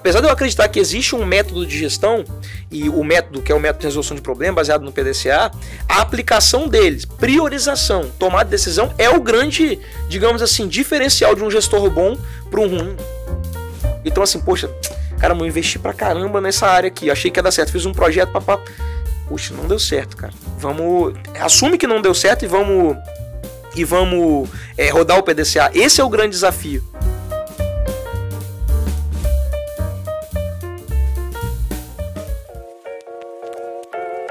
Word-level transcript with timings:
apesar 0.00 0.20
de 0.20 0.26
eu 0.26 0.32
acreditar 0.32 0.66
que 0.68 0.80
existe 0.80 1.14
um 1.14 1.26
método 1.26 1.66
de 1.66 1.78
gestão, 1.78 2.24
e 2.70 2.88
o 2.88 3.04
método 3.04 3.42
que 3.42 3.52
é 3.52 3.54
o 3.54 3.60
método 3.60 3.80
de 3.80 3.86
resolução 3.86 4.14
de 4.16 4.22
problema 4.22 4.54
baseado 4.54 4.82
no 4.82 4.90
PDCA, 4.90 5.50
a 5.86 6.00
aplicação 6.00 6.66
deles, 6.66 7.04
priorização, 7.04 8.10
tomada 8.18 8.46
de 8.46 8.52
decisão 8.52 8.94
é 8.96 9.10
o 9.10 9.20
grande, 9.20 9.78
digamos 10.08 10.40
assim, 10.40 10.66
diferencial 10.66 11.34
de 11.34 11.44
um 11.44 11.50
gestor 11.50 11.90
bom 11.90 12.16
para 12.50 12.60
um 12.60 12.68
ruim. 12.68 12.96
Então 14.02 14.22
assim, 14.22 14.40
poxa, 14.40 14.70
cara, 15.20 15.34
eu 15.34 15.46
investi 15.46 15.78
pra 15.78 15.92
caramba 15.92 16.40
nessa 16.40 16.66
área 16.66 16.88
aqui, 16.88 17.10
achei 17.10 17.30
que 17.30 17.38
ia 17.38 17.42
dar 17.42 17.52
certo, 17.52 17.70
fiz 17.70 17.84
um 17.84 17.92
projeto, 17.92 18.32
papá, 18.32 18.58
puxa, 19.28 19.52
não 19.54 19.68
deu 19.68 19.78
certo, 19.78 20.16
cara. 20.16 20.32
Vamos, 20.58 21.12
assume 21.38 21.76
que 21.76 21.86
não 21.86 22.00
deu 22.00 22.14
certo 22.14 22.46
e 22.46 22.48
vamos 22.48 22.96
e 23.76 23.84
vamos 23.84 24.48
é, 24.78 24.88
rodar 24.88 25.18
o 25.18 25.22
PDCA. 25.22 25.70
Esse 25.74 26.00
é 26.00 26.04
o 26.04 26.08
grande 26.08 26.30
desafio. 26.30 26.89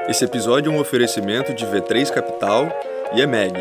Esse 0.09 0.26
episódio 0.26 0.72
é 0.72 0.76
um 0.76 0.80
oferecimento 0.80 1.54
de 1.54 1.63
V3 1.68 2.12
Capital 2.12 2.67
e 3.16 3.22
EMEG. 3.22 3.54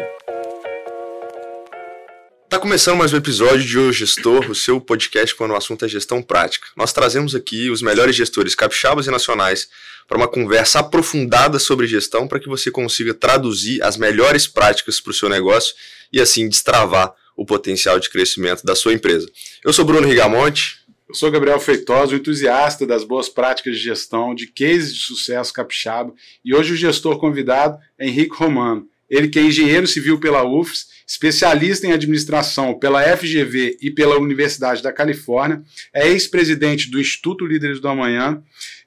Tá 2.48 2.58
começando 2.58 2.96
mais 2.96 3.12
um 3.12 3.18
episódio 3.18 3.66
de 3.66 3.78
O 3.78 3.92
Gestor, 3.92 4.50
o 4.50 4.54
seu 4.54 4.80
podcast 4.80 5.34
quando 5.34 5.50
o 5.50 5.56
assunto 5.56 5.84
é 5.84 5.88
gestão 5.88 6.22
prática. 6.22 6.66
Nós 6.74 6.90
trazemos 6.90 7.34
aqui 7.34 7.68
os 7.68 7.82
melhores 7.82 8.16
gestores 8.16 8.54
capixabas 8.54 9.06
e 9.06 9.10
nacionais 9.10 9.68
para 10.08 10.16
uma 10.16 10.26
conversa 10.26 10.78
aprofundada 10.78 11.58
sobre 11.58 11.86
gestão 11.86 12.26
para 12.26 12.40
que 12.40 12.48
você 12.48 12.70
consiga 12.70 13.12
traduzir 13.12 13.82
as 13.82 13.98
melhores 13.98 14.46
práticas 14.46 15.02
para 15.02 15.10
o 15.10 15.14
seu 15.14 15.28
negócio 15.28 15.74
e 16.10 16.18
assim 16.18 16.48
destravar 16.48 17.12
o 17.36 17.44
potencial 17.44 18.00
de 18.00 18.08
crescimento 18.08 18.64
da 18.64 18.74
sua 18.74 18.94
empresa. 18.94 19.28
Eu 19.62 19.70
sou 19.74 19.84
Bruno 19.84 20.08
Rigamonte, 20.08 20.77
eu 21.08 21.14
sou 21.14 21.30
Gabriel 21.30 21.58
Feitosa, 21.58 22.14
entusiasta 22.14 22.86
das 22.86 23.02
boas 23.02 23.30
práticas 23.30 23.76
de 23.76 23.82
gestão, 23.82 24.34
de 24.34 24.46
cases 24.46 24.94
de 24.94 25.00
sucesso 25.00 25.54
capixaba, 25.54 26.12
e 26.44 26.54
hoje 26.54 26.74
o 26.74 26.76
gestor 26.76 27.18
convidado 27.18 27.78
é 27.98 28.06
Henrique 28.06 28.36
Romano. 28.36 28.86
Ele 29.08 29.28
que 29.28 29.38
é 29.38 29.42
engenheiro 29.42 29.86
civil 29.86 30.20
pela 30.20 30.44
UFS, 30.44 30.86
especialista 31.06 31.86
em 31.86 31.92
administração 31.92 32.78
pela 32.78 33.02
FGV 33.16 33.78
e 33.80 33.90
pela 33.90 34.18
Universidade 34.18 34.82
da 34.82 34.92
Califórnia, 34.92 35.62
é 35.94 36.08
ex-presidente 36.08 36.90
do 36.90 37.00
Instituto 37.00 37.46
Líderes 37.46 37.80
do 37.80 37.88
Amanhã 37.88 38.42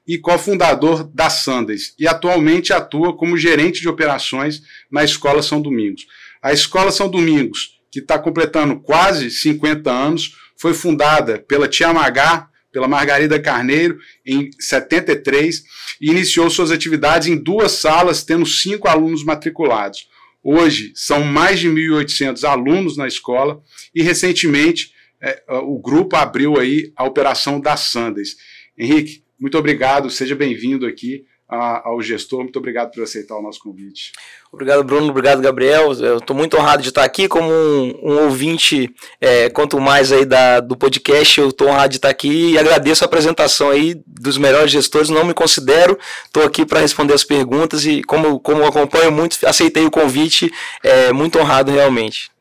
e 0.06 0.16
cofundador 0.16 1.02
da 1.02 1.28
Sandes, 1.28 1.92
e 1.98 2.06
atualmente 2.06 2.72
atua 2.72 3.16
como 3.16 3.36
gerente 3.36 3.80
de 3.80 3.88
operações 3.88 4.62
na 4.88 5.02
Escola 5.02 5.42
São 5.42 5.60
Domingos. 5.60 6.06
A 6.40 6.52
Escola 6.52 6.92
São 6.92 7.08
Domingos, 7.08 7.80
que 7.90 7.98
está 7.98 8.16
completando 8.16 8.78
quase 8.78 9.28
50 9.28 9.90
anos, 9.90 10.36
foi 10.62 10.74
fundada 10.74 11.40
pela 11.40 11.66
Tia 11.66 11.92
Magá, 11.92 12.48
pela 12.70 12.86
Margarida 12.86 13.40
Carneiro, 13.40 13.98
em 14.24 14.48
73, 14.60 15.64
e 16.00 16.08
iniciou 16.08 16.48
suas 16.48 16.70
atividades 16.70 17.26
em 17.26 17.36
duas 17.36 17.72
salas, 17.72 18.22
tendo 18.22 18.46
cinco 18.46 18.86
alunos 18.86 19.24
matriculados. 19.24 20.08
Hoje, 20.40 20.92
são 20.94 21.24
mais 21.24 21.58
de 21.58 21.68
1.800 21.68 22.44
alunos 22.44 22.96
na 22.96 23.08
escola, 23.08 23.60
e 23.92 24.04
recentemente 24.04 24.92
é, 25.20 25.42
o 25.48 25.80
grupo 25.80 26.14
abriu 26.14 26.56
aí 26.56 26.92
a 26.94 27.02
operação 27.02 27.60
da 27.60 27.76
Sandes. 27.76 28.36
Henrique, 28.78 29.24
muito 29.40 29.58
obrigado, 29.58 30.08
seja 30.10 30.36
bem-vindo 30.36 30.86
aqui 30.86 31.24
ao 31.54 32.00
gestor. 32.02 32.40
Muito 32.40 32.58
obrigado 32.58 32.90
por 32.90 33.02
aceitar 33.02 33.36
o 33.36 33.42
nosso 33.42 33.60
convite. 33.60 34.12
Obrigado, 34.52 34.84
Bruno. 34.84 35.08
Obrigado, 35.08 35.40
Gabriel. 35.40 35.92
Eu 35.92 36.18
estou 36.18 36.34
muito 36.34 36.56
honrado 36.56 36.82
de 36.82 36.88
estar 36.88 37.04
aqui 37.04 37.28
como 37.28 37.50
um, 37.50 38.00
um 38.02 38.24
ouvinte, 38.24 38.94
é, 39.20 39.48
quanto 39.50 39.80
mais 39.80 40.12
aí 40.12 40.24
da, 40.24 40.60
do 40.60 40.76
podcast, 40.76 41.40
eu 41.40 41.48
estou 41.48 41.68
honrado 41.68 41.90
de 41.90 41.96
estar 41.96 42.08
aqui 42.08 42.52
e 42.52 42.58
agradeço 42.58 43.04
a 43.04 43.06
apresentação 43.06 43.70
aí 43.70 43.94
dos 44.06 44.38
melhores 44.38 44.70
gestores. 44.70 45.08
Não 45.08 45.24
me 45.24 45.34
considero, 45.34 45.98
estou 46.24 46.42
aqui 46.42 46.66
para 46.66 46.80
responder 46.80 47.14
as 47.14 47.24
perguntas 47.24 47.86
e 47.86 48.02
como, 48.02 48.40
como 48.40 48.64
acompanho 48.64 49.12
muito, 49.12 49.38
aceitei 49.46 49.84
o 49.84 49.90
convite, 49.90 50.52
é, 50.82 51.12
muito 51.12 51.38
honrado 51.38 51.70
realmente. 51.70 52.31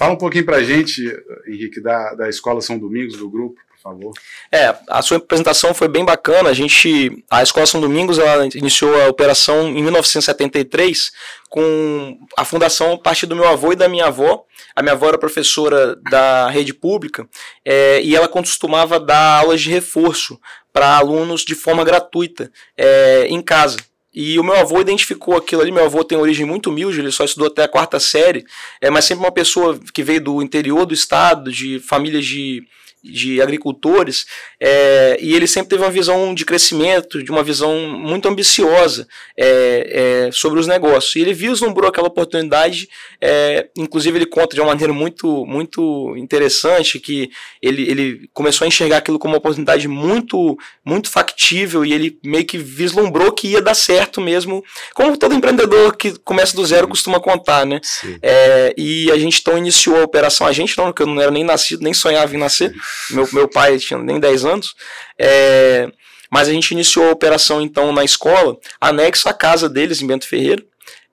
Fala 0.00 0.14
um 0.14 0.16
pouquinho 0.16 0.46
para 0.46 0.56
a 0.56 0.62
gente, 0.62 1.04
Henrique, 1.46 1.78
da, 1.78 2.14
da 2.14 2.26
Escola 2.26 2.62
São 2.62 2.78
Domingos, 2.78 3.18
do 3.18 3.28
grupo 3.28 3.60
por 3.68 3.78
favor. 3.82 4.12
É, 4.50 4.74
a 4.88 5.02
sua 5.02 5.18
apresentação 5.18 5.74
foi 5.74 5.88
bem 5.88 6.06
bacana. 6.06 6.48
A 6.48 6.54
gente, 6.54 7.22
a 7.30 7.42
Escola 7.42 7.66
São 7.66 7.82
Domingos, 7.82 8.18
ela 8.18 8.46
iniciou 8.46 8.98
a 8.98 9.08
operação 9.08 9.68
em 9.68 9.82
1973 9.82 11.12
com 11.50 12.18
a 12.34 12.46
fundação 12.46 12.94
a 12.94 12.98
partir 12.98 13.26
do 13.26 13.36
meu 13.36 13.46
avô 13.46 13.74
e 13.74 13.76
da 13.76 13.90
minha 13.90 14.06
avó. 14.06 14.46
A 14.74 14.80
minha 14.80 14.94
avó 14.94 15.08
era 15.08 15.18
professora 15.18 15.94
da 16.10 16.48
rede 16.48 16.72
pública 16.72 17.28
é, 17.62 18.00
e 18.00 18.16
ela 18.16 18.26
costumava 18.26 18.98
dar 18.98 19.40
aulas 19.40 19.60
de 19.60 19.68
reforço 19.68 20.40
para 20.72 20.96
alunos 20.96 21.44
de 21.44 21.54
forma 21.54 21.84
gratuita 21.84 22.50
é, 22.74 23.26
em 23.28 23.42
casa. 23.42 23.76
E 24.12 24.38
o 24.38 24.44
meu 24.44 24.56
avô 24.56 24.80
identificou 24.80 25.36
aquilo 25.36 25.62
ali. 25.62 25.70
Meu 25.70 25.84
avô 25.84 26.02
tem 26.02 26.18
origem 26.18 26.44
muito 26.44 26.70
humilde, 26.70 26.98
ele 26.98 27.12
só 27.12 27.24
estudou 27.24 27.48
até 27.48 27.62
a 27.64 27.68
quarta 27.68 28.00
série, 28.00 28.44
é, 28.80 28.90
mas 28.90 29.04
sempre 29.04 29.24
uma 29.24 29.32
pessoa 29.32 29.78
que 29.94 30.02
veio 30.02 30.20
do 30.20 30.42
interior 30.42 30.84
do 30.84 30.94
estado, 30.94 31.52
de 31.52 31.78
famílias 31.78 32.24
de 32.24 32.64
de 33.02 33.40
agricultores, 33.40 34.26
é, 34.60 35.18
e 35.20 35.34
ele 35.34 35.46
sempre 35.46 35.70
teve 35.70 35.82
uma 35.82 35.90
visão 35.90 36.34
de 36.34 36.44
crescimento, 36.44 37.22
de 37.22 37.30
uma 37.30 37.42
visão 37.42 37.88
muito 37.98 38.28
ambiciosa 38.28 39.06
é, 39.36 40.26
é, 40.26 40.32
sobre 40.32 40.60
os 40.60 40.66
negócios. 40.66 41.16
E 41.16 41.20
ele 41.20 41.32
vislumbrou 41.32 41.88
aquela 41.88 42.08
oportunidade, 42.08 42.88
é, 43.20 43.68
inclusive 43.76 44.18
ele 44.18 44.26
conta 44.26 44.54
de 44.54 44.60
uma 44.60 44.68
maneira 44.68 44.92
muito, 44.92 45.46
muito 45.46 46.14
interessante 46.16 47.00
que 47.00 47.30
ele, 47.62 47.88
ele 47.90 48.28
começou 48.32 48.64
a 48.64 48.68
enxergar 48.68 48.98
aquilo 48.98 49.18
como 49.18 49.34
uma 49.34 49.38
oportunidade 49.38 49.88
muito, 49.88 50.58
muito 50.84 51.10
factível 51.10 51.84
e 51.84 51.92
ele 51.92 52.18
meio 52.24 52.44
que 52.44 52.58
vislumbrou 52.58 53.32
que 53.32 53.48
ia 53.48 53.62
dar 53.62 53.74
certo 53.74 54.20
mesmo, 54.20 54.62
como 54.94 55.16
todo 55.16 55.34
empreendedor 55.34 55.96
que 55.96 56.18
começa 56.20 56.54
do 56.54 56.64
zero 56.66 56.88
costuma 56.88 57.20
contar, 57.20 57.64
né? 57.64 57.80
É, 58.22 58.74
e 58.76 59.10
a 59.10 59.18
gente 59.18 59.40
então 59.40 59.56
iniciou 59.56 59.98
a 59.98 60.04
operação, 60.04 60.46
a 60.46 60.52
gente 60.52 60.76
não, 60.76 60.86
porque 60.86 61.02
eu 61.02 61.06
não 61.06 61.20
era 61.20 61.30
nem 61.30 61.44
nascido, 61.44 61.82
nem 61.82 61.94
sonhava 61.94 62.34
em 62.34 62.38
nascer, 62.38 62.72
meu, 63.10 63.28
meu 63.32 63.48
pai 63.48 63.78
tinha 63.78 63.98
nem 63.98 64.18
10 64.18 64.44
anos. 64.44 64.74
É, 65.18 65.90
mas 66.30 66.48
a 66.48 66.52
gente 66.52 66.70
iniciou 66.70 67.08
a 67.08 67.12
operação 67.12 67.60
então 67.60 67.92
na 67.92 68.04
escola, 68.04 68.56
anexo 68.80 69.28
à 69.28 69.32
casa 69.32 69.68
deles 69.68 70.00
em 70.00 70.06
Bento 70.06 70.28
Ferreira, 70.28 70.62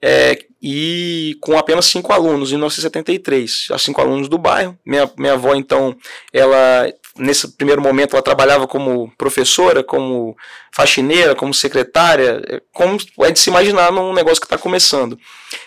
é, 0.01 0.37
e 0.61 1.37
com 1.41 1.57
apenas 1.57 1.85
cinco 1.85 2.13
alunos, 2.13 2.49
em 2.49 2.55
1973, 2.55 3.69
os 3.71 3.81
cinco 3.81 4.01
alunos 4.01 4.27
do 4.27 4.37
bairro. 4.37 4.77
Minha, 4.85 5.09
minha 5.17 5.33
avó, 5.33 5.55
então, 5.55 5.95
ela 6.31 6.91
nesse 7.17 7.55
primeiro 7.55 7.81
momento 7.81 8.15
ela 8.15 8.21
trabalhava 8.21 8.67
como 8.67 9.11
professora, 9.17 9.83
como 9.83 10.35
faxineira, 10.71 11.35
como 11.35 11.53
secretária, 11.53 12.41
é, 12.47 12.61
como 12.73 12.97
é 13.21 13.31
de 13.31 13.39
se 13.39 13.49
imaginar 13.49 13.91
num 13.91 14.13
negócio 14.13 14.39
que 14.39 14.45
está 14.45 14.57
começando. 14.57 15.17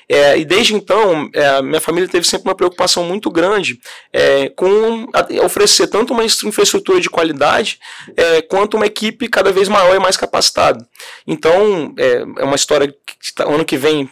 É, 0.08 0.38
e 0.38 0.44
desde 0.44 0.74
então, 0.74 1.28
é, 1.32 1.62
minha 1.62 1.80
família 1.80 2.08
teve 2.08 2.26
sempre 2.26 2.48
uma 2.48 2.54
preocupação 2.54 3.04
muito 3.04 3.30
grande 3.30 3.80
é, 4.12 4.48
com 4.50 5.06
oferecer 5.44 5.86
tanto 5.86 6.12
uma 6.12 6.24
infraestrutura 6.24 7.00
de 7.00 7.10
qualidade 7.10 7.78
é, 8.16 8.42
quanto 8.42 8.76
uma 8.76 8.86
equipe 8.86 9.28
cada 9.28 9.52
vez 9.52 9.68
maior 9.68 9.94
e 9.94 10.00
mais 10.00 10.16
capacitada. 10.16 10.86
Então, 11.26 11.94
é, 11.98 12.24
é 12.38 12.44
uma 12.44 12.56
história 12.56 12.88
que 12.88 13.42
ano 13.42 13.64
que 13.64 13.76
vem 13.76 14.08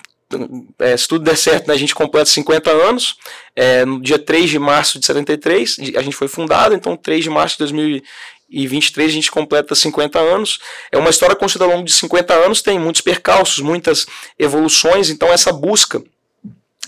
é, 0.79 0.97
se 0.97 1.09
tudo 1.09 1.25
der 1.25 1.37
certo, 1.37 1.69
né, 1.69 1.75
a 1.75 1.79
gente 1.79 1.95
completa 1.95 2.27
50 2.27 2.71
anos. 2.71 3.17
É, 3.57 3.85
no 3.85 4.01
dia 4.01 4.19
3 4.19 4.51
de 4.51 4.59
março 4.59 4.99
de 4.99 5.07
73, 5.07 5.77
a 5.97 6.03
gente 6.03 6.17
foi 6.17 6.29
fundado, 6.29 6.75
então 6.75 6.97
3 6.97 7.25
de 7.25 7.31
março 7.31 7.55
de 7.55 7.61
2023 7.61 9.11
a 9.11 9.15
gente 9.15 9.31
completa 9.31 9.75
50 9.75 10.19
anos. 10.19 10.59
É 10.93 10.99
uma 10.99 11.11
história 11.11 11.35
construída 11.35 11.65
ao 11.65 11.77
longo 11.77 11.85
de 11.85 11.93
50 11.93 12.35
anos, 12.35 12.63
tem 12.63 12.79
muitos 12.79 13.01
percalços, 13.01 13.61
muitas 13.61 14.07
evoluções, 14.39 15.11
então 15.11 15.33
essa 15.33 15.53
busca 15.53 16.03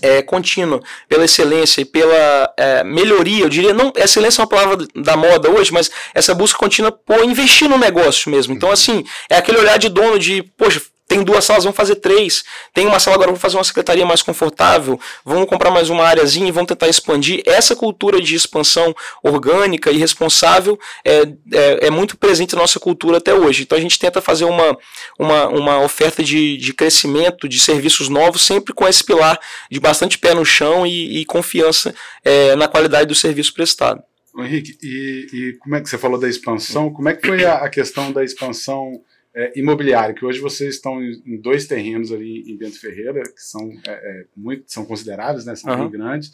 é, 0.01 0.21
contínua 0.21 0.81
pela 1.07 1.25
excelência 1.25 1.81
e 1.81 1.85
pela 1.85 2.53
é, 2.57 2.83
melhoria, 2.83 3.43
eu 3.43 3.49
diria, 3.49 3.73
não, 3.73 3.93
excelência 3.95 4.41
é 4.41 4.43
uma 4.43 4.49
palavra 4.49 4.87
da 4.95 5.15
moda 5.15 5.49
hoje, 5.49 5.71
mas 5.71 5.91
essa 6.13 6.33
busca 6.33 6.57
contínua 6.57 6.91
por 6.91 7.23
investir 7.23 7.69
no 7.69 7.77
negócio 7.77 8.31
mesmo. 8.31 8.53
Então, 8.53 8.71
assim, 8.71 9.05
é 9.29 9.37
aquele 9.37 9.59
olhar 9.59 9.77
de 9.77 9.89
dono 9.89 10.17
de, 10.17 10.41
poxa, 10.57 10.81
tem 11.11 11.25
duas 11.25 11.43
salas, 11.43 11.65
vamos 11.65 11.75
fazer 11.75 11.95
três. 11.95 12.41
Tem 12.73 12.87
uma 12.87 12.97
sala 12.97 13.15
agora, 13.15 13.27
vamos 13.27 13.41
fazer 13.41 13.57
uma 13.57 13.65
secretaria 13.65 14.05
mais 14.05 14.21
confortável. 14.21 14.97
Vamos 15.25 15.49
comprar 15.49 15.69
mais 15.69 15.89
uma 15.89 16.05
áreazinha 16.05 16.47
e 16.47 16.51
vamos 16.51 16.69
tentar 16.69 16.87
expandir. 16.87 17.43
Essa 17.45 17.75
cultura 17.75 18.21
de 18.21 18.33
expansão 18.33 18.95
orgânica 19.21 19.91
e 19.91 19.97
responsável 19.97 20.79
é, 21.03 21.23
é, 21.51 21.87
é, 21.87 21.89
muito 21.89 22.15
presente 22.15 22.55
na 22.55 22.61
nossa 22.61 22.79
cultura 22.79 23.17
até 23.17 23.33
hoje. 23.33 23.63
Então 23.63 23.77
a 23.77 23.81
gente 23.81 23.99
tenta 23.99 24.21
fazer 24.21 24.45
uma, 24.45 24.77
uma, 25.19 25.47
uma 25.49 25.79
oferta 25.81 26.23
de, 26.23 26.55
de 26.55 26.73
crescimento, 26.73 27.49
de 27.49 27.59
serviços 27.59 28.07
novos, 28.07 28.43
sempre 28.43 28.73
com 28.73 28.87
esse 28.87 29.03
pilar 29.03 29.37
de 29.69 29.81
bastante 29.81 30.17
pé 30.17 30.33
no 30.33 30.45
chão 30.45 30.87
e, 30.87 31.19
e 31.19 31.25
confiança 31.25 31.93
é, 32.23 32.55
na 32.55 32.69
qualidade 32.69 33.07
do 33.07 33.15
serviço 33.15 33.53
prestado. 33.53 34.01
Henrique, 34.39 34.77
e, 34.81 35.27
e, 35.33 35.57
como 35.59 35.75
é 35.75 35.81
que 35.81 35.89
você 35.89 35.97
falou 35.97 36.17
da 36.17 36.29
expansão? 36.29 36.89
Como 36.89 37.09
é 37.09 37.13
que 37.13 37.27
foi 37.27 37.43
a, 37.43 37.55
a 37.55 37.69
questão 37.69 38.13
da 38.13 38.23
expansão 38.23 39.01
é, 39.35 39.57
imobiliário, 39.57 40.15
que 40.15 40.25
hoje 40.25 40.39
vocês 40.39 40.75
estão 40.75 41.01
em, 41.01 41.39
dois 41.41 41.65
terrenos 41.65 42.11
ali 42.11 42.43
em 42.51 42.57
Bento 42.57 42.79
Ferreira, 42.79 43.23
que 43.23 43.41
são, 43.41 43.69
é, 43.87 43.91
é 43.91 44.25
muito, 44.35 44.63
são 44.67 44.85
consideráveis, 44.85 45.45
né, 45.45 45.55
são 45.55 45.73
uhum. 45.73 45.89
bem 45.89 45.99
grandes. 45.99 46.33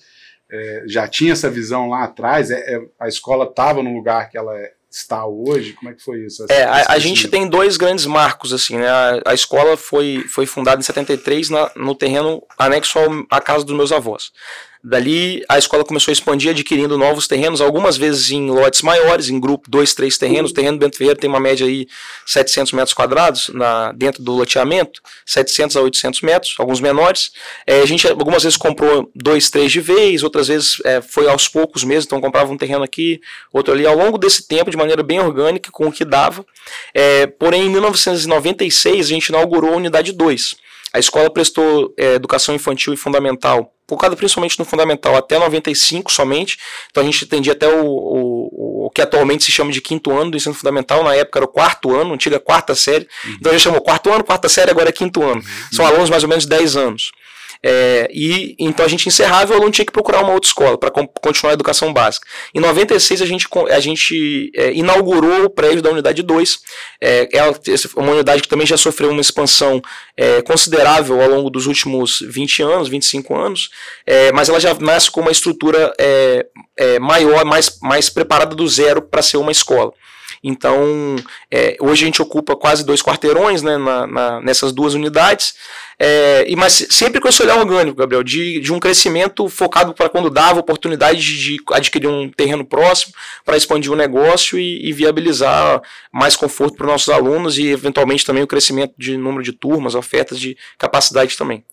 É, 0.49 0.83
já 0.87 1.07
tinha 1.07 1.33
essa 1.33 1.49
visão 1.49 1.89
lá 1.89 2.05
atrás, 2.05 2.49
é, 2.49 2.81
a 2.99 3.07
escola 3.07 3.45
estava 3.45 3.83
no 3.83 3.93
lugar 3.93 4.29
que 4.29 4.37
ela 4.37 4.55
está 4.89 5.25
hoje? 5.25 5.73
Como 5.73 5.91
é 5.91 5.93
que 5.93 6.01
foi 6.01 6.25
isso? 6.25 6.45
É, 6.49 6.63
a, 6.63 6.93
a, 6.93 6.99
gente 6.99 7.27
tem 7.27 7.47
dois 7.47 7.77
grandes 7.77 8.05
marcos, 8.05 8.53
assim, 8.53 8.77
né? 8.77 8.87
A, 8.87 9.21
a 9.27 9.33
escola 9.33 9.77
foi, 9.77 10.23
foi 10.29 10.45
fundada 10.45 10.79
em 10.79 10.83
73 10.83 11.49
na, 11.49 11.71
no 11.75 11.93
terreno 11.93 12.41
anexo 12.57 12.97
à 13.29 13.41
casa 13.41 13.65
dos 13.65 13.75
meus 13.75 13.91
avós. 13.91 14.31
Dali 14.87 15.43
a 15.49 15.57
escola 15.57 15.83
começou 15.83 16.11
a 16.11 16.13
expandir, 16.13 16.51
adquirindo 16.51 16.97
novos 16.97 17.27
terrenos, 17.27 17.59
algumas 17.59 17.97
vezes 17.97 18.31
em 18.31 18.49
lotes 18.49 18.81
maiores, 18.81 19.27
em 19.27 19.37
grupo, 19.37 19.69
dois, 19.69 19.93
três 19.93 20.17
terrenos. 20.17 20.51
O 20.51 20.53
terreno 20.53 20.77
do 20.77 20.79
Bento 20.79 20.97
Ferreira 20.97 21.19
tem 21.19 21.29
uma 21.29 21.41
média 21.41 21.67
aí 21.67 21.87
700 22.25 22.71
metros 22.71 22.93
quadrados 22.93 23.49
na, 23.49 23.91
dentro 23.91 24.23
do 24.23 24.31
loteamento, 24.31 25.01
700 25.25 25.75
a 25.75 25.81
800 25.81 26.21
metros, 26.21 26.55
alguns 26.57 26.79
menores. 26.79 27.31
É, 27.65 27.81
a 27.81 27.85
gente 27.85 28.07
algumas 28.07 28.43
vezes 28.43 28.57
comprou 28.57 29.11
dois, 29.13 29.49
três 29.49 29.73
de 29.73 29.81
vez, 29.81 30.23
outras 30.23 30.47
vezes 30.47 30.77
é, 30.85 31.01
foi 31.01 31.27
aos 31.27 31.49
poucos 31.49 31.83
mesmo, 31.83 32.07
então 32.07 32.21
comprava 32.21 32.49
um 32.49 32.57
terreno 32.57 32.83
aqui, 32.83 33.19
outro 33.51 33.73
ali. 33.73 33.85
Ao 33.85 33.97
longo 33.97 34.17
desse 34.17 34.47
tempo, 34.47 34.71
de 34.71 34.77
maneira 34.77 35.03
bem 35.03 35.19
orgânica, 35.19 35.69
com 35.69 35.87
o 35.87 35.91
que 35.91 36.05
dava. 36.05 36.45
É, 36.93 37.27
porém, 37.27 37.65
em 37.65 37.69
1996, 37.69 39.05
a 39.05 39.09
gente 39.09 39.27
inaugurou 39.27 39.73
a 39.73 39.75
unidade 39.75 40.13
2. 40.13 40.55
A 40.93 40.99
escola 40.99 41.29
prestou 41.29 41.93
é, 41.97 42.13
educação 42.13 42.55
infantil 42.55 42.93
e 42.93 42.97
fundamental 42.97 43.73
focada 43.87 44.15
principalmente 44.15 44.59
no 44.59 44.65
fundamental, 44.65 45.15
até 45.15 45.39
95 45.39 46.11
somente. 46.11 46.57
Então 46.91 47.01
a 47.01 47.05
gente 47.05 47.23
atendia 47.23 47.53
até 47.53 47.67
o, 47.67 47.85
o, 47.85 48.85
o, 48.85 48.89
que 48.89 49.01
atualmente 49.01 49.45
se 49.45 49.51
chama 49.51 49.71
de 49.71 49.79
quinto 49.79 50.11
ano 50.11 50.31
do 50.31 50.37
ensino 50.37 50.53
fundamental, 50.53 51.03
na 51.03 51.15
época 51.15 51.39
era 51.39 51.45
o 51.45 51.47
quarto 51.47 51.95
ano, 51.95 52.13
antiga 52.13 52.39
quarta 52.39 52.75
série. 52.75 53.07
Uhum. 53.25 53.35
Então 53.39 53.51
a 53.51 53.55
gente 53.55 53.63
chamou 53.63 53.81
quarto 53.81 54.11
ano, 54.11 54.23
quarta 54.23 54.49
série, 54.49 54.71
agora 54.71 54.89
é 54.89 54.91
quinto 54.91 55.23
ano. 55.23 55.35
Uhum. 55.35 55.71
São 55.71 55.85
alunos 55.85 56.09
mais 56.09 56.23
ou 56.23 56.29
menos 56.29 56.43
de 56.43 56.49
10 56.49 56.75
anos. 56.75 57.11
É, 57.63 58.09
e 58.11 58.55
então 58.59 58.85
a 58.85 58.89
gente 58.89 59.07
encerrava 59.07 59.51
e 59.51 59.55
o 59.55 59.57
aluno 59.57 59.71
tinha 59.71 59.85
que 59.85 59.91
procurar 59.91 60.21
uma 60.21 60.33
outra 60.33 60.47
escola 60.47 60.77
para 60.77 60.91
continuar 60.91 61.51
a 61.51 61.53
educação 61.53 61.91
básica. 61.91 62.27
Em 62.53 62.59
96 62.59 63.21
a 63.21 63.25
gente, 63.25 63.47
a 63.71 63.79
gente 63.79 64.51
é, 64.55 64.73
inaugurou 64.73 65.45
o 65.45 65.49
prédio 65.49 65.81
da 65.81 65.89
unidade 65.89 66.21
2. 66.21 66.59
É, 67.01 67.29
é 67.33 67.43
uma 67.95 68.11
unidade 68.11 68.41
que 68.41 68.47
também 68.47 68.67
já 68.67 68.77
sofreu 68.77 69.09
uma 69.09 69.21
expansão 69.21 69.81
é, 70.15 70.41
considerável 70.41 71.21
ao 71.21 71.29
longo 71.29 71.49
dos 71.49 71.65
últimos 71.65 72.19
20 72.21 72.63
anos, 72.63 72.87
25 72.87 73.35
anos, 73.35 73.69
é, 74.05 74.31
mas 74.31 74.49
ela 74.49 74.59
já 74.59 74.73
nasce 74.75 75.11
com 75.11 75.21
uma 75.21 75.31
estrutura 75.31 75.93
é, 75.97 76.45
maior, 76.99 77.45
mais, 77.45 77.79
mais 77.81 78.09
preparada 78.09 78.55
do 78.55 78.67
zero 78.67 79.01
para 79.01 79.21
ser 79.21 79.37
uma 79.37 79.51
escola. 79.51 79.93
Então, 80.43 81.15
é, 81.51 81.77
hoje 81.79 82.03
a 82.03 82.05
gente 82.05 82.21
ocupa 82.21 82.55
quase 82.55 82.85
dois 82.85 83.01
quarteirões 83.01 83.61
né, 83.61 83.77
na, 83.77 84.07
na, 84.07 84.41
nessas 84.41 84.71
duas 84.71 84.93
unidades, 84.93 85.55
é, 85.99 86.45
e 86.47 86.55
mas 86.55 86.85
sempre 86.91 87.19
com 87.19 87.27
esse 87.27 87.41
olhar 87.41 87.57
orgânico, 87.57 87.97
Gabriel, 87.97 88.23
de, 88.23 88.59
de 88.59 88.71
um 88.71 88.79
crescimento 88.79 89.49
focado 89.49 89.93
para 89.93 90.09
quando 90.09 90.29
dava 90.29 90.59
oportunidade 90.59 91.21
de, 91.21 91.57
adquirir 91.71 92.07
um 92.07 92.29
terreno 92.29 92.63
próximo 92.63 93.13
para 93.43 93.57
expandir 93.57 93.91
o 93.91 93.95
negócio 93.95 94.59
e, 94.59 94.87
e 94.87 94.93
viabilizar 94.93 95.81
mais 96.11 96.35
conforto 96.35 96.77
para 96.77 96.85
os 96.85 96.91
nossos 96.91 97.09
alunos 97.09 97.57
e, 97.57 97.67
eventualmente, 97.67 98.25
também 98.25 98.43
o 98.43 98.47
crescimento 98.47 98.93
de 98.97 99.17
número 99.17 99.43
de 99.43 99.53
turmas, 99.53 99.95
ofertas 99.95 100.39
de 100.39 100.55
capacidade 100.77 101.35
também. 101.35 101.63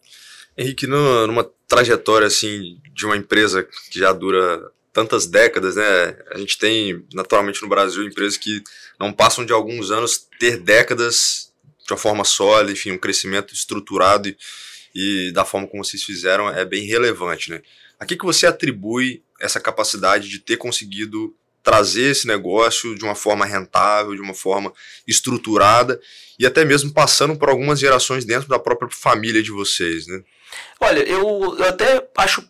Henrique, 0.56 0.86
numa 0.86 1.46
trajetória 1.66 2.26
assim 2.26 2.78
de 2.94 3.04
uma 3.04 3.16
empresa 3.16 3.66
que 3.90 3.98
já 3.98 4.12
dura 4.12 4.62
tantas 4.94 5.26
décadas, 5.26 5.74
né? 5.74 6.16
A 6.30 6.38
gente 6.38 6.56
tem, 6.56 7.04
naturalmente, 7.12 7.60
no 7.60 7.68
Brasil, 7.68 8.04
empresas 8.04 8.38
que 8.38 8.62
não 8.98 9.12
passam 9.12 9.44
de 9.44 9.52
alguns 9.52 9.90
anos 9.90 10.26
ter 10.38 10.56
décadas 10.56 11.52
de 11.84 11.92
uma 11.92 11.98
forma 11.98 12.24
sólida, 12.24 12.72
enfim, 12.72 12.92
um 12.92 12.98
crescimento 12.98 13.52
estruturado 13.52 14.28
e, 14.28 14.36
e 14.94 15.32
da 15.32 15.44
forma 15.44 15.66
como 15.66 15.84
vocês 15.84 16.02
fizeram 16.02 16.48
é 16.48 16.64
bem 16.64 16.86
relevante, 16.86 17.50
né? 17.50 17.60
A 17.98 18.06
que, 18.06 18.16
que 18.16 18.24
você 18.24 18.46
atribui 18.46 19.22
essa 19.40 19.60
capacidade 19.60 20.28
de 20.28 20.38
ter 20.38 20.56
conseguido 20.56 21.34
trazer 21.62 22.12
esse 22.12 22.26
negócio 22.26 22.94
de 22.94 23.04
uma 23.04 23.14
forma 23.14 23.44
rentável, 23.44 24.14
de 24.14 24.20
uma 24.20 24.34
forma 24.34 24.72
estruturada 25.08 26.00
e 26.38 26.46
até 26.46 26.64
mesmo 26.64 26.92
passando 26.92 27.36
por 27.36 27.48
algumas 27.48 27.80
gerações 27.80 28.24
dentro 28.24 28.48
da 28.48 28.58
própria 28.58 28.88
família 28.90 29.42
de 29.42 29.50
vocês, 29.50 30.06
né? 30.06 30.22
Olha, 30.78 31.00
eu, 31.00 31.56
eu 31.58 31.64
até 31.64 32.06
acho 32.16 32.48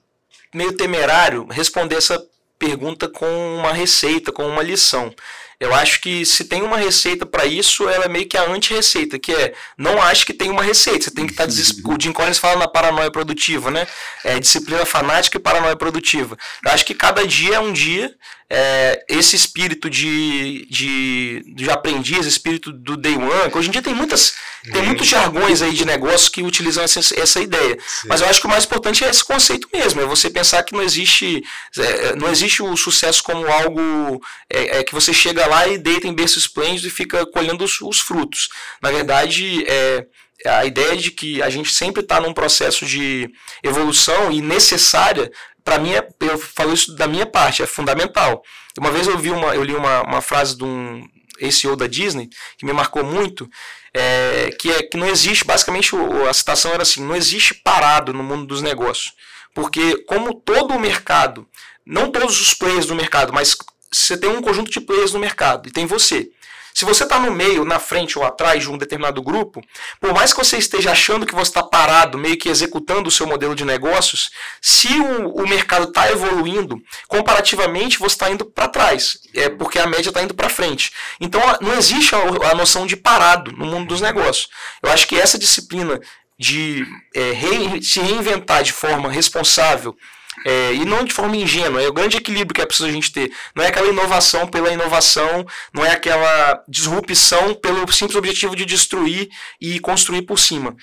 meio 0.52 0.73
temerário 0.73 1.46
responder 1.46 1.96
essa 1.96 2.23
pergunta 2.58 3.08
com 3.08 3.26
uma 3.56 3.72
receita, 3.72 4.32
com 4.32 4.46
uma 4.46 4.62
lição. 4.62 5.14
Eu 5.60 5.72
acho 5.74 6.00
que 6.00 6.26
se 6.26 6.44
tem 6.44 6.62
uma 6.62 6.76
receita 6.76 7.24
para 7.24 7.46
isso, 7.46 7.88
ela 7.88 8.04
é 8.04 8.08
meio 8.08 8.28
que 8.28 8.36
a 8.36 8.50
anti-receita, 8.50 9.18
que 9.18 9.32
é 9.32 9.54
não 9.78 10.02
acho 10.02 10.26
que 10.26 10.34
tem 10.34 10.50
uma 10.50 10.62
receita. 10.62 11.04
Você 11.04 11.10
tem 11.10 11.26
que 11.26 11.32
estar 11.32 11.44
tá 11.44 11.48
desesperado. 11.50 11.96
O 11.96 12.00
Jim 12.00 12.12
Collins 12.12 12.38
fala 12.38 12.58
na 12.58 12.68
paranoia 12.68 13.10
produtiva, 13.10 13.70
né? 13.70 13.86
É, 14.24 14.38
disciplina 14.38 14.84
fanática 14.84 15.36
e 15.36 15.40
paranoia 15.40 15.76
produtiva. 15.76 16.36
Eu 16.64 16.72
acho 16.72 16.84
que 16.84 16.94
cada 16.94 17.26
dia 17.26 17.56
é 17.56 17.60
um 17.60 17.72
dia 17.72 18.14
é, 18.50 19.05
esse 19.08 19.35
espírito 19.35 19.88
de, 19.88 20.67
de, 20.70 21.43
de 21.55 21.70
aprendiz, 21.70 22.26
espírito 22.26 22.73
do 22.73 22.96
day 22.96 23.17
one, 23.17 23.50
que 23.50 23.58
hoje 23.58 23.69
em 23.69 23.73
dia 23.73 23.82
tem, 23.82 23.94
muitas, 23.94 24.35
tem 24.73 24.82
muitos 24.82 25.06
jargões 25.06 25.62
aí 25.62 25.73
de 25.73 25.85
negócio 25.85 26.31
que 26.31 26.43
utilizam 26.43 26.85
essa, 26.85 27.00
essa 27.19 27.41
ideia. 27.41 27.76
Sim. 27.81 28.08
Mas 28.08 28.20
eu 28.20 28.29
acho 28.29 28.41
que 28.41 28.46
o 28.46 28.50
mais 28.50 28.64
importante 28.64 29.05
é 29.05 29.08
esse 29.08 29.25
conceito 29.25 29.69
mesmo, 29.73 30.00
é 30.00 30.05
você 30.05 30.29
pensar 30.29 30.62
que 30.62 30.75
não 30.75 30.82
existe, 30.82 31.43
é, 31.76 32.14
não 32.17 32.31
existe 32.31 32.62
o 32.62 32.76
sucesso 32.76 33.23
como 33.23 33.46
algo 33.46 34.23
é, 34.50 34.79
é, 34.79 34.85
que 34.85 34.94
você 34.94 35.12
chega 35.12 35.46
lá 35.46 35.67
e 35.67 35.79
deita 35.79 36.06
em 36.06 36.14
berço 36.14 36.38
esplêndido 36.38 36.87
e 36.88 36.91
fica 36.91 37.26
colhendo 37.26 37.64
os, 37.64 37.81
os 37.81 38.00
frutos. 38.00 38.49
Na 38.82 38.91
verdade, 38.91 39.64
é, 39.67 40.06
a 40.46 40.64
ideia 40.64 40.96
de 40.96 41.11
que 41.11 41.43
a 41.43 41.49
gente 41.49 41.73
sempre 41.73 42.02
está 42.02 42.20
num 42.20 42.35
processo 42.35 42.85
de 42.85 43.31
evolução 43.62 44.31
e 44.31 44.41
necessária 44.41 45.31
para 45.64 45.78
mim, 45.78 45.94
é, 45.94 46.06
eu 46.20 46.38
falo 46.38 46.75
isso 46.75 46.94
da 46.94 47.08
minha 47.08 47.26
parte, 47.26 47.62
é 47.62 47.66
fundamental. 47.66 48.43
Uma 48.78 48.90
vez 48.90 49.06
eu 49.06 49.19
vi 49.19 49.31
uma, 49.31 49.55
eu 49.55 49.64
li 49.64 49.75
uma, 49.75 50.02
uma 50.02 50.20
frase 50.20 50.56
de 50.56 50.64
um 50.64 51.08
CEO 51.50 51.75
da 51.75 51.87
Disney 51.87 52.28
que 52.58 52.66
me 52.66 52.72
marcou 52.72 53.02
muito, 53.02 53.49
é, 53.93 54.50
que 54.58 54.70
é 54.70 54.82
que 54.82 54.96
não 54.96 55.06
existe, 55.06 55.44
basicamente 55.44 55.93
a 56.28 56.32
citação 56.32 56.72
era 56.72 56.82
assim, 56.82 57.02
não 57.02 57.16
existe 57.16 57.55
parado 57.55 58.12
no 58.12 58.22
mundo 58.22 58.46
dos 58.46 58.61
negócios. 58.61 59.12
Porque 59.55 59.99
como 60.05 60.34
todo 60.34 60.75
o 60.75 60.81
mercado, 60.81 61.49
não 61.87 62.10
todos 62.10 62.40
os 62.40 62.52
players 62.55 62.87
do 62.87 62.94
mercado, 62.94 63.32
mas 63.32 63.56
você 63.90 64.17
tem 64.19 64.28
um 64.28 64.43
conjunto 64.43 64.70
de 64.70 64.81
players 64.81 65.12
no 65.12 65.20
mercado 65.20 65.69
e 65.69 65.72
tem 65.72 65.87
você. 65.87 66.31
Se 66.74 66.84
você 66.84 67.04
está 67.04 67.20
no 67.20 67.30
meio, 67.30 67.64
na 67.64 67.78
frente 67.78 68.18
ou 68.18 68.24
atrás 68.24 68.64
de 68.64 68.70
um 68.70 68.76
determinado 68.76 69.22
grupo, 69.22 69.60
por 70.00 70.12
mais 70.12 70.32
que 70.32 70.44
você 70.44 70.58
esteja 70.58 70.90
achando 70.90 71.24
que 71.24 71.34
você 71.34 71.50
está 71.50 71.62
parado, 71.62 72.18
meio 72.18 72.36
que 72.36 72.48
executando 72.48 73.08
o 73.08 73.12
seu 73.12 73.28
modelo 73.28 73.54
de 73.54 73.64
negócios, 73.64 74.30
se 74.60 74.88
o, 74.88 75.28
o 75.42 75.48
mercado 75.48 75.84
está 75.84 76.10
evoluindo, 76.10 76.82
comparativamente 77.06 78.00
você 78.00 78.16
está 78.16 78.28
indo 78.28 78.44
para 78.44 78.66
trás, 78.66 79.18
é 79.32 79.48
porque 79.48 79.78
a 79.78 79.86
média 79.86 80.08
está 80.10 80.20
indo 80.20 80.34
para 80.34 80.48
frente. 80.48 80.92
Então 81.20 81.40
não 81.60 81.74
existe 81.74 82.12
a, 82.16 82.50
a 82.50 82.54
noção 82.56 82.88
de 82.88 82.96
parado 82.96 83.52
no 83.52 83.66
mundo 83.66 83.86
dos 83.86 84.00
negócios. 84.00 84.48
Eu 84.82 84.90
acho 84.90 85.06
que 85.06 85.14
essa 85.14 85.38
disciplina 85.38 86.00
de 86.36 86.84
é, 87.14 87.32
se 87.81 88.00
reinventar 88.00 88.64
de 88.64 88.72
forma 88.72 89.08
responsável 89.08 89.96
é, 90.44 90.74
e 90.74 90.84
não 90.84 91.05
de 91.05 91.12
forma 91.12 91.36
ingênua, 91.36 91.82
é 91.82 91.88
o 91.88 91.93
grande 91.93 92.17
equilíbrio 92.17 92.55
que 92.55 92.62
é 92.62 92.67
preciso 92.67 92.88
a 92.88 92.93
gente 92.93 93.12
ter. 93.12 93.32
Não 93.55 93.64
é 93.64 93.69
aquela 93.69 93.88
inovação 93.88 94.46
pela 94.46 94.72
inovação, 94.72 95.46
não 95.72 95.84
é 95.84 95.91
aquela 95.91 96.62
disrupção 96.69 97.55
pelo 97.55 97.91
simples 97.93 98.17
objetivo 98.17 98.56
de 98.56 98.64
destruir 98.64 99.29
e 99.60 99.79
construir 99.81 100.22
por 100.22 100.38
cima. 100.38 100.76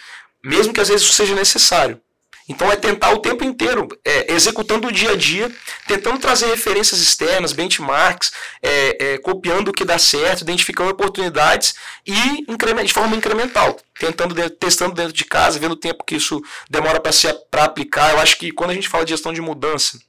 Mesmo 0.43 0.73
que 0.73 0.81
às 0.81 0.87
vezes 0.87 1.03
isso 1.03 1.13
seja 1.13 1.35
necessário. 1.35 1.99
Então 2.47 2.71
é 2.71 2.75
tentar 2.75 3.11
o 3.11 3.19
tempo 3.19 3.43
inteiro, 3.43 3.87
é, 4.03 4.33
executando 4.33 4.87
o 4.87 4.91
dia 4.91 5.11
a 5.11 5.15
dia, 5.15 5.51
tentando 5.87 6.19
trazer 6.19 6.47
referências 6.47 6.99
externas, 6.99 7.53
benchmarks, 7.53 8.31
é, 8.61 9.13
é, 9.13 9.17
copiando 9.19 9.69
o 9.69 9.73
que 9.73 9.85
dá 9.85 9.97
certo, 9.97 10.41
identificando 10.41 10.91
oportunidades 10.91 11.75
e 12.05 12.45
de 12.85 12.93
forma 12.93 13.15
incremental, 13.15 13.77
tentando, 13.97 14.35
testando 14.51 14.93
dentro 14.93 15.13
de 15.13 15.25
casa, 15.25 15.59
vendo 15.59 15.73
o 15.73 15.79
tempo 15.79 16.03
que 16.03 16.15
isso 16.15 16.41
demora 16.69 16.99
para 16.99 17.63
aplicar. 17.63 18.11
Eu 18.11 18.19
acho 18.19 18.37
que 18.37 18.51
quando 18.51 18.71
a 18.71 18.73
gente 18.73 18.89
fala 18.89 19.05
de 19.05 19.11
gestão 19.11 19.31
de 19.31 19.41
mudança, 19.41 19.99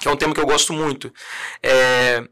que 0.00 0.08
é 0.08 0.10
um 0.10 0.16
tema 0.16 0.34
que 0.34 0.40
eu 0.40 0.46
gosto 0.46 0.72
muito, 0.72 1.12
é, 1.62 2.22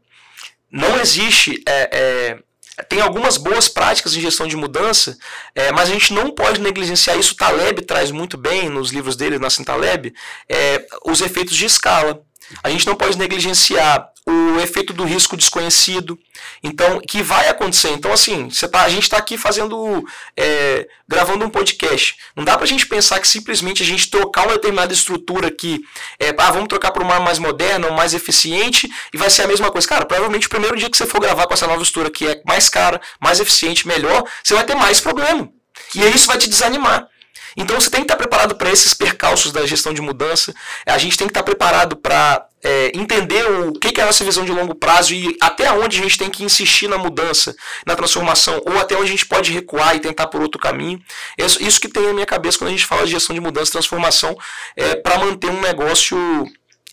não 0.71 0.99
existe 0.99 1.63
é, 1.67 1.89
é, 1.91 2.39
tem 2.83 3.01
algumas 3.01 3.37
boas 3.37 3.67
práticas 3.67 4.15
em 4.15 4.21
gestão 4.21 4.47
de 4.47 4.57
mudança, 4.57 5.17
é, 5.53 5.71
mas 5.71 5.89
a 5.89 5.93
gente 5.93 6.13
não 6.13 6.31
pode 6.31 6.59
negligenciar 6.59 7.17
isso. 7.17 7.33
O 7.33 7.37
Taleb 7.37 7.81
traz 7.83 8.11
muito 8.11 8.37
bem 8.37 8.69
nos 8.69 8.91
livros 8.91 9.15
dele, 9.15 9.39
na 9.39 9.47
Taleb, 9.49 10.13
é, 10.49 10.85
os 11.05 11.21
efeitos 11.21 11.55
de 11.55 11.65
escala. 11.65 12.21
A 12.63 12.69
gente 12.69 12.85
não 12.85 12.95
pode 12.95 13.17
negligenciar 13.17 14.09
o 14.27 14.59
efeito 14.59 14.91
do 14.91 15.03
risco 15.03 15.37
desconhecido, 15.37 16.17
então 16.63 16.99
que 16.99 17.21
vai 17.21 17.47
acontecer. 17.47 17.89
Então 17.89 18.11
assim, 18.11 18.49
tá, 18.71 18.81
a 18.81 18.89
gente 18.89 19.03
está 19.03 19.17
aqui 19.17 19.37
fazendo, 19.37 20.03
é, 20.35 20.87
gravando 21.07 21.45
um 21.45 21.49
podcast. 21.49 22.15
Não 22.35 22.43
dá 22.43 22.55
para 22.55 22.63
a 22.63 22.67
gente 22.67 22.87
pensar 22.87 23.19
que 23.19 23.27
simplesmente 23.27 23.83
a 23.83 23.85
gente 23.85 24.09
trocar 24.09 24.43
uma 24.43 24.53
determinada 24.53 24.91
estrutura 24.91 25.47
aqui, 25.47 25.79
é, 26.19 26.33
ah, 26.37 26.51
vamos 26.51 26.67
trocar 26.67 26.91
para 26.91 27.03
uma 27.03 27.19
mais 27.19 27.37
moderna, 27.37 27.91
mais 27.91 28.13
eficiente 28.13 28.89
e 29.13 29.17
vai 29.17 29.29
ser 29.29 29.43
a 29.43 29.47
mesma 29.47 29.71
coisa. 29.71 29.87
Cara, 29.87 30.05
provavelmente 30.05 30.47
o 30.47 30.49
primeiro 30.49 30.75
dia 30.75 30.89
que 30.89 30.97
você 30.97 31.05
for 31.05 31.19
gravar 31.21 31.45
com 31.45 31.53
essa 31.53 31.67
nova 31.67 31.83
estrutura 31.83 32.11
que 32.11 32.27
é 32.27 32.41
mais 32.45 32.67
cara, 32.67 32.99
mais 33.21 33.39
eficiente, 33.39 33.87
melhor, 33.87 34.23
você 34.43 34.55
vai 34.55 34.65
ter 34.65 34.75
mais 34.75 34.99
problema. 34.99 35.49
E 35.93 36.03
isso 36.07 36.25
vai 36.25 36.37
te 36.37 36.49
desanimar. 36.49 37.07
Então 37.55 37.79
você 37.79 37.89
tem 37.89 38.01
que 38.01 38.05
estar 38.05 38.17
preparado 38.17 38.55
para 38.55 38.71
esses 38.71 38.93
percalços 38.93 39.51
da 39.51 39.65
gestão 39.65 39.93
de 39.93 40.01
mudança. 40.01 40.53
A 40.85 40.97
gente 40.97 41.17
tem 41.17 41.27
que 41.27 41.31
estar 41.31 41.43
preparado 41.43 41.95
para 41.95 42.45
é, 42.63 42.91
entender 42.95 43.45
o 43.45 43.73
que 43.73 43.99
é 43.99 44.03
a 44.03 44.07
nossa 44.07 44.23
visão 44.23 44.43
de 44.43 44.51
longo 44.51 44.73
prazo 44.73 45.13
e 45.13 45.37
até 45.39 45.71
onde 45.71 45.99
a 45.99 46.03
gente 46.03 46.17
tem 46.17 46.29
que 46.29 46.43
insistir 46.43 46.87
na 46.87 46.97
mudança, 46.97 47.55
na 47.85 47.95
transformação, 47.95 48.61
ou 48.65 48.77
até 48.79 48.95
onde 48.95 49.05
a 49.05 49.11
gente 49.11 49.25
pode 49.25 49.51
recuar 49.51 49.95
e 49.95 49.99
tentar 49.99 50.27
por 50.27 50.41
outro 50.41 50.59
caminho. 50.59 50.99
Isso, 51.37 51.61
isso 51.61 51.79
que 51.79 51.87
tem 51.87 52.03
na 52.03 52.13
minha 52.13 52.25
cabeça 52.25 52.57
quando 52.57 52.69
a 52.69 52.71
gente 52.71 52.85
fala 52.85 53.05
de 53.05 53.11
gestão 53.11 53.35
de 53.35 53.39
mudança 53.39 53.69
e 53.69 53.73
transformação 53.73 54.35
é, 54.75 54.95
para 54.95 55.19
manter 55.19 55.49
um 55.49 55.61
negócio 55.61 56.17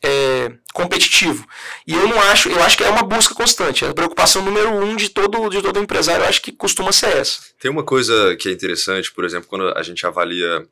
é, 0.02 0.52
competitivo. 0.72 1.46
E 1.86 1.94
eu 1.94 2.08
não 2.08 2.20
acho, 2.20 2.48
eu 2.48 2.62
acho 2.62 2.76
que 2.76 2.82
é 2.82 2.90
uma 2.90 3.04
busca 3.04 3.34
constante. 3.34 3.84
A 3.84 3.94
preocupação 3.94 4.42
número 4.42 4.70
um 4.70 4.96
de 4.96 5.08
todo, 5.08 5.48
de 5.48 5.62
todo 5.62 5.78
empresário, 5.78 6.24
eu 6.24 6.28
acho 6.28 6.42
que 6.42 6.50
costuma 6.50 6.92
ser 6.92 7.16
essa. 7.16 7.40
Tem 7.60 7.70
uma 7.70 7.84
coisa 7.84 8.36
que 8.36 8.48
é 8.48 8.52
interessante, 8.52 9.12
por 9.12 9.24
exemplo, 9.24 9.48
quando 9.48 9.68
a 9.76 9.82
gente 9.82 10.04
avalia, 10.04 10.66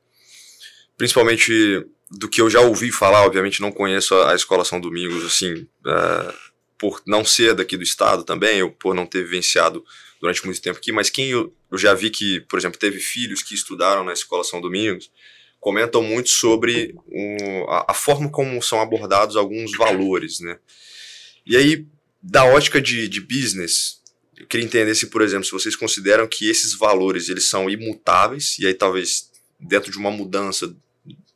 principalmente 0.97 1.87
do 2.11 2.29
que 2.29 2.41
eu 2.41 2.51
já 2.51 2.61
ouvi 2.61 2.91
falar, 2.91 3.25
obviamente 3.25 3.61
não 3.61 3.71
conheço 3.71 4.15
a, 4.17 4.33
a 4.33 4.35
Escola 4.35 4.65
São 4.65 4.81
Domingos, 4.81 5.25
assim, 5.25 5.53
uh, 5.87 6.35
por 6.77 7.01
não 7.07 7.25
ser 7.25 7.55
daqui 7.55 7.77
do 7.77 7.85
estado 7.85 8.25
também, 8.25 8.63
ou 8.63 8.71
por 8.73 8.95
não 8.95 9.07
ter 9.07 9.23
vivenciado 9.23 9.85
durante 10.21 10.45
muito 10.45 10.61
tempo 10.61 10.79
aqui, 10.79 10.93
mas 10.93 11.09
quem 11.09 11.29
eu, 11.29 11.55
eu 11.71 11.79
já 11.79 11.95
vi 11.95 12.11
que, 12.11 12.41
por 12.41 12.59
exemplo, 12.59 12.79
teve 12.79 12.99
filhos 12.99 13.43
que 13.43 13.55
estudaram 13.55 14.05
na 14.05 14.13
Escola 14.13 14.43
São 14.43 14.61
Domingos, 14.61 15.11
comentam 15.61 16.03
muito 16.03 16.31
sobre 16.31 16.95
um, 17.07 17.65
a, 17.69 17.87
a, 17.91 17.95
forma 17.95 18.31
como 18.31 18.61
são 18.63 18.81
abordados 18.81 19.37
alguns 19.37 19.77
valores, 19.77 20.41
né? 20.41 20.59
E 21.47 21.57
aí, 21.57 21.87
da 22.23 22.45
ótica 22.45 22.81
de, 22.81 23.07
de 23.09 23.21
business, 23.21 24.01
eu 24.37 24.47
queria 24.47 24.65
entender 24.65 24.95
se, 24.95 25.09
por 25.09 25.21
exemplo, 25.21 25.45
se 25.45 25.53
vocês 25.53 25.77
consideram 25.77 26.27
que 26.27 26.49
esses 26.49 26.75
valores 26.75 27.29
eles 27.29 27.49
são 27.49 27.69
imutáveis, 27.69 28.59
e 28.59 28.67
aí 28.67 28.75
talvez 28.75 29.31
dentro 29.61 29.93
de 29.93 29.99
uma 29.99 30.11
mudança 30.11 30.75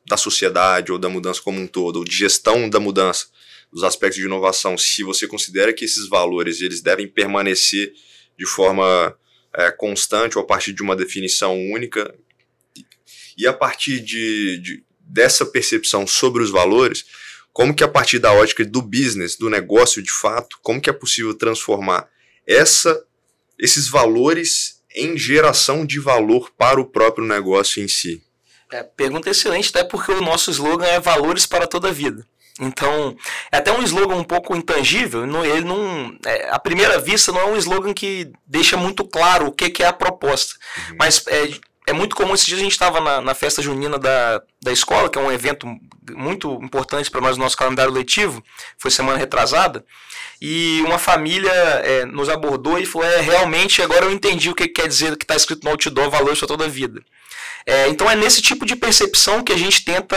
da 0.07 0.17
sociedade 0.17 0.91
ou 0.91 0.97
da 0.97 1.07
mudança 1.07 1.41
como 1.41 1.59
um 1.59 1.67
todo, 1.67 1.97
ou 1.97 2.03
de 2.03 2.15
gestão 2.15 2.67
da 2.67 2.79
mudança, 2.79 3.27
dos 3.71 3.83
aspectos 3.83 4.19
de 4.19 4.25
inovação, 4.25 4.77
se 4.77 5.03
você 5.03 5.27
considera 5.27 5.73
que 5.73 5.85
esses 5.85 6.07
valores 6.07 6.61
eles 6.61 6.81
devem 6.81 7.07
permanecer 7.07 7.93
de 8.37 8.45
forma 8.45 9.15
é, 9.53 9.71
constante 9.71 10.37
ou 10.37 10.43
a 10.43 10.47
partir 10.47 10.73
de 10.73 10.81
uma 10.81 10.95
definição 10.95 11.55
única, 11.71 12.13
e 13.37 13.47
a 13.47 13.53
partir 13.53 13.99
de, 13.99 14.57
de, 14.59 14.83
dessa 14.99 15.45
percepção 15.45 16.05
sobre 16.07 16.41
os 16.43 16.49
valores, 16.49 17.05
como 17.53 17.73
que 17.73 17.83
a 17.83 17.87
partir 17.87 18.19
da 18.19 18.33
ótica 18.33 18.65
do 18.65 18.81
business, 18.81 19.37
do 19.37 19.49
negócio 19.49 20.01
de 20.01 20.11
fato, 20.11 20.57
como 20.61 20.81
que 20.81 20.89
é 20.89 20.93
possível 20.93 21.33
transformar 21.33 22.07
essa, 22.45 23.03
esses 23.57 23.87
valores 23.87 24.81
em 24.93 25.17
geração 25.17 25.85
de 25.85 25.99
valor 25.99 26.51
para 26.57 26.79
o 26.79 26.85
próprio 26.85 27.25
negócio 27.25 27.81
em 27.83 27.87
si? 27.87 28.21
É, 28.71 28.83
pergunta 28.83 29.29
excelente, 29.29 29.69
até 29.69 29.83
porque 29.83 30.11
o 30.11 30.21
nosso 30.21 30.51
slogan 30.51 30.85
é 30.85 30.99
valores 30.99 31.45
para 31.45 31.67
toda 31.67 31.89
a 31.89 31.91
vida. 31.91 32.25
Então, 32.59 33.15
é 33.51 33.57
até 33.57 33.71
um 33.71 33.83
slogan 33.83 34.15
um 34.15 34.23
pouco 34.23 34.55
intangível, 34.55 35.27
não, 35.27 35.45
ele 35.45 35.65
não, 35.65 36.17
é, 36.25 36.49
à 36.49 36.57
primeira 36.57 36.97
vista 36.99 37.31
não 37.31 37.41
é 37.41 37.45
um 37.45 37.57
slogan 37.57 37.93
que 37.93 38.31
deixa 38.45 38.77
muito 38.77 39.05
claro 39.05 39.47
o 39.47 39.51
que, 39.51 39.69
que 39.69 39.83
é 39.83 39.87
a 39.87 39.93
proposta, 39.93 40.55
uhum. 40.89 40.95
mas 40.97 41.21
é, 41.27 41.51
é 41.87 41.93
muito 41.93 42.15
comum, 42.15 42.33
esses 42.33 42.45
dias 42.45 42.59
a 42.59 42.63
gente 42.63 42.71
estava 42.71 42.99
na, 42.99 43.21
na, 43.21 43.35
festa 43.35 43.61
junina 43.61 43.99
da, 43.99 44.41
da 44.61 44.71
escola, 44.71 45.09
que 45.09 45.17
é 45.17 45.21
um 45.21 45.31
evento 45.31 45.67
muito 46.11 46.53
importante 46.63 47.11
para 47.11 47.21
nós 47.21 47.37
no 47.37 47.43
nosso 47.43 47.57
calendário 47.57 47.91
letivo, 47.91 48.43
foi 48.77 48.89
semana 48.89 49.17
retrasada, 49.17 49.85
e 50.41 50.81
uma 50.85 50.97
família 50.97 51.51
é, 51.51 52.05
nos 52.05 52.27
abordou 52.27 52.79
e 52.79 52.85
falou, 52.85 53.07
é, 53.07 53.21
realmente 53.21 53.81
agora 53.81 54.05
eu 54.05 54.11
entendi 54.11 54.49
o 54.49 54.55
que 54.55 54.67
quer 54.67 54.87
dizer 54.87 55.15
que 55.15 55.23
está 55.23 55.35
escrito 55.35 55.63
no 55.63 55.71
outdoor, 55.71 56.09
valores 56.09 56.39
para 56.39 56.47
toda 56.47 56.65
a 56.65 56.69
vida. 56.69 57.01
É, 57.67 57.87
então 57.87 58.09
é 58.09 58.15
nesse 58.15 58.41
tipo 58.43 58.63
de 58.63 58.75
percepção 58.75 59.43
que 59.43 59.51
a 59.51 59.57
gente 59.57 59.83
tenta 59.83 60.15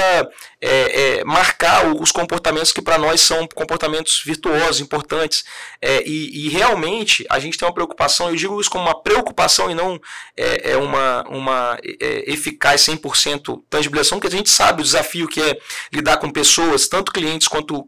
é, 0.60 1.18
é, 1.18 1.24
marcar 1.24 1.86
os 1.94 2.10
comportamentos 2.10 2.72
que 2.72 2.82
para 2.82 2.98
nós 2.98 3.20
são 3.20 3.46
comportamentos 3.54 4.22
virtuosos, 4.24 4.80
importantes. 4.80 5.44
É, 5.80 6.02
e, 6.06 6.46
e, 6.46 6.48
realmente 6.48 7.24
a 7.30 7.38
gente 7.38 7.56
tem 7.56 7.66
uma 7.66 7.74
preocupação, 7.74 8.28
eu 8.28 8.36
digo 8.36 8.60
isso 8.60 8.70
como 8.70 8.84
uma 8.84 9.00
preocupação 9.00 9.70
e 9.70 9.74
não 9.74 10.00
é, 10.36 10.72
é 10.72 10.76
uma, 10.76 11.24
uma 11.28 11.78
é, 11.82 12.30
eficaz 12.30 12.82
100% 12.82 13.62
tangibilização, 13.70 14.18
porque 14.18 14.34
a 14.34 14.36
gente 14.36 14.50
sabe 14.50 14.80
o 14.80 14.84
desafio 14.84 15.28
que 15.28 15.40
é 15.40 15.58
lidar 15.92 16.16
com 16.16 16.30
pessoas, 16.30 16.88
tanto 16.88 17.12
clientes 17.12 17.46
quanto 17.46 17.86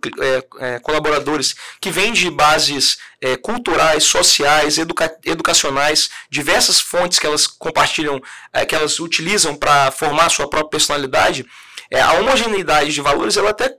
colaboradores, 0.82 1.54
que 1.80 1.90
vêm 1.90 2.12
de 2.12 2.30
bases 2.30 2.98
é, 3.20 3.36
culturais, 3.36 4.04
sociais, 4.04 4.78
educa 4.78 5.14
educacionais, 5.24 6.08
diversas 6.30 6.80
fontes 6.80 7.18
que 7.18 7.26
elas 7.26 7.46
compartilham, 7.46 8.20
é, 8.52 8.64
que 8.64 8.74
elas 8.74 8.98
utilizam 8.98 9.54
para 9.54 9.90
formar 9.90 10.26
a 10.26 10.30
sua 10.30 10.48
própria 10.48 10.70
personalidade, 10.70 11.46
é, 11.90 12.00
a 12.00 12.12
homogeneidade 12.14 12.92
de 12.92 13.00
valores, 13.00 13.36
ela 13.36 13.50
até 13.50 13.74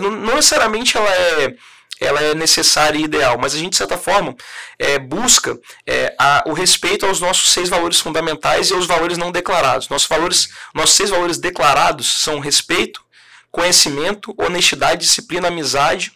não 0.00 0.34
necessariamente 0.34 0.96
ela 0.96 1.10
é 1.10 1.54
ela 2.00 2.18
é 2.18 2.34
necessária 2.34 2.98
e 2.98 3.02
ideal, 3.02 3.36
mas 3.38 3.54
a 3.54 3.58
gente, 3.58 3.72
de 3.72 3.76
certa 3.76 3.98
forma, 3.98 4.34
é, 4.78 4.98
busca 4.98 5.58
é, 5.86 6.14
a, 6.18 6.42
o 6.46 6.54
respeito 6.54 7.04
aos 7.04 7.20
nossos 7.20 7.52
seis 7.52 7.68
valores 7.68 8.00
fundamentais 8.00 8.70
e 8.70 8.72
aos 8.72 8.86
valores 8.86 9.18
não 9.18 9.30
declarados. 9.30 9.90
Nossos, 9.90 10.08
valores, 10.08 10.48
nossos 10.74 10.96
seis 10.96 11.10
valores 11.10 11.36
declarados 11.36 12.22
são 12.22 12.40
respeito, 12.40 13.04
conhecimento, 13.50 14.34
honestidade, 14.38 15.02
disciplina, 15.02 15.48
amizade 15.48 16.10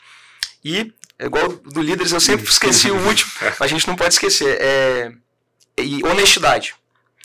e 0.64 0.90
igual 1.20 1.48
do 1.48 1.82
líderes, 1.82 2.12
eu 2.12 2.20
sempre 2.20 2.48
esqueci 2.50 2.90
o 2.90 3.06
último, 3.06 3.30
a 3.60 3.66
gente 3.66 3.86
não 3.86 3.94
pode 3.94 4.14
esquecer. 4.14 4.56
É, 4.60 5.12
e 5.76 6.02
honestidade. 6.04 6.74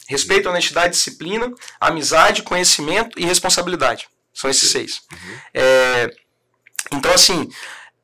Respeito, 0.09 0.49
honestidade, 0.49 0.95
disciplina, 0.95 1.53
amizade, 1.79 2.41
conhecimento 2.41 3.19
e 3.19 3.25
responsabilidade. 3.25 4.07
São 4.33 4.49
esses 4.49 4.71
seis. 4.71 5.03
Uhum. 5.11 5.37
É, 5.53 6.11
então, 6.91 7.13
assim, 7.13 7.47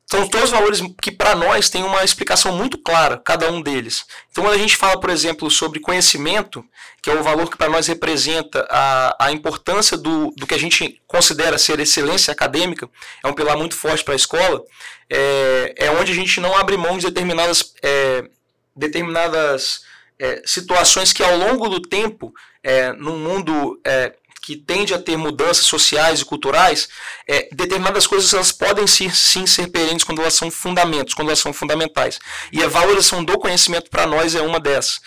são 0.08 0.28
todos 0.28 0.50
valores 0.50 0.80
que 1.02 1.10
para 1.10 1.34
nós 1.34 1.68
tem 1.68 1.82
uma 1.82 2.04
explicação 2.04 2.52
muito 2.52 2.78
clara, 2.78 3.16
cada 3.16 3.50
um 3.50 3.60
deles. 3.60 4.04
Então, 4.30 4.44
quando 4.44 4.54
a 4.54 4.58
gente 4.58 4.76
fala, 4.76 5.00
por 5.00 5.10
exemplo, 5.10 5.50
sobre 5.50 5.80
conhecimento, 5.80 6.64
que 7.02 7.10
é 7.10 7.14
o 7.14 7.24
valor 7.24 7.50
que 7.50 7.56
para 7.56 7.68
nós 7.68 7.88
representa 7.88 8.64
a, 8.70 9.26
a 9.26 9.32
importância 9.32 9.96
do, 9.96 10.32
do 10.36 10.46
que 10.46 10.54
a 10.54 10.58
gente 10.58 11.02
considera 11.08 11.58
ser 11.58 11.80
excelência 11.80 12.30
acadêmica, 12.30 12.88
é 13.24 13.26
um 13.26 13.34
pilar 13.34 13.56
muito 13.56 13.74
forte 13.74 14.04
para 14.04 14.14
a 14.14 14.16
escola, 14.16 14.62
é, 15.10 15.74
é 15.76 15.90
onde 15.90 16.12
a 16.12 16.14
gente 16.14 16.40
não 16.40 16.56
abre 16.56 16.76
mão 16.76 16.98
de 16.98 17.06
determinadas, 17.06 17.74
é, 17.82 18.28
determinadas 18.76 19.84
é, 20.18 20.42
situações 20.44 21.12
que 21.12 21.22
ao 21.22 21.36
longo 21.36 21.68
do 21.68 21.80
tempo, 21.80 22.32
é, 22.62 22.92
no 22.92 23.16
mundo 23.16 23.80
é, 23.84 24.12
que 24.42 24.56
tende 24.56 24.94
a 24.94 24.98
ter 24.98 25.16
mudanças 25.16 25.66
sociais 25.66 26.20
e 26.20 26.24
culturais, 26.24 26.88
é, 27.26 27.48
determinadas 27.52 28.06
coisas 28.06 28.32
elas 28.32 28.52
podem 28.52 28.86
sim, 28.86 29.10
sim 29.10 29.44
ser 29.44 29.66
perentes 29.68 30.04
quando 30.04 30.20
elas 30.20 30.34
são 30.34 30.50
fundamentos, 30.50 31.14
quando 31.14 31.28
elas 31.28 31.40
são 31.40 31.52
fundamentais. 31.52 32.20
E 32.52 32.62
a 32.62 32.68
valorização 32.68 33.24
do 33.24 33.38
conhecimento 33.38 33.90
para 33.90 34.06
nós 34.06 34.36
é 34.36 34.40
uma 34.40 34.60
dessas. 34.60 35.00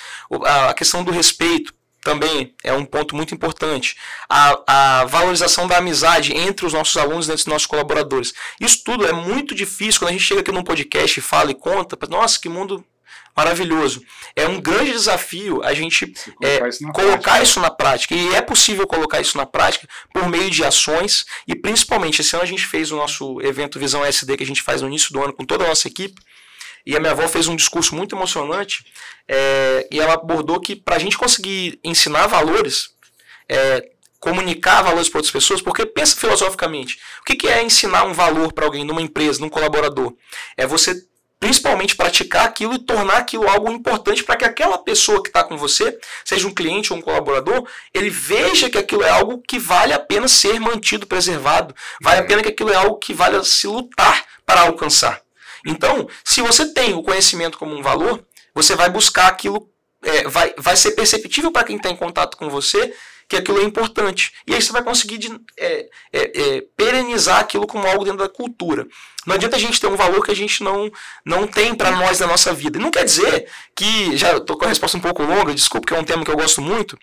A 0.43 0.73
questão 0.73 1.05
do 1.05 1.11
respeito 1.11 1.73
também 2.01 2.53
é 2.63 2.73
um 2.73 2.83
ponto 2.83 3.15
muito 3.15 3.33
importante. 3.33 3.95
A, 4.29 4.99
a 5.01 5.05
valorização 5.05 5.67
da 5.67 5.77
amizade 5.77 6.35
entre 6.35 6.65
os 6.65 6.73
nossos 6.73 6.97
alunos 6.97 7.27
e 7.27 7.31
entre 7.31 7.41
os 7.41 7.47
nossos 7.47 7.65
colaboradores. 7.65 8.33
Isso 8.59 8.83
tudo 8.83 9.05
é 9.05 9.13
muito 9.13 9.55
difícil 9.55 9.99
quando 9.99 10.09
a 10.09 10.13
gente 10.13 10.23
chega 10.23 10.41
aqui 10.41 10.51
num 10.51 10.63
podcast 10.63 11.17
e 11.17 11.23
fala 11.23 11.51
e 11.51 11.55
conta. 11.55 11.97
Nossa, 12.09 12.39
que 12.39 12.49
mundo 12.49 12.83
maravilhoso. 13.35 14.01
É 14.35 14.47
um 14.47 14.59
grande 14.59 14.91
desafio 14.91 15.61
a 15.63 15.73
gente 15.73 16.13
é, 16.41 16.67
isso 16.67 16.85
colocar 16.91 17.17
prática. 17.17 17.43
isso 17.43 17.59
na 17.59 17.69
prática. 17.69 18.15
E 18.15 18.35
é 18.35 18.41
possível 18.41 18.85
colocar 18.87 19.21
isso 19.21 19.37
na 19.37 19.45
prática 19.45 19.87
por 20.13 20.27
meio 20.27 20.49
de 20.49 20.63
ações. 20.63 21.25
E 21.47 21.55
principalmente, 21.55 22.21
esse 22.21 22.35
ano 22.35 22.43
a 22.43 22.47
gente 22.47 22.65
fez 22.65 22.91
o 22.91 22.95
nosso 22.95 23.41
evento 23.41 23.79
Visão 23.79 24.03
SD, 24.03 24.37
que 24.37 24.43
a 24.43 24.47
gente 24.47 24.61
faz 24.61 24.81
no 24.81 24.87
início 24.87 25.11
do 25.13 25.23
ano 25.23 25.33
com 25.33 25.45
toda 25.45 25.63
a 25.65 25.67
nossa 25.67 25.87
equipe. 25.87 26.21
E 26.85 26.95
a 26.95 26.99
minha 26.99 27.11
avó 27.11 27.27
fez 27.27 27.47
um 27.47 27.55
discurso 27.55 27.95
muito 27.95 28.15
emocionante. 28.15 28.83
É, 29.27 29.87
e 29.91 29.99
ela 29.99 30.13
abordou 30.13 30.59
que 30.59 30.75
para 30.75 30.95
a 30.95 30.99
gente 30.99 31.17
conseguir 31.17 31.79
ensinar 31.83 32.27
valores, 32.27 32.89
é, 33.47 33.83
comunicar 34.19 34.81
valores 34.81 35.07
para 35.07 35.19
outras 35.19 35.31
pessoas, 35.31 35.61
porque 35.61 35.85
pensa 35.85 36.15
filosoficamente, 36.15 36.99
o 37.21 37.23
que, 37.23 37.35
que 37.35 37.47
é 37.47 37.63
ensinar 37.63 38.03
um 38.03 38.13
valor 38.13 38.51
para 38.51 38.65
alguém, 38.65 38.83
numa 38.83 39.01
empresa, 39.01 39.39
num 39.39 39.49
colaborador? 39.49 40.13
É 40.57 40.67
você 40.67 40.93
principalmente 41.39 41.95
praticar 41.95 42.45
aquilo 42.45 42.73
e 42.73 42.79
tornar 42.79 43.17
aquilo 43.17 43.47
algo 43.47 43.71
importante 43.71 44.23
para 44.23 44.35
que 44.35 44.43
aquela 44.43 44.77
pessoa 44.77 45.23
que 45.23 45.29
está 45.29 45.43
com 45.43 45.57
você, 45.57 45.97
seja 46.25 46.47
um 46.47 46.53
cliente 46.53 46.91
ou 46.91 46.99
um 46.99 47.01
colaborador, 47.01 47.65
ele 47.93 48.09
veja 48.09 48.69
que 48.69 48.77
aquilo 48.77 49.03
é 49.03 49.09
algo 49.09 49.41
que 49.41 49.57
vale 49.57 49.93
a 49.93 49.99
pena 49.99 50.27
ser 50.27 50.59
mantido, 50.59 51.07
preservado, 51.07 51.73
vale 52.01 52.19
a 52.21 52.25
pena 52.25 52.43
que 52.43 52.49
aquilo 52.49 52.71
é 52.71 52.75
algo 52.75 52.97
que 52.97 53.13
vale 53.13 53.37
a 53.37 53.43
se 53.43 53.67
lutar 53.67 54.25
para 54.45 54.61
alcançar. 54.61 55.21
Então, 55.65 56.07
se 56.23 56.41
você 56.41 56.73
tem 56.73 56.93
o 56.93 57.03
conhecimento 57.03 57.57
como 57.57 57.75
um 57.75 57.81
valor, 57.81 58.23
você 58.53 58.75
vai 58.75 58.89
buscar 58.89 59.27
aquilo, 59.27 59.69
é, 60.03 60.27
vai, 60.27 60.53
vai 60.57 60.75
ser 60.75 60.91
perceptível 60.91 61.51
para 61.51 61.65
quem 61.65 61.77
está 61.77 61.89
em 61.89 61.95
contato 61.95 62.35
com 62.35 62.49
você 62.49 62.93
que 63.29 63.37
aquilo 63.37 63.61
é 63.61 63.63
importante. 63.63 64.33
E 64.47 64.55
aí 64.55 64.61
você 64.61 64.71
vai 64.71 64.83
conseguir 64.83 65.19
de, 65.19 65.39
é, 65.55 65.87
é, 66.11 66.57
é, 66.57 66.61
perenizar 66.75 67.39
aquilo 67.39 67.67
como 67.67 67.87
algo 67.87 68.03
dentro 68.03 68.19
da 68.19 68.27
cultura. 68.27 68.87
Não 69.25 69.35
adianta 69.35 69.55
a 69.55 69.59
gente 69.59 69.79
ter 69.79 69.85
um 69.85 69.95
valor 69.95 70.25
que 70.25 70.31
a 70.31 70.35
gente 70.35 70.63
não, 70.63 70.91
não 71.23 71.45
tem 71.45 71.75
para 71.75 71.91
nós 71.91 72.19
na 72.19 72.25
nossa 72.25 72.51
vida. 72.51 72.79
Não 72.79 72.89
quer 72.89 73.05
dizer 73.05 73.47
que, 73.75 74.17
já 74.17 74.35
estou 74.35 74.57
com 74.57 74.65
a 74.65 74.69
resposta 74.69 74.97
um 74.97 75.01
pouco 75.01 75.21
longa, 75.21 75.53
desculpa, 75.53 75.85
que 75.85 75.93
é 75.93 75.99
um 75.99 76.03
tema 76.03 76.25
que 76.25 76.31
eu 76.31 76.37
gosto 76.37 76.59
muito, 76.59 76.97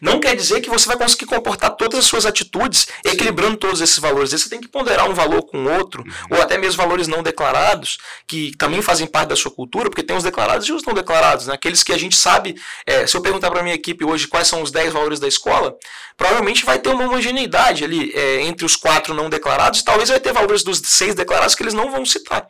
Não 0.00 0.20
quer 0.20 0.34
dizer 0.36 0.60
que 0.60 0.70
você 0.70 0.86
vai 0.86 0.96
conseguir 0.96 1.26
comportar 1.26 1.70
todas 1.76 2.00
as 2.00 2.04
suas 2.04 2.26
atitudes 2.26 2.86
equilibrando 3.04 3.56
todos 3.56 3.80
esses 3.80 3.98
valores. 3.98 4.30
Você 4.30 4.48
tem 4.48 4.60
que 4.60 4.68
ponderar 4.68 5.08
um 5.08 5.14
valor 5.14 5.42
com 5.42 5.64
o 5.64 5.72
outro, 5.72 6.02
uhum. 6.02 6.36
ou 6.36 6.42
até 6.42 6.58
mesmo 6.58 6.82
valores 6.82 7.06
não 7.06 7.22
declarados, 7.22 7.98
que 8.26 8.56
também 8.56 8.82
fazem 8.82 9.06
parte 9.06 9.30
da 9.30 9.36
sua 9.36 9.50
cultura, 9.50 9.88
porque 9.88 10.02
tem 10.02 10.16
os 10.16 10.22
declarados 10.22 10.66
e 10.66 10.72
os 10.72 10.84
não 10.84 10.94
declarados. 10.94 11.46
Né? 11.46 11.54
Aqueles 11.54 11.82
que 11.82 11.92
a 11.92 11.98
gente 11.98 12.16
sabe, 12.16 12.54
é, 12.86 13.06
se 13.06 13.16
eu 13.16 13.20
perguntar 13.20 13.50
para 13.50 13.60
a 13.60 13.62
minha 13.62 13.74
equipe 13.74 14.04
hoje 14.04 14.26
quais 14.26 14.48
são 14.48 14.62
os 14.62 14.70
10 14.70 14.92
valores 14.92 15.20
da 15.20 15.28
escola, 15.28 15.76
provavelmente 16.16 16.64
vai 16.64 16.78
ter 16.78 16.90
uma 16.90 17.04
homogeneidade 17.04 17.84
ali 17.84 18.12
é, 18.14 18.42
entre 18.42 18.64
os 18.64 18.76
quatro 18.76 19.14
não 19.14 19.28
declarados, 19.28 19.80
e 19.80 19.84
talvez 19.84 20.08
vai 20.08 20.20
ter 20.20 20.32
valores 20.32 20.62
dos 20.62 20.80
seis 20.84 21.14
declarados 21.14 21.54
que 21.54 21.62
eles 21.62 21.74
não 21.74 21.90
vão 21.90 22.04
citar. 22.04 22.46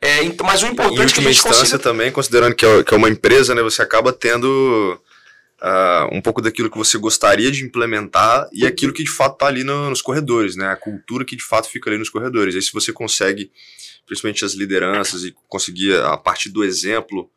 É, 0.00 0.24
então, 0.24 0.44
mas 0.44 0.62
o 0.62 0.66
importante 0.66 1.12
é 1.12 1.14
que 1.14 1.20
a 1.20 1.22
gente 1.22 1.36
instância 1.36 1.60
consiga... 1.60 1.78
também, 1.78 2.10
considerando 2.10 2.56
que 2.56 2.66
é, 2.66 2.82
que 2.82 2.92
é 2.92 2.96
uma 2.96 3.08
empresa, 3.08 3.54
né, 3.54 3.62
você 3.62 3.82
acaba 3.82 4.12
tendo 4.12 5.00
uh, 5.62 6.14
um 6.14 6.20
pouco 6.20 6.42
daquilo 6.42 6.70
que 6.70 6.76
você 6.76 6.98
gostaria 6.98 7.50
de 7.50 7.64
implementar 7.64 8.48
e 8.52 8.66
aquilo 8.66 8.92
que 8.92 9.04
de 9.04 9.10
fato 9.10 9.34
está 9.34 9.46
ali 9.46 9.62
no, 9.62 9.88
nos 9.88 10.02
corredores, 10.02 10.56
né? 10.56 10.66
A 10.66 10.76
cultura 10.76 11.24
que 11.24 11.36
de 11.36 11.44
fato 11.44 11.68
fica 11.68 11.88
ali 11.88 11.98
nos 11.98 12.10
corredores. 12.10 12.54
Aí 12.54 12.62
se 12.62 12.72
você 12.72 12.92
consegue, 12.92 13.50
principalmente 14.04 14.44
as 14.44 14.52
lideranças, 14.52 15.24
e 15.24 15.34
conseguir, 15.48 15.96
a 15.96 16.16
partir 16.16 16.50
do 16.50 16.64
exemplo, 16.64 17.30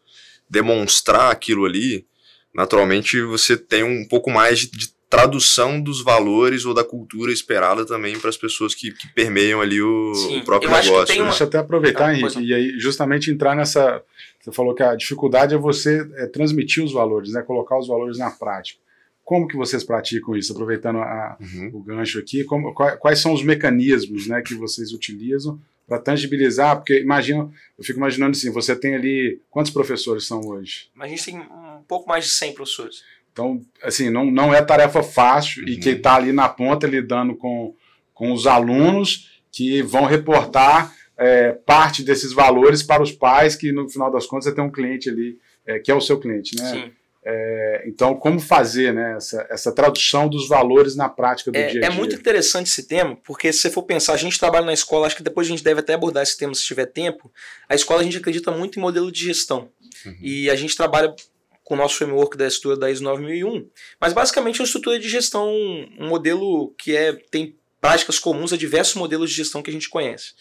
demonstrar 0.50 1.32
aquilo 1.32 1.65
ali, 1.65 2.05
naturalmente 2.53 3.22
você 3.22 3.55
tem 3.55 3.84
um 3.84 4.08
pouco 4.08 4.32
mais 4.32 4.60
de, 4.60 4.72
de 4.72 4.96
tradução 5.08 5.79
dos 5.79 6.03
valores 6.03 6.65
ou 6.65 6.74
da 6.74 6.84
cultura 6.84 7.32
esperada 7.32 7.86
também 7.86 8.20
para 8.20 8.29
as 8.29 8.38
pessoas 8.38 8.74
que, 8.74 8.91
que, 8.91 9.08
permeiam 9.13 9.62
ali 9.62 9.82
o, 9.82 10.13
Sim, 10.15 10.39
o 10.39 10.44
próprio 10.44 10.72
negócio. 10.72 11.15
Né? 11.15 11.22
Uma... 11.22 11.29
Deixa 11.29 11.44
eu 11.44 11.48
até 11.48 11.58
aproveitar, 11.60 12.08
ah, 12.08 12.13
Henrique, 12.17 12.41
e 12.41 12.53
aí 12.53 12.79
justamente 12.79 13.29
entrar 13.29 13.55
nessa 13.55 14.01
você 14.46 14.52
falou 14.52 14.75
que 14.75 14.84
a 14.84 14.96
dificuldade 14.96 15.56
é 15.56 15.58
você 15.58 16.08
é, 16.18 16.28
transmitir 16.28 16.84
os 16.84 16.94
valores, 16.94 17.32
né? 17.32 17.42
colocar 17.42 17.80
os 17.80 17.88
valores 17.88 18.20
na 18.20 18.30
prática. 18.30 18.80
Como 19.24 19.48
que 19.48 19.58
vocês 19.58 19.84
praticam 19.84 20.36
isso? 20.36 20.54
Aproveitando 20.54 21.00
a, 21.00 21.36
uhum. 21.42 21.72
o 21.74 21.80
gancho 21.82 22.20
aqui, 22.20 22.44
como, 22.44 22.72
quais 22.72 23.18
são 23.18 23.34
os 23.34 23.44
mecanismos 23.44 24.28
né, 24.28 24.44
que 24.44 24.54
vocês 24.54 24.94
utilizam 24.94 25.60
para 25.88 25.98
tangibilizar? 25.98 26.75
Porque 26.78 27.00
imagina, 27.00 27.50
eu 27.75 27.84
fico 27.84 27.98
imaginando 27.98 28.38
assim, 28.38 28.52
você 28.52 28.75
tem 28.75 28.94
ali, 28.94 29.42
quantos 29.50 29.72
professores 29.72 30.28
são 30.28 30.42
hoje? 30.42 30.90
A 31.00 31.08
gente 31.08 31.25
tem 31.25 31.40
um 31.40 31.84
pouco 31.88 32.08
mais 32.08 32.25
de 32.25 32.30
100 32.30 32.54
professores. 32.54 33.04
Então, 33.34 33.60
assim, 33.82 34.12
não, 34.12 34.30
não 34.30 34.54
é 34.54 34.62
tarefa 34.62 35.02
fácil 35.02 35.64
uhum. 35.64 35.70
e 35.70 35.78
quem 35.78 35.94
está 35.94 36.18
ali 36.18 36.32
na 36.32 36.48
ponta 36.48 36.86
lidando 36.86 37.36
com, 37.36 37.74
com 38.14 38.32
os 38.32 38.46
alunos 38.46 39.42
que 39.52 39.82
vão 39.82 40.06
reportar 40.06 40.95
é, 41.18 41.52
parte 41.52 42.04
desses 42.04 42.34
valores 42.34 42.84
para 42.84 43.02
os 43.02 43.12
pais, 43.12 43.56
que 43.56 43.72
no 43.72 43.90
final 43.90 44.12
das 44.12 44.26
contas 44.26 44.46
você 44.46 44.56
tem 44.56 44.64
um 44.64 44.72
cliente 44.72 45.10
ali, 45.10 45.38
é, 45.66 45.80
que 45.80 45.92
é 45.92 45.96
o 45.96 46.02
seu 46.02 46.20
cliente, 46.20 46.56
né? 46.58 46.72
Sim. 46.72 46.92
É, 47.28 47.84
então, 47.88 48.16
como 48.16 48.40
fazer 48.40 48.94
né, 48.94 49.16
essa, 49.18 49.48
essa, 49.50 49.72
tradução 49.72 50.30
dos 50.30 50.48
valores 50.48 50.96
na 50.96 51.10
prática 51.10 51.52
do 51.52 51.58
é, 51.58 51.68
dia 51.68 51.82
a 51.82 51.86
é 51.86 51.90
dia? 51.90 51.90
É 51.90 51.90
muito 51.90 52.16
interessante 52.16 52.68
esse 52.68 52.84
tema, 52.84 53.16
porque 53.24 53.52
se 53.52 53.62
você 53.62 53.72
for 53.72 53.82
pensar, 53.82 54.14
a 54.14 54.18
gente 54.18 54.38
trabalha 54.38 54.64
na 54.64 54.74
escola, 54.74 55.08
acho 55.08 55.16
que 55.16 55.24
depois 55.24 55.48
a 55.48 55.50
gente 55.50 55.64
deve 55.64 55.80
até 55.80 55.96
abordar 55.96 56.22
esse 56.22 56.38
tema 56.38 56.54
se 56.54 56.64
tiver 56.64 56.86
tempo. 56.86 57.32
A 57.68 57.74
escola 57.74 58.02
a 58.02 58.04
gente 58.04 58.18
acredita 58.18 58.52
muito 58.52 58.78
em 58.78 58.82
modelo 58.82 59.12
de 59.12 59.24
gestão. 59.24 59.72
Uhum. 60.06 60.18
E 60.22 60.52
a 60.52 60.56
gente 60.56 60.78
trabalha 60.78 61.16
com 61.64 61.74
o 61.74 61.78
nosso 61.78 61.96
framework 61.96 62.38
da 62.38 62.46
estrutura 62.46 62.78
da 62.78 62.92
ISO 62.92 63.04
9001. 63.04 63.68
Mas 64.00 64.14
basicamente 64.14 64.60
é 64.60 64.62
uma 64.62 64.68
estrutura 64.68 65.00
de 65.00 65.10
gestão, 65.10 65.52
um 66.00 66.08
modelo 66.08 66.76
que 66.78 66.96
é, 66.96 67.12
tem 67.12 67.56
práticas 67.82 68.20
comuns 68.20 68.54
a 68.54 68.58
diversos 68.58 68.94
modelos 68.96 69.32
de 69.32 69.36
gestão 69.36 69.64
que 69.64 69.72
a 69.72 69.74
gente 69.74 69.90
conhece. 69.90 70.34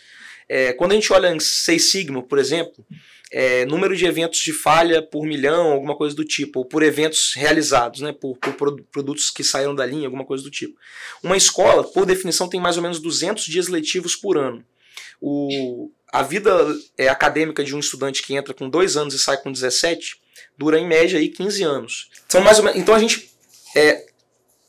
É, 0.48 0.72
quando 0.72 0.92
a 0.92 0.94
gente 0.94 1.12
olha 1.12 1.34
em 1.34 1.40
Seis 1.40 1.90
Sigma, 1.90 2.22
por 2.22 2.38
exemplo, 2.38 2.84
é, 3.32 3.64
número 3.66 3.96
de 3.96 4.06
eventos 4.06 4.38
de 4.40 4.52
falha 4.52 5.02
por 5.02 5.26
milhão, 5.26 5.72
alguma 5.72 5.96
coisa 5.96 6.14
do 6.14 6.24
tipo, 6.24 6.60
ou 6.60 6.64
por 6.64 6.82
eventos 6.82 7.32
realizados, 7.34 8.00
né, 8.00 8.12
por, 8.12 8.36
por, 8.38 8.80
produtos 8.92 9.30
que 9.30 9.42
saíram 9.42 9.74
da 9.74 9.84
linha, 9.84 10.06
alguma 10.06 10.24
coisa 10.24 10.44
do 10.44 10.50
tipo. 10.50 10.78
Uma 11.22 11.36
escola, 11.36 11.82
por 11.82 12.06
definição, 12.06 12.48
tem 12.48 12.60
mais 12.60 12.76
ou 12.76 12.82
menos 12.82 13.00
200 13.00 13.44
dias 13.46 13.68
letivos 13.68 14.14
por 14.14 14.38
ano. 14.38 14.64
O, 15.20 15.90
a 16.12 16.22
vida 16.22 16.52
é, 16.98 17.08
acadêmica 17.08 17.64
de 17.64 17.74
um 17.74 17.80
estudante 17.80 18.22
que 18.22 18.34
entra 18.34 18.52
com 18.54 18.68
dois 18.68 18.96
anos 18.96 19.14
e 19.14 19.18
sai 19.18 19.36
com 19.38 19.50
17 19.50 20.22
dura 20.56 20.78
em 20.78 20.86
média 20.86 21.18
aí 21.18 21.28
15 21.28 21.62
anos. 21.62 22.10
São 22.28 22.40
mais 22.40 22.58
ou 22.58 22.64
menos, 22.64 22.80
então 22.80 22.94
a 22.94 22.98
gente 22.98 23.30
é, 23.76 24.06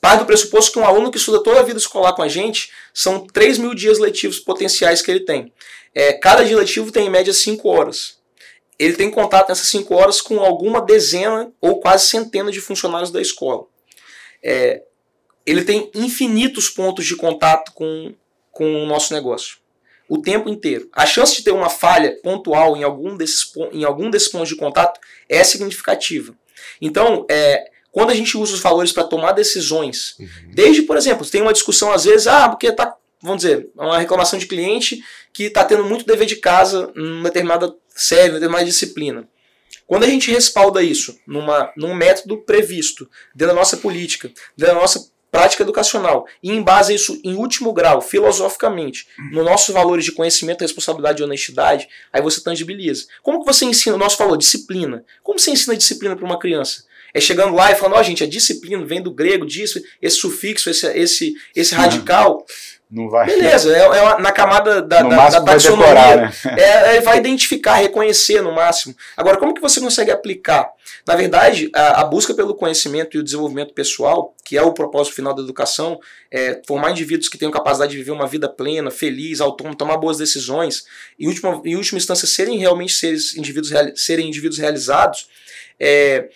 parte 0.06 0.20
do 0.20 0.28
pressuposto 0.28 0.72
que 0.72 0.78
um 0.78 0.86
aluno 0.86 1.10
que 1.10 1.18
estuda 1.18 1.42
toda 1.42 1.62
a 1.62 1.64
vida 1.64 1.80
escolar 1.80 2.14
com 2.14 2.22
a 2.22 2.28
gente 2.28 2.72
são 2.94 3.26
3 3.26 3.58
mil 3.58 3.74
dias 3.74 3.98
letivos 3.98 4.40
potenciais 4.40 5.02
que 5.02 5.10
ele 5.10 5.22
tem. 5.22 5.52
É, 5.96 6.14
cada 6.14 6.46
dia 6.46 6.56
letivo 6.56 6.92
tem 6.92 7.08
em 7.08 7.10
média 7.10 7.34
5 7.34 7.68
horas. 7.68 8.20
Ele 8.78 8.94
tem 8.94 9.10
contato 9.10 9.50
nessas 9.50 9.68
5 9.70 9.96
horas 9.96 10.22
com 10.22 10.40
alguma 10.42 10.80
dezena 10.80 11.52
ou 11.60 11.80
quase 11.80 12.08
centena 12.08 12.52
de 12.52 12.62
funcionários 12.62 13.10
da 13.10 13.20
escola. 13.20 13.66
É, 14.44 14.84
ele 15.44 15.64
tem 15.64 15.90
infinitos 15.96 16.70
pontos 16.70 17.04
de 17.04 17.16
contato 17.16 17.72
com, 17.74 18.14
com 18.52 18.84
o 18.84 18.86
nosso 18.86 19.12
negócio. 19.12 19.58
O 20.08 20.20
tempo 20.20 20.48
inteiro. 20.48 20.88
A 20.94 21.08
chance 21.08 21.36
de 21.36 21.44
ter 21.44 21.52
uma 21.52 21.72
falha 21.72 22.16
pontual 22.22 22.78
em 22.78 22.84
algum 22.84 23.18
desses, 23.18 23.52
em 23.72 23.84
algum 23.84 24.12
desses 24.12 24.28
pontos 24.28 24.50
de 24.50 24.56
contato 24.56 25.00
é 25.28 25.44
significativa. 25.44 26.38
Então, 26.80 27.26
é, 27.28 27.72
quando 27.96 28.10
a 28.10 28.14
gente 28.14 28.38
usa 28.38 28.54
os 28.54 28.60
valores 28.60 28.92
para 28.92 29.06
tomar 29.06 29.32
decisões, 29.32 30.18
uhum. 30.20 30.28
desde, 30.54 30.82
por 30.82 30.98
exemplo, 30.98 31.26
tem 31.26 31.42
uma 31.42 31.54
discussão 31.54 31.94
às 31.94 32.04
vezes, 32.04 32.28
ah, 32.28 32.50
porque 32.50 32.70
tá, 32.70 32.94
vamos 33.22 33.44
dizer, 33.44 33.70
uma 33.74 33.98
reclamação 33.98 34.38
de 34.38 34.48
cliente 34.48 35.02
que 35.32 35.44
está 35.44 35.64
tendo 35.64 35.86
muito 35.86 36.06
dever 36.06 36.26
de 36.26 36.36
casa 36.36 36.92
numa 36.94 37.30
determinada 37.30 37.74
série, 37.96 38.28
numa 38.28 38.34
determinada 38.34 38.66
disciplina. 38.66 39.26
Quando 39.88 40.04
a 40.04 40.08
gente 40.08 40.30
respalda 40.30 40.84
isso 40.84 41.18
numa, 41.26 41.72
num 41.78 41.96
método 41.96 42.40
previsto, 42.40 43.10
dentro 43.34 43.56
da 43.56 43.62
nossa 43.62 43.78
política, 43.78 44.30
dentro 44.58 44.76
da 44.76 44.82
nossa 44.82 45.10
prática 45.32 45.64
educacional, 45.64 46.28
e 46.44 46.52
embasa 46.52 46.94
isso 46.94 47.18
em 47.24 47.36
último 47.36 47.72
grau, 47.72 48.02
filosoficamente, 48.02 49.08
nos 49.32 49.46
nossos 49.46 49.74
valores 49.74 50.04
de 50.04 50.12
conhecimento, 50.12 50.62
responsabilidade 50.64 51.22
e 51.22 51.24
honestidade, 51.24 51.88
aí 52.12 52.22
você 52.22 52.44
tangibiliza. 52.44 53.06
Como 53.24 53.40
que 53.40 53.46
você 53.46 53.64
ensina, 53.64 53.96
o 53.96 54.00
nosso 54.00 54.18
falou, 54.18 54.36
disciplina. 54.36 55.06
Como 55.24 55.40
você 55.40 55.52
ensina 55.52 55.78
disciplina 55.78 56.14
para 56.14 56.26
uma 56.26 56.38
criança? 56.38 56.84
É 57.16 57.22
chegando 57.22 57.56
lá 57.56 57.72
e 57.72 57.76
falando, 57.76 57.96
ó, 57.96 58.02
oh, 58.02 58.04
gente, 58.04 58.26
a 58.26 58.28
disciplina 58.28 58.84
vem 58.84 59.02
do 59.02 59.10
grego, 59.10 59.46
disso, 59.46 59.82
esse 60.02 60.18
sufixo, 60.18 60.70
esse, 60.70 60.86
esse, 60.88 61.34
esse 61.56 61.74
radical. 61.74 62.46
Não 62.92 63.10
vai. 63.10 63.26
Beleza, 63.26 63.74
é, 63.74 63.80
é 63.80 64.20
na 64.20 64.34
camada 64.34 64.82
da, 64.82 65.02
da, 65.02 65.30
da 65.30 65.42
taxonomia. 65.42 65.88
Decorar, 65.88 66.18
né? 66.18 66.32
é, 66.58 66.98
é, 66.98 67.02
vai 67.02 67.18
identificar, 67.18 67.76
reconhecer 67.76 68.42
no 68.42 68.52
máximo. 68.52 68.94
Agora, 69.16 69.38
como 69.38 69.54
que 69.54 69.62
você 69.62 69.80
consegue 69.80 70.12
aplicar? 70.12 70.70
Na 71.08 71.16
verdade, 71.16 71.70
a, 71.74 72.02
a, 72.02 72.04
busca 72.04 72.34
pelo 72.34 72.54
conhecimento 72.54 73.16
e 73.16 73.20
o 73.20 73.24
desenvolvimento 73.24 73.74
pessoal, 73.74 74.36
que 74.44 74.58
é 74.58 74.62
o 74.62 74.74
propósito 74.74 75.16
final 75.16 75.34
da 75.34 75.42
educação, 75.42 75.98
é 76.30 76.62
formar 76.68 76.92
indivíduos 76.92 77.30
que 77.30 77.38
tenham 77.38 77.52
capacidade 77.52 77.92
de 77.92 77.98
viver 77.98 78.12
uma 78.12 78.28
vida 78.28 78.50
plena, 78.50 78.92
feliz, 78.92 79.40
autônomo, 79.40 79.78
tomar 79.78 79.96
boas 79.96 80.18
decisões, 80.18 80.84
e 81.18 81.26
em 81.26 81.28
última, 81.30 81.62
em 81.64 81.76
última 81.78 81.98
instância 81.98 82.28
serem 82.28 82.58
realmente 82.58 82.92
seres 82.92 83.38
indivíduos, 83.38 83.72
serem 83.96 84.28
indivíduos 84.28 84.60
realizados, 84.60 85.30
é, 85.80 86.30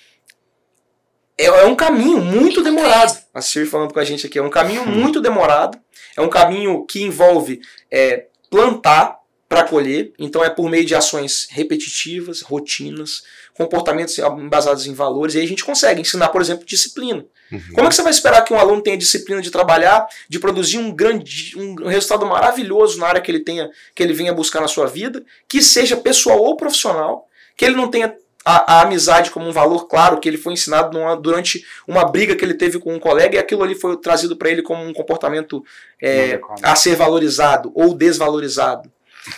é, 1.39 1.45
é 1.45 1.65
um 1.65 1.75
caminho 1.75 2.19
muito 2.19 2.61
demorado. 2.61 3.17
A 3.33 3.41
Siri 3.41 3.65
falando 3.65 3.93
com 3.93 3.99
a 3.99 4.03
gente 4.03 4.27
aqui, 4.27 4.37
é 4.37 4.43
um 4.43 4.49
caminho 4.49 4.85
muito 4.85 5.21
demorado, 5.21 5.79
é 6.17 6.21
um 6.21 6.29
caminho 6.29 6.85
que 6.85 7.01
envolve 7.01 7.61
é, 7.89 8.25
plantar 8.49 9.17
para 9.47 9.63
colher, 9.63 10.13
então 10.19 10.43
é 10.43 10.49
por 10.49 10.69
meio 10.69 10.85
de 10.85 10.93
ações 10.93 11.47
repetitivas, 11.49 12.41
rotinas, 12.41 13.23
comportamentos 13.55 14.15
baseados 14.47 14.85
em 14.85 14.93
valores, 14.93 15.33
e 15.33 15.39
aí 15.39 15.45
a 15.45 15.47
gente 15.47 15.65
consegue 15.65 16.01
ensinar, 16.01 16.29
por 16.29 16.39
exemplo, 16.39 16.65
disciplina. 16.65 17.25
Uhum. 17.51 17.61
Como 17.73 17.87
é 17.87 17.89
que 17.89 17.95
você 17.95 18.03
vai 18.03 18.11
esperar 18.11 18.43
que 18.43 18.53
um 18.53 18.59
aluno 18.59 18.83
tenha 18.83 18.95
disciplina 18.95 19.41
de 19.41 19.49
trabalhar, 19.49 20.05
de 20.27 20.37
produzir 20.39 20.77
um 20.77 20.91
grande, 20.91 21.57
um 21.57 21.87
resultado 21.87 22.27
maravilhoso 22.27 22.99
na 22.99 23.07
área 23.07 23.21
que 23.21 23.31
ele 23.31 23.39
tenha, 23.39 23.71
que 23.95 24.03
ele 24.03 24.13
venha 24.13 24.33
buscar 24.33 24.61
na 24.61 24.67
sua 24.67 24.85
vida, 24.85 25.23
que 25.47 25.63
seja 25.63 25.97
pessoal 25.97 26.39
ou 26.39 26.55
profissional, 26.55 27.27
que 27.57 27.65
ele 27.65 27.75
não 27.75 27.89
tenha 27.89 28.15
a, 28.49 28.73
a, 28.73 28.81
amizade 28.81 29.29
como 29.29 29.47
um 29.47 29.51
valor 29.51 29.87
claro 29.87 30.19
que 30.19 30.27
ele 30.27 30.37
foi 30.37 30.53
ensinado 30.53 30.97
numa, 30.97 31.15
durante 31.15 31.63
uma 31.87 32.03
briga 32.03 32.35
que 32.35 32.43
ele 32.43 32.55
teve 32.55 32.79
com 32.79 32.93
um 32.93 32.99
colega 32.99 33.35
e 33.35 33.39
aquilo 33.39 33.61
ali 33.63 33.75
foi 33.75 33.95
trazido 33.97 34.35
para 34.35 34.49
ele 34.49 34.63
como 34.63 34.83
um 34.83 34.91
comportamento 34.91 35.63
é, 36.01 36.39
a 36.63 36.75
ser 36.75 36.95
valorizado 36.95 37.71
ou 37.75 37.93
desvalorizado. 37.93 38.91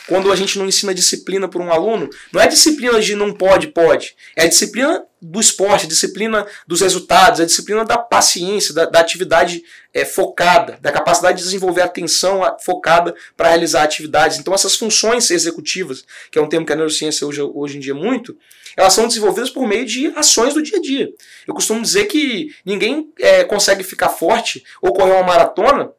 Quando 0.07 0.31
a 0.31 0.35
gente 0.35 0.57
não 0.57 0.65
ensina 0.65 0.93
disciplina 0.93 1.47
para 1.47 1.61
um 1.61 1.71
aluno, 1.71 2.09
não 2.31 2.39
é 2.39 2.47
disciplina 2.47 2.99
de 2.99 3.15
não 3.15 3.33
pode, 3.33 3.67
pode. 3.67 4.15
É 4.35 4.47
disciplina 4.47 5.03
do 5.21 5.39
esporte, 5.39 5.87
disciplina 5.87 6.45
dos 6.67 6.81
resultados, 6.81 7.39
a 7.39 7.45
disciplina 7.45 7.85
da 7.85 7.97
paciência, 7.97 8.73
da, 8.73 8.85
da 8.85 8.99
atividade 8.99 9.63
é, 9.93 10.03
focada, 10.03 10.79
da 10.81 10.91
capacidade 10.91 11.37
de 11.37 11.43
desenvolver 11.43 11.81
atenção 11.81 12.41
focada 12.63 13.13
para 13.35 13.49
realizar 13.49 13.83
atividades. 13.83 14.39
Então, 14.39 14.53
essas 14.53 14.75
funções 14.75 15.29
executivas, 15.29 16.03
que 16.31 16.39
é 16.39 16.41
um 16.41 16.49
termo 16.49 16.65
que 16.65 16.73
a 16.73 16.75
neurociência 16.75 17.27
usa 17.27 17.43
hoje 17.43 17.77
em 17.77 17.79
dia 17.79 17.93
muito, 17.93 18.35
elas 18.75 18.93
são 18.93 19.07
desenvolvidas 19.07 19.49
por 19.49 19.67
meio 19.67 19.85
de 19.85 20.07
ações 20.15 20.53
do 20.53 20.61
dia 20.61 20.77
a 20.77 20.81
dia. 20.81 21.09
Eu 21.47 21.53
costumo 21.53 21.81
dizer 21.81 22.05
que 22.05 22.53
ninguém 22.65 23.11
é, 23.19 23.43
consegue 23.43 23.83
ficar 23.83 24.09
forte 24.09 24.63
ou 24.81 24.93
correr 24.93 25.13
uma 25.13 25.23
maratona 25.23 25.91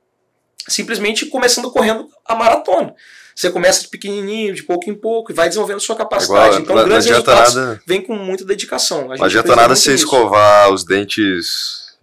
simplesmente 0.68 1.26
começando 1.26 1.70
correndo 1.70 2.08
a 2.24 2.34
maratona. 2.34 2.94
Você 3.34 3.50
começa 3.50 3.82
de 3.82 3.88
pequenininho, 3.88 4.54
de 4.54 4.62
pouco 4.62 4.90
em 4.90 4.94
pouco, 4.94 5.32
e 5.32 5.34
vai 5.34 5.48
desenvolvendo 5.48 5.80
sua 5.80 5.96
capacidade. 5.96 6.56
Igual, 6.56 6.60
então, 6.60 6.76
não, 6.76 6.84
grandes 6.84 7.06
resultados 7.06 7.54
nada, 7.54 7.82
vem 7.86 8.00
com 8.00 8.14
muita 8.14 8.44
dedicação. 8.44 9.08
não 9.08 9.24
adianta 9.24 9.56
nada 9.56 9.74
você 9.74 9.94
escovar 9.94 10.72
os 10.72 10.84
dentes 10.84 11.96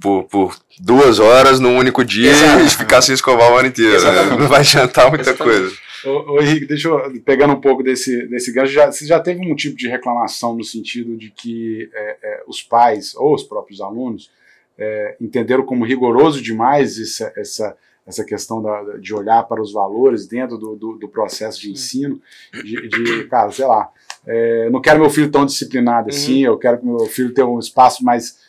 por, 0.00 0.24
por 0.24 0.56
duas 0.78 1.18
horas 1.18 1.58
num 1.58 1.76
único 1.76 2.04
dia 2.04 2.30
Exato. 2.30 2.62
e 2.62 2.70
ficar 2.70 3.02
sem 3.02 3.14
escovar 3.14 3.52
o 3.52 3.56
ano 3.56 3.68
inteiro. 3.68 4.02
né? 4.02 4.36
Não 4.38 4.48
vai 4.48 4.60
adiantar 4.60 5.08
muita 5.08 5.30
Exatamente. 5.30 5.58
coisa. 5.58 5.76
Ô, 6.04 6.34
ô, 6.34 6.40
Henrique, 6.40 6.66
deixa 6.66 6.88
eu, 6.88 7.20
pegando 7.24 7.54
um 7.54 7.60
pouco 7.60 7.82
desse, 7.82 8.26
desse 8.28 8.52
gancho, 8.52 8.72
já, 8.72 8.92
você 8.92 9.06
já 9.06 9.18
teve 9.18 9.40
um 9.40 9.56
tipo 9.56 9.76
de 9.76 9.88
reclamação 9.88 10.54
no 10.54 10.62
sentido 10.62 11.16
de 11.16 11.30
que 11.30 11.88
é, 11.92 12.16
é, 12.22 12.42
os 12.46 12.62
pais 12.62 13.14
ou 13.16 13.34
os 13.34 13.42
próprios 13.42 13.80
alunos 13.80 14.30
é, 14.78 15.16
entenderam 15.20 15.64
como 15.64 15.84
rigoroso 15.84 16.40
demais 16.40 17.00
essa, 17.00 17.32
essa, 17.36 17.76
essa 18.06 18.24
questão 18.24 18.62
da, 18.62 18.98
de 19.00 19.12
olhar 19.14 19.42
para 19.44 19.60
os 19.60 19.72
valores 19.72 20.26
dentro 20.26 20.56
do, 20.56 20.76
do, 20.76 20.92
do 20.96 21.08
processo 21.08 21.60
de 21.60 21.70
ensino, 21.72 22.20
de, 22.52 22.88
de, 22.88 23.24
cara, 23.24 23.50
sei 23.50 23.66
lá, 23.66 23.88
é, 24.26 24.70
não 24.70 24.80
quero 24.80 25.00
meu 25.00 25.10
filho 25.10 25.30
tão 25.30 25.44
disciplinado 25.44 26.08
Uhum. 26.10 26.16
assim, 26.16 26.44
eu 26.44 26.56
quero 26.58 26.78
que 26.78 26.86
meu 26.86 27.06
filho 27.06 27.34
tenha 27.34 27.46
um 27.46 27.58
espaço 27.58 28.04
mais 28.04 28.44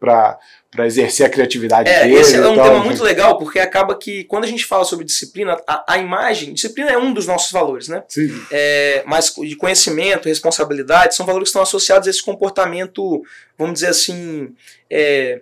para 0.00 0.86
exercer 0.86 1.24
a 1.24 1.30
criatividade 1.30 1.88
É, 1.88 2.02
dele. 2.02 2.14
esse 2.16 2.34
é 2.36 2.46
um 2.48 2.56
tal. 2.56 2.64
tema 2.64 2.84
muito 2.84 3.02
legal, 3.04 3.38
porque 3.38 3.58
acaba 3.60 3.96
que 3.96 4.24
quando 4.24 4.44
a 4.44 4.46
gente 4.48 4.64
fala 4.66 4.84
sobre 4.84 5.04
disciplina, 5.04 5.56
a, 5.66 5.94
a 5.94 5.98
imagem, 5.98 6.52
disciplina 6.52 6.90
é 6.90 6.98
um 6.98 7.12
dos 7.12 7.26
nossos 7.26 7.52
valores, 7.52 7.86
né? 7.88 8.02
Sim. 8.08 8.28
É, 8.50 9.02
mas 9.06 9.32
de 9.34 9.56
conhecimento, 9.56 10.28
responsabilidade, 10.28 11.14
são 11.14 11.24
valores 11.24 11.44
que 11.46 11.50
estão 11.50 11.62
associados 11.62 12.06
a 12.08 12.10
esse 12.10 12.22
comportamento, 12.24 13.22
vamos 13.56 13.74
dizer 13.74 13.88
assim, 13.88 14.52
é, 14.90 15.40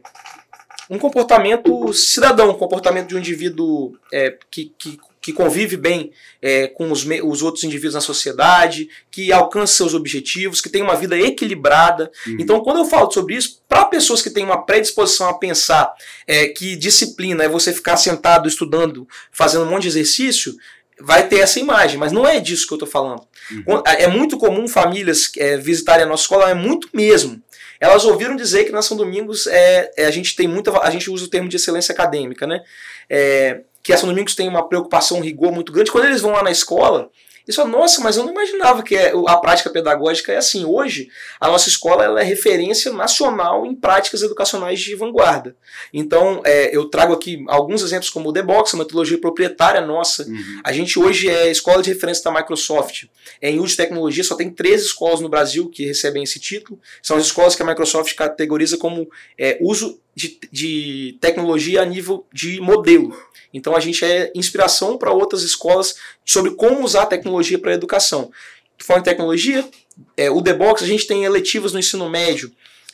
um 0.90 0.98
comportamento 0.98 1.92
cidadão, 1.92 2.51
um 2.51 2.55
comportamento 2.55 3.09
de 3.09 3.14
um 3.14 3.18
indivíduo 3.18 3.96
é, 4.12 4.37
que, 4.51 4.72
que, 4.79 4.98
que 5.20 5.33
convive 5.33 5.77
bem 5.77 6.11
é, 6.40 6.68
com 6.68 6.90
os, 6.90 7.05
os 7.24 7.42
outros 7.42 7.64
indivíduos 7.64 7.94
na 7.94 8.01
sociedade, 8.01 8.88
que 9.11 9.31
alcança 9.33 9.74
seus 9.74 9.92
objetivos, 9.94 10.61
que 10.61 10.70
tem 10.70 10.81
uma 10.83 10.96
vida 10.96 11.18
equilibrada. 11.18 12.11
Uhum. 12.27 12.37
Então, 12.40 12.61
quando 12.61 12.79
eu 12.79 12.85
falo 12.87 13.11
sobre 13.11 13.35
isso, 13.35 13.61
para 13.68 13.85
pessoas 13.85 14.22
que 14.22 14.31
têm 14.31 14.44
uma 14.44 14.64
predisposição 14.64 15.29
a 15.29 15.35
pensar 15.38 15.92
é, 16.27 16.46
que 16.48 16.77
disciplina 16.77 17.44
é 17.44 17.48
você 17.48 17.72
ficar 17.72 17.96
sentado 17.96 18.48
estudando, 18.48 19.07
fazendo 19.31 19.64
um 19.64 19.70
monte 19.70 19.83
de 19.83 19.88
exercício, 19.88 20.55
vai 21.01 21.29
ter 21.29 21.38
essa 21.40 21.61
imagem, 21.61 21.96
mas 21.98 22.11
não 22.11 22.27
é 22.27 22.40
disso 22.40 22.66
que 22.66 22.72
eu 22.72 22.77
estou 22.77 22.88
falando. 22.88 23.22
Uhum. 23.51 23.62
Quando- 23.64 23.87
É 23.87 24.07
muito 24.07 24.37
comum 24.38 24.66
famílias 24.66 25.31
é, 25.37 25.57
visitarem 25.57 26.05
a 26.05 26.09
nossa 26.09 26.22
escola, 26.24 26.51
é 26.51 26.55
muito 26.55 26.88
mesmo. 26.92 27.40
Elas 27.81 28.05
ouviram 28.05 28.37
dizer 28.37 28.64
que 28.64 28.73
na 28.73 28.83
São 28.83 28.97
Domingos 28.97 29.47
é, 29.47 29.91
é, 29.97 30.07
a 30.07 30.11
gente 30.11 30.35
tem 30.35 30.49
muita. 30.49 30.77
A 30.81 30.91
gente 30.91 31.11
usa 31.11 31.25
o 31.25 31.29
termo 31.29 31.49
de 31.49 31.57
excelência 31.57 31.93
acadêmica, 31.93 32.47
né? 32.47 32.62
É, 33.09 33.61
que 33.83 33.93
a 33.93 33.97
São 33.97 34.09
Domingos 34.09 34.35
tem 34.35 34.49
uma 34.49 34.69
preocupação, 34.69 35.19
um 35.19 35.23
rigor 35.23 35.53
muito 35.53 35.73
grande. 35.73 35.91
Quando 35.91 36.07
eles 36.07 36.21
vão 36.21 36.33
lá 36.33 36.43
na 36.43 36.51
escola, 36.51 37.11
eles 37.49 37.57
falam, 37.57 37.73
nossa, 37.73 38.01
mas 38.03 38.19
eu 38.19 38.25
não 38.25 38.31
imaginava 38.33 38.83
que 38.83 38.95
é- 38.95 39.13
a 39.27 39.37
prática 39.39 39.71
pedagógica 39.71 40.31
é 40.33 40.37
assim. 40.37 40.67
Hoje, 40.67 41.09
a 41.41 41.49
nossa 41.49 41.69
escola 41.71 42.05
ela 42.05 42.21
é 42.21 42.23
referência 42.25 42.93
nacional 42.93 43.65
em 43.65 43.75
práticas 43.75 44.21
educacionais 44.21 44.79
de 44.79 44.95
vanguarda. 44.95 45.57
Então, 45.93 46.43
é, 46.45 46.77
eu 46.77 46.85
trago 46.91 47.15
aqui 47.15 47.43
alguns 47.49 47.83
exemplos 47.83 48.11
como 48.11 48.29
o 48.29 48.33
The 48.35 48.43
Box, 48.43 48.75
a 48.75 48.79
metodologia 48.79 49.19
proprietária 49.19 49.81
nossa, 49.81 50.25
Uhum. 50.25 50.61
a 50.63 50.73
gente 50.73 50.99
hoje 50.99 51.29
é 51.31 51.51
escola 51.51 51.83
de 51.83 51.91
referência 51.91 52.23
da 52.25 52.31
Microsoft. 52.39 53.05
Em 53.41 53.59
uso 53.59 53.69
de 53.69 53.77
tecnologia, 53.79 54.23
só 54.23 54.35
tem 54.37 54.51
três 54.51 54.83
escolas 54.83 55.21
no 55.21 55.29
Brasil 55.31 55.71
que 55.71 55.87
recebem 55.87 56.23
esse 56.23 56.39
título. 56.39 56.79
São 57.03 57.17
as 57.17 57.25
escolas 57.25 57.55
que 57.57 57.63
a 57.63 57.67
Microsoft 57.67 58.15
categoriza 58.15 58.77
como 58.77 59.09
é, 59.39 59.57
uso 59.61 59.99
de, 60.18 60.37
de 60.50 61.16
tecnologia 61.20 61.81
a 61.81 61.85
nível 61.85 62.26
de 62.33 62.61
modelo. 62.61 63.16
Então 63.54 63.76
a 63.76 63.81
gente 63.81 64.04
é 64.04 64.33
inspiração 64.35 64.98
para 64.98 65.12
outras 65.12 65.42
escolas 65.42 65.94
sobre 66.24 66.50
como 66.50 66.85
usar 66.85 67.04
a 67.04 67.07
tecnologia 67.07 67.59
para 67.59 67.70
a 67.70 67.74
educação. 67.74 68.33
Falando 68.76 69.02
em 69.02 69.11
tecnologia, 69.11 69.64
é, 70.16 70.28
o 70.28 70.42
The 70.42 70.54
Box, 70.54 70.83
a 70.83 70.87
gente 70.87 71.07
tem 71.07 71.24
eletivas 71.24 71.72
no 71.72 71.78
ensino 71.78 72.11
médio 72.11 72.50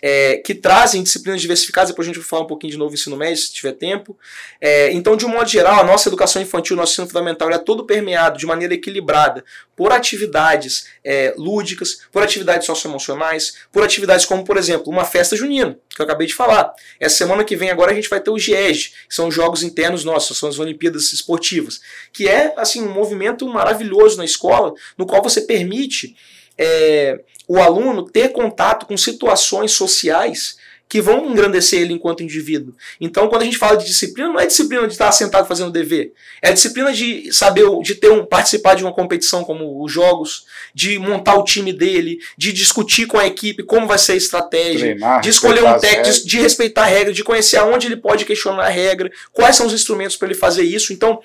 é, 0.07 0.37
que 0.37 0.55
trazem 0.55 1.03
disciplinas 1.03 1.41
diversificadas, 1.41 1.89
depois 1.89 2.07
a 2.07 2.11
gente 2.11 2.21
vai 2.21 2.29
falar 2.29 2.43
um 2.43 2.47
pouquinho 2.47 2.71
de 2.71 2.77
novo 2.77 2.91
do 2.91 2.95
ensino 2.95 3.17
médio, 3.17 3.39
se 3.39 3.51
tiver 3.51 3.73
tempo. 3.73 4.15
É, 4.61 4.93
então, 4.93 5.17
de 5.17 5.25
um 5.25 5.31
modo 5.31 5.49
geral, 5.49 5.81
a 5.81 5.83
nossa 5.83 6.11
educação 6.11 6.43
infantil, 6.43 6.77
nosso 6.77 6.93
ensino 6.93 7.07
fundamental, 7.07 7.51
é 7.51 7.57
todo 7.57 7.87
permeado 7.87 8.39
de 8.39 8.45
maneira 8.45 8.75
equilibrada 8.75 9.43
por 9.75 9.93
atividades 9.93 10.89
é, 11.03 11.33
lúdicas, 11.39 12.03
por 12.13 12.23
atividades 12.23 12.67
socioemocionais, 12.67 13.55
por 13.73 13.83
atividades 13.83 14.27
como, 14.27 14.45
por 14.45 14.59
exemplo, 14.59 14.93
uma 14.93 15.07
festa 15.07 15.35
junina, 15.37 15.79
que 15.89 16.03
eu 16.03 16.05
acabei 16.05 16.27
de 16.27 16.35
falar. 16.35 16.75
Essa 17.01 17.17
semana 17.17 17.43
que 17.43 17.57
vem 17.57 17.71
agora 17.71 17.91
a 17.91 17.95
gente 17.95 18.11
vai 18.11 18.21
ter 18.21 18.29
o 18.29 18.39
GIEG, 18.39 18.91
que 19.09 19.15
são 19.15 19.29
os 19.29 19.35
jogos 19.35 19.63
internos 19.63 20.05
nossos, 20.05 20.37
são 20.37 20.51
as 20.51 20.59
Olimpíadas 20.59 21.15
Esportivas, 21.15 21.81
que 22.13 22.29
é 22.29 22.53
assim 22.59 22.83
um 22.83 22.93
movimento 22.93 23.49
maravilhoso 23.49 24.19
na 24.19 24.27
escola, 24.27 24.75
no 24.99 25.07
qual 25.07 25.23
você 25.23 25.41
permite 25.41 26.15
é, 26.59 27.21
o 27.47 27.59
aluno 27.59 28.05
ter 28.05 28.31
contato 28.31 28.87
com 28.87 28.97
situações 28.97 29.73
sociais 29.73 30.57
que 30.89 31.01
vão 31.01 31.31
engrandecer 31.31 31.81
ele 31.81 31.95
enquanto 31.95 32.23
indivíduo. 32.23 32.75
Então, 33.01 33.29
quando 33.29 33.43
a 33.43 33.45
gente 33.45 33.59
fala 33.59 33.77
de 33.77 33.85
disciplina, 33.85 34.29
não 34.29 34.39
é 34.39 34.47
disciplina 34.47 34.87
de 34.87 34.93
estar 34.93 35.11
sentado 35.13 35.49
fazendo 35.49 35.71
dever. 35.71 36.13
É 36.41 36.53
disciplina 36.53 36.93
de 36.93 37.33
saber, 37.33 37.65
de 37.83 37.95
ter 37.97 38.11
um, 38.11 38.25
participar 38.25 38.75
de 38.75 38.85
uma 38.85 38.93
competição 38.93 39.43
como 39.43 39.83
os 39.83 39.91
jogos, 39.91 40.45
de 40.75 40.99
montar 40.99 41.35
o 41.35 41.45
time 41.45 41.73
dele, 41.73 42.19
de 42.37 42.53
discutir 42.53 43.07
com 43.07 43.19
a 43.19 43.27
equipe 43.27 43.65
como 43.65 43.87
vai 43.87 43.99
ser 43.99 44.13
a 44.13 44.17
estratégia, 44.17 44.91
Treinar, 44.91 45.21
de 45.21 45.31
escolher 45.31 45.65
um 45.65 45.79
técnico, 45.79 46.13
de, 46.13 46.27
de 46.27 46.39
respeitar 46.39 46.83
a 46.83 46.87
regra, 46.87 47.13
de 47.13 47.25
conhecer 47.25 47.57
aonde 47.57 47.87
ele 47.87 47.97
pode 47.97 48.25
questionar 48.25 48.65
a 48.67 48.69
regra, 48.69 49.11
quais 49.33 49.57
são 49.57 49.67
os 49.67 49.73
instrumentos 49.73 50.17
para 50.17 50.29
ele 50.29 50.39
fazer 50.39 50.63
isso. 50.63 50.93
Então, 50.93 51.21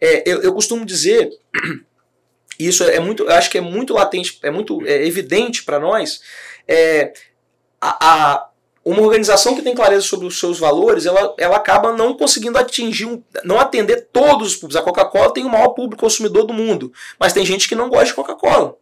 é, 0.00 0.22
eu, 0.26 0.42
eu 0.42 0.52
costumo 0.52 0.84
dizer, 0.84 1.30
isso 2.58 2.84
é 2.84 3.00
muito, 3.00 3.28
acho 3.28 3.50
que 3.50 3.58
é 3.58 3.60
muito 3.60 3.94
latente, 3.94 4.38
é 4.42 4.50
muito 4.50 4.84
é, 4.86 5.06
evidente 5.06 5.62
para 5.64 5.78
nós, 5.78 6.20
é, 6.68 7.12
a, 7.80 8.32
a- 8.34 8.48
uma 8.84 9.00
organização 9.00 9.54
que 9.54 9.62
tem 9.62 9.74
clareza 9.74 10.02
sobre 10.02 10.26
os 10.26 10.38
seus 10.38 10.58
valores, 10.58 11.06
ela, 11.06 11.34
ela 11.38 11.56
acaba 11.56 11.90
não 11.92 12.14
conseguindo 12.14 12.58
atingir, 12.58 13.06
um- 13.06 13.22
não 13.42 13.58
atender 13.58 14.08
todos 14.12 14.48
os 14.48 14.54
públicos. 14.56 14.76
A 14.76 14.82
Coca-Cola 14.82 15.32
tem 15.32 15.44
o 15.44 15.48
maior 15.48 15.68
público 15.70 16.02
consumidor 16.02 16.44
do 16.44 16.52
mundo, 16.52 16.92
mas 17.18 17.32
tem 17.32 17.46
gente 17.46 17.66
que 17.66 17.74
não 17.74 17.88
gosta 17.88 18.06
de 18.06 18.14
Coca-Cola. 18.14 18.76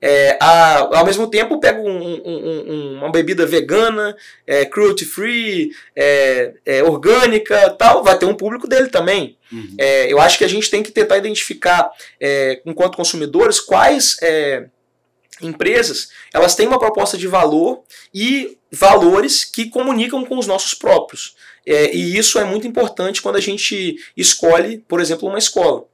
É, 0.00 0.38
a- 0.40 0.98
ao 0.98 1.04
mesmo 1.04 1.26
tempo, 1.28 1.58
pega 1.58 1.80
um- 1.80 2.22
um- 2.24 2.64
um- 2.68 2.98
uma 2.98 3.10
bebida 3.10 3.44
vegana, 3.44 4.16
é, 4.46 4.64
cruelty 4.64 5.04
free, 5.04 5.70
é, 5.96 6.54
é, 6.64 6.82
orgânica, 6.84 7.70
tal, 7.70 8.04
vai 8.04 8.16
ter 8.16 8.24
um 8.26 8.34
público 8.34 8.68
dele 8.68 8.88
também. 8.88 9.36
Uhum. 9.52 9.74
É, 9.76 10.12
eu 10.12 10.20
acho 10.20 10.38
que 10.38 10.44
a 10.44 10.48
gente 10.48 10.70
tem 10.70 10.82
que 10.84 10.92
tentar 10.92 11.16
identificar, 11.18 11.90
é, 12.20 12.60
enquanto 12.64 12.96
consumidores, 12.96 13.58
quais 13.58 14.16
empresas 15.40 16.08
elas 16.34 16.54
têm 16.54 16.66
uma 16.66 16.78
proposta 16.78 17.16
de 17.16 17.26
valor 17.26 17.82
e 18.12 18.58
valores 18.72 19.44
que 19.44 19.70
comunicam 19.70 20.24
com 20.24 20.38
os 20.38 20.46
nossos 20.46 20.74
próprios. 20.74 21.34
E 21.66 22.16
isso 22.16 22.38
é 22.38 22.44
muito 22.44 22.66
importante 22.66 23.20
quando 23.20 23.36
a 23.36 23.40
gente 23.40 23.96
escolhe, 24.16 24.78
por 24.88 25.00
exemplo, 25.00 25.28
uma 25.28 25.38
escola. 25.38 25.84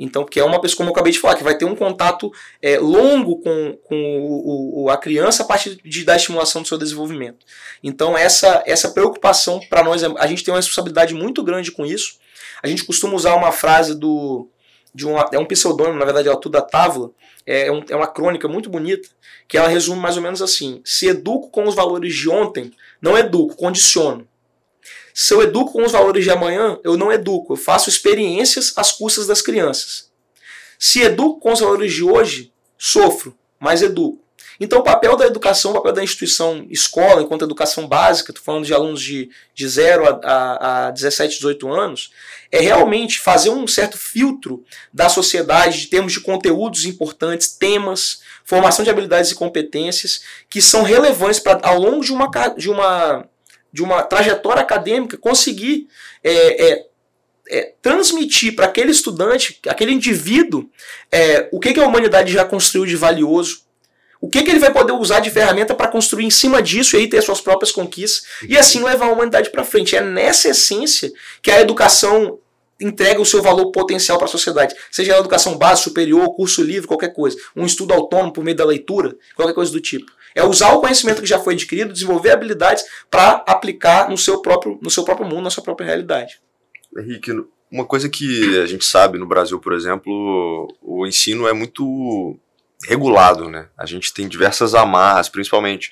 Então, 0.00 0.24
que 0.24 0.38
é 0.38 0.44
uma 0.44 0.60
pessoa, 0.60 0.76
como 0.78 0.90
eu 0.90 0.92
acabei 0.92 1.12
de 1.12 1.18
falar, 1.18 1.34
que 1.34 1.42
vai 1.42 1.58
ter 1.58 1.64
um 1.64 1.74
contato 1.74 2.30
é, 2.62 2.78
longo 2.78 3.40
com, 3.40 3.76
com 3.82 3.96
o, 4.20 4.84
o- 4.84 4.90
a 4.90 4.96
criança 4.96 5.42
a 5.42 5.46
partir 5.46 5.76
de, 5.84 6.04
da 6.04 6.14
estimulação 6.14 6.62
do 6.62 6.68
seu 6.68 6.78
desenvolvimento. 6.78 7.44
Então, 7.82 8.16
essa, 8.16 8.62
essa 8.64 8.90
preocupação 8.90 9.58
para 9.68 9.82
nós, 9.82 10.04
é- 10.04 10.14
a 10.18 10.26
gente 10.28 10.44
tem 10.44 10.54
uma 10.54 10.58
responsabilidade 10.60 11.14
muito 11.14 11.42
grande 11.42 11.72
com 11.72 11.84
isso. 11.84 12.16
A 12.62 12.68
gente 12.68 12.84
costuma 12.84 13.14
usar 13.14 13.34
uma 13.34 13.50
frase 13.50 13.98
do. 13.98 14.48
De 14.94 15.04
um, 15.06 15.16
é 15.32 15.38
um 15.38 15.44
pseudônimo, 15.44 15.98
na 15.98 16.04
verdade, 16.04 16.28
é 16.28 16.32
o 16.32 16.36
Tuda 16.36 16.62
Távola, 16.62 17.10
é, 17.44 17.70
um- 17.72 17.82
é 17.90 17.96
uma 17.96 18.06
crônica 18.06 18.46
muito 18.46 18.70
bonita, 18.70 19.08
que 19.48 19.58
ela 19.58 19.68
resume 19.68 20.00
mais 20.00 20.16
ou 20.16 20.22
menos 20.22 20.40
assim: 20.40 20.80
Se 20.84 21.08
educo 21.08 21.50
com 21.50 21.66
os 21.66 21.74
valores 21.74 22.14
de 22.14 22.28
ontem, 22.30 22.70
não 23.02 23.18
educo, 23.18 23.56
condiciono. 23.56 24.27
Se 25.14 25.34
eu 25.34 25.42
educo 25.42 25.72
com 25.72 25.84
os 25.84 25.92
valores 25.92 26.24
de 26.24 26.30
amanhã, 26.30 26.78
eu 26.84 26.96
não 26.96 27.12
educo, 27.12 27.52
eu 27.52 27.56
faço 27.56 27.88
experiências 27.88 28.72
às 28.76 28.92
custas 28.92 29.26
das 29.26 29.42
crianças. 29.42 30.10
Se 30.78 31.02
educo 31.02 31.40
com 31.40 31.52
os 31.52 31.60
valores 31.60 31.92
de 31.92 32.04
hoje, 32.04 32.52
sofro, 32.78 33.36
mas 33.58 33.82
educo. 33.82 34.28
Então, 34.60 34.80
o 34.80 34.82
papel 34.82 35.16
da 35.16 35.26
educação, 35.26 35.70
o 35.70 35.74
papel 35.74 35.92
da 35.92 36.02
instituição 36.02 36.66
escola, 36.68 37.22
enquanto 37.22 37.44
educação 37.44 37.86
básica, 37.86 38.32
estou 38.32 38.44
falando 38.44 38.66
de 38.66 38.74
alunos 38.74 39.00
de, 39.00 39.30
de 39.54 39.68
0 39.68 40.04
a, 40.04 40.20
a, 40.24 40.86
a 40.88 40.90
17, 40.90 41.36
18 41.36 41.72
anos, 41.72 42.10
é 42.50 42.60
realmente 42.60 43.20
fazer 43.20 43.50
um 43.50 43.66
certo 43.68 43.96
filtro 43.96 44.64
da 44.92 45.08
sociedade 45.08 45.82
de 45.82 45.86
termos 45.86 46.12
de 46.12 46.20
conteúdos 46.20 46.84
importantes, 46.86 47.52
temas, 47.52 48.20
formação 48.44 48.84
de 48.84 48.90
habilidades 48.90 49.30
e 49.30 49.36
competências 49.36 50.22
que 50.50 50.60
são 50.60 50.82
relevantes 50.82 51.38
para, 51.38 51.60
ao 51.62 51.78
longo 51.78 52.04
de 52.04 52.12
uma, 52.12 52.28
de 52.56 52.68
uma, 52.68 53.28
de 53.72 53.82
uma 53.82 54.02
trajetória 54.02 54.62
acadêmica, 54.62 55.16
conseguir 55.16 55.88
é, 56.22 56.70
é, 56.72 56.86
é, 57.50 57.72
transmitir 57.80 58.54
para 58.54 58.66
aquele 58.66 58.90
estudante, 58.90 59.60
aquele 59.68 59.92
indivíduo, 59.92 60.68
é, 61.10 61.48
o 61.52 61.60
que, 61.60 61.72
que 61.72 61.80
a 61.80 61.86
humanidade 61.86 62.32
já 62.32 62.44
construiu 62.44 62.86
de 62.86 62.96
valioso, 62.96 63.62
o 64.20 64.28
que, 64.28 64.42
que 64.42 64.50
ele 64.50 64.58
vai 64.58 64.72
poder 64.72 64.92
usar 64.92 65.20
de 65.20 65.30
ferramenta 65.30 65.74
para 65.74 65.88
construir 65.88 66.24
em 66.24 66.30
cima 66.30 66.60
disso 66.60 66.96
e 66.96 67.00
aí 67.00 67.08
ter 67.08 67.22
suas 67.22 67.40
próprias 67.40 67.70
conquistas 67.70 68.26
e 68.48 68.58
assim 68.58 68.82
levar 68.82 69.06
a 69.06 69.12
humanidade 69.12 69.50
para 69.50 69.64
frente. 69.64 69.94
É 69.94 70.00
nessa 70.00 70.48
essência 70.48 71.12
que 71.40 71.50
a 71.50 71.60
educação 71.60 72.38
entrega 72.80 73.20
o 73.20 73.26
seu 73.26 73.42
valor 73.42 73.70
potencial 73.72 74.18
para 74.18 74.26
a 74.26 74.30
sociedade. 74.30 74.74
Seja 74.90 75.12
ela 75.12 75.20
educação 75.20 75.56
básica, 75.56 75.88
superior, 75.88 76.34
curso 76.34 76.62
livre, 76.62 76.86
qualquer 76.86 77.12
coisa. 77.12 77.36
Um 77.56 77.66
estudo 77.66 77.92
autônomo 77.92 78.32
por 78.32 78.44
meio 78.44 78.56
da 78.56 78.64
leitura, 78.64 79.16
qualquer 79.34 79.54
coisa 79.54 79.72
do 79.72 79.80
tipo. 79.80 80.10
É 80.34 80.44
usar 80.44 80.72
o 80.72 80.80
conhecimento 80.80 81.20
que 81.20 81.26
já 81.26 81.38
foi 81.38 81.54
adquirido, 81.54 81.92
desenvolver 81.92 82.30
habilidades 82.30 82.84
para 83.10 83.44
aplicar 83.46 84.08
no 84.08 84.16
seu, 84.16 84.40
próprio, 84.40 84.78
no 84.80 84.90
seu 84.90 85.04
próprio 85.04 85.26
mundo, 85.26 85.42
na 85.42 85.50
sua 85.50 85.64
própria 85.64 85.86
realidade. 85.86 86.40
Henrique, 86.96 87.32
uma 87.70 87.84
coisa 87.84 88.08
que 88.08 88.58
a 88.58 88.66
gente 88.66 88.84
sabe 88.84 89.18
no 89.18 89.26
Brasil, 89.26 89.58
por 89.58 89.72
exemplo, 89.72 90.68
o 90.80 91.06
ensino 91.06 91.48
é 91.48 91.52
muito 91.52 92.38
regulado, 92.86 93.48
né? 93.48 93.68
A 93.76 93.84
gente 93.84 94.14
tem 94.14 94.28
diversas 94.28 94.74
amarras, 94.74 95.28
principalmente 95.28 95.90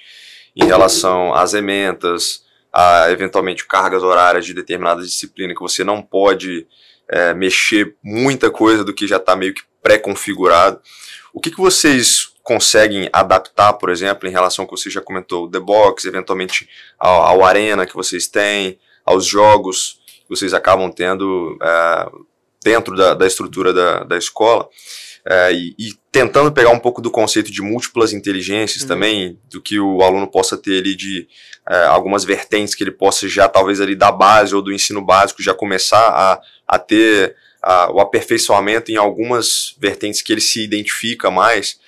em 0.55 0.65
relação 0.65 1.35
às 1.35 1.53
ementas, 1.53 2.46
a 2.77 3.11
eventualmente 3.11 3.67
cargas 3.67 4.03
horárias 4.03 4.45
de 4.45 4.53
determinada 4.53 5.01
disciplina 5.01 5.55
que 5.55 5.63
você 5.63 5.83
não 5.83 6.03
pode 6.03 6.67
é, 7.09 7.33
mexer 7.33 7.97
muita 8.05 8.51
coisa 8.51 8.85
do 8.85 8.93
que 8.93 9.07
já 9.07 9.17
está 9.17 9.35
meio 9.35 9.55
que 9.55 9.63
pré-configurado. 9.83 10.79
O 11.33 11.41
que, 11.41 11.51
que 11.51 11.57
vocês 11.57 12.35
conseguem 12.43 13.09
adaptar, 13.11 13.73
por 13.73 13.89
exemplo, 13.89 14.29
em 14.29 14.31
relação 14.31 14.65
ao 14.65 14.69
que 14.69 14.77
você 14.77 14.91
já 14.91 15.01
comentou, 15.01 15.51
The 15.51 15.59
Box, 15.59 16.05
eventualmente 16.05 16.69
ao, 16.99 17.23
ao 17.23 17.45
Arena 17.45 17.87
que 17.87 17.95
vocês 17.95 18.27
têm, 18.27 18.79
aos 19.07 19.25
jogos 19.25 19.99
que 20.07 20.29
vocês 20.29 20.53
acabam 20.53 20.93
tendo 20.93 21.57
é, 21.63 22.11
dentro 22.63 22.95
da, 22.95 23.15
da 23.15 23.27
estrutura 23.27 23.73
da, 23.73 24.05
da 24.05 24.19
escola? 24.19 24.69
É, 25.29 25.53
e, 25.53 25.75
e, 25.77 25.93
tentando 26.13 26.53
pegar 26.53 26.71
um 26.71 26.79
pouco 26.79 27.03
do 27.03 27.11
conceito 27.11 27.51
de 27.51 27.61
múltiplas 27.61 28.13
inteligências 28.13 28.83
uhum. 28.83 28.89
também, 28.89 29.39
do 29.51 29.61
que 29.61 29.81
o 29.81 30.01
aluno 30.03 30.29
possa 30.29 30.57
ter 30.57 30.79
ali 30.79 30.95
de 30.95 31.27
é, 31.69 31.85
algumas 31.87 32.25
vertentes 32.25 32.77
que 32.77 32.85
ele 32.85 32.93
possa 32.93 33.29
já, 33.29 33.49
talvez 33.49 33.81
ali 33.81 33.97
da 33.97 34.13
base 34.13 34.55
ou 34.55 34.63
do 34.63 34.73
ensino 34.73 35.05
básico, 35.05 35.43
já 35.43 35.53
começar 35.53 35.99
a, 35.99 36.41
a 36.67 36.79
ter 36.79 37.35
a, 37.61 37.93
o 37.93 37.99
aperfeiçoamento 37.99 38.93
em 38.93 38.97
algumas 38.97 39.75
vertentes 39.81 40.23
que 40.23 40.33
ele 40.33 40.41
se 40.41 40.63
identifica 40.63 41.29
mais. 41.29 41.79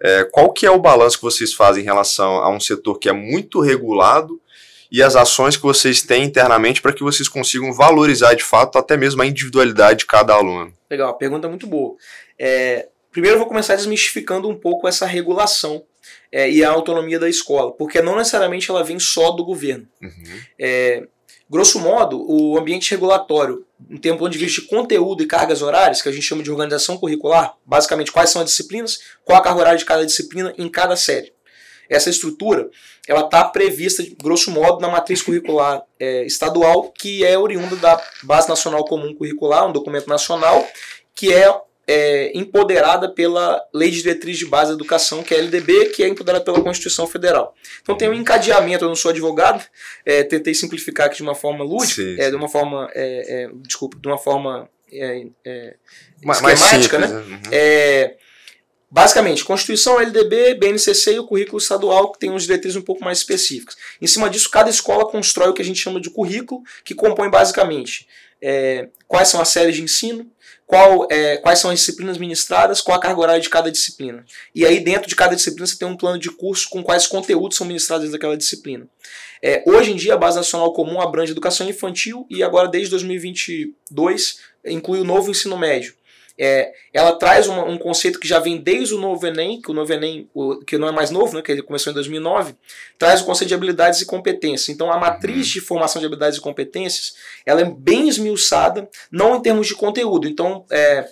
É, 0.00 0.24
qual 0.24 0.50
que 0.52 0.64
é 0.64 0.70
o 0.70 0.80
balanço 0.80 1.18
que 1.18 1.24
vocês 1.24 1.52
fazem 1.52 1.82
em 1.82 1.86
relação 1.86 2.36
a 2.36 2.48
um 2.48 2.60
setor 2.60 2.98
que 2.98 3.10
é 3.10 3.12
muito 3.12 3.60
regulado 3.60 4.40
e 4.90 5.02
as 5.02 5.16
ações 5.16 5.56
que 5.56 5.62
vocês 5.62 6.02
têm 6.02 6.24
internamente 6.24 6.80
para 6.80 6.92
que 6.92 7.02
vocês 7.02 7.28
consigam 7.28 7.72
valorizar 7.72 8.34
de 8.34 8.44
fato 8.44 8.78
até 8.78 8.96
mesmo 8.96 9.22
a 9.22 9.26
individualidade 9.26 10.00
de 10.00 10.06
cada 10.06 10.34
aluno? 10.34 10.72
Legal, 10.90 11.14
pergunta 11.14 11.48
muito 11.48 11.66
boa. 11.66 11.96
É, 12.38 12.88
primeiro 13.10 13.36
eu 13.36 13.38
vou 13.38 13.48
começar 13.48 13.76
desmistificando 13.76 14.48
um 14.48 14.54
pouco 14.54 14.86
essa 14.86 15.06
regulação 15.06 15.82
é, 16.30 16.50
e 16.50 16.64
a 16.64 16.70
autonomia 16.70 17.18
da 17.18 17.28
escola, 17.28 17.72
porque 17.72 18.00
não 18.00 18.16
necessariamente 18.16 18.70
ela 18.70 18.84
vem 18.84 18.98
só 18.98 19.30
do 19.30 19.44
governo. 19.44 19.86
Uhum. 20.00 20.40
É, 20.58 21.06
grosso 21.48 21.80
modo, 21.80 22.24
o 22.28 22.58
ambiente 22.58 22.90
regulatório, 22.90 23.64
em 23.90 23.96
termos 23.96 24.20
ponto 24.20 24.32
de 24.32 24.38
vista 24.38 24.60
de 24.60 24.68
conteúdo 24.68 25.22
e 25.22 25.26
cargas 25.26 25.62
horárias, 25.62 26.02
que 26.02 26.08
a 26.08 26.12
gente 26.12 26.24
chama 26.24 26.42
de 26.42 26.50
organização 26.50 26.98
curricular, 26.98 27.54
basicamente 27.64 28.12
quais 28.12 28.30
são 28.30 28.42
as 28.42 28.50
disciplinas, 28.50 29.00
qual 29.24 29.38
a 29.38 29.42
carga 29.42 29.60
horária 29.60 29.78
de 29.78 29.84
cada 29.84 30.04
disciplina 30.04 30.52
em 30.58 30.68
cada 30.68 30.96
série. 30.96 31.32
Essa 31.88 32.10
estrutura 32.10 32.68
ela 33.06 33.20
está 33.20 33.44
prevista, 33.44 34.02
grosso 34.22 34.50
modo, 34.50 34.80
na 34.80 34.88
matriz 34.88 35.22
curricular 35.22 35.82
é, 35.98 36.24
estadual, 36.24 36.90
que 36.90 37.24
é 37.24 37.38
oriunda 37.38 37.76
da 37.76 38.02
Base 38.22 38.48
Nacional 38.48 38.84
Comum 38.84 39.14
Curricular, 39.14 39.66
um 39.68 39.72
documento 39.72 40.08
nacional, 40.08 40.66
que 41.14 41.32
é 41.32 41.48
é, 41.86 42.36
empoderada 42.36 43.08
pela 43.08 43.62
Lei 43.72 43.90
de 43.90 44.02
Diretriz 44.02 44.36
de 44.38 44.46
Base 44.46 44.70
da 44.70 44.74
Educação, 44.74 45.22
que 45.22 45.32
é 45.32 45.36
a 45.36 45.40
LDB, 45.40 45.86
que 45.90 46.02
é 46.02 46.08
empoderada 46.08 46.44
pela 46.44 46.60
Constituição 46.60 47.06
Federal. 47.06 47.54
Então 47.80 47.96
tem 47.96 48.08
um 48.08 48.14
encadeamento, 48.14 48.84
eu 48.84 48.88
não 48.88 48.96
sou 48.96 49.10
advogado, 49.10 49.64
é, 50.04 50.24
tentei 50.24 50.52
simplificar 50.52 51.06
aqui 51.06 51.16
de 51.16 51.22
uma 51.22 51.34
forma 51.34 51.64
lúdica, 51.64 52.02
sim, 52.02 52.16
sim. 52.16 52.20
É, 52.20 52.28
de 52.28 52.36
uma 52.36 52.48
forma, 52.48 52.90
é, 52.92 53.44
é, 53.44 53.50
desculpa, 53.62 53.96
de 54.00 54.08
uma 54.08 54.18
forma 54.18 54.68
é, 54.92 55.26
esquemática, 56.20 56.98
né? 56.98 57.06
Uhum. 57.06 57.40
Basicamente, 58.90 59.44
Constituição, 59.44 60.00
LDB, 60.00 60.54
BNCC 60.54 61.14
e 61.14 61.18
o 61.18 61.26
currículo 61.26 61.58
estadual, 61.58 62.12
que 62.12 62.20
tem 62.20 62.30
uns 62.30 62.44
diretrizes 62.44 62.76
um 62.76 62.82
pouco 62.82 63.04
mais 63.04 63.18
específicas. 63.18 63.76
Em 64.00 64.06
cima 64.06 64.30
disso, 64.30 64.48
cada 64.48 64.70
escola 64.70 65.10
constrói 65.10 65.48
o 65.48 65.52
que 65.52 65.62
a 65.62 65.64
gente 65.64 65.80
chama 65.80 66.00
de 66.00 66.08
currículo, 66.08 66.62
que 66.84 66.94
compõe 66.94 67.28
basicamente 67.28 68.06
é, 68.40 68.88
quais 69.08 69.28
são 69.28 69.40
as 69.40 69.48
séries 69.48 69.74
de 69.74 69.82
ensino, 69.82 70.30
qual, 70.66 71.06
é, 71.10 71.36
quais 71.38 71.58
são 71.58 71.70
as 71.70 71.78
disciplinas 71.80 72.18
ministradas, 72.18 72.80
qual 72.80 72.96
a 72.96 73.00
carga 73.00 73.20
horária 73.20 73.40
de 73.40 73.48
cada 73.48 73.70
disciplina. 73.70 74.24
E 74.54 74.64
aí, 74.64 74.80
dentro 74.80 75.08
de 75.08 75.14
cada 75.14 75.34
disciplina, 75.34 75.66
você 75.66 75.78
tem 75.78 75.86
um 75.86 75.96
plano 75.96 76.18
de 76.18 76.30
curso 76.30 76.68
com 76.68 76.82
quais 76.82 77.06
conteúdos 77.06 77.56
são 77.56 77.66
ministrados 77.66 78.04
dentro 78.04 78.18
daquela 78.18 78.36
disciplina. 78.36 78.88
É, 79.42 79.62
hoje 79.66 79.92
em 79.92 79.96
dia, 79.96 80.14
a 80.14 80.16
Base 80.16 80.36
Nacional 80.36 80.72
Comum 80.72 81.00
abrange 81.00 81.32
educação 81.32 81.68
infantil 81.68 82.26
e 82.28 82.42
agora, 82.42 82.68
desde 82.68 82.90
2022, 82.90 84.40
inclui 84.64 85.00
o 85.00 85.04
novo 85.04 85.30
ensino 85.30 85.56
médio. 85.56 85.94
É, 86.38 86.72
ela 86.92 87.12
traz 87.12 87.46
uma, 87.46 87.64
um 87.64 87.78
conceito 87.78 88.20
que 88.20 88.28
já 88.28 88.38
vem 88.38 88.58
desde 88.58 88.94
o 88.94 88.98
novo 88.98 89.26
Enem, 89.26 89.60
que 89.60 89.70
o 89.70 89.74
novo 89.74 89.92
Enem, 89.92 90.28
o, 90.34 90.56
que 90.58 90.76
não 90.76 90.88
é 90.88 90.92
mais 90.92 91.10
novo, 91.10 91.34
né, 91.34 91.42
que 91.42 91.50
ele 91.50 91.62
começou 91.62 91.90
em 91.90 91.94
2009, 91.94 92.54
traz 92.98 93.22
o 93.22 93.24
conceito 93.24 93.48
de 93.48 93.54
habilidades 93.54 94.00
e 94.02 94.06
competências. 94.06 94.68
Então 94.68 94.92
a 94.92 94.98
matriz 94.98 95.48
de 95.48 95.60
formação 95.60 96.00
de 96.00 96.06
habilidades 96.06 96.38
e 96.38 96.42
competências 96.42 97.14
ela 97.44 97.62
é 97.62 97.64
bem 97.64 98.08
esmiuçada, 98.08 98.88
não 99.10 99.36
em 99.36 99.42
termos 99.42 99.66
de 99.66 99.74
conteúdo. 99.74 100.28
Então 100.28 100.64
é, 100.70 101.08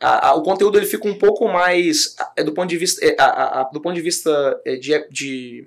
a, 0.00 0.28
a, 0.28 0.34
o 0.34 0.42
conteúdo 0.42 0.76
ele 0.76 0.86
fica 0.86 1.08
um 1.08 1.18
pouco 1.18 1.48
mais 1.48 2.16
é, 2.36 2.42
do 2.42 2.52
ponto 2.52 2.68
de 2.68 2.76
vista, 2.76 3.04
é, 3.04 3.14
do 3.72 3.80
ponto 3.80 3.94
de 3.94 4.02
vista 4.02 4.60
é, 4.64 4.76
de, 4.76 5.06
de 5.10 5.66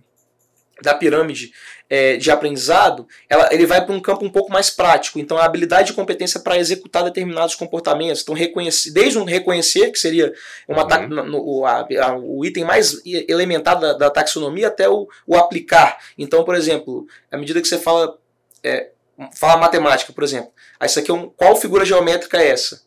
da 0.81 0.93
pirâmide 0.93 1.51
é, 1.89 2.17
de 2.17 2.29
aprendizado, 2.29 3.07
ela, 3.29 3.53
ele 3.53 3.65
vai 3.65 3.83
para 3.83 3.95
um 3.95 3.99
campo 3.99 4.25
um 4.25 4.29
pouco 4.29 4.51
mais 4.51 4.69
prático. 4.69 5.19
Então, 5.19 5.37
a 5.37 5.45
habilidade 5.45 5.91
e 5.91 5.95
competência 5.95 6.39
para 6.39 6.57
executar 6.57 7.03
determinados 7.03 7.55
comportamentos. 7.55 8.21
Então, 8.21 8.35
reconhecer, 8.35 8.91
desde 8.91 9.17
um 9.17 9.23
reconhecer, 9.23 9.91
que 9.91 9.99
seria 9.99 10.33
uma 10.67 10.83
uhum. 10.83 11.35
o, 11.35 11.65
a, 11.65 11.87
a, 12.01 12.17
o 12.17 12.45
item 12.45 12.65
mais 12.65 13.01
elementar 13.05 13.79
da, 13.79 13.93
da 13.93 14.09
taxonomia, 14.09 14.67
até 14.67 14.89
o, 14.89 15.07
o, 15.25 15.37
aplicar. 15.37 15.97
Então, 16.17 16.43
por 16.43 16.55
exemplo, 16.55 17.07
à 17.31 17.37
medida 17.37 17.61
que 17.61 17.67
você 17.67 17.77
fala, 17.77 18.17
é, 18.63 18.89
fala 19.35 19.57
matemática, 19.57 20.11
por 20.11 20.23
exemplo, 20.23 20.51
ah, 20.79 20.85
isso 20.85 20.99
aqui 20.99 21.09
é 21.09 21.13
um, 21.13 21.29
qual 21.29 21.55
figura 21.55 21.85
geométrica 21.85 22.37
é 22.37 22.49
essa? 22.49 22.81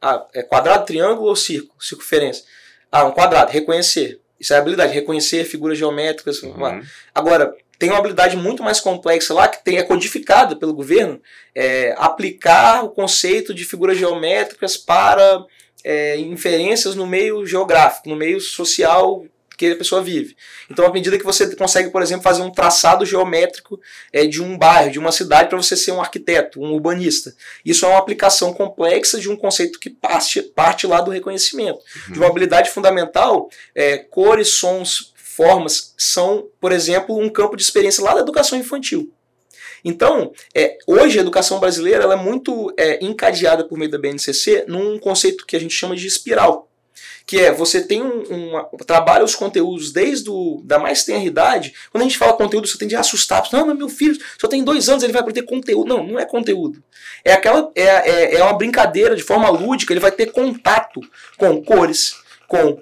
Ah, 0.00 0.26
é 0.32 0.42
quadrado, 0.42 0.86
triângulo 0.86 1.28
ou 1.28 1.36
círculo? 1.36 1.74
Circunferência. 1.80 2.44
Ah, 2.90 3.04
um 3.04 3.12
quadrado, 3.12 3.52
reconhecer. 3.52 4.20
Isso 4.40 4.54
é 4.54 4.56
habilidade, 4.56 4.94
reconhecer 4.94 5.44
figuras 5.44 5.76
geométricas. 5.76 6.42
Uhum. 6.42 6.82
Agora, 7.14 7.54
tem 7.78 7.90
uma 7.90 7.98
habilidade 7.98 8.36
muito 8.36 8.62
mais 8.62 8.80
complexa 8.80 9.32
lá, 9.32 9.46
que 9.46 9.62
tem, 9.62 9.78
é 9.78 9.82
codificada 9.82 10.56
pelo 10.56 10.74
governo, 10.74 11.20
é, 11.54 11.94
aplicar 11.96 12.84
o 12.84 12.90
conceito 12.90 13.54
de 13.54 13.64
figuras 13.64 13.96
geométricas 13.96 14.76
para 14.76 15.44
é, 15.84 16.18
inferências 16.18 16.96
no 16.96 17.06
meio 17.06 17.46
geográfico, 17.46 18.08
no 18.08 18.16
meio 18.16 18.40
social 18.40 19.24
que 19.56 19.72
a 19.72 19.76
pessoa 19.76 20.00
vive. 20.00 20.36
Então, 20.70 20.86
à 20.86 20.92
medida 20.92 21.18
que 21.18 21.24
você 21.24 21.54
consegue, 21.56 21.90
por 21.90 22.00
exemplo, 22.00 22.22
fazer 22.22 22.42
um 22.42 22.50
traçado 22.50 23.04
geométrico 23.04 23.80
é, 24.12 24.24
de 24.24 24.40
um 24.40 24.56
bairro, 24.56 24.92
de 24.92 25.00
uma 25.00 25.10
cidade, 25.10 25.48
para 25.48 25.58
você 25.58 25.76
ser 25.76 25.90
um 25.90 26.00
arquiteto, 26.00 26.60
um 26.60 26.72
urbanista. 26.72 27.34
Isso 27.64 27.84
é 27.84 27.88
uma 27.88 27.98
aplicação 27.98 28.54
complexa 28.54 29.18
de 29.18 29.28
um 29.28 29.34
conceito 29.34 29.80
que 29.80 29.90
parte, 29.90 30.40
parte 30.42 30.86
lá 30.86 31.00
do 31.00 31.10
reconhecimento. 31.10 31.80
Uhum. 32.06 32.12
De 32.12 32.18
uma 32.20 32.28
habilidade 32.28 32.70
fundamental, 32.70 33.50
é, 33.74 33.98
cores, 33.98 34.48
sons, 34.50 35.12
formas, 35.38 35.94
são, 35.96 36.48
por 36.60 36.72
exemplo, 36.72 37.16
um 37.16 37.28
campo 37.28 37.56
de 37.56 37.62
experiência 37.62 38.02
lá 38.02 38.12
da 38.12 38.22
educação 38.22 38.58
infantil. 38.58 39.12
Então, 39.84 40.32
é, 40.52 40.76
hoje 40.84 41.16
a 41.16 41.22
educação 41.22 41.60
brasileira 41.60 42.02
ela 42.02 42.14
é 42.14 42.16
muito 42.16 42.74
é, 42.76 42.98
encadeada 43.04 43.62
por 43.62 43.78
meio 43.78 43.88
da 43.88 43.98
BNCC 43.98 44.64
num 44.66 44.98
conceito 44.98 45.46
que 45.46 45.54
a 45.54 45.60
gente 45.60 45.72
chama 45.72 45.94
de 45.94 46.08
espiral 46.08 46.68
que 47.28 47.38
é 47.38 47.52
você 47.52 47.82
tem 47.82 48.02
um, 48.02 48.22
um 48.30 48.76
trabalha 48.86 49.22
os 49.22 49.34
conteúdos 49.34 49.92
desde 49.92 50.30
o, 50.30 50.62
da 50.64 50.78
mais 50.78 51.04
tenra 51.04 51.22
idade. 51.22 51.74
Quando 51.92 52.00
a 52.00 52.04
gente 52.04 52.16
fala 52.16 52.32
conteúdo, 52.32 52.66
você 52.66 52.78
tem 52.78 52.88
de 52.88 52.96
assustar. 52.96 53.46
Não, 53.52 53.66
mas 53.66 53.76
meu 53.76 53.90
filho 53.90 54.18
só 54.40 54.48
tem 54.48 54.64
dois 54.64 54.88
anos, 54.88 55.04
ele 55.04 55.12
vai 55.12 55.22
ter 55.24 55.42
conteúdo. 55.42 55.86
Não, 55.86 56.02
não 56.02 56.18
é 56.18 56.24
conteúdo. 56.24 56.82
É 57.22 57.34
aquela 57.34 57.70
é, 57.74 57.82
é, 57.84 58.34
é 58.36 58.42
uma 58.42 58.56
brincadeira 58.56 59.14
de 59.14 59.22
forma 59.22 59.50
lúdica. 59.50 59.92
Ele 59.92 60.00
vai 60.00 60.10
ter 60.10 60.32
contato 60.32 61.02
com 61.36 61.62
cores, 61.62 62.16
com 62.48 62.80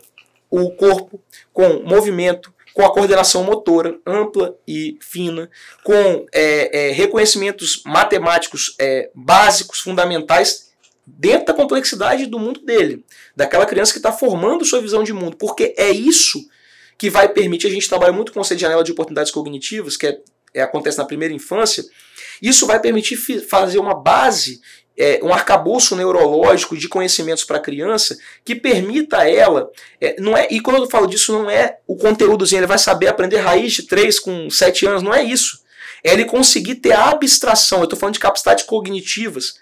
o 0.48 0.70
corpo, 0.70 1.20
com 1.56 1.82
movimento, 1.84 2.52
com 2.74 2.84
a 2.84 2.92
coordenação 2.92 3.42
motora 3.42 3.98
ampla 4.06 4.54
e 4.68 4.98
fina, 5.00 5.48
com 5.82 6.26
é, 6.30 6.88
é, 6.88 6.92
reconhecimentos 6.92 7.82
matemáticos 7.86 8.76
é, 8.78 9.10
básicos, 9.14 9.80
fundamentais 9.80 10.70
dentro 11.06 11.46
da 11.46 11.54
complexidade 11.54 12.26
do 12.26 12.38
mundo 12.38 12.60
dele, 12.60 13.02
daquela 13.34 13.64
criança 13.64 13.92
que 13.92 13.98
está 13.98 14.12
formando 14.12 14.66
sua 14.66 14.82
visão 14.82 15.02
de 15.02 15.14
mundo, 15.14 15.34
porque 15.38 15.74
é 15.78 15.88
isso 15.88 16.46
que 16.98 17.08
vai 17.08 17.26
permitir 17.26 17.68
a 17.68 17.70
gente 17.70 17.88
trabalhar 17.88 18.12
muito 18.12 18.32
com 18.32 18.38
o 18.38 18.42
conceito 18.42 18.58
de 18.58 18.66
janela 18.66 18.84
de 18.84 18.92
oportunidades 18.92 19.32
cognitivas, 19.32 19.96
que 19.96 20.08
é, 20.08 20.20
é, 20.56 20.62
acontece 20.62 20.96
na 20.96 21.04
primeira 21.04 21.34
infância. 21.34 21.84
Isso 22.40 22.66
vai 22.66 22.80
permitir 22.80 23.16
fazer 23.16 23.78
uma 23.78 23.94
base, 23.94 24.60
é, 24.98 25.20
um 25.22 25.32
arcabouço 25.32 25.94
neurológico 25.94 26.76
de 26.76 26.88
conhecimentos 26.88 27.44
para 27.44 27.58
a 27.58 27.60
criança 27.62 28.16
que 28.42 28.54
permita 28.54 29.18
a 29.18 29.30
ela. 29.30 29.70
É, 30.00 30.18
não 30.18 30.36
é, 30.36 30.48
e 30.50 30.60
quando 30.60 30.82
eu 30.82 30.90
falo 30.90 31.06
disso, 31.06 31.32
não 31.32 31.50
é 31.50 31.78
o 31.86 31.96
conteúdozinho, 31.96 32.60
ele 32.60 32.66
vai 32.66 32.78
saber 32.78 33.08
aprender 33.08 33.36
raiz 33.36 33.74
de 33.74 33.82
3 33.82 34.18
com 34.18 34.48
7 34.48 34.86
anos, 34.86 35.02
não 35.02 35.12
é 35.12 35.22
isso. 35.22 35.60
É 36.02 36.12
ele 36.12 36.24
conseguir 36.24 36.76
ter 36.76 36.92
a 36.92 37.10
abstração. 37.10 37.78
Eu 37.78 37.84
estou 37.84 37.98
falando 37.98 38.14
de 38.14 38.20
capacidades 38.20 38.64
cognitivas 38.64 39.60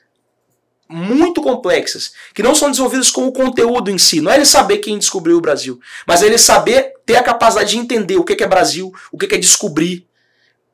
muito 0.89 1.41
complexas, 1.41 2.13
que 2.35 2.43
não 2.43 2.55
são 2.55 2.71
desenvolvidas 2.71 3.11
com 3.11 3.27
o 3.27 3.33
conteúdo 3.33 3.91
em 3.91 3.99
si. 3.99 4.21
Não 4.21 4.31
é 4.31 4.37
ele 4.37 4.45
saber 4.45 4.79
quem 4.79 4.99
descobriu 4.99 5.39
o 5.39 5.41
Brasil, 5.41 5.81
mas 6.07 6.23
é 6.23 6.27
ele 6.27 6.39
saber 6.39 6.93
ter 7.07 7.17
a 7.17 7.23
capacidade 7.23 7.71
de 7.71 7.79
entender 7.79 8.17
o 8.17 8.25
que 8.25 8.43
é 8.43 8.47
Brasil, 8.47 8.93
o 9.11 9.19
que 9.19 9.35
é 9.35 9.39
descobrir, 9.39 10.07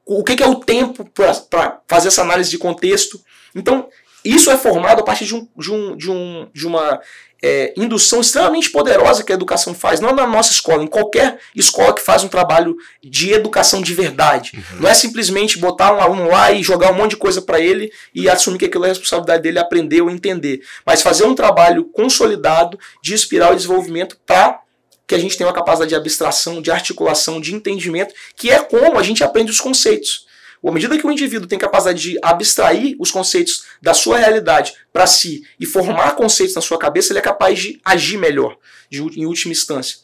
o 0.06 0.24
que 0.24 0.42
é 0.42 0.46
o 0.46 0.56
tempo 0.56 1.04
para 1.14 1.80
fazer 1.86 2.08
essa 2.08 2.22
análise 2.22 2.50
de 2.50 2.58
contexto. 2.58 3.20
Então, 3.54 3.88
isso 4.24 4.50
é 4.50 4.56
formado 4.56 5.00
a 5.00 5.04
partir 5.04 5.24
de, 5.24 5.34
um, 5.34 5.48
de, 5.56 5.72
um, 5.72 5.96
de, 5.96 6.10
um, 6.10 6.48
de 6.52 6.66
uma 6.66 7.00
é, 7.42 7.72
indução 7.76 8.20
extremamente 8.20 8.70
poderosa 8.70 9.24
que 9.24 9.32
a 9.32 9.34
educação 9.34 9.74
faz, 9.74 10.00
não 10.00 10.14
na 10.14 10.26
nossa 10.26 10.52
escola, 10.52 10.82
em 10.82 10.86
qualquer 10.86 11.38
escola 11.54 11.94
que 11.94 12.02
faz 12.02 12.22
um 12.22 12.28
trabalho 12.28 12.76
de 13.02 13.32
educação 13.32 13.80
de 13.80 13.94
verdade. 13.94 14.52
Uhum. 14.54 14.80
Não 14.80 14.90
é 14.90 14.94
simplesmente 14.94 15.58
botar 15.58 15.94
um 15.94 16.00
aluno 16.00 16.28
lá 16.28 16.52
e 16.52 16.62
jogar 16.62 16.92
um 16.92 16.96
monte 16.96 17.12
de 17.12 17.16
coisa 17.16 17.40
para 17.40 17.60
ele 17.60 17.90
e 18.14 18.28
assumir 18.28 18.58
que 18.58 18.66
aquilo 18.66 18.84
é 18.84 18.88
responsabilidade 18.88 19.42
dele 19.42 19.58
aprender 19.58 20.02
ou 20.02 20.10
entender, 20.10 20.60
mas 20.84 21.02
fazer 21.02 21.24
um 21.24 21.34
trabalho 21.34 21.84
consolidado 21.84 22.78
de 23.02 23.14
espiral 23.14 23.52
e 23.52 23.56
desenvolvimento 23.56 24.18
para 24.26 24.59
que 25.10 25.14
a 25.16 25.18
gente 25.18 25.36
tenha 25.36 25.48
uma 25.48 25.52
capacidade 25.52 25.88
de 25.88 25.96
abstração, 25.96 26.62
de 26.62 26.70
articulação, 26.70 27.40
de 27.40 27.52
entendimento, 27.52 28.14
que 28.36 28.48
é 28.48 28.60
como 28.60 28.96
a 28.96 29.02
gente 29.02 29.24
aprende 29.24 29.50
os 29.50 29.58
conceitos. 29.58 30.24
À 30.64 30.70
medida 30.70 30.96
que 30.96 31.04
o 31.04 31.10
indivíduo 31.10 31.48
tem 31.48 31.58
capacidade 31.58 32.00
de 32.00 32.18
abstrair 32.22 32.94
os 32.96 33.10
conceitos 33.10 33.64
da 33.82 33.92
sua 33.92 34.18
realidade 34.18 34.72
para 34.92 35.08
si 35.08 35.42
e 35.58 35.66
formar 35.66 36.14
conceitos 36.14 36.54
na 36.54 36.60
sua 36.60 36.78
cabeça, 36.78 37.10
ele 37.12 37.18
é 37.18 37.22
capaz 37.22 37.58
de 37.58 37.80
agir 37.84 38.18
melhor, 38.18 38.56
de, 38.88 39.00
em 39.00 39.26
última 39.26 39.50
instância. 39.50 39.98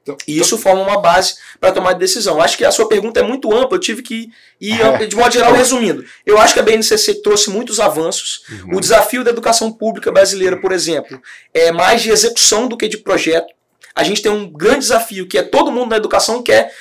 Então, 0.00 0.16
e 0.28 0.38
isso 0.38 0.56
forma 0.56 0.82
uma 0.82 1.00
base 1.00 1.34
para 1.58 1.72
tomar 1.72 1.94
decisão. 1.94 2.40
Acho 2.40 2.56
que 2.56 2.64
a 2.64 2.70
sua 2.70 2.86
pergunta 2.86 3.18
é 3.18 3.24
muito 3.24 3.52
ampla, 3.52 3.76
eu 3.76 3.80
tive 3.80 4.02
que 4.02 4.28
ir, 4.60 4.80
é. 4.80 5.04
de 5.04 5.16
modo 5.16 5.32
geral, 5.32 5.52
resumindo. 5.52 6.04
Eu 6.24 6.38
acho 6.38 6.54
que 6.54 6.60
a 6.60 6.62
BNCC 6.62 7.22
trouxe 7.22 7.50
muitos 7.50 7.80
avanços. 7.80 8.44
Uhum. 8.50 8.76
O 8.76 8.80
desafio 8.80 9.24
da 9.24 9.30
educação 9.30 9.72
pública 9.72 10.12
brasileira, 10.12 10.60
por 10.60 10.70
exemplo, 10.70 11.20
é 11.52 11.72
mais 11.72 12.02
de 12.02 12.10
execução 12.10 12.68
do 12.68 12.76
que 12.76 12.86
de 12.86 12.98
projeto. 12.98 13.52
A 13.94 14.02
gente 14.02 14.22
tem 14.22 14.30
um 14.32 14.50
grande 14.50 14.80
desafio 14.80 15.26
que 15.26 15.38
é 15.38 15.42
todo 15.42 15.70
mundo 15.70 15.90
na 15.90 15.96
educação 15.96 16.42
quer 16.42 16.72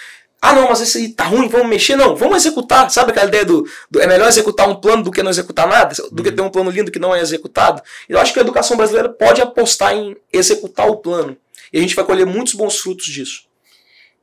ah, 0.45 0.51
não, 0.51 0.67
mas 0.67 0.81
esse 0.81 0.97
aí 0.97 1.07
tá 1.07 1.23
ruim, 1.23 1.47
vamos 1.47 1.69
mexer. 1.69 1.95
Não, 1.95 2.17
vamos 2.17 2.35
executar. 2.35 2.91
Sabe 2.91 3.11
aquela 3.11 3.27
ideia 3.27 3.45
do, 3.45 3.65
do, 3.89 4.01
é 4.01 4.05
melhor 4.05 4.27
executar 4.27 4.67
um 4.67 4.75
plano 4.75 5.01
do 5.01 5.09
que 5.09 5.23
não 5.23 5.31
executar 5.31 5.65
nada? 5.65 5.95
Do 6.11 6.21
que 6.21 6.27
uhum. 6.27 6.35
ter 6.35 6.41
um 6.41 6.49
plano 6.49 6.69
lindo 6.69 6.91
que 6.91 6.99
não 6.99 7.15
é 7.15 7.21
executado? 7.21 7.81
Eu 8.09 8.19
acho 8.19 8.33
que 8.33 8.39
a 8.39 8.41
educação 8.41 8.75
brasileira 8.75 9.07
pode 9.07 9.41
apostar 9.41 9.95
em 9.95 10.17
executar 10.33 10.89
o 10.89 10.97
plano. 10.97 11.37
E 11.71 11.77
a 11.77 11.81
gente 11.81 11.95
vai 11.95 12.03
colher 12.03 12.25
muitos 12.25 12.55
bons 12.55 12.77
frutos 12.77 13.05
disso. 13.05 13.45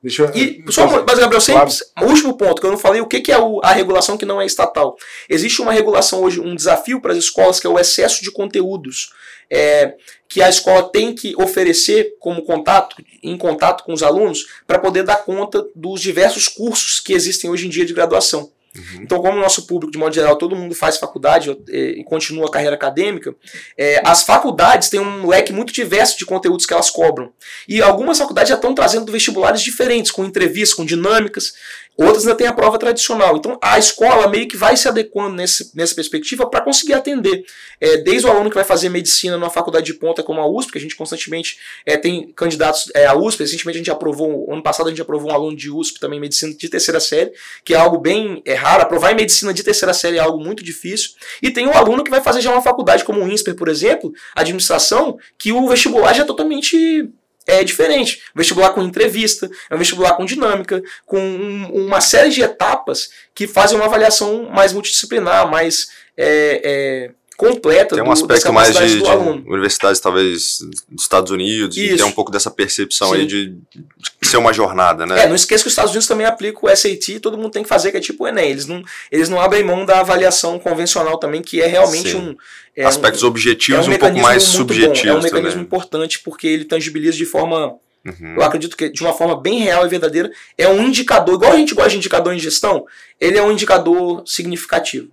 Deixa 0.03 0.25
eu, 0.25 0.31
e, 0.35 0.63
só, 0.71 0.87
mas, 0.87 1.19
Gabriel, 1.19 1.41
sempre, 1.41 1.75
claro. 1.95 2.11
último 2.11 2.37
ponto, 2.37 2.61
que 2.61 2.67
eu 2.67 2.71
não 2.71 2.79
falei, 2.79 3.01
o 3.01 3.07
que, 3.07 3.21
que 3.21 3.33
é 3.33 3.39
o, 3.39 3.59
a 3.63 3.73
regulação 3.73 4.19
que 4.19 4.27
não 4.27 4.41
é 4.41 4.45
estatal? 4.45 4.97
Existe 5.27 5.63
uma 5.63 5.73
regulação 5.73 6.23
hoje, 6.23 6.39
um 6.39 6.55
desafio 6.55 7.01
para 7.01 7.13
as 7.13 7.19
escolas, 7.19 7.59
que 7.59 7.67
é 7.67 7.71
o 7.71 7.79
excesso 7.79 8.23
de 8.23 8.31
conteúdos. 8.31 9.11
É, 9.51 9.95
que 10.31 10.41
a 10.41 10.49
escola 10.49 10.85
tem 10.85 11.13
que 11.13 11.35
oferecer 11.37 12.15
como 12.21 12.43
contato, 12.43 12.97
em 13.21 13.37
contato 13.37 13.83
com 13.83 13.93
os 13.93 14.01
alunos, 14.01 14.47
para 14.65 14.79
poder 14.79 15.03
dar 15.03 15.25
conta 15.25 15.67
dos 15.75 16.01
diversos 16.01 16.47
cursos 16.47 17.01
que 17.01 17.13
existem 17.13 17.51
hoje 17.51 17.67
em 17.67 17.69
dia 17.69 17.85
de 17.85 17.93
graduação. 17.93 18.49
Uhum. 18.77 19.03
Então, 19.03 19.21
como 19.21 19.37
o 19.37 19.41
nosso 19.41 19.67
público, 19.67 19.91
de 19.91 19.99
modo 19.99 20.15
geral, 20.15 20.37
todo 20.37 20.55
mundo 20.55 20.75
faz 20.75 20.97
faculdade 20.97 21.51
eh, 21.69 21.95
e 21.99 22.05
continua 22.05 22.47
a 22.47 22.51
carreira 22.51 22.77
acadêmica, 22.77 23.35
é, 23.77 24.01
as 24.05 24.23
faculdades 24.23 24.89
têm 24.89 25.01
um 25.01 25.27
leque 25.27 25.53
muito 25.53 25.73
diverso 25.73 26.17
de 26.17 26.25
conteúdos 26.25 26.67
que 26.67 26.73
elas 26.73 26.89
cobram. 26.89 27.33
E 27.69 27.83
algumas 27.83 28.19
faculdades 28.19 28.51
já 28.51 28.55
estão 28.55 28.75
trazendo 28.75 29.11
vestibulares 29.11 29.61
diferentes, 29.61 30.13
com 30.13 30.25
entrevistas, 30.25 30.75
com 30.75 30.85
dinâmicas. 30.85 31.53
Outras 31.97 32.27
ainda 32.27 32.35
têm 32.35 32.47
a 32.47 32.53
prova 32.53 32.79
tradicional. 32.79 33.37
Então 33.37 33.59
a 33.61 33.79
escola 33.79 34.27
meio 34.27 34.49
que 34.49 34.57
vai 34.57 34.75
se 34.75 34.89
adequando 34.89 35.37
nesse, 35.37 35.77
nessa 35.77 35.95
perspectiva 35.95 36.49
para 36.49 36.63
conseguir 36.63 36.95
atender. 36.95 37.45
É, 37.79 37.99
desde 37.99 38.27
o 38.27 38.31
aluno 38.31 38.49
que 38.49 38.55
vai 38.55 38.65
fazer 38.65 38.89
medicina 38.89 39.37
numa 39.37 39.51
faculdade 39.51 39.85
de 39.85 39.95
ponta 39.95 40.23
como 40.23 40.41
a 40.41 40.47
USP, 40.47 40.73
que 40.73 40.79
a 40.79 40.81
gente 40.81 40.97
constantemente 40.97 41.59
é, 41.85 41.99
tem 41.99 42.33
candidatos 42.33 42.91
à 43.07 43.15
USP. 43.15 43.43
Recentemente 43.43 43.77
a 43.77 43.81
gente 43.81 43.91
aprovou, 43.91 44.51
ano 44.51 44.63
passado 44.63 44.87
a 44.87 44.91
gente 44.91 45.03
aprovou 45.03 45.31
um 45.31 45.35
aluno 45.35 45.55
de 45.55 45.71
USP 45.71 46.01
também 46.01 46.19
medicina 46.19 46.55
de 46.55 46.69
terceira 46.71 47.01
série, 47.01 47.33
que 47.65 47.75
é 47.75 47.77
algo 47.77 47.99
bem 47.99 48.43
raro. 48.61 48.83
Aprovar 48.83 49.13
em 49.13 49.17
medicina 49.17 49.53
de 49.53 49.63
terceira 49.63 49.93
série 49.93 50.19
é 50.19 50.21
algo 50.21 50.43
muito 50.43 50.63
difícil. 50.63 51.11
E 51.43 51.51
tem 51.51 51.67
um 51.67 51.77
aluno 51.77 52.05
que 52.05 52.11
vai 52.11 52.21
fazer 52.21 52.41
já 52.41 52.53
uma 52.53 52.63
faculdade 52.63 53.05
como 53.05 53.21
o 53.21 53.29
INSPER, 53.29 53.55
por 53.55 53.69
exemplo, 53.69 54.13
administração, 54.35 55.19
que 55.39 55.53
o 55.53 55.69
vestibular 55.69 56.13
já 56.15 56.23
é 56.23 56.27
totalmente 56.27 57.11
é 57.47 57.65
diferente. 57.65 58.23
Vestibular 58.35 58.71
com 58.71 58.83
entrevista, 58.83 59.51
é 59.69 59.75
um 59.75 59.79
vestibular 59.79 60.15
com 60.15 60.25
dinâmica, 60.25 60.83
com 61.05 61.19
um, 61.19 61.87
uma 61.87 62.01
série 62.01 62.31
de 62.31 62.43
etapas 62.43 63.11
que 63.35 63.47
fazem 63.47 63.77
uma 63.77 63.87
avaliação 63.87 64.49
mais 64.51 64.73
multidisciplinar, 64.73 65.51
mais 65.51 65.89
é, 66.17 66.61
é, 66.63 67.11
completa 67.41 67.95
tem 67.95 68.05
um 68.05 68.13
aspecto 68.13 68.53
mais 68.53 68.77
de, 68.77 69.01
de 69.01 69.11
universidades 69.49 69.99
talvez 69.99 70.59
dos 70.87 71.03
Estados 71.03 71.31
Unidos 71.31 71.75
Isso. 71.75 71.95
e 71.95 71.97
tem 71.97 72.05
um 72.05 72.13
pouco 72.13 72.31
dessa 72.31 72.51
percepção 72.51 73.09
Sim. 73.09 73.15
aí 73.15 73.27
de, 73.27 73.47
de, 73.75 74.29
ser 74.29 74.37
uma 74.37 74.53
jornada, 74.53 75.07
né? 75.07 75.25
É, 75.25 75.27
não 75.27 75.35
esqueça 75.35 75.65
que 75.65 75.69
os 75.69 75.73
Estados 75.73 75.93
Unidos 75.93 76.07
também 76.07 76.27
aplicam 76.27 76.71
o 76.71 76.77
SAT, 76.77 77.19
todo 77.23 77.39
mundo 77.39 77.51
tem 77.51 77.63
que 77.63 77.69
fazer 77.69 77.91
que 77.91 77.97
é 77.97 78.01
tipo 78.01 78.25
o 78.25 78.29
Enem, 78.29 78.51
eles 78.51 78.67
não, 78.67 78.83
eles 79.11 79.31
não 79.31 79.41
abrem 79.41 79.65
mão 79.65 79.87
da 79.87 80.01
avaliação 80.01 80.59
convencional 80.59 81.17
também, 81.17 81.41
que 81.41 81.63
é 81.63 81.67
realmente 81.67 82.11
Sim. 82.11 82.19
um 82.19 82.37
é 82.77 82.85
aspectos 82.85 83.23
um, 83.23 83.29
objetivos 83.29 83.87
é 83.87 83.91
um, 83.91 83.95
um 83.95 83.99
pouco 83.99 84.19
mais 84.19 84.43
subjetivos. 84.43 85.03
Bom. 85.03 85.09
É 85.09 85.15
um 85.15 85.23
mecanismo 85.23 85.51
também. 85.51 85.65
importante 85.65 86.19
porque 86.21 86.47
ele 86.47 86.67
tangibiliza 86.67 87.17
de 87.17 87.25
forma 87.25 87.79
Uhum. 88.03 88.37
Eu 88.37 88.43
acredito 88.43 88.79
que 88.79 88.89
de 88.89 89.03
uma 89.03 89.13
forma 89.13 89.39
bem 89.39 89.59
real 89.59 89.85
e 89.85 89.89
verdadeira 89.91 90.31
é 90.57 90.67
um 90.67 90.83
indicador, 90.83 91.35
igual 91.35 91.53
a 91.53 91.57
gente 91.59 91.75
gosta 91.75 91.91
de 91.91 91.97
indicador 91.99 92.33
em 92.33 92.39
gestão, 92.39 92.87
ele 93.21 93.37
é 93.37 93.43
um 93.43 93.53
indicador 93.53 94.23
significativo. 94.27 95.11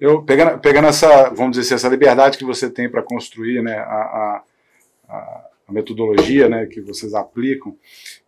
Eu, 0.00 0.22
pegando, 0.22 0.58
pegando 0.58 0.88
essa, 0.88 1.30
vamos 1.30 1.52
dizer 1.56 1.62
assim, 1.62 1.74
essa 1.74 1.88
liberdade 1.88 2.36
que 2.36 2.44
você 2.44 2.68
tem 2.68 2.88
para 2.88 3.02
construir 3.02 3.62
né, 3.62 3.76
a, 3.76 4.42
a, 5.08 5.14
a, 5.68 5.72
metodologia 5.72 6.48
né, 6.48 6.66
que 6.66 6.80
vocês 6.80 7.14
aplicam, 7.14 7.76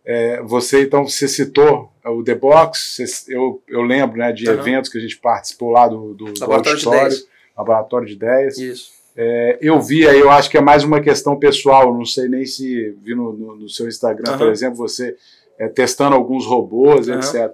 é, 0.05 0.41
você 0.41 0.83
então 0.83 1.07
você 1.07 1.27
citou 1.27 1.91
o 2.05 2.23
The 2.23 2.35
Box, 2.35 2.95
você, 2.95 3.35
eu, 3.35 3.61
eu 3.67 3.81
lembro 3.81 4.17
né, 4.17 4.31
de 4.31 4.47
uhum. 4.47 4.53
eventos 4.55 4.89
que 4.89 4.97
a 4.97 5.01
gente 5.01 5.17
participou 5.17 5.69
lá 5.69 5.87
do, 5.87 6.13
do, 6.13 6.25
do 6.33 6.39
Laboratório 6.39 6.79
de 6.79 6.87
Ideias. 6.87 7.27
Laboratório 7.57 8.07
de 8.07 8.13
Ideias. 8.13 8.57
Isso. 8.57 8.97
É, 9.15 9.57
eu 9.59 9.81
vi 9.81 10.07
aí, 10.07 10.19
eu 10.19 10.29
acho 10.29 10.49
que 10.49 10.57
é 10.57 10.61
mais 10.61 10.83
uma 10.83 11.01
questão 11.01 11.37
pessoal, 11.37 11.91
não 11.91 12.05
sei 12.05 12.29
nem 12.29 12.45
se 12.45 12.95
vi 13.01 13.15
no, 13.15 13.33
no, 13.33 13.55
no 13.55 13.69
seu 13.69 13.87
Instagram, 13.87 14.33
uhum. 14.33 14.37
por 14.37 14.49
exemplo, 14.49 14.77
você 14.77 15.15
é, 15.57 15.67
testando 15.67 16.15
alguns 16.15 16.45
robôs, 16.45 17.07
uhum. 17.07 17.15
etc. 17.15 17.51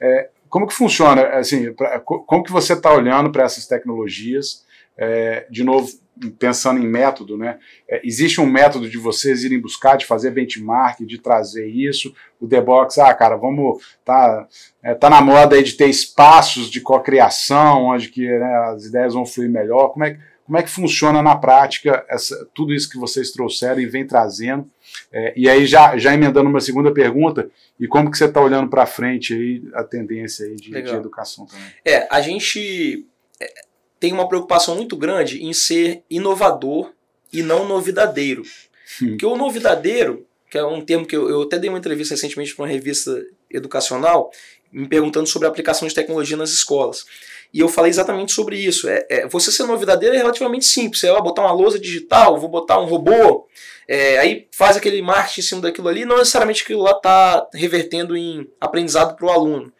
É, 0.00 0.30
como 0.54 0.68
que 0.68 0.74
funciona, 0.74 1.30
assim, 1.30 1.72
pra, 1.72 1.98
como 1.98 2.44
que 2.44 2.52
você 2.52 2.74
está 2.74 2.94
olhando 2.94 3.32
para 3.32 3.42
essas 3.42 3.66
tecnologias, 3.66 4.64
é, 4.96 5.48
de 5.50 5.64
novo, 5.64 5.90
pensando 6.38 6.78
em 6.78 6.86
método, 6.86 7.36
né? 7.36 7.58
É, 7.90 8.00
existe 8.06 8.40
um 8.40 8.46
método 8.46 8.88
de 8.88 8.96
vocês 8.96 9.42
irem 9.42 9.60
buscar, 9.60 9.96
de 9.96 10.06
fazer 10.06 10.30
benchmark, 10.30 11.04
de 11.04 11.18
trazer 11.18 11.66
isso, 11.66 12.14
o 12.40 12.46
The 12.46 12.60
Box, 12.60 13.00
ah, 13.00 13.12
cara, 13.12 13.34
vamos, 13.34 13.82
tá, 14.04 14.46
é, 14.80 14.94
tá 14.94 15.10
na 15.10 15.20
moda 15.20 15.56
aí 15.56 15.62
de 15.64 15.72
ter 15.72 15.88
espaços 15.88 16.70
de 16.70 16.80
cocriação, 16.80 17.86
onde 17.86 18.08
que 18.08 18.24
né, 18.24 18.54
as 18.68 18.84
ideias 18.84 19.14
vão 19.14 19.26
fluir 19.26 19.50
melhor, 19.50 19.88
como 19.88 20.04
é, 20.04 20.16
como 20.46 20.56
é 20.56 20.62
que 20.62 20.70
funciona 20.70 21.20
na 21.20 21.34
prática 21.34 22.06
essa, 22.08 22.48
tudo 22.54 22.72
isso 22.72 22.88
que 22.88 22.96
vocês 22.96 23.32
trouxeram 23.32 23.80
e 23.80 23.86
vem 23.86 24.06
trazendo 24.06 24.70
é, 25.12 25.32
e 25.36 25.48
aí, 25.48 25.66
já, 25.66 25.96
já 25.96 26.12
emendando 26.14 26.48
uma 26.48 26.60
segunda 26.60 26.92
pergunta, 26.92 27.50
e 27.78 27.86
como 27.86 28.10
que 28.10 28.18
você 28.18 28.24
está 28.26 28.40
olhando 28.40 28.68
para 28.68 28.86
frente 28.86 29.32
aí 29.32 29.62
a 29.74 29.84
tendência 29.84 30.46
aí 30.46 30.56
de, 30.56 30.70
de, 30.70 30.94
educação 30.94 31.46
também? 31.46 31.66
É, 31.84 32.06
a 32.10 32.20
gente 32.20 33.06
é, 33.40 33.52
tem 33.98 34.12
uma 34.12 34.28
preocupação 34.28 34.76
muito 34.76 34.96
grande 34.96 35.44
em 35.44 35.52
ser 35.52 36.02
inovador 36.10 36.92
e 37.32 37.42
não 37.42 37.66
novidadeiro. 37.66 38.42
Hum. 39.02 39.10
Porque 39.10 39.26
o 39.26 39.36
novidadeiro, 39.36 40.26
que 40.50 40.58
é 40.58 40.64
um 40.64 40.80
termo 40.80 41.06
que 41.06 41.16
eu, 41.16 41.28
eu 41.28 41.42
até 41.42 41.58
dei 41.58 41.68
uma 41.68 41.78
entrevista 41.78 42.14
recentemente 42.14 42.54
para 42.54 42.64
uma 42.64 42.70
revista 42.70 43.24
educacional, 43.50 44.30
me 44.74 44.88
perguntando 44.88 45.26
sobre 45.26 45.46
a 45.46 45.50
aplicação 45.50 45.86
de 45.86 45.94
tecnologia 45.94 46.36
nas 46.36 46.50
escolas. 46.50 47.04
E 47.52 47.60
eu 47.60 47.68
falei 47.68 47.90
exatamente 47.90 48.32
sobre 48.32 48.56
isso. 48.56 48.88
É, 48.88 49.06
é, 49.08 49.28
você 49.28 49.52
ser 49.52 49.62
novidadeiro 49.62 50.14
é 50.16 50.18
relativamente 50.18 50.64
simples. 50.64 51.00
Você 51.00 51.10
vai 51.12 51.22
botar 51.22 51.42
uma 51.42 51.52
lousa 51.52 51.78
digital, 51.78 52.38
vou 52.38 52.48
botar 52.48 52.80
um 52.80 52.86
robô, 52.86 53.46
é, 53.86 54.18
aí 54.18 54.48
faz 54.50 54.76
aquele 54.76 55.00
marketing 55.00 55.40
em 55.40 55.44
cima 55.44 55.60
daquilo 55.60 55.88
ali, 55.88 56.04
não 56.04 56.18
necessariamente 56.18 56.64
aquilo 56.64 56.82
lá 56.82 56.90
está 56.90 57.46
revertendo 57.54 58.16
em 58.16 58.48
aprendizado 58.60 59.14
para 59.14 59.26
o 59.26 59.30
aluno. 59.30 59.72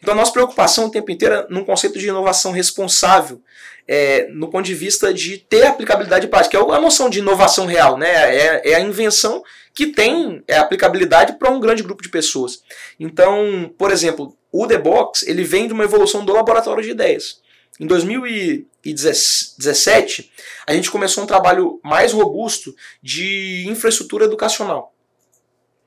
Então 0.00 0.14
nossa 0.14 0.32
preocupação 0.32 0.86
o 0.86 0.90
tempo 0.90 1.10
inteiro 1.10 1.34
é 1.34 1.46
num 1.48 1.64
conceito 1.64 1.98
de 1.98 2.08
inovação 2.08 2.52
responsável, 2.52 3.40
é, 3.86 4.28
no 4.30 4.48
ponto 4.48 4.66
de 4.66 4.74
vista 4.74 5.14
de 5.14 5.38
ter 5.38 5.66
aplicabilidade 5.66 6.28
prática, 6.28 6.58
é 6.58 6.60
a 6.60 6.80
noção 6.80 7.08
de 7.08 7.20
inovação 7.20 7.64
real, 7.64 7.96
né? 7.96 8.36
é, 8.36 8.72
é 8.72 8.74
a 8.74 8.80
invenção 8.80 9.42
que 9.74 9.86
tem 9.86 10.42
é, 10.46 10.58
aplicabilidade 10.58 11.38
para 11.38 11.50
um 11.50 11.60
grande 11.60 11.82
grupo 11.82 12.02
de 12.02 12.10
pessoas. 12.10 12.62
Então, 13.00 13.72
por 13.78 13.90
exemplo, 13.90 14.36
o 14.52 14.66
The 14.66 14.76
Box 14.76 15.26
ele 15.26 15.44
vem 15.44 15.66
de 15.66 15.72
uma 15.72 15.84
evolução 15.84 16.24
do 16.24 16.32
laboratório 16.32 16.82
de 16.82 16.90
ideias. 16.90 17.40
Em 17.80 17.86
2017, 17.86 20.32
a 20.66 20.74
gente 20.74 20.90
começou 20.90 21.22
um 21.22 21.28
trabalho 21.28 21.78
mais 21.82 22.12
robusto 22.12 22.74
de 23.00 23.64
infraestrutura 23.68 24.24
educacional. 24.24 24.92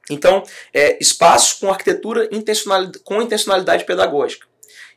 Então, 0.10 0.44
é, 0.74 0.98
espaço 1.02 1.60
com 1.60 1.70
arquitetura 1.70 2.28
intencionalidade, 2.32 3.00
com 3.00 3.22
intencionalidade 3.22 3.86
pedagógica. 3.86 4.52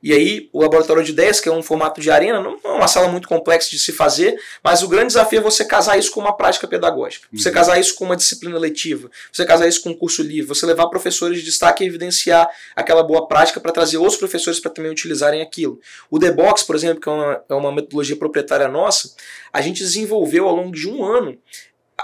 E 0.04 0.12
aí, 0.12 0.50
o 0.52 0.60
laboratório 0.60 1.02
de 1.02 1.12
ideias, 1.12 1.40
que 1.40 1.48
é 1.48 1.52
um 1.52 1.62
formato 1.62 1.98
de 1.98 2.10
arena, 2.10 2.38
não 2.38 2.58
é 2.62 2.68
uma 2.68 2.86
sala 2.86 3.08
muito 3.08 3.26
complexa 3.26 3.70
de 3.70 3.78
se 3.78 3.90
fazer, 3.90 4.38
mas 4.62 4.82
o 4.82 4.88
grande 4.88 5.06
desafio 5.06 5.38
é 5.38 5.42
você 5.42 5.64
casar 5.64 5.98
isso 5.98 6.10
com 6.10 6.20
uma 6.20 6.36
prática 6.36 6.68
pedagógica. 6.68 7.26
Você 7.32 7.48
uhum. 7.48 7.54
casar 7.54 7.80
isso 7.80 7.94
com 7.94 8.04
uma 8.04 8.14
disciplina 8.14 8.58
letiva, 8.58 9.10
você 9.32 9.46
casar 9.46 9.66
isso 9.66 9.82
com 9.82 9.88
um 9.88 9.96
curso 9.96 10.22
livre, 10.22 10.46
você 10.46 10.66
levar 10.66 10.88
professores 10.88 11.38
de 11.38 11.44
destaque 11.46 11.82
e 11.82 11.86
evidenciar 11.86 12.50
aquela 12.76 13.02
boa 13.02 13.26
prática 13.26 13.58
para 13.60 13.72
trazer 13.72 13.96
outros 13.96 14.18
professores 14.18 14.60
para 14.60 14.70
também 14.70 14.92
utilizarem 14.92 15.40
aquilo. 15.40 15.80
O 16.10 16.18
The 16.18 16.32
Box, 16.32 16.64
por 16.64 16.76
exemplo, 16.76 17.00
que 17.00 17.08
é 17.08 17.12
uma, 17.12 17.44
é 17.48 17.54
uma 17.54 17.72
metodologia 17.72 18.16
proprietária 18.16 18.68
nossa, 18.68 19.14
a 19.50 19.62
gente 19.62 19.82
desenvolveu 19.82 20.46
ao 20.46 20.54
longo 20.54 20.72
de 20.72 20.86
um 20.86 21.02
ano 21.02 21.38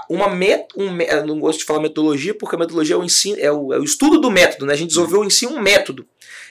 uma 0.09 0.29
met, 0.29 0.67
um, 0.77 0.89
não 1.27 1.39
gosto 1.41 1.61
de 1.61 1.65
falar 1.65 1.81
metodologia 1.81 2.35
porque 2.35 2.57
a 2.57 2.59
metodologia 2.59 2.95
é 2.95 2.99
o 2.99 3.05
ensino, 3.05 3.37
é 3.41 3.51
o, 3.51 3.73
é 3.73 3.79
o 3.79 3.85
estudo 3.85 4.21
do 4.21 4.31
método, 4.31 4.67
né? 4.67 4.73
A 4.73 4.77
gente 4.77 4.89
desenvolveu 4.89 5.25
em 5.25 5.31
si 5.31 5.47
um 5.47 5.61
método 5.61 6.07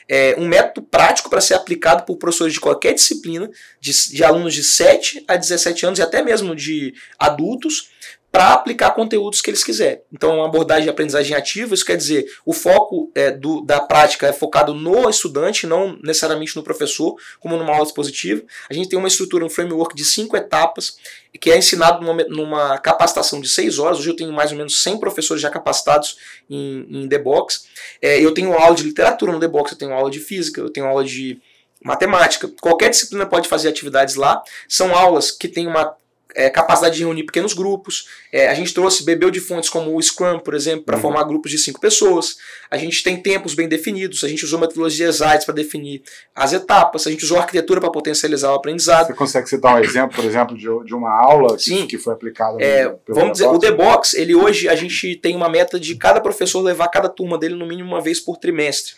é, 0.09 0.35
um 0.39 0.47
método 0.47 0.81
prático 0.81 1.29
para 1.29 1.39
ser 1.39 1.53
aplicado 1.53 2.03
por 2.03 2.17
professores 2.17 2.53
de 2.53 2.59
qualquer 2.59 2.93
disciplina, 2.95 3.49
de, 3.79 3.91
de 4.11 4.23
alunos 4.23 4.55
de 4.55 4.63
7 4.63 5.23
a 5.27 5.35
17 5.35 5.85
anos 5.85 5.99
e 5.99 6.01
até 6.01 6.23
mesmo 6.23 6.55
de 6.55 6.95
adultos, 7.19 7.91
para 8.31 8.53
aplicar 8.53 8.91
conteúdos 8.91 9.41
que 9.41 9.49
eles 9.49 9.63
quiserem. 9.63 10.01
Então, 10.13 10.35
uma 10.35 10.45
abordagem 10.45 10.83
de 10.83 10.89
aprendizagem 10.89 11.35
ativa, 11.35 11.73
isso 11.73 11.85
quer 11.85 11.97
dizer, 11.97 12.31
o 12.45 12.53
foco 12.53 13.11
é, 13.15 13.31
do, 13.31 13.61
da 13.61 13.79
prática 13.79 14.27
é 14.27 14.33
focado 14.33 14.73
no 14.73 15.09
estudante, 15.09 15.65
não 15.65 15.97
necessariamente 16.03 16.55
no 16.55 16.61
professor, 16.61 17.15
como 17.39 17.57
numa 17.57 17.73
aula 17.73 17.85
expositiva. 17.85 18.43
A 18.69 18.73
gente 18.73 18.87
tem 18.87 18.99
uma 18.99 19.07
estrutura, 19.07 19.43
um 19.43 19.49
framework 19.49 19.95
de 19.95 20.05
cinco 20.05 20.37
etapas, 20.37 20.97
que 21.41 21.49
é 21.49 21.57
ensinado 21.57 22.05
numa, 22.05 22.23
numa 22.25 22.77
capacitação 22.77 23.41
de 23.41 23.49
seis 23.49 23.79
horas. 23.79 23.99
Hoje 23.99 24.09
eu 24.09 24.15
tenho 24.15 24.31
mais 24.31 24.51
ou 24.51 24.57
menos 24.57 24.83
100 24.83 24.99
professores 24.99 25.41
já 25.41 25.49
capacitados 25.49 26.17
em, 26.47 26.85
em 26.89 27.09
The 27.09 27.17
Box. 27.17 27.65
É, 28.01 28.23
eu 28.23 28.33
tenho 28.33 28.53
aula 28.53 28.75
de 28.75 28.83
literatura 28.83 29.31
no 29.31 29.39
The 29.39 29.47
Box, 29.47 29.71
eu 29.71 29.77
tenho 29.77 29.93
aula 29.93 30.11
de 30.11 30.19
física, 30.19 30.61
eu 30.61 30.69
tenho 30.69 30.85
aula 30.85 31.03
de 31.03 31.41
matemática. 31.83 32.49
Qualquer 32.61 32.89
disciplina 32.89 33.25
pode 33.25 33.47
fazer 33.47 33.69
atividades 33.69 34.15
lá. 34.15 34.41
São 34.67 34.95
aulas 34.95 35.31
que 35.31 35.47
têm 35.47 35.67
uma 35.67 35.95
é, 36.35 36.49
capacidade 36.49 36.95
de 36.95 37.03
reunir 37.03 37.23
pequenos 37.23 37.53
grupos. 37.53 38.07
É, 38.31 38.47
a 38.47 38.53
gente 38.53 38.73
trouxe, 38.73 39.03
bebeu 39.03 39.31
de 39.31 39.39
fontes 39.39 39.69
como 39.69 39.95
o 39.95 40.01
Scrum, 40.01 40.39
por 40.39 40.53
exemplo, 40.53 40.85
para 40.85 40.95
uhum. 40.95 41.01
formar 41.01 41.23
grupos 41.23 41.51
de 41.51 41.57
cinco 41.57 41.79
pessoas. 41.79 42.37
A 42.69 42.77
gente 42.77 43.03
tem 43.03 43.21
tempos 43.21 43.55
bem 43.55 43.67
definidos, 43.67 44.23
a 44.23 44.27
gente 44.27 44.45
usou 44.45 44.59
metodologias 44.59 45.21
AIDS 45.21 45.45
para 45.45 45.55
definir 45.55 46.03
as 46.35 46.53
etapas, 46.53 47.07
a 47.07 47.11
gente 47.11 47.23
usou 47.23 47.37
arquitetura 47.37 47.81
para 47.81 47.91
potencializar 47.91 48.51
o 48.51 48.55
aprendizado. 48.55 49.07
Você 49.07 49.13
consegue 49.13 49.49
citar 49.49 49.75
um 49.75 49.79
exemplo, 49.79 50.15
por 50.15 50.25
exemplo, 50.25 50.55
de, 50.55 50.67
de 50.85 50.93
uma 50.93 51.11
aula 51.11 51.57
Sim. 51.57 51.87
que, 51.87 51.97
foi 51.97 52.13
aplicada? 52.13 52.57
É, 52.61 52.95
vamos 53.07 53.33
dizer, 53.33 53.47
o 53.47 53.57
The 53.57 53.71
Box, 53.71 54.13
ele 54.13 54.35
hoje 54.35 54.69
a 54.69 54.75
gente 54.75 55.15
tem 55.15 55.35
uma 55.35 55.49
meta 55.49 55.79
de 55.79 55.95
cada 55.95 56.21
professor 56.21 56.61
levar 56.61 56.87
cada 56.89 57.09
turma 57.09 57.37
dele 57.37 57.55
no 57.55 57.65
mínimo 57.65 57.89
uma 57.89 58.01
vez 58.01 58.19
por 58.19 58.37
trimestre. 58.37 58.93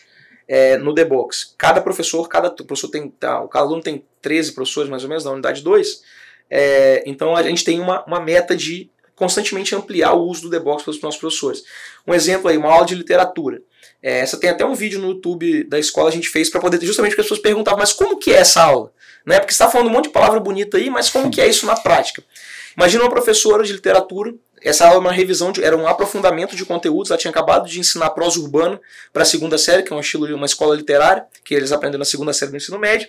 É, 0.48 0.76
no 0.78 0.94
The 0.94 1.06
Box. 1.06 1.56
Cada 1.58 1.80
professor, 1.80 2.28
cada 2.28 2.50
professor 2.50 2.90
tem. 2.90 3.10
Tá, 3.10 3.48
cada 3.48 3.64
aluno 3.64 3.82
tem 3.82 4.04
13 4.22 4.52
professores 4.52 4.90
mais 4.90 5.04
ou 5.04 5.08
menos 5.08 5.24
na 5.24 5.32
unidade 5.32 5.62
2. 5.62 6.02
É, 6.52 7.02
então 7.06 7.34
a 7.34 7.42
gente 7.42 7.64
tem 7.64 7.80
uma, 7.80 8.04
uma 8.06 8.20
meta 8.20 8.56
de 8.56 8.92
constantemente 9.16 9.74
ampliar 9.74 10.14
o 10.14 10.24
uso 10.24 10.42
do 10.42 10.50
The 10.50 10.60
Box 10.60 10.84
pelos 10.84 11.00
nossos 11.02 11.20
professores. 11.20 11.64
Um 12.06 12.14
exemplo 12.14 12.50
aí, 12.50 12.58
uma 12.58 12.74
aula 12.74 12.86
de 12.86 12.96
literatura. 12.96 13.62
É, 14.04 14.20
essa 14.20 14.38
tem 14.38 14.50
até 14.50 14.66
um 14.66 14.74
vídeo 14.74 15.00
no 15.00 15.10
YouTube 15.10 15.64
da 15.66 15.80
escola 15.80 16.10
a 16.10 16.12
gente 16.12 16.28
fez 16.28 16.50
para 16.50 16.60
poder 16.60 16.84
justamente 16.84 17.12
porque 17.12 17.22
as 17.22 17.28
pessoas 17.28 17.42
perguntavam, 17.42 17.80
mas 17.80 17.94
como 17.94 18.18
que 18.18 18.34
é 18.34 18.38
essa 18.38 18.64
aula? 18.64 18.92
Né? 19.26 19.40
Porque 19.40 19.54
você 19.54 19.64
está 19.64 19.70
falando 19.70 19.88
um 19.88 19.92
monte 19.92 20.06
de 20.06 20.10
palavra 20.10 20.40
bonita 20.40 20.78
aí, 20.78 20.90
mas 20.90 21.10
como 21.10 21.30
que 21.30 21.40
é 21.40 21.48
isso 21.48 21.66
na 21.66 21.76
prática? 21.76 22.24
Imagina 22.76 23.04
uma 23.04 23.10
professora 23.10 23.64
de 23.64 23.74
literatura, 23.74 24.34
essa 24.64 24.86
aula 24.86 24.98
é 24.98 25.00
uma 25.00 25.12
revisão, 25.12 25.52
de, 25.52 25.64
era 25.64 25.78
um 25.78 25.88
aprofundamento 25.88 26.56
de 26.56 26.66
conteúdos, 26.66 27.12
ela 27.12 27.18
tinha 27.20 27.32
acabado 27.32 27.68
de 27.68 27.80
ensinar 27.80 28.10
prosa 28.12 28.40
urbana 28.40 28.80
para 29.14 29.24
a 29.24 29.26
segunda 29.26 29.58
série, 29.58 29.84
que 29.84 29.94
é 29.94 29.96
um 29.96 30.00
estilo 30.00 30.28
de 30.28 30.34
uma 30.34 30.46
escola 30.46 30.76
literária, 30.76 31.26
que 31.44 31.54
eles 31.54 31.72
aprenderam 31.72 32.00
na 32.00 32.06
segunda 32.06 32.34
série 32.34 32.52
do 32.52 32.58
ensino 32.58 32.80
médio. 32.80 33.08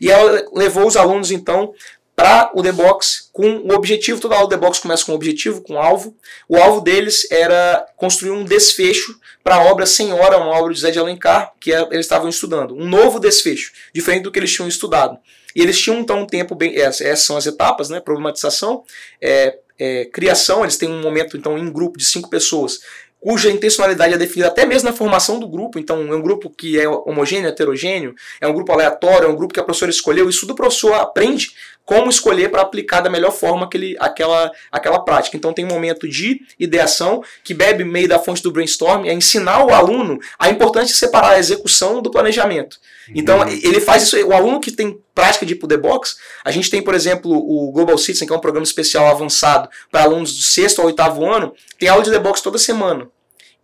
E 0.00 0.10
ela 0.10 0.44
levou 0.52 0.86
os 0.86 0.96
alunos 0.96 1.30
então 1.30 1.72
para 2.16 2.50
o 2.54 2.62
The 2.62 2.72
Box 2.72 3.28
com 3.32 3.56
o 3.58 3.74
objetivo, 3.74 4.20
toda 4.20 4.36
aula 4.36 4.48
The 4.48 4.56
Box 4.56 4.78
começa 4.78 5.04
com 5.04 5.12
um 5.12 5.14
objetivo, 5.16 5.60
com 5.62 5.74
um 5.74 5.78
alvo. 5.78 6.16
O 6.48 6.56
alvo 6.56 6.80
deles 6.80 7.26
era 7.30 7.84
construir 7.96 8.30
um 8.30 8.44
desfecho 8.44 9.18
para 9.42 9.56
a 9.56 9.64
obra 9.64 9.84
Senhora, 9.84 10.38
uma 10.38 10.56
obra 10.56 10.72
de 10.72 10.80
Zé 10.80 10.90
de 10.90 10.98
Alencar, 10.98 11.52
que 11.60 11.72
é, 11.72 11.80
eles 11.90 12.06
estavam 12.06 12.28
estudando. 12.28 12.74
Um 12.74 12.88
novo 12.88 13.18
desfecho, 13.18 13.72
diferente 13.92 14.22
do 14.22 14.30
que 14.30 14.38
eles 14.38 14.52
tinham 14.52 14.68
estudado. 14.68 15.18
E 15.54 15.60
eles 15.60 15.78
tinham 15.80 15.98
então 15.98 16.20
um 16.20 16.26
tempo 16.26 16.54
bem. 16.54 16.76
Essas 16.76 17.20
são 17.20 17.36
as 17.36 17.46
etapas, 17.46 17.90
né? 17.90 18.00
Problematização, 18.00 18.84
é, 19.20 19.58
é, 19.78 20.04
criação, 20.06 20.62
eles 20.62 20.76
têm 20.76 20.88
um 20.88 21.00
momento 21.00 21.36
então 21.36 21.58
em 21.58 21.72
grupo 21.72 21.98
de 21.98 22.04
cinco 22.04 22.30
pessoas 22.30 22.80
cuja 23.24 23.50
intencionalidade 23.50 24.12
é 24.12 24.18
definida 24.18 24.48
até 24.48 24.66
mesmo 24.66 24.86
na 24.86 24.94
formação 24.94 25.40
do 25.40 25.48
grupo. 25.48 25.78
Então, 25.78 26.12
é 26.12 26.14
um 26.14 26.20
grupo 26.20 26.50
que 26.50 26.78
é 26.78 26.86
homogêneo, 26.86 27.48
heterogêneo, 27.48 28.14
é 28.38 28.46
um 28.46 28.52
grupo 28.52 28.70
aleatório, 28.70 29.24
é 29.24 29.30
um 29.30 29.34
grupo 29.34 29.54
que 29.54 29.58
a 29.58 29.62
professora 29.64 29.90
escolheu. 29.90 30.28
Isso 30.28 30.44
do 30.44 30.54
professor 30.54 30.92
aprende 30.92 31.54
como 31.84 32.10
escolher 32.10 32.50
para 32.50 32.62
aplicar 32.62 33.00
da 33.00 33.10
melhor 33.10 33.30
forma 33.30 33.66
aquele, 33.66 33.96
aquela, 33.98 34.50
aquela 34.70 34.98
prática. 34.98 35.36
Então 35.36 35.52
tem 35.52 35.64
um 35.64 35.68
momento 35.68 36.08
de 36.08 36.40
ideação 36.58 37.22
que 37.42 37.52
bebe 37.52 37.84
meio 37.84 38.08
da 38.08 38.18
fonte 38.18 38.42
do 38.42 38.50
brainstorm, 38.50 39.04
é 39.04 39.12
ensinar 39.12 39.64
o 39.64 39.72
aluno 39.72 40.18
a 40.38 40.48
importância 40.48 40.88
de 40.88 40.98
separar 40.98 41.30
a 41.30 41.38
execução 41.38 42.00
do 42.00 42.10
planejamento. 42.10 42.78
Então 43.14 43.40
uhum. 43.40 43.48
ele 43.48 43.80
faz 43.80 44.04
isso, 44.04 44.16
o 44.26 44.32
aluno 44.32 44.60
que 44.60 44.72
tem 44.72 44.98
prática 45.14 45.44
de 45.44 45.54
The 45.54 45.76
Box, 45.76 46.16
a 46.44 46.50
gente 46.50 46.70
tem, 46.70 46.82
por 46.82 46.94
exemplo, 46.94 47.30
o 47.30 47.70
Global 47.70 47.96
Citizen, 47.98 48.26
que 48.26 48.32
é 48.32 48.36
um 48.36 48.40
programa 48.40 48.64
especial 48.64 49.06
avançado 49.06 49.68
para 49.90 50.02
alunos 50.02 50.34
do 50.36 50.42
sexto 50.42 50.80
ao 50.80 50.86
oitavo 50.86 51.24
ano, 51.24 51.54
tem 51.78 51.88
aula 51.88 52.02
de 52.02 52.10
The 52.10 52.18
Box 52.18 52.42
toda 52.42 52.58
semana. 52.58 53.08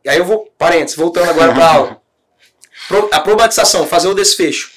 E 0.04 0.08
aí 0.08 0.18
eu 0.18 0.24
vou, 0.24 0.52
parênteses, 0.56 0.96
voltando 0.96 1.30
agora 1.30 1.52
para 1.52 1.64
a 1.64 1.72
aula. 1.72 2.02
A 3.12 3.20
problematização, 3.20 3.86
fazer 3.86 4.08
o 4.08 4.14
desfecho 4.14 4.70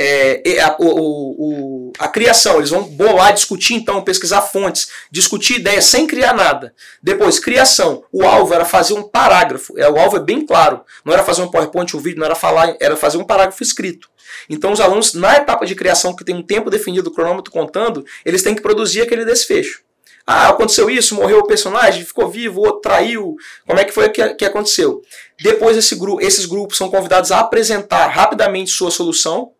é, 0.00 0.60
a, 0.60 0.76
o, 0.78 1.88
o, 1.88 1.92
a 1.98 2.06
criação, 2.06 2.58
eles 2.58 2.70
vão 2.70 2.84
bolar, 2.84 3.34
discutir 3.34 3.74
então, 3.74 4.00
pesquisar 4.00 4.42
fontes, 4.42 4.88
discutir 5.10 5.56
ideias 5.56 5.86
sem 5.86 6.06
criar 6.06 6.32
nada. 6.32 6.72
Depois, 7.02 7.40
criação. 7.40 8.04
O 8.12 8.22
alvo 8.24 8.54
era 8.54 8.64
fazer 8.64 8.94
um 8.94 9.02
parágrafo. 9.02 9.76
É, 9.76 9.90
o 9.90 9.98
alvo 9.98 10.16
é 10.16 10.20
bem 10.20 10.46
claro. 10.46 10.82
Não 11.04 11.12
era 11.12 11.24
fazer 11.24 11.42
um 11.42 11.50
PowerPoint, 11.50 11.96
um 11.96 12.00
vídeo, 12.00 12.20
não 12.20 12.26
era 12.26 12.36
falar, 12.36 12.76
era 12.80 12.96
fazer 12.96 13.18
um 13.18 13.24
parágrafo 13.24 13.60
escrito. 13.60 14.08
Então 14.48 14.70
os 14.70 14.80
alunos, 14.80 15.14
na 15.14 15.34
etapa 15.34 15.66
de 15.66 15.74
criação, 15.74 16.14
que 16.14 16.24
tem 16.24 16.34
um 16.34 16.42
tempo 16.42 16.70
definido, 16.70 17.10
o 17.10 17.12
cronômetro 17.12 17.50
contando, 17.50 18.06
eles 18.24 18.42
têm 18.42 18.54
que 18.54 18.62
produzir 18.62 19.02
aquele 19.02 19.24
desfecho. 19.24 19.80
Ah, 20.30 20.50
aconteceu 20.50 20.90
isso, 20.90 21.14
morreu 21.14 21.38
o 21.38 21.46
personagem, 21.46 22.04
ficou 22.04 22.28
vivo, 22.28 22.60
o 22.60 22.66
outro 22.66 22.82
traiu. 22.82 23.34
Como 23.66 23.80
é 23.80 23.84
que 23.84 23.92
foi 23.92 24.10
que, 24.10 24.34
que 24.34 24.44
aconteceu? 24.44 25.00
Depois 25.40 25.74
esse 25.74 25.96
gru 25.96 26.20
esses 26.20 26.44
grupos 26.44 26.76
são 26.76 26.90
convidados 26.90 27.32
a 27.32 27.40
apresentar 27.40 28.08
rapidamente 28.08 28.70
sua 28.70 28.90
solução, 28.90 29.52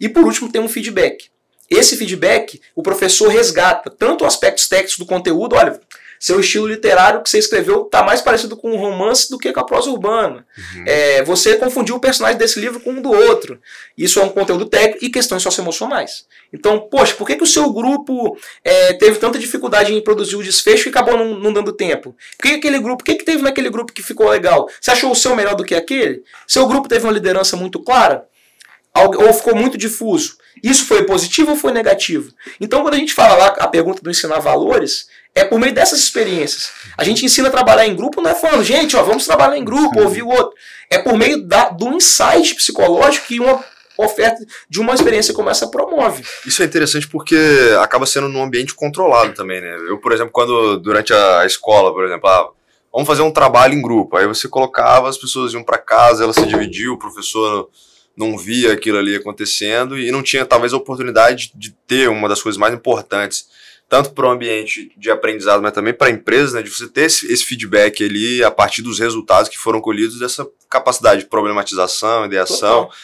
e 0.00 0.08
por 0.08 0.24
último, 0.24 0.50
tem 0.50 0.62
um 0.62 0.68
feedback. 0.68 1.28
Esse 1.68 1.94
feedback, 1.94 2.58
o 2.74 2.82
professor 2.82 3.28
resgata 3.28 3.90
tanto 3.90 4.24
aspectos 4.24 4.66
técnicos 4.66 4.96
do 4.96 5.04
conteúdo, 5.04 5.56
olha, 5.56 5.78
seu 6.24 6.40
estilo 6.40 6.66
literário 6.66 7.22
que 7.22 7.28
você 7.28 7.36
escreveu 7.36 7.82
está 7.82 8.02
mais 8.02 8.22
parecido 8.22 8.56
com 8.56 8.72
um 8.72 8.78
romance 8.78 9.28
do 9.28 9.38
que 9.38 9.52
com 9.52 9.60
a 9.60 9.66
prosa 9.66 9.90
urbana. 9.90 10.46
Uhum. 10.56 10.84
É, 10.86 11.22
você 11.22 11.54
confundiu 11.58 11.96
o 11.96 12.00
personagem 12.00 12.38
desse 12.38 12.58
livro 12.58 12.80
com 12.80 12.92
um 12.92 13.02
do 13.02 13.10
outro. 13.10 13.60
Isso 13.94 14.18
é 14.18 14.22
um 14.24 14.30
conteúdo 14.30 14.64
técnico 14.64 15.04
e 15.04 15.10
questões 15.10 15.42
socioemocionais. 15.42 16.24
Então, 16.50 16.80
poxa, 16.80 17.14
por 17.14 17.26
que, 17.26 17.36
que 17.36 17.42
o 17.42 17.46
seu 17.46 17.70
grupo 17.70 18.38
é, 18.64 18.94
teve 18.94 19.18
tanta 19.18 19.38
dificuldade 19.38 19.92
em 19.92 20.00
produzir 20.00 20.36
o 20.36 20.42
desfecho 20.42 20.88
e 20.88 20.90
acabou 20.90 21.14
não, 21.14 21.38
não 21.38 21.52
dando 21.52 21.74
tempo? 21.74 22.16
Por 22.38 22.44
que, 22.44 22.48
que 22.52 22.54
aquele 22.54 22.78
grupo, 22.78 23.02
o 23.02 23.04
que, 23.04 23.16
que 23.16 23.24
teve 23.26 23.42
naquele 23.42 23.68
grupo 23.68 23.92
que 23.92 24.02
ficou 24.02 24.30
legal? 24.30 24.66
Você 24.80 24.92
achou 24.92 25.12
o 25.12 25.14
seu 25.14 25.36
melhor 25.36 25.54
do 25.54 25.62
que 25.62 25.74
aquele? 25.74 26.22
Seu 26.46 26.66
grupo 26.66 26.88
teve 26.88 27.04
uma 27.04 27.12
liderança 27.12 27.54
muito 27.54 27.78
clara? 27.80 28.26
Ou 28.96 29.32
ficou 29.32 29.56
muito 29.56 29.76
difuso. 29.76 30.36
Isso 30.62 30.86
foi 30.86 31.04
positivo 31.04 31.50
ou 31.50 31.56
foi 31.56 31.72
negativo? 31.72 32.32
Então, 32.60 32.82
quando 32.82 32.94
a 32.94 32.98
gente 32.98 33.12
fala 33.12 33.34
lá 33.34 33.46
a 33.58 33.66
pergunta 33.66 34.00
do 34.00 34.10
ensinar 34.10 34.38
valores, 34.38 35.08
é 35.34 35.44
por 35.44 35.58
meio 35.58 35.74
dessas 35.74 35.98
experiências. 35.98 36.70
A 36.96 37.02
gente 37.02 37.24
ensina 37.24 37.48
a 37.48 37.50
trabalhar 37.50 37.86
em 37.86 37.96
grupo, 37.96 38.22
não 38.22 38.30
é 38.30 38.34
falando, 38.34 38.62
gente, 38.62 38.96
ó, 38.96 39.02
vamos 39.02 39.24
trabalhar 39.26 39.58
em 39.58 39.64
grupo, 39.64 40.00
ouvir 40.00 40.22
o 40.22 40.28
outro. 40.28 40.54
É 40.88 40.98
por 40.98 41.18
meio 41.18 41.44
da, 41.44 41.70
do 41.70 41.92
insight 41.92 42.54
psicológico 42.54 43.26
que 43.26 43.40
uma 43.40 43.64
oferta 43.96 44.44
de 44.68 44.80
uma 44.80 44.94
experiência 44.94 45.34
como 45.34 45.50
essa 45.50 45.68
promove. 45.68 46.24
Isso 46.46 46.62
é 46.62 46.66
interessante 46.66 47.08
porque 47.08 47.36
acaba 47.80 48.06
sendo 48.06 48.28
num 48.28 48.42
ambiente 48.42 48.74
controlado 48.74 49.34
também, 49.34 49.60
né? 49.60 49.76
Eu, 49.88 49.98
por 49.98 50.12
exemplo, 50.12 50.32
quando 50.32 50.78
durante 50.78 51.12
a 51.12 51.44
escola, 51.44 51.92
por 51.92 52.04
exemplo, 52.04 52.28
ah, 52.28 52.50
vamos 52.92 53.06
fazer 53.06 53.22
um 53.22 53.30
trabalho 53.30 53.74
em 53.74 53.82
grupo, 53.82 54.16
aí 54.16 54.26
você 54.26 54.48
colocava, 54.48 55.08
as 55.08 55.18
pessoas 55.18 55.52
iam 55.52 55.64
para 55.64 55.78
casa, 55.78 56.24
elas 56.24 56.36
se 56.36 56.46
dividiam, 56.46 56.94
o 56.94 56.98
professor 56.98 57.68
não 58.16 58.38
via 58.38 58.72
aquilo 58.72 58.98
ali 58.98 59.16
acontecendo 59.16 59.98
e 59.98 60.10
não 60.10 60.22
tinha 60.22 60.44
talvez 60.44 60.72
a 60.72 60.76
oportunidade 60.76 61.52
de 61.54 61.70
ter 61.86 62.08
uma 62.08 62.28
das 62.28 62.42
coisas 62.42 62.58
mais 62.58 62.72
importantes, 62.72 63.48
tanto 63.88 64.12
para 64.12 64.26
o 64.26 64.30
ambiente 64.30 64.92
de 64.96 65.10
aprendizado, 65.10 65.62
mas 65.62 65.72
também 65.72 65.92
para 65.92 66.08
a 66.08 66.10
empresa, 66.10 66.56
né, 66.56 66.62
de 66.62 66.70
você 66.70 66.88
ter 66.88 67.02
esse, 67.02 67.30
esse, 67.32 67.44
feedback 67.44 68.04
ali 68.04 68.42
a 68.42 68.50
partir 68.50 68.82
dos 68.82 68.98
resultados 68.98 69.48
que 69.48 69.58
foram 69.58 69.80
colhidos 69.80 70.18
dessa 70.18 70.46
capacidade 70.70 71.22
de 71.22 71.28
problematização, 71.28 72.24
ideação. 72.24 72.84
Total 72.84 72.94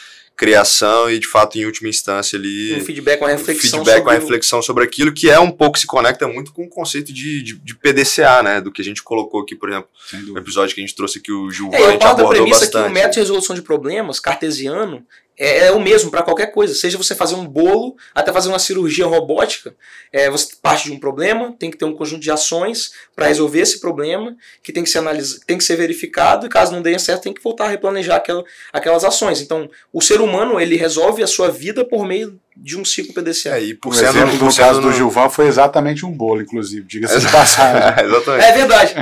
criação 0.41 1.07
e 1.07 1.19
de 1.19 1.27
fato 1.27 1.59
em 1.59 1.65
última 1.65 1.87
instância 1.87 2.35
ali 2.35 2.73
um 2.73 2.83
feedback, 2.83 3.21
uma 3.21 3.29
reflexão, 3.29 3.85
feedback, 3.85 4.01
uma 4.01 4.13
reflexão 4.13 4.59
sobre 4.59 4.83
aquilo 4.83 5.13
que 5.13 5.29
é 5.29 5.39
um 5.39 5.51
pouco 5.51 5.77
se 5.77 5.85
conecta 5.85 6.27
muito 6.27 6.51
com 6.51 6.63
o 6.63 6.67
conceito 6.67 7.13
de, 7.13 7.43
de, 7.43 7.59
de 7.59 7.75
PDCA, 7.75 8.41
né, 8.41 8.59
do 8.59 8.71
que 8.71 8.81
a 8.81 8.83
gente 8.83 9.03
colocou 9.03 9.41
aqui, 9.41 9.53
por 9.53 9.69
exemplo, 9.69 9.87
no 10.25 10.39
episódio 10.39 10.73
que 10.73 10.81
a 10.81 10.83
gente 10.83 10.95
trouxe 10.95 11.19
aqui 11.19 11.31
o 11.31 11.51
Gilvan, 11.51 11.77
é, 11.77 11.93
eu 11.93 11.99
parto 11.99 12.23
da 12.23 12.27
premissa 12.27 12.61
bastante. 12.61 12.85
que 12.85 12.89
o 12.89 12.91
método 12.91 13.13
de 13.13 13.19
resolução 13.19 13.55
de 13.55 13.61
problemas 13.61 14.19
cartesiano 14.19 15.05
é, 15.41 15.65
é 15.65 15.71
o 15.71 15.79
mesmo 15.79 16.11
para 16.11 16.21
qualquer 16.21 16.51
coisa. 16.51 16.75
Seja 16.75 16.99
você 16.99 17.15
fazer 17.15 17.33
um 17.33 17.47
bolo, 17.47 17.95
até 18.13 18.31
fazer 18.31 18.47
uma 18.47 18.59
cirurgia 18.59 19.07
robótica, 19.07 19.75
é, 20.13 20.29
você 20.29 20.53
parte 20.61 20.85
de 20.85 20.91
um 20.91 20.99
problema, 20.99 21.55
tem 21.57 21.71
que 21.71 21.77
ter 21.77 21.85
um 21.85 21.93
conjunto 21.93 22.21
de 22.21 22.29
ações 22.29 22.91
para 23.15 23.25
resolver 23.25 23.59
esse 23.59 23.81
problema, 23.81 24.35
que 24.61 24.71
tem 24.71 24.83
que 24.83 24.89
ser 24.89 24.99
analisado, 24.99 25.41
tem 25.47 25.57
que 25.57 25.63
ser 25.63 25.75
verificado, 25.75 26.45
e 26.45 26.49
caso 26.49 26.71
não 26.71 26.81
dê 26.81 26.97
certo, 26.99 27.23
tem 27.23 27.33
que 27.33 27.41
voltar 27.41 27.65
a 27.65 27.69
replanejar 27.69 28.17
aquela, 28.17 28.43
aquelas 28.71 29.03
ações. 29.03 29.41
Então, 29.41 29.67
o 29.91 29.99
ser 29.99 30.21
humano 30.21 30.59
ele 30.59 30.75
resolve 30.75 31.23
a 31.23 31.27
sua 31.27 31.49
vida 31.49 31.83
por 31.83 32.05
meio 32.05 32.39
de 32.55 32.77
um 32.77 32.85
ciclo 32.85 33.11
PDCA. 33.11 33.57
É, 33.57 33.63
e 33.63 33.73
por 33.73 33.95
sendo, 33.95 34.09
exemplo 34.09 34.37
do 34.37 34.55
caso 34.55 34.79
do 34.79 34.93
Gilvan 34.93 35.29
foi 35.29 35.47
exatamente 35.47 36.05
um 36.05 36.11
bolo, 36.11 36.41
inclusive, 36.41 36.85
diga-se 36.85 37.19
de 37.19 37.31
passagem. 37.31 38.05
exatamente. 38.05 38.45
É 38.45 38.51
verdade. 38.51 38.93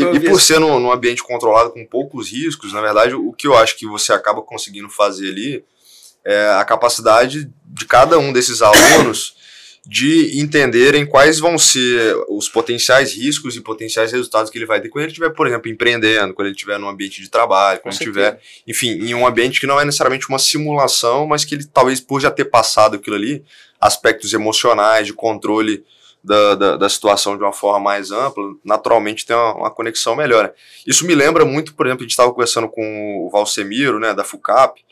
e, 0.00 0.16
e 0.16 0.20
por 0.28 0.40
ser 0.40 0.58
num, 0.58 0.80
num 0.80 0.90
ambiente 0.90 1.22
controlado 1.22 1.70
com 1.70 1.86
poucos 1.86 2.32
riscos, 2.32 2.72
na 2.72 2.80
verdade, 2.80 3.14
o 3.14 3.32
que 3.32 3.46
eu 3.46 3.56
acho 3.56 3.78
que 3.78 3.86
você 3.86 4.12
acaba 4.12 4.42
conseguindo 4.42 4.88
fazer 4.88 5.28
ali 5.28 5.64
é, 6.24 6.50
a 6.50 6.64
capacidade 6.64 7.50
de 7.66 7.84
cada 7.86 8.18
um 8.18 8.32
desses 8.32 8.62
alunos 8.62 9.34
de 9.86 10.40
entenderem 10.40 11.04
quais 11.04 11.38
vão 11.38 11.58
ser 11.58 12.16
os 12.28 12.48
potenciais 12.48 13.14
riscos 13.14 13.54
e 13.54 13.60
potenciais 13.60 14.12
resultados 14.12 14.50
que 14.50 14.56
ele 14.56 14.64
vai 14.64 14.80
ter 14.80 14.88
quando 14.88 15.02
ele 15.02 15.12
estiver, 15.12 15.30
por 15.30 15.46
exemplo, 15.46 15.70
empreendendo, 15.70 16.32
quando 16.32 16.46
ele 16.46 16.54
estiver 16.54 16.78
num 16.78 16.88
ambiente 16.88 17.20
de 17.20 17.28
trabalho, 17.28 17.80
quando 17.80 17.92
estiver, 17.92 18.40
enfim, 18.66 18.92
em 18.92 19.14
um 19.14 19.26
ambiente 19.26 19.60
que 19.60 19.66
não 19.66 19.78
é 19.78 19.84
necessariamente 19.84 20.28
uma 20.28 20.38
simulação, 20.38 21.26
mas 21.26 21.44
que 21.44 21.54
ele 21.54 21.66
talvez 21.66 22.00
por 22.00 22.18
já 22.20 22.30
ter 22.30 22.46
passado 22.46 22.96
aquilo 22.96 23.16
ali, 23.16 23.44
aspectos 23.78 24.32
emocionais, 24.32 25.06
de 25.06 25.12
controle 25.12 25.84
da, 26.22 26.54
da, 26.54 26.76
da 26.78 26.88
situação 26.88 27.36
de 27.36 27.42
uma 27.42 27.52
forma 27.52 27.78
mais 27.78 28.10
ampla, 28.10 28.42
naturalmente 28.64 29.26
tem 29.26 29.36
uma, 29.36 29.54
uma, 29.54 29.70
conexão 29.70 30.16
melhor. 30.16 30.50
Isso 30.86 31.06
me 31.06 31.14
lembra 31.14 31.44
muito, 31.44 31.74
por 31.74 31.86
exemplo, 31.86 32.02
a 32.02 32.04
gente 32.04 32.12
estava 32.12 32.32
conversando 32.32 32.66
com 32.68 33.26
o 33.26 33.30
Valsemiro, 33.30 34.00
né, 34.00 34.14
da 34.14 34.24
FUCAP, 34.24 34.82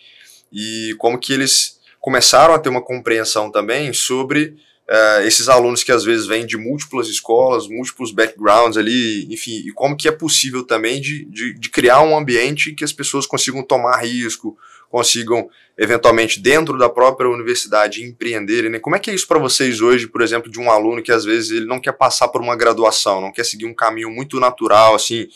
e 0.53 0.95
como 0.99 1.19
que 1.19 1.33
eles 1.33 1.81
começaram 2.01 2.53
a 2.53 2.59
ter 2.59 2.69
uma 2.69 2.83
compreensão 2.83 3.51
também 3.51 3.93
sobre 3.93 4.57
uh, 4.89 5.23
esses 5.25 5.49
alunos 5.49 5.83
que 5.83 5.93
às 5.93 6.05
vezes 6.05 6.27
vêm 6.27 6.45
de 6.45 6.57
múltiplas 6.57 7.09
escolas, 7.09 7.69
múltiplos 7.69 8.13
backgrounds 8.13 8.77
ali, 8.77 9.33
enfim, 9.33 9.63
e 9.67 9.73
como 9.73 9.97
que 9.97 10.09
é 10.09 10.13
possível 10.13 10.65
também 10.65 11.01
de, 11.01 11.25
de, 11.27 11.55
de 11.55 11.71
criar 11.71 12.03
um 12.03 12.17
ambiente 12.17 12.75
que 12.75 12.85
as 12.85 12.93
pessoas 12.93 13.27
consigam 13.27 13.63
tomar 13.63 13.99
risco, 13.99 14.57
consigam 14.91 15.49
eventualmente 15.79 16.39
dentro 16.39 16.77
da 16.77 16.89
própria 16.89 17.31
universidade 17.31 18.05
empreenderem. 18.05 18.71
Né? 18.71 18.79
Como 18.79 18.95
é 18.95 18.99
que 18.99 19.11
é 19.11 19.15
isso 19.15 19.27
para 19.27 19.39
vocês 19.39 19.81
hoje, 19.81 20.07
por 20.07 20.21
exemplo, 20.21 20.51
de 20.51 20.61
um 20.61 20.71
aluno 20.71 21.03
que 21.03 21.11
às 21.11 21.25
vezes 21.25 21.51
ele 21.51 21.67
não 21.67 21.81
quer 21.81 21.93
passar 21.93 22.29
por 22.29 22.43
uma 22.43 22.55
graduação, 22.55 23.21
não 23.21 23.33
quer 23.33 23.45
seguir 23.45 23.65
um 23.65 23.75
caminho 23.75 24.11
muito 24.11 24.39
natural 24.39 24.95
assim 24.95 25.29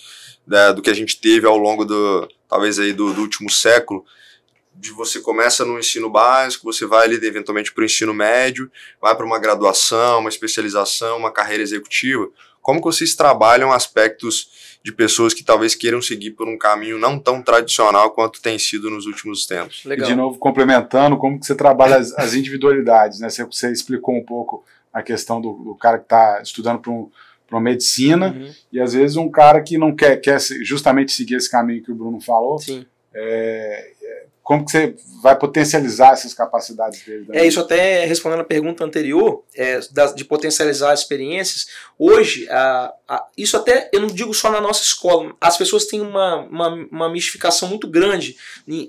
né, 0.47 0.73
do 0.75 0.83
que 0.83 0.91
a 0.91 0.95
gente 0.95 1.19
teve 1.19 1.47
ao 1.47 1.57
longo 1.57 1.85
do 1.85 2.29
talvez 2.49 2.79
aí 2.79 2.93
do, 2.93 3.15
do 3.15 3.23
último 3.23 3.49
século? 3.49 4.05
De 4.79 4.91
você 4.93 5.21
começa 5.21 5.65
no 5.65 5.79
ensino 5.79 6.11
básico, 6.11 6.71
você 6.71 6.87
vai 6.87 7.05
ali 7.05 7.15
eventualmente 7.27 7.73
para 7.73 7.83
o 7.83 7.85
ensino 7.85 8.13
médio, 8.13 8.71
vai 9.01 9.15
para 9.17 9.27
uma 9.27 9.39
graduação, 9.39 10.21
uma 10.21 10.29
especialização, 10.29 11.17
uma 11.19 11.33
carreira 11.33 11.63
executiva. 11.63 12.29
Como 12.61 12.81
que 12.81 12.87
vocês 12.87 13.15
trabalham 13.15 13.73
aspectos 13.73 14.79
de 14.83 14.93
pessoas 14.93 15.33
que 15.33 15.45
talvez 15.45 15.75
queiram 15.75 16.03
seguir 16.03 16.33
por 16.33 16.49
um 16.49 16.59
caminho 16.59 16.99
não 16.99 17.19
tão 17.19 17.43
tradicional 17.43 18.11
quanto 18.11 18.43
tem 18.43 18.59
sido 18.59 18.91
nos 18.91 19.07
últimos 19.07 19.47
tempos? 19.47 19.85
Legal. 19.85 20.07
E 20.07 20.11
de 20.11 20.17
novo, 20.17 20.39
complementando, 20.39 21.17
como 21.17 21.39
que 21.39 21.47
você 21.47 21.55
trabalha 21.55 21.97
as, 21.97 22.13
as 22.19 22.35
individualidades, 22.35 23.21
né? 23.21 23.29
Você, 23.29 23.45
você, 23.45 23.71
explicou 23.71 24.17
um 24.17 24.25
pouco 24.25 24.65
a 24.93 25.03
questão 25.03 25.41
do, 25.41 25.53
do 25.53 25.75
cara 25.75 25.99
que 25.99 26.05
está 26.05 26.41
estudando 26.43 26.81
para 26.81 26.93
um, 26.93 27.11
para 27.49 27.61
medicina 27.61 28.29
uhum. 28.29 28.51
e 28.73 28.81
às 28.81 28.93
vezes 28.93 29.17
um 29.17 29.31
cara 29.31 29.61
que 29.61 29.79
não 29.79 29.95
quer, 29.95 30.17
quer 30.17 30.41
justamente 30.63 31.13
seguir 31.13 31.37
esse 31.37 31.51
caminho 31.51 31.83
que 31.83 31.93
o 31.93 31.95
Bruno 31.95 32.21
falou, 32.21 32.59
Sim. 32.59 32.85
É, 33.15 33.93
como 34.47 34.65
que 34.65 34.71
você 34.71 34.95
vai 35.21 35.37
potencializar 35.37 36.13
essas 36.13 36.33
capacidades 36.33 37.05
dele? 37.05 37.27
É 37.33 37.45
isso 37.45 37.59
até 37.59 38.05
respondendo 38.05 38.43
a 38.43 38.45
pergunta 38.45 38.85
anterior 38.85 39.43
é, 39.53 39.81
de 40.15 40.25
potencializar 40.25 40.93
as 40.93 41.01
experiências. 41.01 41.67
Hoje, 41.99 42.49
a, 42.49 42.93
a, 43.09 43.27
isso 43.37 43.57
até 43.57 43.91
eu 43.93 43.99
não 43.99 44.07
digo 44.07 44.33
só 44.33 44.49
na 44.53 44.61
nossa 44.61 44.85
escola. 44.85 45.35
As 45.41 45.57
pessoas 45.57 45.87
têm 45.87 46.01
uma, 46.01 46.37
uma, 46.43 46.69
uma 46.93 47.11
mistificação 47.11 47.69
muito 47.69 47.89
grande 47.89 48.37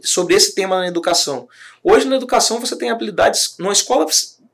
sobre 0.03 0.35
esse 0.35 0.53
tema 0.53 0.77
na 0.77 0.87
educação. 0.87 1.49
Hoje 1.83 2.05
na 2.05 2.17
educação 2.17 2.59
você 2.59 2.77
tem 2.77 2.91
habilidades 2.91 3.55
numa 3.57 3.73
escola 3.73 4.05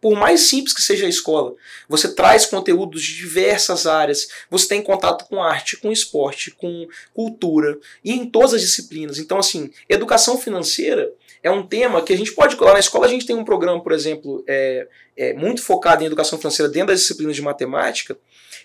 por 0.03 0.17
mais 0.17 0.41
simples 0.41 0.73
que 0.73 0.81
seja 0.81 1.05
a 1.05 1.09
escola, 1.09 1.55
você 1.87 2.13
traz 2.13 2.45
conteúdos 2.45 3.01
de 3.01 3.15
diversas 3.15 3.87
áreas, 3.87 4.27
você 4.49 4.67
tem 4.67 4.81
contato 4.81 5.23
com 5.29 5.41
arte, 5.41 5.77
com 5.77 5.93
esporte, 5.93 6.51
com 6.51 6.89
cultura 7.13 7.79
e 8.03 8.11
em 8.11 8.29
todas 8.29 8.55
as 8.55 8.59
disciplinas. 8.59 9.17
Então, 9.17 9.39
assim, 9.39 9.71
educação 9.87 10.37
financeira 10.37 11.09
é 11.41 11.49
um 11.49 11.65
tema 11.65 12.01
que 12.01 12.11
a 12.11 12.17
gente 12.17 12.33
pode. 12.33 12.57
Lá 12.57 12.73
na 12.73 12.79
escola 12.79 13.05
a 13.05 13.09
gente 13.09 13.25
tem 13.25 13.33
um 13.33 13.45
programa, 13.45 13.81
por 13.81 13.93
exemplo, 13.93 14.43
é, 14.45 14.89
é 15.15 15.33
muito 15.35 15.63
focado 15.63 16.03
em 16.03 16.07
educação 16.07 16.37
financeira 16.37 16.69
dentro 16.69 16.89
das 16.89 16.99
disciplinas 16.99 17.37
de 17.37 17.41
matemática. 17.41 18.17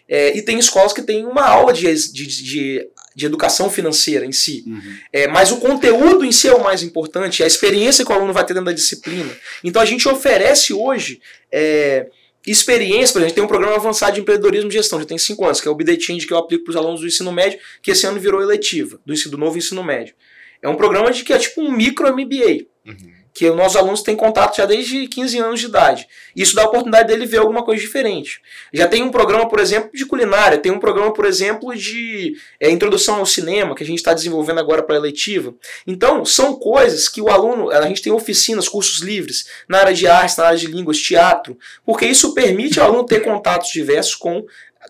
É, 0.09 0.37
e 0.37 0.43
tem 0.43 0.59
escolas 0.59 0.93
que 0.93 1.03
têm 1.03 1.27
uma 1.27 1.47
aula 1.47 1.73
de, 1.73 1.93
de, 2.13 2.27
de 2.27 2.89
de 3.19 3.27
educação 3.27 3.69
financeira 3.69 4.25
em 4.25 4.31
si. 4.31 4.63
Uhum. 4.65 4.97
É, 5.13 5.27
mas 5.27 5.51
o 5.51 5.57
conteúdo 5.57 6.25
em 6.25 6.31
si 6.31 6.47
é 6.47 6.55
o 6.55 6.63
mais 6.63 6.85
importante, 6.85 7.43
a 7.43 7.49
experiência 7.49 8.05
que 8.05 8.13
o 8.13 8.15
aluno 8.15 8.33
vai 8.33 8.47
ter 8.47 8.55
dentro 8.55 8.67
da 8.67 8.73
disciplina. 8.73 9.29
Então 9.65 9.83
a 9.83 9.85
gente 9.85 10.09
oferece 10.09 10.73
hoje 10.73 11.21
é, 11.51 12.07
experiência, 12.47 13.13
por 13.13 13.19
exemplo, 13.19 13.25
a 13.25 13.27
gente 13.27 13.35
tem 13.35 13.43
um 13.43 13.49
programa 13.49 13.75
avançado 13.75 14.15
de 14.15 14.21
empreendedorismo 14.21 14.71
e 14.71 14.73
gestão, 14.73 15.01
já 15.01 15.05
tem 15.05 15.19
cinco 15.19 15.45
anos, 15.45 15.61
que 15.61 15.67
é 15.67 15.71
o 15.71 15.75
BDTIND 15.75 16.25
que 16.25 16.33
eu 16.33 16.39
aplico 16.39 16.63
para 16.63 16.71
os 16.71 16.77
alunos 16.77 17.01
do 17.01 17.09
ensino 17.09 17.33
médio, 17.33 17.59
que 17.83 17.91
esse 17.91 18.07
ano 18.07 18.21
virou 18.21 18.41
eletiva, 18.41 19.01
do, 19.05 19.13
ensino, 19.13 19.33
do 19.33 19.37
novo 19.37 19.59
ensino 19.59 19.83
médio. 19.83 20.15
É 20.63 20.69
um 20.69 20.77
programa 20.77 21.11
de 21.11 21.25
que 21.25 21.33
é 21.33 21.39
tipo 21.39 21.61
um 21.61 21.73
micro 21.73 22.07
MBA. 22.15 22.67
Uhum 22.87 23.18
que 23.39 23.49
os 23.49 23.57
nossos 23.57 23.77
alunos 23.77 24.03
têm 24.03 24.17
contato 24.17 24.57
já 24.57 24.67
desde 24.67 25.07
15 25.07 25.39
anos 25.39 25.61
de 25.61 25.67
idade. 25.67 26.09
Isso 26.35 26.57
dá 26.57 26.63
a 26.63 26.67
oportunidade 26.67 27.07
dele 27.07 27.25
ver 27.25 27.39
alguma 27.39 27.65
coisa 27.65 27.81
diferente. 27.81 28.41
Já 28.73 28.89
tem 28.89 29.01
um 29.01 29.13
programa, 29.13 29.49
por 29.49 29.61
exemplo, 29.61 29.91
de 29.95 30.05
culinária, 30.05 30.59
tem 30.59 30.73
um 30.73 30.81
programa, 30.81 31.13
por 31.13 31.25
exemplo, 31.25 31.73
de 31.73 32.35
é, 32.59 32.69
introdução 32.69 33.15
ao 33.21 33.27
cinema, 33.27 33.77
que 33.77 33.85
a 33.85 33.87
gente 33.87 33.99
está 33.99 34.13
desenvolvendo 34.13 34.59
agora 34.59 34.83
para 34.83 34.97
a 34.97 34.99
eletiva. 34.99 35.55
Então, 35.87 36.25
são 36.25 36.57
coisas 36.57 37.09
que 37.09 37.23
o 37.23 37.29
aluno, 37.29 37.71
a 37.71 37.87
gente 37.87 38.03
tem 38.03 38.13
oficinas, 38.13 38.69
cursos 38.69 39.03
livres, 39.03 39.47
na 39.69 39.79
área 39.79 39.95
de 39.95 40.09
artes, 40.09 40.37
na 40.37 40.47
área 40.47 40.59
de 40.59 40.67
línguas, 40.67 40.99
teatro, 40.99 41.57
porque 41.87 42.07
isso 42.07 42.35
permite 42.35 42.81
ao 42.81 42.89
aluno 42.89 43.07
ter 43.07 43.21
contatos 43.21 43.71
diversos 43.71 44.17
com 44.17 44.45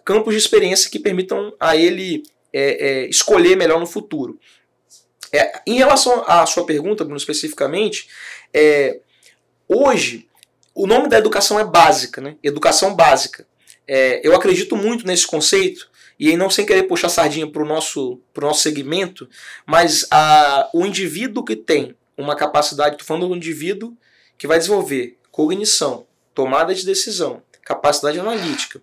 campos 0.06 0.32
de 0.32 0.40
experiência 0.40 0.90
que 0.90 0.98
permitam 0.98 1.52
a 1.60 1.76
ele 1.76 2.22
é, 2.50 3.02
é, 3.02 3.08
escolher 3.10 3.58
melhor 3.58 3.78
no 3.78 3.86
futuro. 3.86 4.38
É, 5.32 5.60
em 5.66 5.74
relação 5.74 6.24
à 6.26 6.44
sua 6.46 6.64
pergunta, 6.64 7.04
Bruno, 7.04 7.18
especificamente, 7.18 8.08
é, 8.52 9.00
hoje 9.68 10.28
o 10.74 10.86
nome 10.86 11.08
da 11.08 11.18
educação 11.18 11.58
é 11.58 11.64
básica, 11.64 12.20
né? 12.20 12.36
Educação 12.42 12.94
básica. 12.94 13.46
É, 13.86 14.20
eu 14.22 14.34
acredito 14.34 14.76
muito 14.76 15.06
nesse 15.06 15.26
conceito, 15.26 15.90
e 16.18 16.28
aí 16.28 16.36
não 16.36 16.48
sem 16.48 16.64
querer 16.64 16.84
puxar 16.84 17.08
sardinha 17.08 17.50
para 17.50 17.62
o 17.62 17.66
nosso, 17.66 18.20
nosso 18.36 18.62
segmento, 18.62 19.28
mas 19.66 20.06
a, 20.10 20.68
o 20.72 20.86
indivíduo 20.86 21.44
que 21.44 21.56
tem 21.56 21.96
uma 22.16 22.36
capacidade, 22.36 22.94
estou 22.94 23.06
falando 23.06 23.28
do 23.28 23.36
indivíduo 23.36 23.96
que 24.36 24.46
vai 24.46 24.58
desenvolver 24.58 25.18
cognição, 25.32 26.06
tomada 26.34 26.74
de 26.74 26.84
decisão, 26.84 27.42
capacidade 27.64 28.20
analítica, 28.20 28.80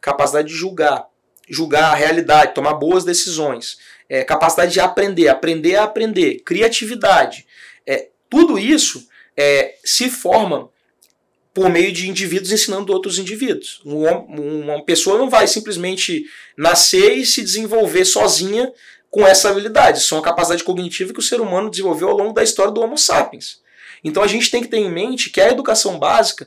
capacidade 0.00 0.48
de 0.48 0.54
julgar, 0.54 1.06
julgar 1.48 1.92
a 1.92 1.94
realidade, 1.94 2.54
tomar 2.54 2.74
boas 2.74 3.04
decisões, 3.04 3.78
é, 4.08 4.24
capacidade 4.24 4.72
de 4.72 4.80
aprender, 4.80 5.28
aprender 5.28 5.76
a 5.76 5.84
aprender, 5.84 6.42
criatividade. 6.44 7.46
É, 7.86 8.08
tudo 8.28 8.58
isso 8.58 9.06
é, 9.36 9.74
se 9.84 10.08
forma 10.10 10.70
por 11.56 11.70
meio 11.70 11.90
de 11.90 12.08
indivíduos 12.08 12.52
ensinando 12.52 12.92
outros 12.92 13.18
indivíduos. 13.18 13.80
Uma, 13.82 14.84
pessoa 14.84 15.16
não 15.16 15.30
vai 15.30 15.46
simplesmente 15.46 16.26
nascer 16.54 17.16
e 17.16 17.24
se 17.24 17.42
desenvolver 17.42 18.04
sozinha 18.04 18.70
com 19.10 19.26
essa 19.26 19.48
habilidade. 19.48 19.98
Isso 20.00 20.14
é 20.14 20.18
uma 20.18 20.22
capacidade 20.22 20.62
cognitiva 20.62 21.14
que 21.14 21.18
o 21.18 21.22
ser 21.22 21.40
humano 21.40 21.70
desenvolveu 21.70 22.08
ao 22.08 22.16
longo 22.16 22.34
da 22.34 22.42
história 22.42 22.70
do 22.70 22.82
Homo 22.82 22.98
sapiens. 22.98 23.60
Então 24.04 24.22
a 24.22 24.26
gente 24.26 24.50
tem 24.50 24.62
que 24.62 24.68
ter 24.68 24.76
em 24.76 24.90
mente 24.90 25.30
que 25.30 25.40
a 25.40 25.50
educação 25.50 25.98
básica 25.98 26.46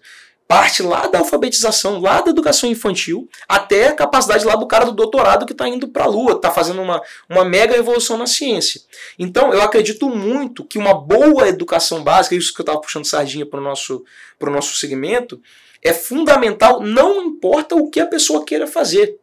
parte 0.50 0.82
lá 0.82 1.06
da 1.06 1.20
alfabetização, 1.20 2.02
lá 2.02 2.22
da 2.22 2.32
educação 2.32 2.68
infantil, 2.68 3.30
até 3.48 3.90
a 3.90 3.94
capacidade 3.94 4.44
lá 4.44 4.56
do 4.56 4.66
cara 4.66 4.84
do 4.84 4.94
doutorado 4.94 5.46
que 5.46 5.52
está 5.52 5.70
indo 5.70 5.90
para 5.90 6.06
a 6.06 6.08
Lua, 6.08 6.32
está 6.32 6.50
fazendo 6.50 6.82
uma, 6.82 7.00
uma 7.30 7.46
mega 7.46 7.78
evolução 7.78 8.18
na 8.18 8.26
ciência. 8.26 8.82
Então, 9.20 9.54
eu 9.54 9.62
acredito 9.62 10.10
muito 10.10 10.66
que 10.66 10.80
uma 10.80 10.96
boa 10.96 11.48
educação 11.48 12.04
básica, 12.04 12.34
isso 12.34 12.52
que 12.52 12.62
eu 12.62 12.64
estava 12.64 12.82
puxando 12.82 13.06
sardinha 13.06 13.46
para 13.46 13.60
o 13.60 13.64
nosso, 13.64 14.04
nosso 14.42 14.76
segmento, 14.78 15.40
é 15.84 15.94
fundamental, 15.94 16.82
não 16.82 17.22
importa 17.22 17.76
o 17.76 17.88
que 17.88 18.00
a 18.00 18.08
pessoa 18.08 18.44
queira 18.44 18.66
fazer. 18.66 19.19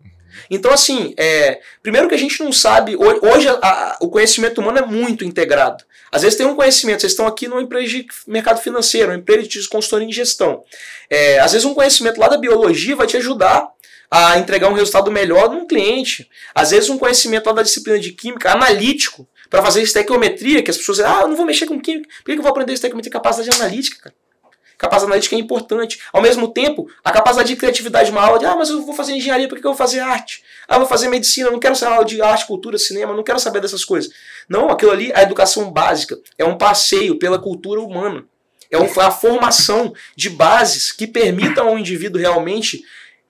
Então, 0.51 0.73
assim, 0.73 1.15
é, 1.17 1.61
primeiro 1.83 2.09
que 2.09 2.15
a 2.15 2.19
gente 2.19 2.43
não 2.43 2.53
sabe, 2.53 2.97
hoje 2.97 3.49
a, 3.49 3.53
a, 3.53 3.99
o 4.01 4.09
conhecimento 4.09 4.61
humano 4.61 4.79
é 4.79 4.87
muito 4.87 5.25
integrado. 5.25 5.85
Às 6.11 6.23
vezes 6.23 6.39
tem 6.39 6.47
um 6.47 6.55
conhecimento, 6.55 7.01
vocês 7.01 7.13
estão 7.13 7.27
aqui 7.27 7.49
numa 7.49 7.63
empresa 7.63 7.87
de 7.87 8.07
mercado 8.27 8.61
financeiro, 8.61 9.11
uma 9.11 9.19
empresa 9.19 9.49
de 9.49 9.69
consultoria 9.69 10.07
em 10.07 10.13
gestão. 10.13 10.63
É, 11.11 11.39
às 11.41 11.53
vezes 11.53 11.65
um 11.65 11.75
conhecimento 11.75 12.19
lá 12.21 12.29
da 12.29 12.39
biologia 12.39 12.97
vai 12.97 13.07
te 13.07 13.17
ajudar 13.17 13.69
a 14.11 14.39
entregar 14.39 14.69
um 14.69 14.75
resultado 14.75 15.11
melhor 15.11 15.51
num 15.51 15.67
cliente. 15.67 16.29
Às 16.55 16.71
vezes 16.71 16.89
um 16.89 16.99
conhecimento 16.99 17.47
lá 17.47 17.53
da 17.53 17.63
disciplina 17.63 17.99
de 17.99 18.13
química, 18.13 18.53
analítico, 18.53 19.29
para 19.51 19.63
fazer 19.63 19.83
estequiometria, 19.83 20.63
que 20.63 20.71
as 20.71 20.77
pessoas 20.77 20.99
dizem, 20.99 21.13
ah, 21.13 21.23
eu 21.23 21.29
não 21.29 21.37
vou 21.37 21.47
mexer 21.47 21.67
com 21.67 21.81
química, 21.81 22.09
por 22.25 22.33
que 22.33 22.39
eu 22.39 22.43
vou 22.43 22.51
aprender 22.51 22.73
estequiometria? 22.73 23.13
Capacidade 23.13 23.57
analítica, 23.61 24.05
cara. 24.05 24.26
Capacidade 24.79 25.13
analítica 25.13 25.35
é 25.35 25.39
importante. 25.39 26.01
Ao 26.13 26.21
mesmo 26.21 26.49
tempo, 26.49 26.89
a 27.05 27.11
capacidade 27.11 27.49
de 27.49 27.57
criatividade 27.57 28.07
de 28.07 28.13
uma 28.13 28.23
aula 28.23 28.39
de, 28.39 28.45
ah, 28.45 28.55
mas 28.57 28.69
eu 28.69 28.83
vou 28.83 28.95
fazer 28.95 29.13
engenharia, 29.13 29.49
por 29.49 29.59
que 29.59 29.67
eu 29.67 29.71
vou 29.71 29.79
fazer 29.79 30.01
arte? 30.01 30.43
Ah, 30.69 30.75
eu 30.75 30.81
vou 30.81 30.89
fazer 30.89 31.09
medicina, 31.09 31.49
eu 31.49 31.53
não 31.53 31.61
quero 31.61 31.75
ser 31.75 31.87
aula 31.87 32.05
de 32.05 32.21
arte, 32.21 32.47
cultura, 32.47 32.79
cinema, 32.79 33.15
não 33.15 33.23
quero 33.23 33.41
saber 33.41 33.61
dessas 33.61 33.85
coisas. 33.85 34.13
Não, 34.49 34.69
aquilo 34.69 34.91
ali, 34.91 35.13
a 35.15 35.23
educação 35.23 35.71
básica, 35.71 36.19
é 36.37 36.45
um 36.45 36.59
passeio 36.59 37.19
pela 37.19 37.39
cultura 37.39 37.81
humana. 37.81 38.25
É 38.71 38.77
a 38.77 39.11
formação 39.11 39.95
de 40.17 40.29
bases 40.29 40.91
que 40.91 41.07
permitam 41.07 41.69
ao 41.69 41.79
indivíduo 41.79 42.21
realmente 42.21 42.83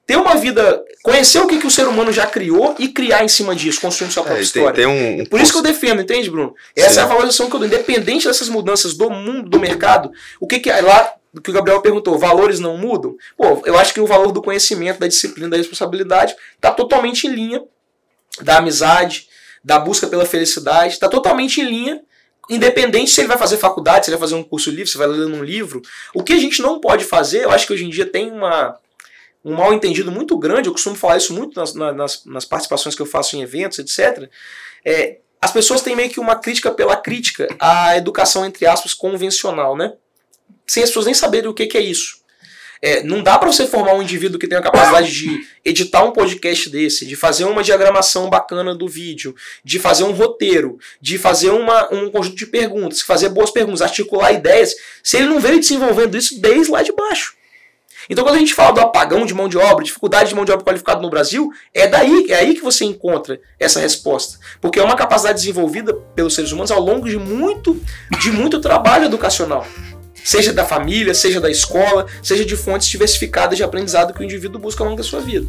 ter 0.07 0.17
uma 0.17 0.37
vida, 0.37 0.83
conhecer 1.03 1.41
o 1.41 1.47
que, 1.47 1.59
que 1.59 1.67
o 1.67 1.71
ser 1.71 1.89
humano 1.89 2.13
já 2.13 2.27
criou 2.27 2.77
e 2.79 2.89
criar 2.89 3.25
em 3.25 3.29
cima 3.29 3.57
disso, 3.57 3.81
construindo 3.81 4.13
sua 4.13 4.23
própria 4.23 4.41
é, 4.41 4.45
história. 4.45 4.73
Tem, 4.73 4.87
tem 4.87 5.23
um, 5.23 5.27
Por 5.27 5.41
isso 5.41 5.51
que 5.51 5.59
eu 5.59 5.63
defendo, 5.63 6.01
entende, 6.01 6.31
Bruno? 6.31 6.55
Essa 6.77 6.95
Sim. 6.95 7.01
é 7.01 7.03
a 7.03 7.07
valorização 7.07 7.51
que 7.51 7.57
eu 7.57 7.59
dou. 7.59 7.67
Independente 7.67 8.27
dessas 8.27 8.49
mudanças 8.49 8.95
do 8.95 9.11
mundo, 9.11 9.51
do 9.51 9.59
mercado, 9.59 10.13
o 10.39 10.47
que, 10.47 10.61
que 10.61 10.71
é 10.71 10.81
lá 10.81 11.13
do 11.37 11.43
que 11.43 11.51
o 11.51 11.53
Gabriel 11.53 11.83
perguntou, 11.83 12.19
valores 12.19 12.59
não 12.59 12.79
mudam? 12.79 13.15
Pô, 13.37 13.61
eu 13.67 13.79
acho 13.79 13.93
que 13.93 14.01
o 14.01 14.07
valor 14.07 14.33
do 14.33 14.41
conhecimento, 14.41 14.99
da 14.99 15.07
disciplina, 15.07 15.51
da 15.51 15.59
responsabilidade 15.59 16.35
está 16.55 16.71
totalmente 16.71 17.27
em 17.27 17.31
linha 17.31 17.63
da 18.41 18.57
amizade, 18.57 19.29
da 19.63 19.79
busca 19.79 20.07
pela 20.07 20.25
felicidade, 20.25 20.95
está 20.95 21.11
totalmente 21.11 21.61
em 21.61 21.65
linha, 21.65 22.01
independente 22.49 23.11
se 23.11 23.21
ele 23.21 23.29
vai 23.29 23.37
fazer 23.37 23.59
faculdade, 23.59 24.07
se 24.07 24.11
ele 24.11 24.17
vai 24.17 24.27
fazer 24.27 24.41
um 24.41 24.43
curso 24.43 24.71
livre, 24.71 24.87
se 24.87 24.97
vai 24.97 25.07
ler 25.09 25.27
um 25.27 25.45
livro. 25.45 25.83
O 26.15 26.23
que 26.23 26.33
a 26.33 26.39
gente 26.39 26.63
não 26.63 26.81
pode 26.81 27.05
fazer, 27.05 27.45
eu 27.45 27.51
acho 27.51 27.67
que 27.67 27.75
hoje 27.75 27.85
em 27.85 27.91
dia 27.91 28.07
tem 28.07 28.33
uma, 28.33 28.79
um 29.45 29.55
mal 29.55 29.75
entendido 29.75 30.11
muito 30.11 30.39
grande, 30.39 30.71
eu 30.71 30.73
costumo 30.73 30.97
falar 30.97 31.19
isso 31.19 31.35
muito 31.35 31.61
nas, 31.61 31.75
nas, 31.75 32.25
nas 32.25 32.47
participações 32.47 32.95
que 32.95 33.03
eu 33.03 33.07
faço 33.07 33.37
em 33.37 33.43
eventos, 33.43 33.79
etc. 33.79 34.31
É, 34.83 35.19
as 35.39 35.53
pessoas 35.53 35.83
têm 35.83 35.95
meio 35.95 36.09
que 36.09 36.19
uma 36.19 36.37
crítica 36.37 36.71
pela 36.71 36.97
crítica 36.97 37.47
à 37.61 37.95
educação, 37.95 38.47
entre 38.47 38.65
aspas, 38.65 38.95
convencional, 38.95 39.77
né? 39.77 39.93
Sem 40.67 40.83
as 40.83 40.91
pessoas 40.91 41.07
nem 41.07 41.15
saberem 41.15 41.49
o 41.49 41.55
que, 41.55 41.67
que 41.67 41.79
é 41.79 41.81
isso. 41.81 42.27
É, 42.83 43.03
não 43.03 43.23
dá 43.23 43.39
para 43.39 43.51
você 43.51 43.67
formar 43.67 43.95
um 43.95 44.03
indivíduo 44.03 44.39
que 44.39 44.47
tenha 44.47 44.61
a 44.61 44.65
capacidade 44.65 45.11
de 45.11 45.41
editar 45.65 46.05
um 46.05 46.13
podcast 46.13 46.69
desse, 46.69 47.07
de 47.07 47.17
fazer 47.17 47.45
uma 47.45 47.63
diagramação 47.63 48.29
bacana 48.29 48.75
do 48.75 48.87
vídeo, 48.87 49.35
de 49.65 49.79
fazer 49.79 50.05
um 50.05 50.13
roteiro, 50.13 50.79
de 51.01 51.17
fazer 51.19 51.51
uma, 51.51 51.93
um 51.93 52.11
conjunto 52.11 52.37
de 52.37 52.47
perguntas, 52.47 53.01
fazer 53.01 53.31
boas 53.31 53.51
perguntas, 53.51 53.81
articular 53.81 54.33
ideias, 54.33 54.75
se 55.03 55.17
ele 55.17 55.27
não 55.27 55.41
veio 55.41 55.59
desenvolvendo 55.59 56.17
isso 56.17 56.41
desde 56.41 56.71
lá 56.71 56.83
de 56.83 56.93
baixo. 56.93 57.35
Então, 58.09 58.23
quando 58.23 58.37
a 58.37 58.39
gente 58.39 58.55
fala 58.55 58.73
do 58.73 58.81
apagão 58.81 59.27
de 59.27 59.35
mão 59.35 59.49
de 59.49 59.59
obra, 59.59 59.85
dificuldade 59.85 60.29
de 60.29 60.35
mão 60.37 60.45
de 60.45 60.53
obra 60.53 60.65
qualificada 60.65 61.01
no 61.01 61.11
Brasil, 61.11 61.51
é 61.75 61.89
daí, 61.89 62.27
é 62.29 62.37
aí 62.37 62.55
que 62.55 62.61
você 62.61 62.85
encontra 62.85 63.41
essa 63.59 63.81
resposta. 63.81 64.39
Porque 64.61 64.79
é 64.79 64.83
uma 64.83 64.95
capacidade 64.95 65.39
desenvolvida 65.39 65.93
pelos 66.15 66.35
seres 66.35 66.53
humanos 66.53 66.71
ao 66.71 66.81
longo 66.81 67.09
de 67.09 67.19
muito, 67.19 67.81
de 68.21 68.31
muito 68.31 68.61
trabalho 68.61 69.07
educacional 69.07 69.67
seja 70.27 70.53
da 70.53 70.65
família, 70.65 71.15
seja 71.15 71.41
da 71.41 71.49
escola, 71.49 72.05
seja 72.21 72.45
de 72.45 72.57
fontes 72.57 72.89
diversificadas 72.89 73.57
de 73.57 73.63
aprendizado 73.63 74.13
que 74.13 74.21
o 74.21 74.25
indivíduo 74.25 74.61
busca 74.61 74.83
ao 74.83 74.89
longo 74.89 75.01
da 75.01 75.05
sua 75.05 75.21
vida. 75.21 75.47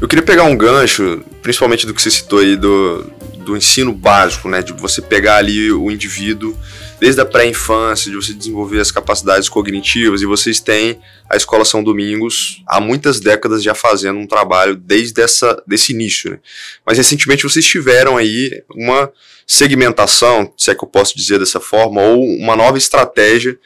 Eu 0.00 0.06
queria 0.06 0.24
pegar 0.24 0.44
um 0.44 0.56
gancho, 0.56 1.24
principalmente 1.42 1.86
do 1.86 1.92
que 1.92 2.00
você 2.00 2.10
citou 2.10 2.38
aí 2.38 2.54
do, 2.54 3.10
do 3.38 3.56
ensino 3.56 3.92
básico, 3.92 4.48
né? 4.48 4.62
De 4.62 4.72
você 4.74 5.02
pegar 5.02 5.38
ali 5.38 5.72
o 5.72 5.90
indivíduo 5.90 6.56
desde 7.02 7.20
a 7.20 7.24
pré-infância, 7.26 8.08
de 8.08 8.16
você 8.16 8.32
desenvolver 8.32 8.78
as 8.78 8.92
capacidades 8.92 9.48
cognitivas, 9.48 10.22
e 10.22 10.24
vocês 10.24 10.60
têm 10.60 11.00
a 11.28 11.36
Escola 11.36 11.64
São 11.64 11.82
Domingos 11.82 12.62
há 12.64 12.80
muitas 12.80 13.18
décadas 13.18 13.60
já 13.60 13.74
fazendo 13.74 14.20
um 14.20 14.26
trabalho 14.26 14.76
desde 14.76 15.20
essa, 15.20 15.60
desse 15.66 15.92
início. 15.92 16.30
Né? 16.30 16.38
Mas 16.86 16.98
recentemente 16.98 17.42
vocês 17.42 17.66
tiveram 17.66 18.16
aí 18.16 18.62
uma 18.72 19.10
segmentação, 19.44 20.54
se 20.56 20.70
é 20.70 20.76
que 20.76 20.84
eu 20.84 20.88
posso 20.88 21.16
dizer 21.16 21.40
dessa 21.40 21.58
forma, 21.58 22.00
ou 22.00 22.24
uma 22.24 22.54
nova 22.54 22.78
estratégia 22.78 23.58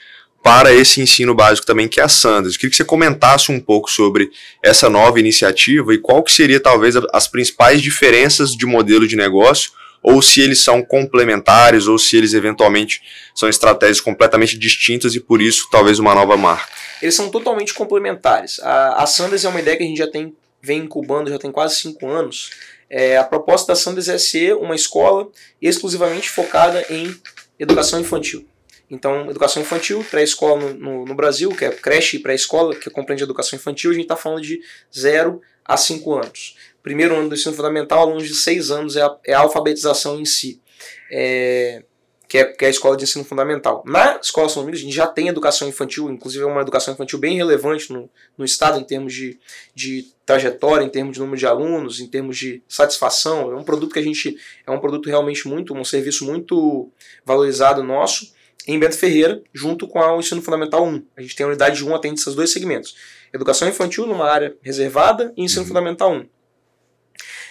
para 0.42 0.72
esse 0.72 1.02
ensino 1.02 1.34
básico 1.34 1.66
também, 1.66 1.88
que 1.88 2.00
é 2.00 2.04
a 2.04 2.08
Sanders. 2.08 2.54
Eu 2.54 2.60
queria 2.60 2.70
que 2.70 2.76
você 2.76 2.84
comentasse 2.84 3.52
um 3.52 3.60
pouco 3.60 3.90
sobre 3.90 4.30
essa 4.62 4.88
nova 4.88 5.20
iniciativa 5.20 5.92
e 5.92 5.98
qual 5.98 6.22
que 6.22 6.32
seria 6.32 6.58
talvez 6.58 6.94
as 7.12 7.28
principais 7.28 7.82
diferenças 7.82 8.52
de 8.52 8.64
modelo 8.64 9.06
de 9.06 9.14
negócio 9.14 9.72
ou 10.06 10.22
se 10.22 10.40
eles 10.40 10.60
são 10.60 10.84
complementares, 10.84 11.88
ou 11.88 11.98
se 11.98 12.16
eles 12.16 12.32
eventualmente 12.32 13.02
são 13.34 13.48
estratégias 13.48 14.00
completamente 14.00 14.56
distintas 14.56 15.16
e 15.16 15.20
por 15.20 15.42
isso 15.42 15.68
talvez 15.68 15.98
uma 15.98 16.14
nova 16.14 16.36
marca. 16.36 16.70
Eles 17.02 17.16
são 17.16 17.28
totalmente 17.28 17.74
complementares. 17.74 18.60
A, 18.60 19.02
a 19.02 19.06
Sanders 19.06 19.44
é 19.44 19.48
uma 19.48 19.58
ideia 19.58 19.76
que 19.76 19.82
a 19.82 19.86
gente 19.86 19.98
já 19.98 20.06
tem, 20.06 20.32
vem 20.62 20.78
incubando 20.78 21.28
já 21.28 21.40
tem 21.40 21.50
quase 21.50 21.80
cinco 21.80 22.08
anos. 22.08 22.50
É, 22.88 23.16
a 23.16 23.24
proposta 23.24 23.72
da 23.72 23.74
Sanders 23.74 24.08
é 24.08 24.16
ser 24.16 24.54
uma 24.54 24.76
escola 24.76 25.28
exclusivamente 25.60 26.30
focada 26.30 26.86
em 26.88 27.12
educação 27.58 28.00
infantil. 28.00 28.46
Então, 28.88 29.28
educação 29.28 29.60
infantil, 29.60 30.06
pré-escola 30.08 30.60
no, 30.60 30.74
no, 30.74 31.04
no, 31.04 31.14
Brasil, 31.16 31.50
que 31.50 31.64
é 31.64 31.70
creche 31.70 32.18
e 32.18 32.20
pré-escola, 32.20 32.76
que 32.76 32.88
compreende 32.90 33.24
educação 33.24 33.56
infantil, 33.56 33.90
a 33.90 33.94
gente 33.94 34.04
está 34.04 34.14
falando 34.14 34.42
de 34.42 34.60
0 34.96 35.42
a 35.64 35.76
5 35.76 36.14
anos 36.14 36.54
primeiro 36.86 37.16
ano 37.16 37.28
do 37.28 37.34
ensino 37.34 37.52
fundamental, 37.52 38.02
alunos 38.02 38.28
de 38.28 38.34
seis 38.36 38.70
anos, 38.70 38.94
é 38.94 39.02
a, 39.02 39.16
é 39.26 39.34
a 39.34 39.40
alfabetização 39.40 40.20
em 40.20 40.24
si, 40.24 40.62
é, 41.10 41.82
que, 42.28 42.38
é, 42.38 42.44
que 42.44 42.64
é 42.64 42.68
a 42.68 42.70
escola 42.70 42.96
de 42.96 43.02
ensino 43.02 43.24
fundamental. 43.24 43.82
Na 43.84 44.20
escola 44.22 44.48
São 44.48 44.62
Domingos, 44.62 44.78
a 44.78 44.84
gente 44.84 44.94
já 44.94 45.08
tem 45.08 45.26
educação 45.26 45.68
infantil, 45.68 46.08
inclusive 46.08 46.44
é 46.44 46.46
uma 46.46 46.60
educação 46.60 46.94
infantil 46.94 47.18
bem 47.18 47.36
relevante 47.36 47.92
no, 47.92 48.08
no 48.38 48.44
estado, 48.44 48.78
em 48.78 48.84
termos 48.84 49.12
de, 49.12 49.36
de 49.74 50.06
trajetória, 50.24 50.84
em 50.84 50.88
termos 50.88 51.14
de 51.14 51.18
número 51.18 51.36
de 51.36 51.44
alunos, 51.44 51.98
em 51.98 52.06
termos 52.06 52.38
de 52.38 52.62
satisfação. 52.68 53.50
É 53.50 53.56
um 53.56 53.64
produto 53.64 53.92
que 53.92 53.98
a 53.98 54.02
gente. 54.02 54.36
É 54.64 54.70
um 54.70 54.78
produto 54.78 55.08
realmente 55.08 55.48
muito, 55.48 55.74
um 55.74 55.84
serviço 55.84 56.24
muito 56.24 56.88
valorizado 57.24 57.82
nosso 57.82 58.32
em 58.64 58.78
Bento 58.78 58.96
Ferreira, 58.96 59.42
junto 59.52 59.88
com 59.88 59.98
o 59.98 60.20
ensino 60.20 60.40
fundamental 60.40 60.86
1. 60.86 61.02
A 61.16 61.22
gente 61.22 61.34
tem 61.34 61.44
a 61.44 61.48
unidade 61.48 61.78
de 61.78 61.84
1 61.84 61.94
atende 61.96 62.20
esses 62.20 62.34
dois 62.36 62.52
segmentos. 62.52 62.96
Educação 63.32 63.68
infantil 63.68 64.06
numa 64.06 64.30
área 64.30 64.56
reservada 64.62 65.32
e 65.36 65.42
ensino 65.42 65.62
uhum. 65.62 65.68
fundamental 65.68 66.12
1. 66.12 66.35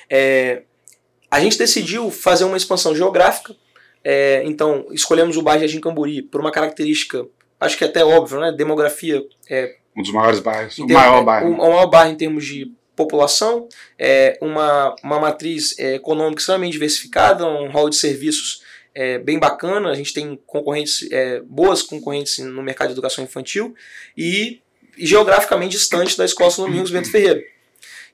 É, 0.10 0.64
a 1.30 1.40
gente 1.40 1.58
decidiu 1.58 2.10
fazer 2.12 2.44
uma 2.44 2.58
expansão 2.58 2.96
geográfica, 2.96 3.56
é, 4.04 4.44
então 4.46 4.88
escolhemos 4.92 5.36
o 5.36 5.42
bairro 5.42 5.68
de 5.68 5.80
Camburi 5.80 6.22
por 6.22 6.40
uma 6.40 6.52
característica, 6.52 7.26
acho 7.60 7.78
que 7.78 7.84
é 7.84 7.88
até 7.88 8.06
óbvio, 8.06 8.40
né? 8.40 8.52
Demografia. 8.52 9.24
É, 9.50 9.76
um 9.96 10.02
dos 10.02 10.12
maiores 10.12 10.40
bairros, 10.40 10.78
o 10.78 10.88
maior 10.88 11.24
bairro. 11.24 11.50
O, 11.50 11.58
maior 11.58 11.88
bairro 11.88 12.12
em 12.12 12.16
termos 12.16 12.46
de 12.46 12.72
população, 12.96 13.68
é, 13.98 14.38
uma, 14.42 14.96
uma 15.04 15.20
matriz 15.20 15.78
é, 15.80 15.96
econômica 15.96 16.40
extremamente 16.40 16.74
diversificada, 16.74 17.46
um 17.46 17.70
hall 17.70 17.90
de 17.90 17.96
serviços 17.96 18.62
é, 18.94 19.20
bem 19.20 19.38
bacana, 19.38 19.90
a 19.90 19.94
gente 19.94 20.14
tem 20.14 20.40
concorrentes, 20.46 21.08
é, 21.12 21.42
boas 21.42 21.82
concorrentes 21.82 22.40
no 22.40 22.64
mercado 22.64 22.88
de 22.88 22.94
educação 22.94 23.24
infantil 23.24 23.76
e, 24.18 24.62
e 24.98 25.06
geograficamente 25.06 25.76
distante 25.76 26.18
da 26.18 26.24
Escola 26.24 26.52
São 26.52 26.66
Domingos 26.66 26.92
Bento 26.92 27.12
Ferreira. 27.12 27.44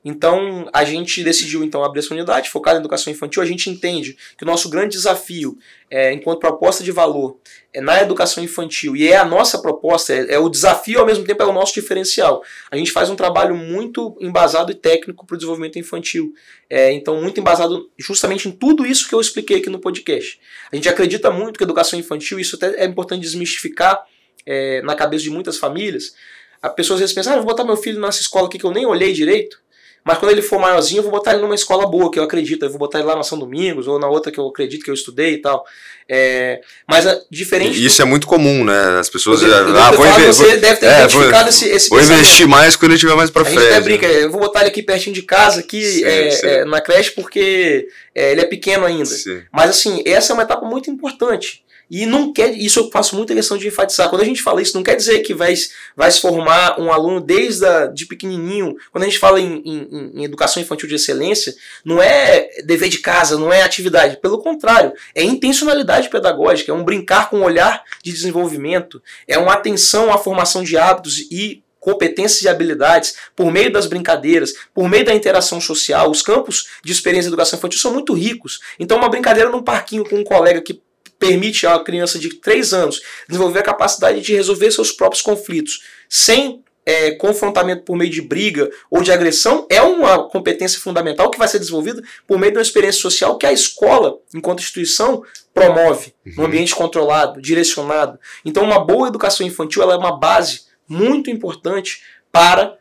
Então, 0.04 0.68
a 0.72 0.84
gente 0.84 1.22
decidiu 1.22 1.62
então 1.62 1.84
abrir 1.84 2.00
essa 2.00 2.12
unidade 2.12 2.50
focada 2.50 2.76
em 2.76 2.80
educação 2.80 3.12
infantil. 3.12 3.40
A 3.40 3.46
gente 3.46 3.70
entende 3.70 4.16
que 4.36 4.42
o 4.42 4.46
nosso 4.46 4.68
grande 4.68 4.96
desafio, 4.96 5.56
é, 5.88 6.12
enquanto 6.12 6.40
proposta 6.40 6.82
de 6.82 6.90
valor, 6.90 7.38
é 7.72 7.80
na 7.80 8.02
educação 8.02 8.42
infantil 8.42 8.96
e 8.96 9.06
é 9.08 9.16
a 9.16 9.24
nossa 9.24 9.62
proposta, 9.62 10.12
é, 10.12 10.34
é 10.34 10.38
o 10.38 10.48
desafio 10.48 10.98
ao 10.98 11.06
mesmo 11.06 11.24
tempo 11.24 11.42
é 11.42 11.46
o 11.46 11.52
nosso 11.52 11.72
diferencial. 11.74 12.42
A 12.70 12.76
gente 12.76 12.90
faz 12.90 13.10
um 13.10 13.16
trabalho 13.16 13.54
muito 13.54 14.16
embasado 14.20 14.72
e 14.72 14.74
técnico 14.74 15.24
para 15.24 15.34
o 15.34 15.38
desenvolvimento 15.38 15.78
infantil. 15.78 16.34
É, 16.68 16.90
então, 16.92 17.22
muito 17.22 17.38
embasado 17.38 17.88
justamente 17.96 18.48
em 18.48 18.52
tudo 18.52 18.84
isso 18.84 19.08
que 19.08 19.14
eu 19.14 19.20
expliquei 19.20 19.58
aqui 19.58 19.70
no 19.70 19.78
podcast. 19.78 20.40
A 20.72 20.76
gente 20.76 20.88
acredita 20.88 21.30
muito 21.30 21.58
que 21.58 21.62
a 21.62 21.66
educação 21.66 21.96
infantil, 21.96 22.40
isso 22.40 22.56
até 22.56 22.82
é 22.82 22.86
importante 22.86 23.20
desmistificar 23.20 24.04
é, 24.44 24.82
na 24.82 24.96
cabeça 24.96 25.22
de 25.22 25.30
muitas 25.30 25.58
famílias. 25.58 26.14
As 26.60 26.74
pessoas 26.74 26.96
às 26.96 27.00
vezes 27.00 27.14
pensam, 27.14 27.34
ah, 27.34 27.36
vou 27.36 27.46
botar 27.46 27.64
meu 27.64 27.76
filho 27.76 28.00
nessa 28.00 28.20
escola 28.20 28.46
aqui 28.46 28.58
que 28.58 28.64
eu 28.64 28.70
nem 28.70 28.86
olhei 28.86 29.12
direito. 29.12 29.62
Mas 30.04 30.18
quando 30.18 30.32
ele 30.32 30.42
for 30.42 30.58
maiorzinho, 30.58 30.98
eu 30.98 31.02
vou 31.04 31.12
botar 31.12 31.32
ele 31.32 31.42
numa 31.42 31.54
escola 31.54 31.86
boa, 31.86 32.10
que 32.10 32.18
eu 32.18 32.24
acredito. 32.24 32.64
Eu 32.64 32.70
vou 32.70 32.78
botar 32.78 32.98
ele 32.98 33.06
lá 33.06 33.14
na 33.14 33.22
São 33.22 33.38
Domingos, 33.38 33.86
ou 33.86 33.98
na 33.98 34.08
outra 34.08 34.32
que 34.32 34.38
eu 34.38 34.48
acredito 34.48 34.82
que 34.84 34.90
eu 34.90 34.94
estudei 34.94 35.34
e 35.34 35.38
tal. 35.38 35.64
É, 36.08 36.60
mas 36.88 37.06
a, 37.06 37.20
diferente. 37.30 37.84
Isso 37.84 37.98
do... 37.98 38.02
é 38.02 38.04
muito 38.04 38.26
comum, 38.26 38.64
né? 38.64 38.98
As 38.98 39.08
pessoas. 39.08 39.42
Eu, 39.42 39.48
eu, 39.48 39.78
ah, 39.78 39.92
vou 39.92 40.04
investir. 40.06 40.34
Você 40.34 40.56
deve 40.56 40.80
ter 40.80 40.86
é, 40.86 40.98
identificado 40.98 41.40
vou, 41.40 41.48
esse, 41.48 41.68
esse 41.68 41.88
Vou 41.88 42.00
investir 42.00 42.48
mais 42.48 42.74
quando 42.74 42.90
ele 42.90 42.96
estiver 42.96 43.14
mais 43.14 43.30
pra 43.30 43.44
frente. 43.44 43.58
A 43.58 43.62
gente 43.62 43.72
até 43.72 43.80
brinca, 43.80 44.06
eu 44.06 44.30
vou 44.30 44.40
botar 44.40 44.60
ele 44.60 44.70
aqui 44.70 44.82
pertinho 44.82 45.14
de 45.14 45.22
casa, 45.22 45.60
aqui 45.60 45.80
sim, 45.80 46.04
é, 46.04 46.30
sim. 46.30 46.46
É, 46.46 46.64
na 46.64 46.80
creche, 46.80 47.12
porque 47.12 47.86
é, 48.14 48.32
ele 48.32 48.40
é 48.40 48.44
pequeno 48.44 48.84
ainda. 48.84 49.04
Sim. 49.06 49.42
Mas 49.52 49.70
assim, 49.70 50.02
essa 50.04 50.32
é 50.32 50.34
uma 50.34 50.42
etapa 50.42 50.66
muito 50.66 50.90
importante. 50.90 51.62
E 51.94 52.06
não 52.06 52.32
quer, 52.32 52.56
isso 52.56 52.80
eu 52.80 52.90
faço 52.90 53.14
muita 53.14 53.34
questão 53.34 53.58
de 53.58 53.68
enfatizar. 53.68 54.08
Quando 54.08 54.22
a 54.22 54.24
gente 54.24 54.42
fala 54.42 54.62
isso, 54.62 54.74
não 54.74 54.82
quer 54.82 54.96
dizer 54.96 55.18
que 55.18 55.34
vai, 55.34 55.52
vai 55.94 56.10
se 56.10 56.22
formar 56.22 56.80
um 56.80 56.90
aluno 56.90 57.20
desde 57.20 57.66
a, 57.66 57.86
de 57.86 58.06
pequenininho. 58.06 58.74
Quando 58.90 59.04
a 59.04 59.06
gente 59.06 59.18
fala 59.18 59.38
em, 59.38 59.62
em, 59.62 60.10
em, 60.14 60.24
educação 60.24 60.62
infantil 60.62 60.88
de 60.88 60.94
excelência, 60.94 61.54
não 61.84 62.02
é 62.02 62.48
dever 62.64 62.88
de 62.88 62.96
casa, 62.96 63.38
não 63.38 63.52
é 63.52 63.60
atividade. 63.60 64.16
Pelo 64.22 64.38
contrário, 64.38 64.94
é 65.14 65.22
intencionalidade 65.22 66.08
pedagógica, 66.08 66.72
é 66.72 66.74
um 66.74 66.82
brincar 66.82 67.28
com 67.28 67.40
o 67.40 67.44
olhar 67.44 67.84
de 68.02 68.10
desenvolvimento, 68.10 69.02
é 69.28 69.36
uma 69.36 69.52
atenção 69.52 70.10
à 70.10 70.16
formação 70.16 70.64
de 70.64 70.78
hábitos 70.78 71.18
e 71.30 71.62
competências 71.78 72.40
e 72.40 72.48
habilidades 72.48 73.16
por 73.36 73.52
meio 73.52 73.70
das 73.70 73.86
brincadeiras, 73.86 74.54
por 74.72 74.88
meio 74.88 75.04
da 75.04 75.14
interação 75.14 75.60
social. 75.60 76.10
Os 76.10 76.22
campos 76.22 76.68
de 76.82 76.90
experiência 76.90 77.28
de 77.28 77.34
educação 77.34 77.58
infantil 77.58 77.80
são 77.80 77.92
muito 77.92 78.14
ricos. 78.14 78.60
Então, 78.78 78.96
uma 78.96 79.10
brincadeira 79.10 79.50
num 79.50 79.62
parquinho 79.62 80.08
com 80.08 80.16
um 80.16 80.24
colega 80.24 80.62
que 80.62 80.80
permite 81.22 81.68
a 81.68 81.78
criança 81.78 82.18
de 82.18 82.34
3 82.34 82.72
anos 82.72 83.00
desenvolver 83.28 83.60
a 83.60 83.62
capacidade 83.62 84.20
de 84.20 84.34
resolver 84.34 84.72
seus 84.72 84.90
próprios 84.90 85.22
conflitos 85.22 85.84
sem 86.08 86.64
é, 86.84 87.12
confrontamento 87.12 87.84
por 87.84 87.96
meio 87.96 88.10
de 88.10 88.20
briga 88.20 88.68
ou 88.90 89.02
de 89.02 89.12
agressão 89.12 89.64
é 89.70 89.80
uma 89.80 90.28
competência 90.28 90.80
fundamental 90.80 91.30
que 91.30 91.38
vai 91.38 91.46
ser 91.46 91.60
desenvolvida 91.60 92.02
por 92.26 92.40
meio 92.40 92.50
de 92.50 92.58
uma 92.58 92.62
experiência 92.62 93.00
social 93.00 93.38
que 93.38 93.46
a 93.46 93.52
escola, 93.52 94.18
enquanto 94.34 94.58
instituição, 94.58 95.22
promove 95.54 96.12
uhum. 96.26 96.32
no 96.38 96.44
ambiente 96.46 96.74
controlado, 96.74 97.40
direcionado. 97.40 98.18
Então, 98.44 98.64
uma 98.64 98.84
boa 98.84 99.06
educação 99.06 99.46
infantil 99.46 99.80
ela 99.80 99.94
é 99.94 99.96
uma 99.96 100.18
base 100.18 100.62
muito 100.88 101.30
importante 101.30 102.02
para, 102.32 102.76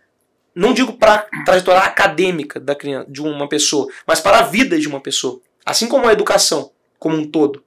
não 0.56 0.74
digo 0.74 0.94
para 0.94 1.28
a 1.32 1.44
trajetória 1.44 1.82
acadêmica 1.82 2.60
da 2.60 2.74
criança, 2.74 3.06
de 3.08 3.22
uma 3.22 3.48
pessoa, 3.48 3.88
mas 4.08 4.20
para 4.20 4.40
a 4.40 4.44
vida 4.44 4.80
de 4.80 4.88
uma 4.88 5.00
pessoa. 5.00 5.40
Assim 5.64 5.88
como 5.88 6.08
a 6.08 6.12
educação 6.12 6.72
como 6.98 7.18
um 7.18 7.30
todo. 7.30 7.64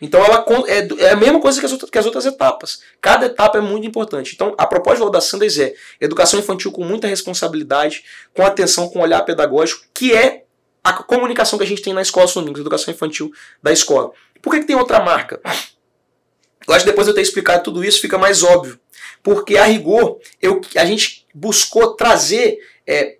Então 0.00 0.22
ela 0.24 0.44
é, 0.68 1.04
é 1.04 1.10
a 1.10 1.16
mesma 1.16 1.40
coisa 1.40 1.58
que 1.58 1.66
as, 1.66 1.72
outras, 1.72 1.90
que 1.90 1.98
as, 1.98 2.04
outras, 2.04 2.26
etapas. 2.26 2.80
Cada 3.00 3.26
etapa 3.26 3.58
é 3.58 3.60
muito 3.60 3.86
importante. 3.86 4.32
Então 4.34 4.54
a 4.58 4.66
proposta 4.66 5.08
da 5.10 5.20
Sanders 5.20 5.58
é 5.58 5.74
educação 6.00 6.38
infantil 6.38 6.70
com 6.72 6.84
muita 6.84 7.06
responsabilidade, 7.06 8.04
com 8.34 8.44
atenção, 8.44 8.88
com 8.88 9.00
olhar 9.00 9.22
pedagógico, 9.22 9.84
que 9.94 10.14
é 10.14 10.44
a 10.84 10.92
comunicação 10.92 11.58
que 11.58 11.64
a 11.64 11.68
gente 11.68 11.82
tem 11.82 11.92
na 11.92 12.02
escola 12.02 12.26
Domingos, 12.32 12.60
educação 12.60 12.92
infantil 12.92 13.32
da 13.62 13.72
escola. 13.72 14.12
Por 14.40 14.52
que, 14.52 14.60
que 14.60 14.66
tem 14.66 14.76
outra 14.76 15.00
marca? 15.00 15.40
Eu 16.66 16.74
acho 16.74 16.84
que 16.84 16.90
depois 16.90 17.06
de 17.06 17.12
eu 17.12 17.14
ter 17.14 17.22
explicado 17.22 17.62
tudo 17.62 17.84
isso 17.84 18.00
fica 18.00 18.18
mais 18.18 18.42
óbvio. 18.42 18.78
Porque 19.22 19.56
a 19.56 19.64
rigor, 19.64 20.18
eu, 20.40 20.60
a 20.76 20.84
gente 20.84 21.26
buscou 21.34 21.94
trazer 21.94 22.58
é 22.86 23.16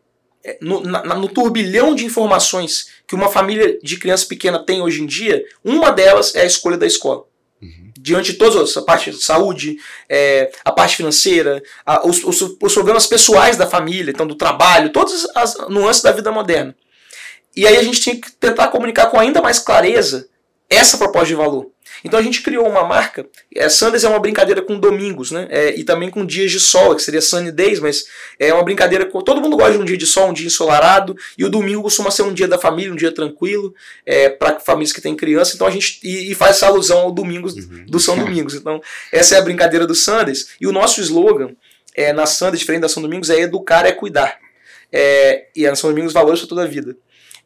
no, 0.60 0.80
na, 0.80 1.02
no 1.14 1.28
turbilhão 1.28 1.94
de 1.94 2.04
informações 2.04 2.88
que 3.06 3.14
uma 3.14 3.28
família 3.28 3.78
de 3.82 3.96
criança 3.96 4.26
pequena 4.26 4.58
tem 4.58 4.80
hoje 4.80 5.02
em 5.02 5.06
dia, 5.06 5.44
uma 5.64 5.90
delas 5.90 6.34
é 6.34 6.42
a 6.42 6.46
escolha 6.46 6.76
da 6.76 6.86
escola. 6.86 7.24
Uhum. 7.60 7.92
Diante 7.98 8.32
de 8.32 8.38
todas 8.38 8.56
as 8.56 8.76
a 8.76 8.82
parte 8.82 9.10
de 9.10 9.22
saúde, 9.22 9.76
é, 10.08 10.50
a 10.64 10.72
parte 10.72 10.96
financeira, 10.96 11.62
a, 11.84 12.06
os, 12.06 12.22
os, 12.24 12.40
os, 12.60 12.74
problemas 12.74 13.06
pessoais 13.06 13.56
da 13.56 13.66
família, 13.66 14.10
então 14.10 14.26
do 14.26 14.34
trabalho, 14.34 14.92
todas 14.92 15.26
as 15.34 15.56
nuances 15.68 16.02
da 16.02 16.12
vida 16.12 16.30
moderna. 16.30 16.74
E 17.54 17.66
aí 17.66 17.76
a 17.76 17.82
gente 17.82 18.00
tinha 18.00 18.20
que 18.20 18.30
tentar 18.32 18.68
comunicar 18.68 19.06
com 19.06 19.18
ainda 19.18 19.40
mais 19.40 19.58
clareza 19.58 20.28
essa 20.68 20.98
proposta 20.98 21.28
de 21.28 21.34
valor. 21.34 21.70
Então 22.06 22.20
a 22.20 22.22
gente 22.22 22.40
criou 22.40 22.68
uma 22.68 22.84
marca. 22.84 23.26
É, 23.52 23.68
Sundays 23.68 24.04
é 24.04 24.08
uma 24.08 24.20
brincadeira 24.20 24.62
com 24.62 24.78
domingos, 24.78 25.32
né? 25.32 25.48
É, 25.50 25.76
e 25.76 25.82
também 25.82 26.08
com 26.08 26.24
dias 26.24 26.52
de 26.52 26.60
sol, 26.60 26.94
que 26.94 27.02
seria 27.02 27.20
Sunny 27.20 27.50
Days, 27.50 27.80
mas 27.80 28.04
é 28.38 28.54
uma 28.54 28.62
brincadeira 28.62 29.04
com. 29.04 29.20
Todo 29.20 29.40
mundo 29.40 29.56
gosta 29.56 29.72
de 29.72 29.78
um 29.78 29.84
dia 29.84 29.96
de 29.96 30.06
sol, 30.06 30.28
um 30.28 30.32
dia 30.32 30.46
ensolarado, 30.46 31.16
e 31.36 31.44
o 31.44 31.50
domingo 31.50 31.82
costuma 31.82 32.12
ser 32.12 32.22
um 32.22 32.32
dia 32.32 32.46
da 32.46 32.58
família, 32.58 32.92
um 32.92 32.96
dia 32.96 33.10
tranquilo, 33.10 33.74
é, 34.06 34.28
para 34.28 34.60
famílias 34.60 34.92
que 34.92 35.00
têm 35.00 35.16
criança. 35.16 35.56
Então 35.56 35.66
a 35.66 35.70
gente. 35.70 35.98
E, 36.04 36.30
e 36.30 36.34
faz 36.34 36.56
essa 36.56 36.68
alusão 36.68 37.00
ao 37.00 37.10
domingos 37.10 37.56
uhum. 37.56 37.86
do 37.86 37.98
São 37.98 38.16
Domingos. 38.16 38.54
Então, 38.54 38.80
essa 39.10 39.34
é 39.34 39.38
a 39.38 39.42
brincadeira 39.42 39.84
do 39.84 39.94
Sundays. 39.94 40.50
E 40.60 40.66
o 40.68 40.72
nosso 40.72 41.00
slogan 41.00 41.56
é, 41.92 42.12
na 42.12 42.24
Sundays, 42.24 42.60
diferente 42.60 42.82
da 42.82 42.88
São 42.88 43.02
Domingos, 43.02 43.30
é 43.30 43.40
educar 43.40 43.84
é 43.84 43.90
cuidar. 43.90 44.38
É, 44.92 45.46
e 45.56 45.66
a 45.66 45.74
São 45.74 45.90
Domingos 45.90 46.12
valores 46.12 46.38
para 46.38 46.48
toda 46.48 46.62
a 46.62 46.66
vida. 46.66 46.96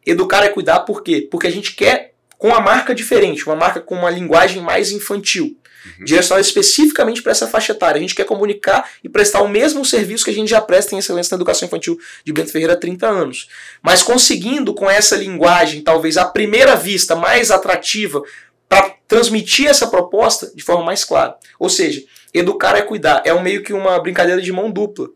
Educar 0.04 0.44
é 0.44 0.50
cuidar 0.50 0.80
por 0.80 1.02
quê? 1.02 1.26
Porque 1.30 1.46
a 1.46 1.50
gente 1.50 1.74
quer 1.74 2.09
com 2.40 2.48
uma 2.48 2.60
marca 2.60 2.94
diferente, 2.94 3.44
uma 3.44 3.54
marca 3.54 3.80
com 3.80 3.94
uma 3.94 4.08
linguagem 4.08 4.62
mais 4.62 4.90
infantil. 4.90 5.54
Uhum. 5.98 6.04
Direcionada 6.06 6.40
especificamente 6.40 7.22
para 7.22 7.32
essa 7.32 7.46
faixa 7.46 7.72
etária. 7.72 7.98
A 7.98 8.00
gente 8.00 8.14
quer 8.14 8.24
comunicar 8.24 8.90
e 9.04 9.10
prestar 9.10 9.42
o 9.42 9.48
mesmo 9.48 9.84
serviço 9.84 10.24
que 10.24 10.30
a 10.30 10.34
gente 10.34 10.48
já 10.48 10.58
presta 10.58 10.94
em 10.94 10.98
excelência 10.98 11.34
na 11.34 11.36
educação 11.36 11.66
infantil 11.66 11.98
de 12.24 12.32
Bento 12.32 12.50
Ferreira 12.50 12.72
há 12.72 12.76
30 12.76 13.06
anos. 13.06 13.48
Mas 13.82 14.02
conseguindo 14.02 14.72
com 14.72 14.88
essa 14.88 15.16
linguagem, 15.16 15.82
talvez 15.82 16.16
à 16.16 16.24
primeira 16.24 16.74
vista, 16.76 17.14
mais 17.14 17.50
atrativa, 17.50 18.22
para 18.66 18.90
transmitir 19.06 19.66
essa 19.66 19.86
proposta 19.88 20.50
de 20.54 20.62
forma 20.62 20.82
mais 20.82 21.04
clara. 21.04 21.36
Ou 21.58 21.68
seja, 21.68 22.02
educar 22.32 22.74
é 22.74 22.80
cuidar. 22.80 23.20
É 23.26 23.34
um 23.34 23.42
meio 23.42 23.62
que 23.62 23.74
uma 23.74 24.00
brincadeira 24.00 24.40
de 24.40 24.50
mão 24.50 24.70
dupla. 24.70 25.08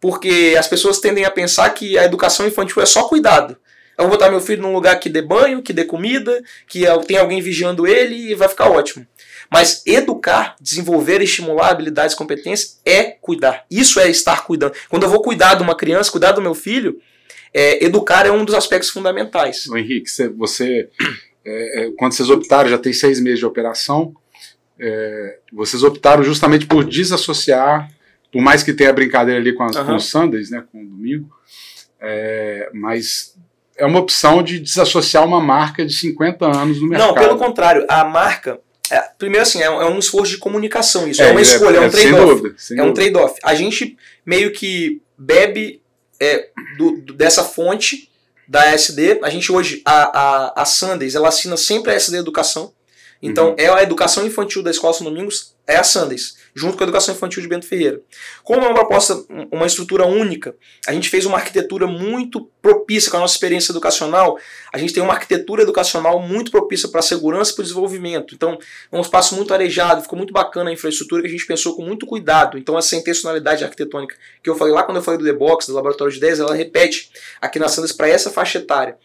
Porque 0.00 0.56
as 0.58 0.66
pessoas 0.66 0.98
tendem 0.98 1.26
a 1.26 1.30
pensar 1.30 1.68
que 1.70 1.98
a 1.98 2.06
educação 2.06 2.46
infantil 2.46 2.82
é 2.82 2.86
só 2.86 3.02
cuidado. 3.04 3.58
Eu 4.00 4.08
vou 4.08 4.16
botar 4.16 4.30
meu 4.30 4.40
filho 4.40 4.62
num 4.62 4.72
lugar 4.72 4.98
que 4.98 5.10
dê 5.10 5.20
banho, 5.20 5.62
que 5.62 5.72
dê 5.72 5.84
comida, 5.84 6.42
que 6.66 6.84
tem 7.06 7.18
alguém 7.18 7.42
vigiando 7.42 7.86
ele 7.86 8.30
e 8.30 8.34
vai 8.34 8.48
ficar 8.48 8.70
ótimo. 8.70 9.06
Mas 9.52 9.82
educar, 9.84 10.56
desenvolver, 10.60 11.20
estimular 11.20 11.68
habilidades 11.70 12.14
e 12.14 12.16
competências 12.16 12.80
é 12.84 13.02
cuidar. 13.04 13.66
Isso 13.70 14.00
é 14.00 14.08
estar 14.08 14.46
cuidando. 14.46 14.72
Quando 14.88 15.02
eu 15.02 15.10
vou 15.10 15.20
cuidar 15.20 15.54
de 15.54 15.62
uma 15.62 15.74
criança, 15.74 16.10
cuidar 16.10 16.32
do 16.32 16.40
meu 16.40 16.54
filho, 16.54 17.00
é, 17.52 17.84
educar 17.84 18.26
é 18.26 18.30
um 18.30 18.44
dos 18.44 18.54
aspectos 18.54 18.90
fundamentais. 18.90 19.66
O 19.66 19.76
Henrique, 19.76 20.08
você, 20.36 20.88
é, 21.44 21.84
é, 21.84 21.90
quando 21.98 22.12
vocês 22.12 22.30
optaram, 22.30 22.70
já 22.70 22.78
tem 22.78 22.92
seis 22.92 23.20
meses 23.20 23.40
de 23.40 23.46
operação, 23.46 24.14
é, 24.78 25.38
vocês 25.52 25.82
optaram 25.82 26.22
justamente 26.22 26.64
por 26.66 26.84
desassociar, 26.84 27.90
por 28.32 28.40
mais 28.40 28.62
que 28.62 28.72
tenha 28.72 28.92
brincadeira 28.92 29.40
ali 29.40 29.52
com, 29.52 29.64
as, 29.64 29.76
uhum. 29.76 29.84
com 29.84 29.96
os 29.96 30.04
Sundays, 30.04 30.50
né, 30.50 30.64
com 30.72 30.82
o 30.82 30.86
domingo, 30.86 31.28
é, 32.00 32.70
mas 32.72 33.34
é 33.80 33.86
uma 33.86 33.98
opção 33.98 34.42
de 34.42 34.60
desassociar 34.60 35.24
uma 35.26 35.40
marca 35.40 35.86
de 35.86 35.94
50 35.94 36.44
anos 36.44 36.80
no 36.80 36.88
mercado. 36.88 37.08
Não, 37.08 37.14
pelo 37.14 37.38
contrário, 37.38 37.86
a 37.88 38.04
marca. 38.04 38.60
É, 38.90 39.00
primeiro, 39.18 39.42
assim, 39.42 39.62
é 39.62 39.70
um, 39.70 39.80
é 39.80 39.86
um, 39.88 39.98
esforço 39.98 40.32
de 40.32 40.38
comunicação. 40.38 41.08
Isso 41.08 41.22
é, 41.22 41.28
é 41.28 41.30
uma 41.30 41.40
escolha, 41.40 41.78
é, 41.78 41.80
um 41.80 41.84
é, 41.84 41.88
trade-off. 41.88 42.54
É 42.76 42.82
um 42.82 42.92
trade-off. 42.92 43.40
A 43.42 43.54
gente 43.54 43.96
meio 44.26 44.52
que 44.52 45.00
bebe 45.16 45.80
é, 46.20 46.48
do, 46.76 46.98
do, 46.98 47.14
dessa 47.14 47.42
fonte 47.42 48.10
da 48.46 48.66
SD. 48.66 49.20
A 49.22 49.30
gente 49.30 49.50
hoje, 49.50 49.80
a, 49.84 50.18
a, 50.18 50.62
a 50.62 50.64
Sundays, 50.66 51.14
ela 51.14 51.28
assina 51.28 51.56
sempre 51.56 51.92
a 51.92 51.94
SD 51.94 52.18
Educação. 52.18 52.74
Então, 53.22 53.50
uhum. 53.50 53.56
é 53.56 53.68
a 53.68 53.82
educação 53.82 54.26
infantil 54.26 54.62
da 54.62 54.70
Escola 54.70 54.92
São 54.92 55.04
Domingos, 55.04 55.54
é 55.66 55.76
a 55.76 55.84
Sundays 55.84 56.36
junto 56.54 56.76
com 56.76 56.82
a 56.82 56.86
educação 56.86 57.14
infantil 57.14 57.42
de 57.42 57.48
Bento 57.48 57.66
Ferreira. 57.66 58.00
Como 58.42 58.64
é 58.64 58.68
uma 58.68 58.74
proposta, 58.74 59.24
uma 59.50 59.66
estrutura 59.66 60.06
única, 60.06 60.54
a 60.86 60.92
gente 60.92 61.08
fez 61.08 61.26
uma 61.26 61.36
arquitetura 61.36 61.86
muito 61.86 62.50
propícia 62.60 63.10
com 63.10 63.16
a 63.16 63.20
nossa 63.20 63.34
experiência 63.34 63.72
educacional. 63.72 64.38
A 64.72 64.78
gente 64.78 64.92
tem 64.92 65.02
uma 65.02 65.12
arquitetura 65.12 65.62
educacional 65.62 66.20
muito 66.20 66.50
propícia 66.50 66.88
para 66.88 67.00
a 67.00 67.02
segurança 67.02 67.52
e 67.52 67.54
para 67.54 67.62
o 67.62 67.64
desenvolvimento. 67.64 68.34
Então, 68.34 68.58
é 68.90 68.96
um 68.96 69.00
espaço 69.00 69.34
muito 69.34 69.52
arejado, 69.54 70.02
ficou 70.02 70.16
muito 70.16 70.32
bacana 70.32 70.70
a 70.70 70.72
infraestrutura 70.72 71.22
que 71.22 71.28
a 71.28 71.30
gente 71.30 71.46
pensou 71.46 71.76
com 71.76 71.82
muito 71.82 72.06
cuidado. 72.06 72.58
Então, 72.58 72.78
essa 72.78 72.96
intencionalidade 72.96 73.64
arquitetônica 73.64 74.16
que 74.42 74.50
eu 74.50 74.56
falei 74.56 74.74
lá 74.74 74.82
quando 74.82 74.96
eu 74.96 75.02
falei 75.02 75.18
do 75.18 75.24
The 75.24 75.32
Box, 75.32 75.66
do 75.66 75.74
Laboratório 75.74 76.12
de 76.12 76.18
Ideias, 76.18 76.40
ela 76.40 76.54
repete 76.54 77.10
aqui 77.40 77.58
na 77.58 77.68
Sanders 77.68 77.92
para 77.92 78.08
essa 78.08 78.30
faixa 78.30 78.58
etária. 78.58 78.96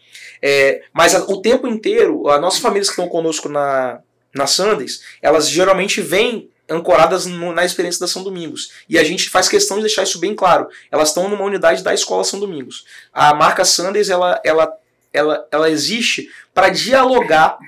É, 0.42 0.82
mas 0.92 1.14
a, 1.14 1.24
o 1.24 1.40
tempo 1.40 1.66
inteiro, 1.66 2.28
as 2.28 2.40
nossas 2.40 2.60
famílias 2.60 2.88
que 2.88 2.92
estão 2.92 3.08
conosco 3.08 3.48
na, 3.48 4.00
na 4.34 4.46
Sanders, 4.46 5.02
elas 5.22 5.48
geralmente 5.48 6.00
vêm 6.00 6.50
ancoradas 6.68 7.26
no, 7.26 7.52
na 7.52 7.64
experiência 7.64 8.00
da 8.00 8.08
São 8.08 8.22
Domingos. 8.22 8.72
E 8.88 8.98
a 8.98 9.04
gente 9.04 9.30
faz 9.30 9.48
questão 9.48 9.76
de 9.76 9.84
deixar 9.84 10.02
isso 10.02 10.18
bem 10.18 10.34
claro. 10.34 10.68
Elas 10.90 11.08
estão 11.08 11.28
numa 11.28 11.44
unidade 11.44 11.82
da 11.82 11.94
Escola 11.94 12.24
São 12.24 12.40
Domingos. 12.40 12.84
A 13.12 13.34
marca 13.34 13.64
Sanders 13.64 14.08
ela, 14.08 14.40
ela, 14.44 14.72
ela, 15.12 15.46
ela 15.50 15.70
existe 15.70 16.30
para 16.52 16.68
dialogar 16.68 17.58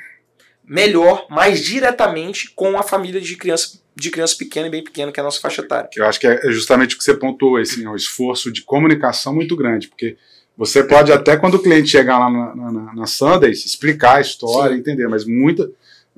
melhor, 0.65 1.27
mais 1.31 1.61
diretamente 1.61 2.51
com 2.55 2.79
a 2.79 2.83
família 2.83 3.21
de 3.21 3.37
criança 3.37 3.79
de 3.99 4.11
criança 4.11 4.37
pequena 4.39 4.69
e 4.69 4.71
bem 4.71 4.85
pequena, 4.85 5.11
que 5.11 5.19
é 5.19 5.23
a 5.23 5.25
nossa 5.25 5.41
faixa 5.41 5.61
etária. 5.61 5.91
Eu 5.97 6.07
acho 6.07 6.21
que 6.21 6.27
é 6.29 6.53
justamente 6.53 6.95
o 6.95 6.99
que 6.99 7.03
você 7.03 7.15
pontuou, 7.15 7.57
assim, 7.57 7.85
um 7.85 7.97
esforço 7.97 8.53
de 8.53 8.63
comunicação 8.63 9.35
muito 9.35 9.57
grande, 9.57 9.89
porque 9.89 10.17
você 10.57 10.85
pode 10.85 11.11
até, 11.11 11.37
quando 11.37 11.55
o 11.55 11.59
cliente 11.63 11.89
chegar 11.89 12.17
lá 12.17 12.31
na, 12.31 12.55
na, 12.55 12.95
na 12.95 13.07
Sundays, 13.07 13.67
explicar 13.67 14.19
a 14.19 14.21
história, 14.21 14.75
Sim. 14.75 14.81
entender, 14.81 15.09
mas 15.09 15.25
muita 15.25 15.69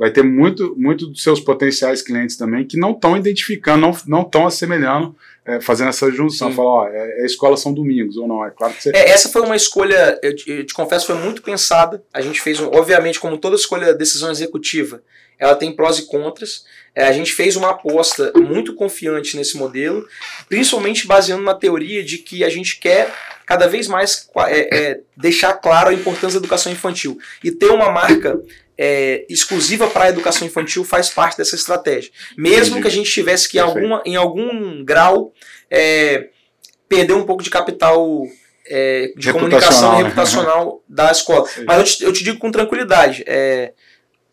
vai 0.01 0.11
ter 0.11 0.25
muito, 0.25 0.75
muito 0.79 1.07
dos 1.09 1.23
seus 1.23 1.41
potenciais 1.41 2.01
clientes 2.01 2.35
também 2.35 2.65
que 2.65 2.79
não 2.79 2.93
estão 2.93 3.19
identificando, 3.19 3.87
não 4.07 4.23
estão 4.23 4.47
assemelhando, 4.47 5.15
é, 5.45 5.61
fazendo 5.61 5.91
essa 5.91 6.11
junção, 6.11 6.51
falar, 6.55 6.71
ó, 6.71 6.89
é, 6.89 7.21
é, 7.21 7.27
escola 7.27 7.55
São 7.55 7.75
Domingos 7.75 8.17
ou 8.17 8.27
não, 8.27 8.43
é 8.43 8.51
claro 8.51 8.73
que 8.73 8.83
você... 8.83 8.93
É, 8.95 9.11
essa 9.11 9.29
foi 9.29 9.43
uma 9.43 9.55
escolha, 9.55 10.19
eu 10.23 10.35
te, 10.35 10.51
eu 10.51 10.65
te, 10.65 10.73
confesso, 10.73 11.07
foi 11.07 11.17
muito 11.17 11.43
pensada, 11.43 12.03
a 12.15 12.23
gente 12.23 12.41
fez, 12.41 12.59
obviamente, 12.61 13.21
como 13.21 13.37
toda 13.37 13.57
escolha, 13.57 13.93
decisão 13.93 14.31
executiva, 14.31 15.03
ela 15.39 15.55
tem 15.55 15.71
prós 15.71 15.99
e 15.99 16.07
contras, 16.07 16.65
é, 16.95 17.05
a 17.05 17.13
gente 17.13 17.35
fez 17.35 17.55
uma 17.55 17.71
aposta 17.71 18.33
muito 18.37 18.75
confiante 18.75 19.37
nesse 19.37 19.59
modelo, 19.59 20.07
principalmente 20.49 21.07
baseando 21.07 21.43
na 21.43 21.55
teoria 21.55 22.03
de 22.03 22.17
que 22.17 22.43
a 22.43 22.49
gente 22.49 22.81
quer 22.81 23.13
cada 23.45 23.67
vez 23.67 23.87
mais 23.87 24.31
é, 24.47 24.77
é, 24.77 25.01
deixar 25.15 25.53
claro 25.55 25.91
a 25.91 25.95
importância 25.95 26.39
da 26.39 26.45
educação 26.45 26.73
infantil 26.73 27.19
e 27.45 27.51
ter 27.51 27.71
uma 27.71 27.91
marca 27.91 28.41
é, 28.83 29.27
exclusiva 29.29 29.87
para 29.89 30.05
a 30.05 30.09
educação 30.09 30.47
infantil 30.47 30.83
faz 30.85 31.11
parte 31.11 31.37
dessa 31.37 31.55
estratégia. 31.55 32.11
Mesmo 32.35 32.79
Entendi. 32.79 32.81
que 32.81 32.89
a 32.89 32.91
gente 32.91 33.13
tivesse 33.13 33.47
que, 33.47 33.59
em, 33.59 33.61
alguma, 33.61 34.03
em 34.07 34.17
algum 34.17 34.83
grau, 34.83 35.35
é, 35.71 36.31
perder 36.89 37.13
um 37.13 37.27
pouco 37.27 37.43
de 37.43 37.51
capital 37.51 38.23
é, 38.67 39.13
de 39.15 39.31
comunicação 39.35 39.99
né? 39.99 40.05
reputacional 40.05 40.83
da 40.89 41.13
escola. 41.13 41.47
Mas 41.67 41.77
eu 41.77 41.85
te, 41.85 42.05
eu 42.05 42.13
te, 42.15 42.25
digo 42.25 42.39
com 42.39 42.51
tranquilidade, 42.51 43.23
é, 43.27 43.75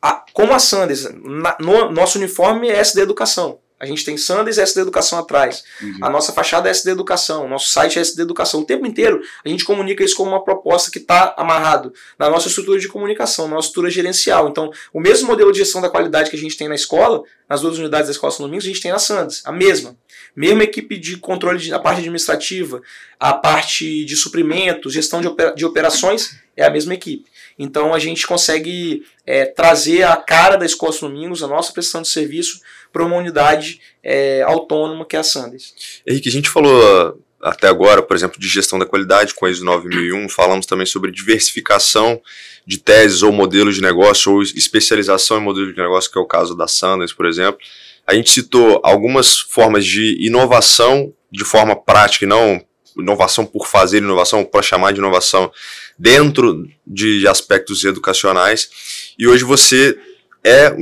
a, 0.01 0.23
como 0.31 0.53
a 0.53 0.59
Sanders, 0.59 1.09
na, 1.13 1.57
no, 1.59 1.91
nosso 1.91 2.17
uniforme 2.17 2.69
é 2.69 2.79
SD 2.79 3.01
Educação. 3.01 3.59
A 3.79 3.85
gente 3.85 4.03
tem 4.03 4.17
Sanders 4.17 4.57
e 4.57 4.61
SD 4.61 4.81
Educação 4.81 5.19
atrás. 5.19 5.63
Uhum. 5.81 5.99
A 6.01 6.09
nossa 6.09 6.33
fachada 6.33 6.67
é 6.67 6.71
SD 6.71 6.91
Educação, 6.91 7.45
o 7.45 7.47
nosso 7.47 7.69
site 7.69 7.99
é 7.99 8.01
SD 8.01 8.21
Educação. 8.23 8.61
O 8.61 8.65
tempo 8.65 8.85
inteiro 8.85 9.21
a 9.45 9.49
gente 9.49 9.63
comunica 9.63 10.03
isso 10.03 10.15
como 10.15 10.31
uma 10.31 10.43
proposta 10.43 10.89
que 10.89 10.97
está 10.97 11.35
amarrado 11.37 11.93
na 12.17 12.29
nossa 12.29 12.47
estrutura 12.47 12.79
de 12.79 12.87
comunicação, 12.87 13.47
na 13.47 13.55
nossa 13.55 13.67
estrutura 13.67 13.91
gerencial. 13.91 14.49
Então, 14.49 14.71
o 14.91 14.99
mesmo 14.99 15.27
modelo 15.27 15.51
de 15.51 15.59
gestão 15.59 15.81
da 15.81 15.89
qualidade 15.89 16.29
que 16.29 16.35
a 16.35 16.39
gente 16.39 16.57
tem 16.57 16.67
na 16.67 16.75
escola, 16.75 17.21
nas 17.47 17.61
duas 17.61 17.77
unidades 17.77 18.07
da 18.07 18.11
escola 18.11 18.31
São 18.31 18.45
Domingos, 18.45 18.65
a 18.65 18.69
gente 18.69 18.81
tem 18.81 18.91
na 18.91 18.99
Sanders, 18.99 19.41
a 19.45 19.51
mesma. 19.51 19.95
Mesma 20.35 20.63
equipe 20.63 20.97
de 20.97 21.17
controle 21.17 21.69
da 21.69 21.79
parte 21.79 21.99
administrativa, 21.99 22.81
a 23.19 23.33
parte 23.33 24.05
de 24.05 24.15
suprimentos, 24.15 24.93
gestão 24.93 25.21
de, 25.21 25.27
opera, 25.27 25.51
de 25.51 25.65
operações, 25.65 26.37
é 26.55 26.65
a 26.65 26.69
mesma 26.69 26.93
equipe. 26.93 27.25
Então 27.57 27.93
a 27.93 27.99
gente 27.99 28.27
consegue 28.27 29.03
é, 29.25 29.45
trazer 29.45 30.03
a 30.03 30.15
cara 30.15 30.57
da 30.57 30.65
Escola 30.65 30.93
São 30.93 31.09
Domingos, 31.09 31.41
a 31.41 31.47
nossa 31.47 31.73
prestação 31.73 32.01
de 32.01 32.07
serviço, 32.07 32.61
para 32.91 33.05
uma 33.05 33.15
unidade 33.15 33.79
é, 34.03 34.41
autônoma 34.43 35.05
que 35.05 35.15
é 35.15 35.19
a 35.19 35.23
Sandes. 35.23 36.01
Henrique, 36.05 36.29
a 36.29 36.31
gente 36.31 36.49
falou 36.49 37.17
até 37.41 37.67
agora, 37.67 38.01
por 38.01 38.15
exemplo, 38.15 38.39
de 38.39 38.47
gestão 38.47 38.79
da 38.79 38.85
qualidade 38.85 39.33
com 39.33 39.45
a 39.45 39.49
ISO 39.49 39.63
9001, 39.63 40.29
falamos 40.29 40.65
também 40.65 40.85
sobre 40.85 41.11
diversificação 41.11 42.21
de 42.65 42.79
teses 42.79 43.21
ou 43.21 43.31
modelos 43.31 43.75
de 43.75 43.81
negócio, 43.81 44.33
ou 44.33 44.41
especialização 44.41 45.37
em 45.37 45.43
modelos 45.43 45.73
de 45.73 45.81
negócio, 45.81 46.11
que 46.11 46.17
é 46.17 46.21
o 46.21 46.25
caso 46.25 46.55
da 46.55 46.67
Sanders, 46.67 47.13
por 47.13 47.25
exemplo. 47.25 47.59
A 48.05 48.13
gente 48.13 48.31
citou 48.31 48.81
algumas 48.83 49.37
formas 49.37 49.85
de 49.85 50.17
inovação 50.25 51.13
de 51.31 51.43
forma 51.43 51.75
prática 51.75 52.25
e 52.25 52.27
não 52.27 52.61
inovação 52.97 53.45
por 53.45 53.67
fazer 53.67 53.99
inovação, 53.99 54.43
para 54.43 54.63
chamar 54.63 54.91
de 54.91 54.99
inovação 54.99 55.51
dentro 55.97 56.67
de 56.85 57.27
aspectos 57.27 57.83
educacionais. 57.83 58.69
E 59.17 59.27
hoje 59.27 59.43
você 59.43 59.97
é 60.43 60.75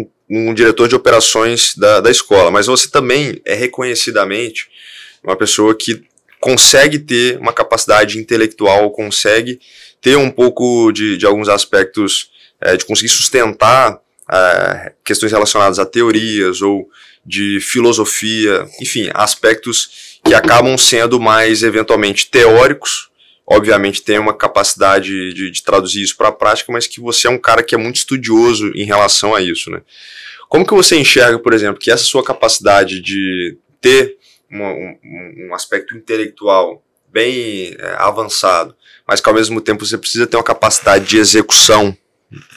diretor 0.53 0.87
de 0.87 0.95
operações 0.95 1.75
da, 1.75 2.01
da 2.01 2.09
escola, 2.09 2.49
mas 2.49 2.65
você 2.65 2.89
também 2.89 3.41
é 3.45 3.53
reconhecidamente 3.53 4.67
uma 5.23 5.35
pessoa 5.35 5.75
que 5.75 6.03
consegue 6.39 6.99
ter 6.99 7.37
uma 7.39 7.53
capacidade 7.53 8.19
intelectual, 8.19 8.91
consegue 8.91 9.59
ter 10.01 10.15
um 10.15 10.29
pouco 10.29 10.91
de, 10.91 11.17
de 11.17 11.25
alguns 11.25 11.49
aspectos, 11.49 12.29
é, 12.61 12.77
de 12.77 12.85
conseguir 12.85 13.09
sustentar 13.09 13.99
é, 14.31 14.93
questões 15.03 15.31
relacionadas 15.31 15.79
a 15.79 15.85
teorias 15.85 16.61
ou 16.61 16.87
de 17.25 17.59
filosofia, 17.59 18.67
enfim, 18.79 19.09
aspectos 19.13 20.19
que 20.23 20.33
acabam 20.33 20.77
sendo 20.77 21.19
mais 21.19 21.63
eventualmente 21.63 22.27
teóricos. 22.29 23.09
Obviamente 23.47 24.01
tem 24.01 24.17
uma 24.17 24.33
capacidade 24.33 25.33
de, 25.33 25.51
de 25.51 25.63
traduzir 25.63 26.01
isso 26.01 26.17
para 26.17 26.29
a 26.29 26.31
prática, 26.31 26.71
mas 26.71 26.87
que 26.87 26.99
você 26.99 27.27
é 27.27 27.29
um 27.29 27.37
cara 27.37 27.61
que 27.61 27.75
é 27.75 27.77
muito 27.77 27.97
estudioso 27.97 28.71
em 28.73 28.83
relação 28.83 29.35
a 29.35 29.41
isso, 29.41 29.69
né? 29.69 29.81
Como 30.49 30.65
que 30.65 30.73
você 30.73 30.97
enxerga, 30.97 31.37
por 31.37 31.53
exemplo, 31.53 31.79
que 31.79 31.91
essa 31.91 32.03
sua 32.03 32.23
capacidade 32.23 33.01
de 33.01 33.57
ter 33.79 34.17
um, 34.51 35.49
um, 35.49 35.53
aspecto 35.53 35.95
intelectual 35.95 36.83
bem 37.11 37.75
é, 37.77 37.95
avançado, 37.97 38.75
mas 39.07 39.21
que 39.21 39.29
ao 39.29 39.35
mesmo 39.35 39.61
tempo 39.61 39.85
você 39.85 39.97
precisa 39.97 40.27
ter 40.27 40.37
uma 40.37 40.43
capacidade 40.43 41.05
de 41.05 41.17
execução 41.17 41.95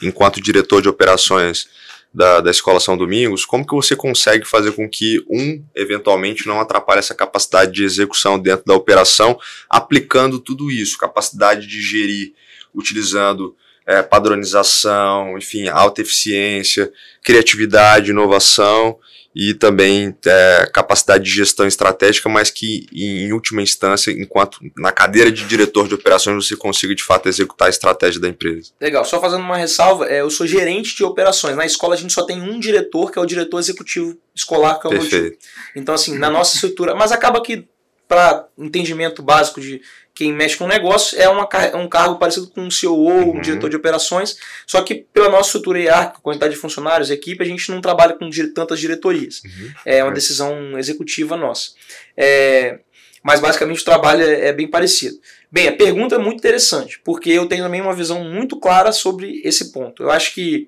enquanto 0.01 0.41
diretor 0.41 0.81
de 0.81 0.89
operações 0.89 1.67
da, 2.13 2.41
da 2.41 2.51
Escola 2.51 2.79
São 2.79 2.97
Domingos, 2.97 3.45
como 3.45 3.65
que 3.65 3.75
você 3.75 3.95
consegue 3.95 4.45
fazer 4.45 4.71
com 4.71 4.89
que 4.89 5.23
um, 5.29 5.63
eventualmente, 5.75 6.47
não 6.47 6.59
atrapalhe 6.59 6.99
essa 6.99 7.13
capacidade 7.13 7.71
de 7.71 7.83
execução 7.83 8.39
dentro 8.39 8.65
da 8.65 8.73
operação, 8.73 9.39
aplicando 9.69 10.39
tudo 10.39 10.71
isso, 10.71 10.97
capacidade 10.97 11.67
de 11.67 11.81
gerir, 11.81 12.33
utilizando 12.73 13.55
é, 13.89 14.03
padronização, 14.03 15.35
enfim, 15.35 15.67
alta 15.67 16.01
eficiência, 16.01 16.91
criatividade, 17.23 18.11
inovação 18.11 18.99
e 19.35 19.55
também 19.55 20.15
é, 20.27 20.69
capacidade 20.71 21.23
de 21.23 21.31
gestão 21.31 21.65
estratégica, 21.65 22.29
mas 22.29 22.51
que 22.51 22.85
em 22.93 23.33
última 23.33 23.63
instância, 23.63 24.11
enquanto 24.11 24.59
na 24.77 24.91
cadeira 24.91 25.31
de 25.31 25.43
diretor 25.45 25.87
de 25.87 25.95
operações 25.95 26.45
você 26.45 26.55
consiga 26.55 26.93
de 26.93 27.03
fato 27.03 27.27
executar 27.27 27.65
a 27.65 27.69
estratégia 27.69 28.21
da 28.21 28.27
empresa. 28.27 28.69
Legal, 28.79 29.03
só 29.03 29.19
fazendo 29.19 29.41
uma 29.41 29.57
ressalva, 29.57 30.07
é, 30.07 30.21
eu 30.21 30.29
sou 30.29 30.45
gerente 30.45 30.95
de 30.95 31.03
operações. 31.03 31.55
Na 31.55 31.65
escola 31.65 31.95
a 31.95 31.97
gente 31.97 32.13
só 32.13 32.23
tem 32.23 32.39
um 32.39 32.59
diretor, 32.59 33.11
que 33.11 33.17
é 33.17 33.21
o 33.21 33.25
diretor 33.25 33.57
executivo 33.57 34.15
escolar, 34.35 34.79
que 34.79 34.85
é 34.85 34.89
o 34.89 34.93
Perfeito. 34.93 35.39
Então, 35.75 35.95
assim, 35.95 36.15
na 36.15 36.29
nossa 36.29 36.53
estrutura. 36.53 36.93
Mas 36.93 37.11
acaba 37.11 37.41
que, 37.41 37.67
para 38.07 38.47
entendimento 38.55 39.23
básico 39.23 39.59
de 39.59 39.81
quem 40.19 40.33
mexe 40.33 40.57
com 40.57 40.67
negócio 40.67 41.17
é 41.17 41.29
uma, 41.29 41.47
um 41.75 41.87
cargo 41.87 42.17
parecido 42.17 42.49
com 42.49 42.59
um 42.59 42.69
CEO, 42.69 42.93
uhum. 42.93 43.37
um 43.37 43.41
diretor 43.41 43.69
de 43.69 43.77
operações, 43.77 44.35
só 44.67 44.81
que 44.81 44.95
pela 45.13 45.29
nossa 45.29 45.47
estrutura 45.47 45.79
hierárquica, 45.79 46.19
quantidade 46.19 46.55
de 46.55 46.59
funcionários, 46.59 47.09
equipe, 47.09 47.41
a 47.41 47.47
gente 47.47 47.71
não 47.71 47.79
trabalha 47.79 48.13
com 48.15 48.29
tantas 48.53 48.81
diretorias. 48.81 49.41
Uhum. 49.45 49.71
É 49.85 50.03
uma 50.03 50.11
decisão 50.11 50.77
executiva 50.77 51.37
nossa. 51.37 51.69
É, 52.17 52.79
mas 53.23 53.39
basicamente 53.39 53.81
o 53.81 53.85
trabalho 53.85 54.21
é, 54.21 54.47
é, 54.47 54.51
bem 54.51 54.67
parecido. 54.67 55.17
Bem, 55.49 55.69
a 55.69 55.77
pergunta 55.77 56.15
é 56.15 56.17
muito 56.17 56.39
interessante, 56.39 56.99
porque 56.99 57.29
eu 57.29 57.45
tenho 57.45 57.63
também 57.63 57.79
uma 57.79 57.95
visão 57.95 58.21
muito 58.21 58.59
clara 58.59 58.91
sobre 58.91 59.41
esse 59.45 59.71
ponto. 59.71 60.03
Eu 60.03 60.11
acho 60.11 60.33
que, 60.33 60.67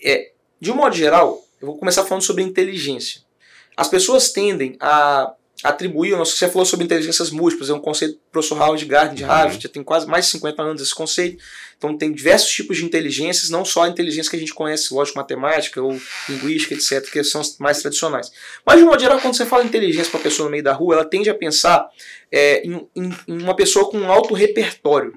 é, 0.00 0.30
de 0.60 0.70
um 0.70 0.76
modo 0.76 0.94
geral, 0.94 1.44
eu 1.60 1.66
vou 1.66 1.76
começar 1.76 2.04
falando 2.04 2.22
sobre 2.22 2.44
inteligência. 2.44 3.22
As 3.76 3.88
pessoas 3.88 4.30
tendem 4.30 4.76
a 4.78 5.34
atribuir, 5.62 6.16
você 6.16 6.48
falou 6.48 6.66
sobre 6.66 6.84
inteligências 6.84 7.30
múltiplas, 7.30 7.70
é 7.70 7.72
um 7.72 7.80
conceito 7.80 8.14
do 8.14 8.20
professor 8.32 8.60
Howard 8.60 8.84
Gardner 8.84 9.14
de 9.14 9.24
Harvard, 9.24 9.56
uhum. 9.56 9.60
já 9.60 9.68
tem 9.68 9.82
quase 9.82 10.06
mais 10.06 10.24
de 10.24 10.32
50 10.32 10.62
anos 10.62 10.82
esse 10.82 10.94
conceito. 10.94 11.42
Então 11.78 11.96
tem 11.96 12.12
diversos 12.12 12.50
tipos 12.50 12.76
de 12.76 12.84
inteligências, 12.84 13.50
não 13.50 13.64
só 13.64 13.82
a 13.82 13.88
inteligência 13.88 14.30
que 14.30 14.36
a 14.36 14.38
gente 14.38 14.54
conhece, 14.54 14.92
lógico, 14.92 15.18
matemática 15.18 15.80
ou 15.82 16.00
linguística, 16.28 16.74
etc., 16.74 17.10
que 17.10 17.22
são 17.24 17.40
as 17.40 17.58
mais 17.58 17.80
tradicionais. 17.80 18.30
Mas 18.64 18.78
de 18.78 18.84
modo 18.84 19.00
geral, 19.00 19.20
quando 19.20 19.36
você 19.36 19.46
fala 19.46 19.64
inteligência 19.64 20.10
para 20.10 20.20
a 20.20 20.22
pessoa 20.22 20.46
no 20.46 20.50
meio 20.50 20.62
da 20.62 20.72
rua, 20.72 20.94
ela 20.94 21.04
tende 21.04 21.30
a 21.30 21.34
pensar 21.34 21.88
é, 22.30 22.62
em, 22.64 22.86
em, 22.94 23.16
em 23.28 23.42
uma 23.42 23.54
pessoa 23.56 23.90
com 23.90 23.98
um 23.98 24.10
alto 24.10 24.34
repertório. 24.34 25.16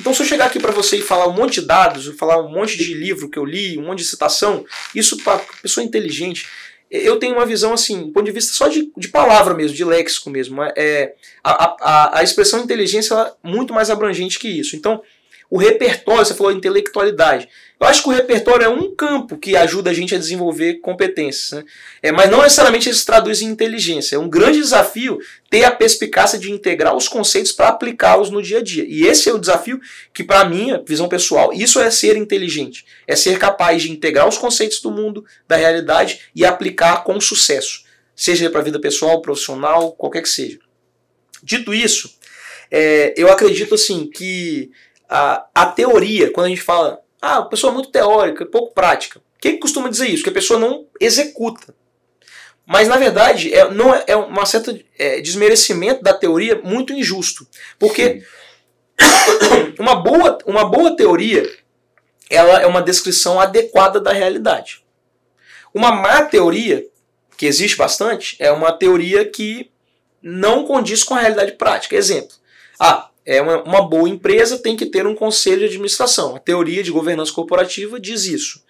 Então, 0.00 0.14
se 0.14 0.22
eu 0.22 0.26
chegar 0.26 0.46
aqui 0.46 0.60
para 0.60 0.70
você 0.70 0.98
e 0.98 1.02
falar 1.02 1.26
um 1.26 1.32
monte 1.32 1.60
de 1.60 1.66
dados, 1.66 2.06
falar 2.16 2.40
um 2.40 2.48
monte 2.48 2.78
de 2.78 2.94
livro 2.94 3.28
que 3.28 3.38
eu 3.38 3.44
li, 3.44 3.76
um 3.76 3.82
monte 3.82 3.98
de 3.98 4.04
citação, 4.04 4.64
isso 4.94 5.16
para 5.24 5.38
pessoa 5.60 5.84
inteligente 5.84 6.46
eu 6.90 7.18
tenho 7.18 7.34
uma 7.34 7.46
visão 7.46 7.72
assim, 7.72 8.06
do 8.06 8.12
ponto 8.12 8.24
de 8.24 8.32
vista 8.32 8.52
só 8.52 8.68
de, 8.68 8.90
de 8.96 9.08
palavra 9.08 9.54
mesmo, 9.54 9.76
de 9.76 9.84
léxico 9.84 10.30
mesmo. 10.30 10.62
É, 10.76 11.14
a, 11.44 11.76
a, 11.80 12.18
a 12.18 12.22
expressão 12.22 12.60
inteligência 12.60 13.14
é 13.14 13.32
muito 13.42 13.74
mais 13.74 13.90
abrangente 13.90 14.38
que 14.38 14.48
isso. 14.48 14.74
Então, 14.74 15.02
o 15.50 15.58
repertório, 15.58 16.24
você 16.24 16.34
falou 16.34 16.52
intelectualidade. 16.52 17.48
Eu 17.80 17.86
acho 17.86 18.02
que 18.02 18.08
o 18.08 18.12
repertório 18.12 18.64
é 18.64 18.68
um 18.68 18.92
campo 18.92 19.38
que 19.38 19.56
ajuda 19.56 19.90
a 19.90 19.94
gente 19.94 20.12
a 20.12 20.18
desenvolver 20.18 20.80
competências. 20.80 21.52
Né? 21.52 21.64
É, 22.02 22.10
mas 22.10 22.28
não 22.28 22.42
necessariamente 22.42 22.90
isso 22.90 23.06
traduz 23.06 23.40
em 23.40 23.46
inteligência. 23.46 24.16
É 24.16 24.18
um 24.18 24.28
grande 24.28 24.58
desafio 24.58 25.18
ter 25.48 25.62
a 25.62 25.70
perspicácia 25.70 26.38
de 26.38 26.50
integrar 26.50 26.96
os 26.96 27.06
conceitos 27.06 27.52
para 27.52 27.68
aplicá-los 27.68 28.30
no 28.30 28.42
dia 28.42 28.58
a 28.58 28.62
dia. 28.62 28.84
E 28.88 29.06
esse 29.06 29.28
é 29.28 29.32
o 29.32 29.38
desafio 29.38 29.80
que, 30.12 30.24
para 30.24 30.48
minha 30.48 30.82
visão 30.84 31.08
pessoal, 31.08 31.52
isso 31.52 31.78
é 31.78 31.88
ser 31.88 32.16
inteligente. 32.16 32.84
É 33.06 33.14
ser 33.14 33.38
capaz 33.38 33.82
de 33.82 33.92
integrar 33.92 34.26
os 34.26 34.36
conceitos 34.36 34.80
do 34.80 34.90
mundo, 34.90 35.24
da 35.46 35.54
realidade 35.54 36.22
e 36.34 36.44
aplicar 36.44 37.04
com 37.04 37.20
sucesso. 37.20 37.84
Seja 38.16 38.50
para 38.50 38.60
a 38.60 38.64
vida 38.64 38.80
pessoal, 38.80 39.22
profissional, 39.22 39.92
qualquer 39.92 40.22
que 40.22 40.28
seja. 40.28 40.58
Dito 41.44 41.72
isso, 41.72 42.18
é, 42.70 43.14
eu 43.16 43.30
acredito 43.30 43.76
assim 43.76 44.10
que 44.10 44.72
a, 45.08 45.46
a 45.54 45.66
teoria, 45.66 46.30
quando 46.32 46.46
a 46.46 46.48
gente 46.48 46.60
fala, 46.60 47.00
ah, 47.20 47.38
a 47.38 47.42
pessoa 47.42 47.70
é 47.70 47.74
muito 47.74 47.90
teórica, 47.90 48.46
pouco 48.46 48.72
prática. 48.72 49.20
Quem 49.40 49.58
costuma 49.58 49.88
dizer 49.88 50.08
isso? 50.08 50.22
Que 50.22 50.30
a 50.30 50.34
pessoa 50.34 50.58
não 50.58 50.86
executa. 51.00 51.74
Mas 52.66 52.86
na 52.86 52.96
verdade 52.96 53.52
é, 53.54 53.70
não 53.70 53.94
é, 53.94 54.04
é 54.08 54.16
uma 54.16 54.44
certa 54.44 54.78
é, 54.98 55.20
desmerecimento 55.20 56.02
da 56.02 56.12
teoria 56.12 56.60
muito 56.62 56.92
injusto, 56.92 57.46
porque 57.78 58.22
uma 59.78 59.94
boa, 59.94 60.38
uma 60.44 60.64
boa 60.68 60.94
teoria 60.94 61.48
ela 62.28 62.60
é 62.60 62.66
uma 62.66 62.82
descrição 62.82 63.40
adequada 63.40 63.98
da 63.98 64.12
realidade. 64.12 64.84
Uma 65.72 65.90
má 65.90 66.22
teoria, 66.24 66.84
que 67.36 67.46
existe 67.46 67.76
bastante, 67.76 68.36
é 68.38 68.50
uma 68.52 68.72
teoria 68.72 69.24
que 69.24 69.70
não 70.22 70.66
condiz 70.66 71.02
com 71.02 71.14
a 71.14 71.20
realidade 71.20 71.52
prática. 71.52 71.96
Exemplo: 71.96 72.36
ah, 72.78 73.07
é 73.28 73.42
uma, 73.42 73.62
uma 73.62 73.82
boa 73.82 74.08
empresa 74.08 74.56
tem 74.56 74.74
que 74.74 74.86
ter 74.86 75.06
um 75.06 75.14
conselho 75.14 75.58
de 75.58 75.66
administração. 75.66 76.34
A 76.34 76.38
teoria 76.38 76.82
de 76.82 76.90
governança 76.90 77.30
corporativa 77.30 78.00
diz 78.00 78.24
isso. 78.24 78.64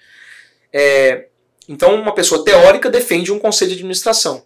É, 0.72 1.26
então, 1.68 1.94
uma 1.94 2.12
pessoa 2.12 2.44
teórica 2.44 2.90
defende 2.90 3.30
um 3.30 3.38
conselho 3.38 3.70
de 3.70 3.76
administração. 3.76 4.42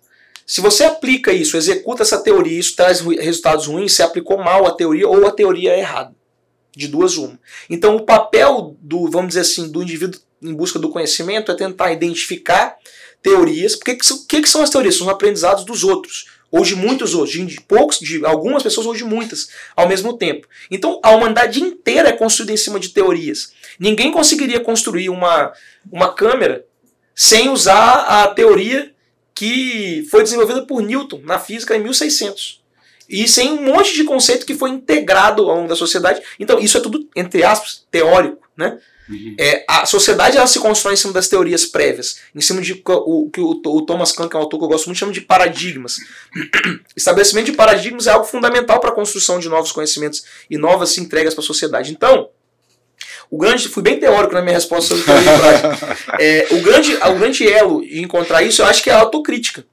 Se 0.46 0.60
você 0.60 0.84
aplica 0.84 1.32
isso, 1.32 1.56
executa 1.56 2.02
essa 2.02 2.20
teoria, 2.20 2.58
isso 2.58 2.76
traz 2.76 3.00
resultados 3.00 3.66
ruins, 3.66 3.94
você 3.94 4.02
aplicou 4.02 4.36
mal 4.36 4.66
a 4.66 4.72
teoria 4.72 5.08
ou 5.08 5.26
a 5.26 5.30
teoria 5.30 5.72
é 5.72 5.78
errada. 5.78 6.14
De 6.76 6.88
duas 6.88 7.16
uma. 7.16 7.40
Então, 7.70 7.96
o 7.96 8.04
papel 8.04 8.76
do, 8.82 9.08
vamos 9.08 9.28
dizer 9.28 9.40
assim, 9.40 9.70
do 9.70 9.82
indivíduo 9.82 10.20
em 10.42 10.52
busca 10.52 10.78
do 10.78 10.90
conhecimento 10.90 11.50
é 11.50 11.54
tentar 11.54 11.90
identificar 11.90 12.76
teorias. 13.22 13.74
O 13.74 13.80
que, 13.80 13.96
que, 13.96 14.42
que 14.42 14.48
são 14.48 14.62
as 14.62 14.68
teorias? 14.68 14.94
São 14.94 15.06
os 15.06 15.12
aprendizados 15.12 15.64
dos 15.64 15.82
outros 15.84 16.26
ou 16.52 16.62
de 16.62 16.76
muitos 16.76 17.14
outros, 17.14 17.32
de 17.34 17.60
poucos, 17.62 17.98
de 17.98 18.24
algumas 18.24 18.62
pessoas 18.62 18.86
ou 18.86 18.94
de 18.94 19.04
muitas 19.04 19.48
ao 19.74 19.88
mesmo 19.88 20.16
tempo. 20.16 20.46
Então 20.70 21.00
a 21.02 21.10
humanidade 21.10 21.60
inteira 21.60 22.10
é 22.10 22.12
construída 22.12 22.52
em 22.52 22.56
cima 22.58 22.78
de 22.78 22.90
teorias. 22.90 23.54
Ninguém 23.80 24.12
conseguiria 24.12 24.60
construir 24.60 25.08
uma, 25.08 25.50
uma 25.90 26.12
câmera 26.12 26.64
sem 27.14 27.48
usar 27.48 28.22
a 28.22 28.28
teoria 28.28 28.92
que 29.34 30.06
foi 30.10 30.22
desenvolvida 30.22 30.66
por 30.66 30.82
Newton 30.82 31.22
na 31.24 31.38
física 31.38 31.74
em 31.74 31.82
1600. 31.82 32.62
E 33.08 33.26
sem 33.26 33.50
um 33.52 33.62
monte 33.62 33.94
de 33.94 34.04
conceito 34.04 34.46
que 34.46 34.54
foi 34.54 34.70
integrado 34.70 35.42
ao 35.42 35.56
longo 35.56 35.68
da 35.68 35.76
sociedade. 35.76 36.22
Então, 36.38 36.58
isso 36.58 36.78
é 36.78 36.80
tudo, 36.80 37.08
entre 37.16 37.42
aspas, 37.42 37.86
teórico. 37.90 38.48
Né? 38.56 38.78
Uhum. 39.12 39.36
É, 39.38 39.64
a 39.68 39.84
sociedade 39.84 40.36
ela 40.36 40.46
se 40.46 40.58
constrói 40.58 40.94
em 40.94 40.96
cima 40.96 41.12
das 41.12 41.28
teorias 41.28 41.66
prévias, 41.66 42.18
em 42.34 42.40
cima 42.40 42.62
de 42.62 42.72
o 42.84 43.30
que 43.30 43.40
o, 43.40 43.60
o, 43.64 43.82
Thomas 43.82 44.12
Kahn, 44.12 44.28
que 44.28 44.34
é 44.34 44.38
um 44.38 44.42
autor 44.42 44.58
que 44.58 44.64
eu 44.64 44.68
gosto 44.68 44.86
muito, 44.86 44.98
chama 44.98 45.12
de 45.12 45.20
paradigmas. 45.20 45.96
Estabelecimento 46.96 47.46
de 47.46 47.52
paradigmas 47.52 48.06
é 48.06 48.10
algo 48.10 48.24
fundamental 48.24 48.80
para 48.80 48.90
a 48.90 48.94
construção 48.94 49.38
de 49.38 49.48
novos 49.48 49.70
conhecimentos 49.70 50.24
e 50.48 50.56
novas 50.56 50.96
entregas 50.96 51.34
para 51.34 51.42
a 51.42 51.46
sociedade. 51.46 51.92
Então, 51.92 52.30
o 53.30 53.36
grande, 53.36 53.68
fui 53.68 53.82
bem 53.82 53.98
teórico 53.98 54.34
na 54.34 54.42
minha 54.42 54.54
resposta 54.54 54.94
sobre 54.94 55.04
teoria 55.04 55.78
é, 56.18 56.46
o, 56.50 56.60
grande, 56.60 56.94
o 56.94 57.14
grande 57.18 57.50
elo 57.50 57.82
de 57.82 58.00
encontrar 58.00 58.42
isso, 58.42 58.62
eu 58.62 58.66
acho 58.66 58.82
que 58.82 58.90
é 58.90 58.92
a 58.92 59.00
autocrítica. 59.00 59.64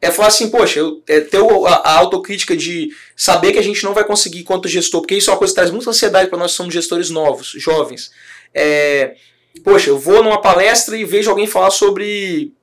É 0.00 0.10
falar 0.10 0.28
assim, 0.28 0.50
poxa, 0.50 0.80
eu, 0.80 1.02
é, 1.06 1.20
ter 1.20 1.38
a, 1.38 1.74
a, 1.74 1.98
autocrítica 1.98 2.56
de 2.56 2.90
saber 3.16 3.52
que 3.52 3.58
a 3.58 3.62
gente 3.62 3.82
não 3.82 3.94
vai 3.94 4.04
conseguir 4.04 4.44
quanto 4.44 4.68
gestor, 4.68 5.00
porque 5.00 5.14
isso 5.14 5.30
é 5.30 5.32
uma 5.32 5.38
coisa 5.38 5.52
que 5.52 5.56
traz 5.56 5.70
muita 5.70 5.90
ansiedade 5.90 6.28
para 6.28 6.38
nós 6.38 6.52
que 6.52 6.56
somos 6.56 6.72
gestores 6.72 7.08
novos, 7.08 7.48
jovens. 7.56 8.10
É, 8.56 9.14
poxa, 9.62 9.90
eu 9.90 9.98
vou 9.98 10.22
numa 10.22 10.40
palestra 10.40 10.96
e 10.96 11.04
vejo 11.04 11.28
alguém 11.28 11.46
falar 11.46 11.70
sobre 11.70 12.54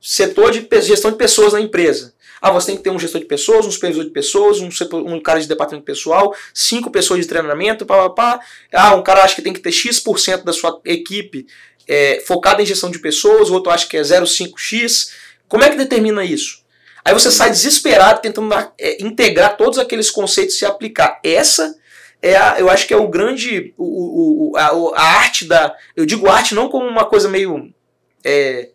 setor 0.00 0.52
de 0.52 0.68
gestão 0.80 1.10
de 1.10 1.16
pessoas 1.16 1.52
na 1.52 1.60
empresa. 1.60 2.14
Ah, 2.40 2.50
você 2.50 2.68
tem 2.68 2.76
que 2.76 2.82
ter 2.82 2.90
um 2.90 2.98
gestor 2.98 3.20
de 3.20 3.26
pessoas, 3.26 3.66
um 3.66 3.70
supervisor 3.70 4.04
de 4.04 4.10
pessoas, 4.10 4.60
um, 4.60 4.68
um 4.94 5.20
cara 5.20 5.40
de 5.40 5.46
departamento 5.46 5.84
pessoal, 5.84 6.34
cinco 6.52 6.90
pessoas 6.90 7.20
de 7.20 7.26
treinamento, 7.26 7.86
pá, 7.86 8.08
pá, 8.08 8.10
pá. 8.10 8.40
Ah, 8.72 8.94
um 8.96 9.02
cara 9.02 9.22
acha 9.22 9.36
que 9.36 9.42
tem 9.42 9.52
que 9.52 9.60
ter 9.60 9.70
X% 9.70 10.44
da 10.44 10.52
sua 10.52 10.80
equipe 10.84 11.46
é, 11.86 12.20
focada 12.26 12.62
em 12.62 12.66
gestão 12.66 12.90
de 12.90 12.98
pessoas, 12.98 13.48
o 13.48 13.54
outro 13.54 13.70
acha 13.70 13.86
que 13.86 13.96
é 13.96 14.02
0,5X. 14.02 15.10
Como 15.48 15.62
é 15.62 15.70
que 15.70 15.76
determina 15.76 16.24
isso? 16.24 16.62
Aí 17.04 17.12
você 17.12 17.30
sai 17.30 17.50
desesperado 17.50 18.20
tentando 18.20 18.52
é, 18.78 19.02
integrar 19.02 19.56
todos 19.56 19.78
aqueles 19.78 20.10
conceitos 20.10 20.60
e 20.60 20.64
aplicar. 20.64 21.20
Essa 21.22 21.74
é 22.22 22.36
a, 22.36 22.56
eu 22.58 22.70
acho 22.70 22.86
que 22.86 22.94
é 22.94 22.96
o 22.96 23.08
grande. 23.08 23.74
O, 23.76 24.52
o, 24.52 24.56
a, 24.56 24.68
a, 25.00 25.02
arte 25.02 25.44
da. 25.44 25.76
Eu 25.96 26.06
digo 26.06 26.30
arte 26.30 26.54
não 26.54 26.68
como 26.68 26.86
uma 26.86 27.04
coisa 27.04 27.28
meio. 27.28 27.74
É, 28.24 28.68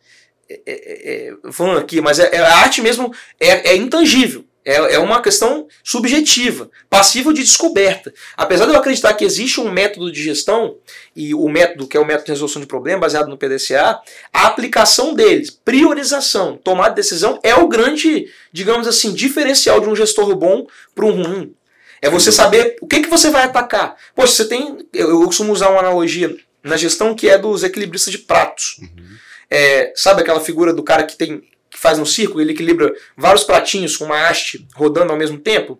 é, 0.49 0.59
é, 0.65 1.27
é 1.29 1.77
aqui, 1.77 2.01
mas 2.01 2.19
é, 2.19 2.35
é, 2.35 2.39
a 2.39 2.57
arte 2.57 2.81
mesmo 2.81 3.13
é, 3.39 3.69
é 3.71 3.75
intangível. 3.77 4.43
É, 4.69 4.99
uma 4.99 5.21
questão 5.21 5.65
subjetiva, 5.81 6.69
passível 6.89 7.31
de 7.31 7.41
descoberta. 7.41 8.13
Apesar 8.35 8.65
de 8.65 8.73
eu 8.73 8.77
acreditar 8.77 9.13
que 9.13 9.23
existe 9.23 9.61
um 9.61 9.71
método 9.71 10.11
de 10.11 10.21
gestão, 10.21 10.75
e 11.15 11.33
o 11.33 11.47
método 11.47 11.87
que 11.87 11.95
é 11.95 11.99
o 12.01 12.05
método 12.05 12.25
de 12.25 12.31
resolução 12.33 12.61
de 12.61 12.67
problemas, 12.67 12.99
baseado 12.99 13.29
no 13.29 13.37
PDCA, 13.37 14.01
a 14.33 14.45
aplicação 14.45 15.13
deles, 15.13 15.49
priorização, 15.49 16.57
tomada 16.57 16.89
de 16.89 16.95
decisão, 16.97 17.39
é 17.43 17.55
o 17.55 17.69
grande, 17.69 18.27
digamos 18.51 18.89
assim, 18.89 19.13
diferencial 19.13 19.79
de 19.79 19.87
um 19.87 19.95
gestor 19.95 20.35
bom 20.35 20.67
para 20.93 21.05
um 21.05 21.11
ruim. 21.11 21.55
É 22.01 22.09
você 22.09 22.31
saber 22.31 22.77
o 22.81 22.87
que, 22.87 23.01
que 23.01 23.09
você 23.09 23.29
vai 23.29 23.43
atacar. 23.43 23.95
Poxa, 24.15 24.33
você 24.33 24.45
tem. 24.45 24.77
Eu, 24.93 25.09
eu 25.09 25.25
costumo 25.25 25.51
usar 25.51 25.69
uma 25.69 25.79
analogia 25.79 26.35
na 26.63 26.77
gestão 26.77 27.15
que 27.15 27.29
é 27.29 27.37
dos 27.37 27.63
equilibristas 27.63 28.11
de 28.11 28.19
pratos. 28.19 28.77
Uhum. 28.81 29.17
É, 29.49 29.93
sabe 29.95 30.21
aquela 30.21 30.39
figura 30.39 30.73
do 30.73 30.83
cara 30.83 31.03
que 31.03 31.15
tem 31.15 31.41
que 31.69 31.77
faz 31.77 31.99
um 31.99 32.05
círculo, 32.05 32.41
ele 32.41 32.53
equilibra 32.53 32.93
vários 33.15 33.43
pratinhos 33.43 33.95
com 33.95 34.05
uma 34.05 34.27
haste 34.27 34.65
rodando 34.75 35.11
ao 35.11 35.17
mesmo 35.17 35.37
tempo. 35.37 35.79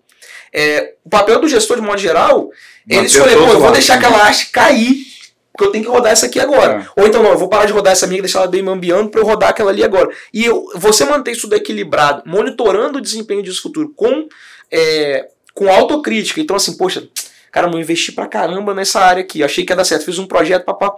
É, 0.53 0.93
o 1.03 1.09
papel 1.09 1.39
do 1.39 1.47
gestor, 1.47 1.77
de 1.77 1.81
modo 1.81 1.97
geral, 1.97 2.49
ele 2.87 3.05
escolher, 3.05 3.35
pô, 3.35 3.45
eu 3.45 3.59
vou 3.59 3.71
deixar 3.71 3.95
aquela 3.95 4.27
haste 4.27 4.51
cair, 4.51 5.05
porque 5.51 5.65
eu 5.65 5.71
tenho 5.71 5.85
que 5.85 5.89
rodar 5.89 6.11
essa 6.11 6.27
aqui 6.27 6.39
agora. 6.39 6.83
É. 6.83 7.01
Ou 7.01 7.07
então, 7.07 7.23
não, 7.23 7.31
eu 7.31 7.37
vou 7.37 7.49
parar 7.49 7.65
de 7.65 7.73
rodar 7.73 7.93
essa 7.93 8.05
minha 8.05 8.19
e 8.19 8.21
deixar 8.21 8.39
ela 8.39 8.47
bem 8.47 8.61
mambiando 8.61 9.09
para 9.09 9.21
eu 9.21 9.25
rodar 9.25 9.49
aquela 9.49 9.71
ali 9.71 9.83
agora. 9.83 10.09
E 10.33 10.45
eu, 10.45 10.67
você 10.75 11.03
manter 11.03 11.31
isso 11.31 11.41
tudo 11.41 11.55
equilibrado, 11.55 12.23
monitorando 12.25 12.99
o 12.99 13.01
desempenho 13.01 13.41
disso 13.41 13.61
futuro 13.61 13.91
com, 13.95 14.27
é, 14.71 15.27
com 15.57 15.71
autocrítica. 15.71 16.39
Então, 16.39 16.55
assim, 16.55 16.77
poxa, 16.77 17.09
cara, 17.51 17.67
não 17.67 17.79
investi 17.79 18.11
pra 18.11 18.27
caramba 18.27 18.75
nessa 18.75 19.01
área 19.01 19.23
aqui. 19.23 19.43
achei 19.43 19.65
que 19.65 19.73
ia 19.73 19.75
dar 19.75 19.83
certo. 19.83 20.05
Fiz 20.05 20.19
um 20.19 20.27
projeto, 20.27 20.63
papá. 20.63 20.95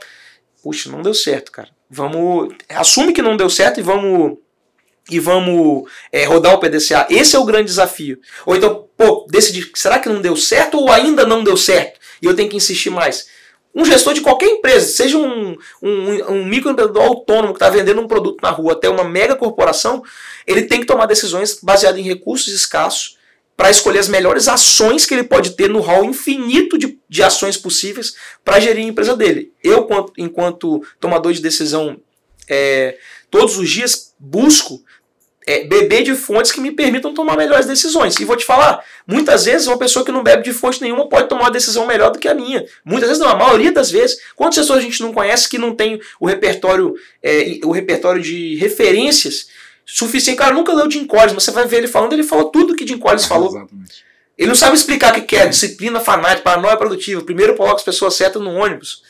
Puxa, 0.62 0.92
não 0.92 1.02
deu 1.02 1.14
certo, 1.14 1.50
cara. 1.50 1.70
Vamos. 1.90 2.54
Assume 2.68 3.14
que 3.14 3.22
não 3.22 3.38
deu 3.38 3.50
certo 3.50 3.80
e 3.80 3.84
vamos 3.84 4.38
e 5.10 5.18
vamos 5.18 5.90
é, 6.12 6.26
rodar 6.26 6.54
o 6.54 6.60
PDCA. 6.60 7.08
Esse 7.10 7.38
é 7.38 7.40
o 7.40 7.46
grande 7.46 7.68
desafio. 7.68 8.20
Ou 8.46 8.54
então, 8.54 8.86
pô, 8.98 9.26
decidir, 9.30 9.72
será 9.76 9.98
que 9.98 10.10
não 10.10 10.22
deu 10.22 10.36
certo 10.36 10.78
ou 10.78 10.92
ainda 10.92 11.26
não 11.26 11.42
deu 11.42 11.56
certo? 11.56 11.98
E 12.22 12.26
eu 12.26 12.36
tenho 12.36 12.50
que 12.50 12.58
insistir 12.58 12.90
mais. 12.90 13.28
Um 13.74 13.86
gestor 13.86 14.14
de 14.14 14.20
qualquer 14.20 14.48
empresa, 14.48 14.88
seja 14.88 15.18
um, 15.18 15.56
um, 15.82 16.34
um 16.34 16.46
microempreendedor 16.46 17.02
autônomo 17.02 17.54
que 17.54 17.64
está 17.64 17.70
vendendo 17.70 18.02
um 18.02 18.08
produto 18.08 18.42
na 18.42 18.50
rua 18.50 18.74
até 18.74 18.90
uma 18.90 19.06
mega 19.06 19.38
corporação, 19.38 20.04
ele 20.46 20.64
tem 20.64 20.82
que 20.82 20.86
tomar 20.86 21.06
decisões 21.06 21.60
baseadas 21.64 22.00
em 22.00 22.04
recursos 22.04 22.54
escassos 22.54 23.19
para 23.60 23.70
escolher 23.70 24.00
as 24.00 24.08
melhores 24.08 24.48
ações 24.48 25.06
que 25.06 25.14
ele 25.14 25.26
pode 25.26 25.50
ter 25.50 25.68
no 25.68 25.82
hall 25.82 26.06
infinito 26.06 26.78
de, 26.78 26.98
de 27.10 27.22
ações 27.22 27.58
possíveis 27.58 28.16
para 28.42 28.58
gerir 28.58 28.86
a 28.86 28.88
empresa 28.88 29.18
dele. 29.18 29.52
Eu, 29.62 29.86
enquanto 30.18 30.82
tomador 30.98 31.34
de 31.34 31.42
decisão, 31.42 32.00
é, 32.48 32.98
todos 33.30 33.58
os 33.58 33.70
dias 33.70 34.16
busco 34.18 34.82
é, 35.46 35.66
beber 35.66 36.04
de 36.04 36.16
fontes 36.16 36.54
que 36.54 36.62
me 36.62 36.72
permitam 36.72 37.14
tomar 37.14 37.36
melhores 37.36 37.66
decisões. 37.66 38.18
E 38.18 38.24
vou 38.24 38.38
te 38.38 38.46
falar, 38.46 38.82
muitas 39.06 39.44
vezes 39.44 39.68
uma 39.68 39.78
pessoa 39.78 40.06
que 40.06 40.12
não 40.14 40.24
bebe 40.24 40.42
de 40.42 40.54
fonte 40.54 40.82
nenhuma 40.82 41.10
pode 41.10 41.28
tomar 41.28 41.42
uma 41.42 41.52
decisão 41.52 41.86
melhor 41.86 42.12
do 42.12 42.20
que 42.20 42.30
a 42.30 42.34
minha. 42.34 42.66
Muitas 42.86 43.10
vezes 43.10 43.22
não, 43.22 43.28
a 43.28 43.36
maioria 43.36 43.74
das 43.74 43.92
vezes. 43.92 44.22
Quantas 44.38 44.58
pessoas 44.60 44.80
a 44.80 44.84
gente 44.84 45.02
não 45.02 45.12
conhece 45.12 45.50
que 45.50 45.58
não 45.58 45.76
tem 45.76 46.00
o 46.18 46.26
repertório, 46.26 46.94
é, 47.22 47.60
o 47.66 47.72
repertório 47.72 48.22
de 48.22 48.56
referências 48.56 49.50
suficiente? 49.94 50.38
Cara, 50.38 50.54
nunca 50.54 50.74
leu 50.74 50.90
Jim 50.90 51.06
Collins, 51.06 51.34
mas 51.34 51.44
você 51.44 51.52
vai 51.52 51.66
ver 51.66 51.78
ele 51.78 51.88
falando, 51.88 52.14
ele 52.14 52.24
falou 52.24 52.46
tudo 52.46 52.76
que 52.76 52.88
Jim 52.88 52.98
Collins 52.98 53.26
falou. 53.26 53.50
Exatamente. 53.50 54.10
Ele 54.38 54.48
não 54.48 54.56
sabe 54.56 54.76
explicar 54.76 55.18
o 55.18 55.22
que 55.22 55.36
é 55.36 55.48
disciplina 55.48 56.00
fanática, 56.00 56.44
paranoia 56.44 56.78
produtiva. 56.78 57.22
Primeiro 57.22 57.56
coloca 57.56 57.76
as 57.76 57.84
pessoas 57.84 58.14
certas 58.14 58.42
no 58.42 58.52
ônibus. 58.52 59.04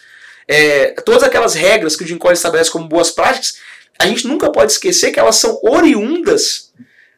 É, 0.47 0.91
todas 1.05 1.21
aquelas 1.21 1.53
regras 1.53 1.95
que 1.95 2.03
o 2.03 2.07
Jim 2.07 2.17
Collins 2.17 2.39
estabelece 2.39 2.71
como 2.71 2.87
boas 2.87 3.11
práticas, 3.11 3.59
a 3.99 4.07
gente 4.07 4.25
nunca 4.25 4.51
pode 4.51 4.71
esquecer 4.71 5.11
que 5.11 5.19
elas 5.19 5.35
são 5.35 5.59
oriundas 5.61 6.69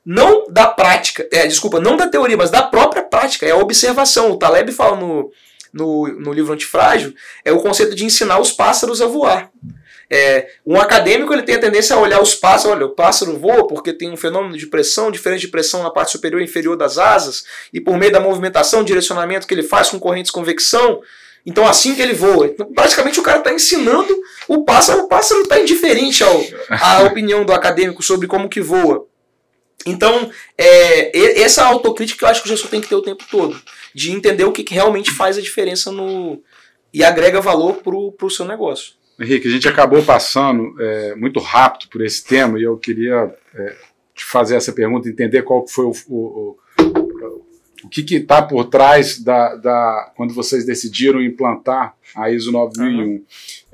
não 0.05 0.47
da 0.49 0.67
prática, 0.67 1.27
é, 1.31 1.45
desculpa, 1.45 1.79
não 1.79 1.95
da 1.95 2.07
teoria, 2.07 2.35
mas 2.35 2.49
da 2.49 2.63
própria 2.63 3.03
prática, 3.03 3.45
é 3.45 3.51
a 3.51 3.57
observação. 3.57 4.31
O 4.31 4.37
Taleb 4.37 4.71
fala 4.71 4.97
no, 4.97 5.31
no, 5.71 6.07
no 6.07 6.33
livro 6.33 6.53
Antifrágil, 6.53 7.13
é 7.45 7.51
o 7.51 7.61
conceito 7.61 7.95
de 7.95 8.03
ensinar 8.03 8.39
os 8.39 8.51
pássaros 8.51 9.01
a 9.01 9.05
voar. 9.05 9.49
É, 10.13 10.49
um 10.65 10.77
acadêmico 10.77 11.33
ele 11.33 11.43
tem 11.43 11.55
a 11.55 11.59
tendência 11.59 11.95
a 11.95 11.99
olhar 11.99 12.21
os 12.21 12.35
pássaros, 12.35 12.75
olha, 12.75 12.85
o 12.85 12.89
pássaro 12.89 13.37
voa 13.37 13.65
porque 13.65 13.93
tem 13.93 14.11
um 14.11 14.17
fenômeno 14.17 14.57
de 14.57 14.67
pressão, 14.67 15.09
diferente 15.09 15.41
de 15.41 15.47
pressão 15.47 15.81
na 15.81 15.89
parte 15.89 16.11
superior 16.11 16.41
e 16.41 16.43
inferior 16.43 16.75
das 16.75 16.97
asas, 16.97 17.45
e 17.71 17.79
por 17.79 17.97
meio 17.97 18.11
da 18.11 18.19
movimentação, 18.19 18.83
direcionamento 18.83 19.47
que 19.47 19.53
ele 19.53 19.63
faz 19.63 19.89
com 19.89 19.97
correntes 19.97 20.29
de 20.29 20.33
convecção, 20.33 21.01
então 21.45 21.65
assim 21.65 21.95
que 21.95 22.01
ele 22.01 22.13
voa. 22.13 22.47
Então, 22.47 22.73
praticamente 22.73 23.21
o 23.21 23.23
cara 23.23 23.37
está 23.37 23.53
ensinando 23.53 24.13
o 24.49 24.65
pássaro, 24.65 25.03
o 25.03 25.07
pássaro 25.07 25.43
está 25.43 25.57
indiferente 25.61 26.25
ao, 26.25 26.43
à 26.69 27.03
opinião 27.07 27.45
do 27.45 27.53
acadêmico 27.53 28.03
sobre 28.03 28.27
como 28.27 28.49
que 28.49 28.59
voa. 28.59 29.07
Então, 29.85 30.29
é, 30.57 31.41
essa 31.41 31.63
autocrítica 31.63 32.19
que 32.19 32.25
eu 32.25 32.29
acho 32.29 32.41
que 32.41 32.47
o 32.47 32.51
gestor 32.51 32.69
tem 32.69 32.81
que 32.81 32.89
ter 32.89 32.95
o 32.95 33.01
tempo 33.01 33.23
todo. 33.31 33.59
De 33.95 34.11
entender 34.11 34.43
o 34.43 34.51
que, 34.51 34.63
que 34.63 34.75
realmente 34.75 35.09
faz 35.09 35.37
a 35.37 35.41
diferença 35.41 35.91
no 35.91 36.43
e 36.93 37.03
agrega 37.03 37.39
valor 37.39 37.81
para 37.81 37.95
o 37.95 38.29
seu 38.29 38.45
negócio. 38.45 39.00
Henrique, 39.21 39.47
a 39.47 39.51
gente 39.51 39.67
acabou 39.67 40.03
passando 40.03 40.75
é, 40.79 41.15
muito 41.15 41.39
rápido 41.39 41.89
por 41.89 42.03
esse 42.03 42.23
tema 42.23 42.59
e 42.59 42.63
eu 42.63 42.77
queria 42.77 43.33
é, 43.53 43.75
te 44.15 44.25
fazer 44.25 44.55
essa 44.55 44.73
pergunta, 44.73 45.09
entender 45.09 45.43
qual 45.43 45.67
foi 45.67 45.85
o, 45.85 45.93
o, 46.09 46.57
o 47.83 47.89
que 47.89 48.15
está 48.15 48.41
por 48.41 48.65
trás 48.65 49.21
da, 49.21 49.55
da, 49.55 50.13
quando 50.15 50.33
vocês 50.33 50.65
decidiram 50.65 51.21
implantar 51.21 51.95
a 52.15 52.29
ISO 52.29 52.51
9001. 52.51 52.87
Uhum. 52.87 53.23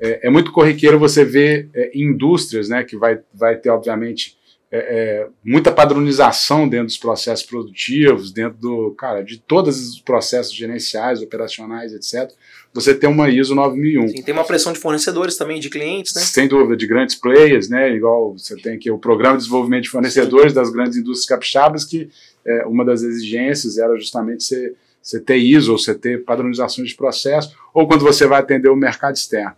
É, 0.00 0.26
é, 0.26 0.30
muito 0.30 0.52
corriqueiro 0.52 0.98
você 0.98 1.24
ver 1.24 1.68
é, 1.74 1.90
indústrias, 1.94 2.68
né, 2.68 2.84
que 2.84 2.96
vai, 2.96 3.20
vai 3.34 3.56
ter, 3.56 3.70
obviamente, 3.70 4.36
é, 4.70 4.78
é, 4.78 5.28
muita 5.42 5.72
padronização 5.72 6.68
dentro 6.68 6.86
dos 6.86 6.98
processos 6.98 7.44
produtivos, 7.44 8.32
dentro 8.32 8.58
do, 8.58 8.94
cara, 8.98 9.22
de 9.22 9.38
todos 9.38 9.88
os 9.88 10.00
processos 10.00 10.54
gerenciais, 10.54 11.22
operacionais, 11.22 11.92
etc. 11.92 12.30
Você 12.74 12.94
tem 12.94 13.08
uma 13.08 13.28
ISO 13.30 13.54
9001. 13.54 14.08
Sim, 14.08 14.22
tem 14.22 14.34
uma 14.34 14.44
pressão 14.44 14.72
de 14.72 14.78
fornecedores 14.78 15.36
também, 15.36 15.58
de 15.58 15.70
clientes, 15.70 16.14
né? 16.14 16.20
Sem 16.20 16.46
dúvida, 16.46 16.76
de 16.76 16.86
grandes 16.86 17.14
players, 17.14 17.68
né? 17.68 17.92
Igual 17.94 18.36
você 18.36 18.56
tem 18.56 18.74
aqui 18.74 18.90
o 18.90 18.98
Programa 18.98 19.36
de 19.36 19.44
Desenvolvimento 19.44 19.84
de 19.84 19.90
Fornecedores 19.90 20.52
Sim. 20.52 20.58
das 20.58 20.70
grandes 20.70 20.96
indústrias 20.96 21.26
capixabas, 21.26 21.84
que 21.84 22.10
é, 22.46 22.66
uma 22.66 22.84
das 22.84 23.02
exigências 23.02 23.78
era 23.78 23.96
justamente 23.96 24.44
você, 24.44 24.74
você 25.02 25.18
ter 25.18 25.36
ISO, 25.36 25.72
ou 25.72 25.78
você 25.78 25.94
ter 25.94 26.24
padronizações 26.24 26.90
de 26.90 26.94
processo, 26.94 27.56
ou 27.72 27.88
quando 27.88 28.04
você 28.04 28.26
vai 28.26 28.40
atender 28.40 28.68
o 28.68 28.76
mercado 28.76 29.16
externo. 29.16 29.54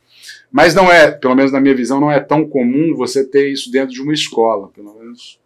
Mas 0.51 0.75
não 0.75 0.91
é, 0.91 1.11
pelo 1.11 1.35
menos 1.35 1.51
na 1.51 1.61
minha 1.61 1.75
visão, 1.75 2.01
não 2.01 2.11
é 2.11 2.21
tão 2.21 2.47
comum 2.49 2.95
você 2.95 3.25
ter 3.25 3.51
isso 3.51 3.71
dentro 3.71 3.95
de 3.95 4.01
uma 4.01 4.13
escola. 4.13 4.69
Pelo 4.69 4.95
menos 4.95 5.40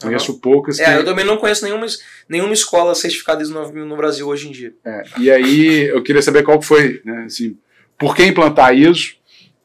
conheço 0.00 0.32
uhum. 0.32 0.38
poucas. 0.38 0.78
É, 0.78 0.98
eu 0.98 1.04
também 1.04 1.24
não 1.24 1.36
conheço 1.36 1.64
nenhuma, 1.64 1.86
nenhuma 2.28 2.52
escola 2.52 2.94
certificada 2.94 3.42
ISO 3.42 3.52
9000 3.52 3.86
no 3.86 3.96
Brasil 3.96 4.26
hoje 4.26 4.48
em 4.48 4.52
dia. 4.52 4.74
É, 4.84 5.02
e 5.18 5.30
aí 5.30 5.88
eu 5.88 6.02
queria 6.02 6.22
saber 6.22 6.42
qual 6.42 6.60
foi, 6.60 7.00
né, 7.04 7.24
assim, 7.26 7.56
por 7.98 8.16
que 8.16 8.24
implantar 8.24 8.74
isso? 8.74 9.16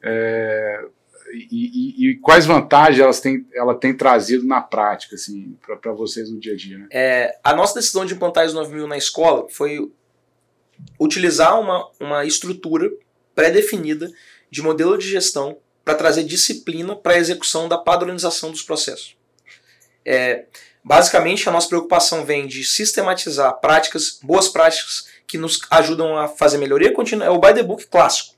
É, 0.02 0.84
e, 1.32 1.46
e, 1.50 2.10
e, 2.10 2.14
quais 2.16 2.46
vantagens 2.46 3.00
elas 3.00 3.20
têm, 3.20 3.46
ela 3.52 3.74
tem 3.74 3.94
trazido 3.94 4.46
na 4.46 4.60
prática, 4.60 5.16
assim, 5.16 5.56
para 5.82 5.92
vocês 5.92 6.30
no 6.30 6.38
dia 6.38 6.52
a 6.52 6.56
dia? 6.56 6.78
Né? 6.78 6.86
É, 6.90 7.38
a 7.42 7.54
nossa 7.54 7.74
decisão 7.74 8.04
de 8.04 8.14
implantar 8.14 8.44
ISO 8.44 8.54
9000 8.54 8.86
na 8.86 8.96
escola 8.96 9.46
foi 9.50 9.90
utilizar 11.00 11.58
uma, 11.60 11.88
uma 11.98 12.24
estrutura 12.24 12.90
pré-definida 13.34 14.10
de 14.50 14.62
modelo 14.62 14.96
de 14.96 15.08
gestão 15.08 15.58
para 15.84 15.94
trazer 15.94 16.24
disciplina 16.24 16.96
para 16.96 17.14
a 17.14 17.18
execução 17.18 17.68
da 17.68 17.78
padronização 17.78 18.50
dos 18.50 18.62
processos. 18.62 19.15
É, 20.06 20.44
basicamente, 20.84 21.48
a 21.48 21.52
nossa 21.52 21.68
preocupação 21.68 22.24
vem 22.24 22.46
de 22.46 22.62
sistematizar 22.64 23.60
práticas, 23.60 24.20
boas 24.22 24.48
práticas 24.48 25.08
que 25.26 25.36
nos 25.36 25.60
ajudam 25.70 26.16
a 26.16 26.28
fazer 26.28 26.58
melhoria 26.58 26.92
contínua. 26.92 27.26
É 27.26 27.30
o 27.30 27.40
by 27.40 27.52
the 27.52 27.64
book 27.64 27.84
clássico. 27.86 28.36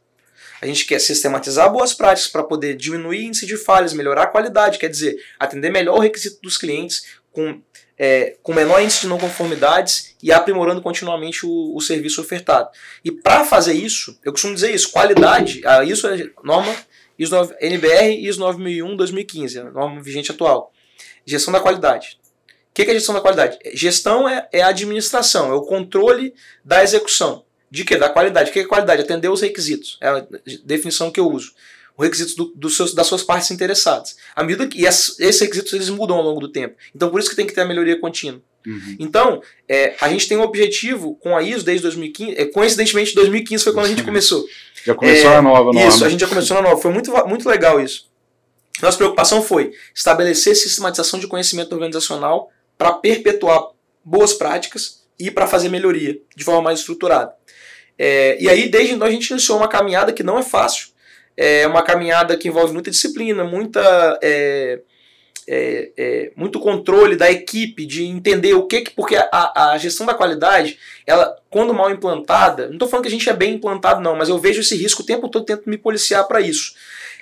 A 0.60 0.66
gente 0.66 0.86
quer 0.86 0.98
sistematizar 0.98 1.70
boas 1.70 1.92
práticas 1.92 2.30
para 2.30 2.42
poder 2.42 2.74
diminuir 2.74 3.26
índice 3.26 3.46
de 3.46 3.56
falhas, 3.56 3.92
melhorar 3.92 4.24
a 4.24 4.26
qualidade, 4.26 4.78
quer 4.78 4.88
dizer, 4.88 5.16
atender 5.38 5.70
melhor 5.70 5.98
o 5.98 6.00
requisito 6.00 6.40
dos 6.42 6.56
clientes 6.56 7.06
com, 7.30 7.60
é, 7.96 8.36
com 8.42 8.52
menor 8.52 8.82
índice 8.82 9.02
de 9.02 9.06
não 9.06 9.18
conformidades 9.18 10.16
e 10.20 10.32
aprimorando 10.32 10.82
continuamente 10.82 11.46
o, 11.46 11.76
o 11.76 11.80
serviço 11.80 12.20
ofertado. 12.20 12.70
E 13.04 13.12
para 13.12 13.44
fazer 13.44 13.74
isso, 13.74 14.18
eu 14.24 14.32
costumo 14.32 14.54
dizer 14.54 14.74
isso, 14.74 14.90
qualidade, 14.90 15.60
ah, 15.64 15.84
isso 15.84 16.08
é 16.08 16.28
norma 16.42 16.74
ISO 17.18 17.34
9, 17.34 17.54
NBR 17.60 18.26
ISO 18.26 18.40
9001-2015, 18.40 19.60
a 19.60 19.70
norma 19.70 20.00
vigente 20.00 20.30
atual. 20.30 20.72
Gestão 21.28 21.52
da 21.52 21.60
qualidade. 21.60 22.18
O 22.70 22.74
que 22.74 22.82
é 22.82 22.94
gestão 22.94 23.14
da 23.14 23.20
qualidade? 23.20 23.58
Gestão 23.74 24.26
é, 24.26 24.48
é 24.50 24.62
a 24.62 24.68
administração, 24.68 25.50
é 25.50 25.54
o 25.54 25.62
controle 25.62 26.32
da 26.64 26.82
execução. 26.82 27.44
De 27.70 27.84
que? 27.84 27.96
Da 27.96 28.08
qualidade. 28.08 28.48
O 28.48 28.52
que 28.52 28.60
é 28.60 28.64
qualidade? 28.64 29.02
Atender 29.02 29.28
os 29.28 29.42
requisitos. 29.42 29.98
É 30.00 30.08
a 30.08 30.26
definição 30.64 31.10
que 31.10 31.20
eu 31.20 31.30
uso. 31.30 31.52
Os 31.98 32.04
requisitos 32.04 32.34
do, 32.34 32.46
do 32.54 32.70
seus, 32.70 32.94
das 32.94 33.06
suas 33.06 33.22
partes 33.22 33.50
interessadas. 33.50 34.16
À 34.34 34.42
medida 34.42 34.66
que, 34.66 34.80
e 34.80 34.86
esses 34.86 35.40
requisitos 35.40 35.72
eles 35.74 35.90
mudam 35.90 36.16
ao 36.16 36.22
longo 36.22 36.40
do 36.40 36.48
tempo. 36.48 36.76
Então 36.94 37.10
por 37.10 37.20
isso 37.20 37.28
que 37.28 37.36
tem 37.36 37.46
que 37.46 37.52
ter 37.52 37.60
a 37.60 37.66
melhoria 37.66 38.00
contínua. 38.00 38.40
Uhum. 38.66 38.96
Então, 38.98 39.42
é, 39.68 39.96
a 40.00 40.08
gente 40.08 40.28
tem 40.28 40.38
um 40.38 40.42
objetivo 40.42 41.14
com 41.16 41.36
a 41.36 41.42
ISO 41.42 41.64
desde 41.64 41.82
2015. 41.82 42.38
É, 42.38 42.46
coincidentemente, 42.46 43.14
2015 43.14 43.64
foi 43.64 43.72
quando 43.74 43.86
a 43.86 43.88
gente 43.88 44.04
começou. 44.04 44.46
Já 44.84 44.94
começou 44.94 45.30
é, 45.30 45.36
a 45.36 45.42
nova, 45.42 45.72
nova. 45.72 45.86
Isso, 45.86 46.04
a 46.04 46.08
gente 46.08 46.20
já 46.20 46.26
começou 46.26 46.56
na 46.56 46.62
nova. 46.62 46.80
Foi 46.80 46.92
muito, 46.92 47.10
muito 47.26 47.46
legal 47.48 47.80
isso. 47.80 48.08
Nossa 48.82 48.96
preocupação 48.96 49.42
foi 49.42 49.72
estabelecer 49.94 50.54
sistematização 50.54 51.18
de 51.18 51.26
conhecimento 51.26 51.72
organizacional 51.72 52.50
para 52.76 52.92
perpetuar 52.92 53.68
boas 54.04 54.32
práticas 54.32 55.04
e 55.18 55.30
para 55.30 55.46
fazer 55.46 55.68
melhoria 55.68 56.18
de 56.36 56.44
forma 56.44 56.62
mais 56.62 56.78
estruturada. 56.80 57.34
É, 57.98 58.40
e 58.40 58.48
aí, 58.48 58.68
desde 58.68 58.94
então, 58.94 59.06
a 59.06 59.10
gente 59.10 59.28
iniciou 59.30 59.58
uma 59.58 59.68
caminhada 59.68 60.12
que 60.12 60.22
não 60.22 60.38
é 60.38 60.42
fácil. 60.42 60.88
É 61.36 61.66
uma 61.66 61.82
caminhada 61.82 62.36
que 62.36 62.48
envolve 62.48 62.72
muita 62.72 62.90
disciplina, 62.90 63.44
muita, 63.44 64.18
é, 64.22 64.80
é, 65.48 65.90
é, 65.96 66.32
muito 66.36 66.60
controle 66.60 67.16
da 67.16 67.30
equipe, 67.30 67.86
de 67.86 68.04
entender 68.04 68.54
o 68.54 68.66
que. 68.66 68.90
Porque 68.90 69.16
a, 69.16 69.72
a 69.72 69.78
gestão 69.78 70.06
da 70.06 70.14
qualidade, 70.14 70.78
ela, 71.06 71.36
quando 71.50 71.74
mal 71.74 71.90
implantada, 71.90 72.66
não 72.66 72.74
estou 72.74 72.88
falando 72.88 73.04
que 73.04 73.08
a 73.08 73.12
gente 73.12 73.28
é 73.28 73.32
bem 73.32 73.54
implantado, 73.54 74.00
não, 74.00 74.14
mas 74.14 74.28
eu 74.28 74.38
vejo 74.38 74.60
esse 74.60 74.76
risco 74.76 75.02
o 75.02 75.06
tempo 75.06 75.28
todo, 75.28 75.44
tento 75.44 75.68
me 75.68 75.78
policiar 75.78 76.26
para 76.26 76.40
isso. 76.40 76.74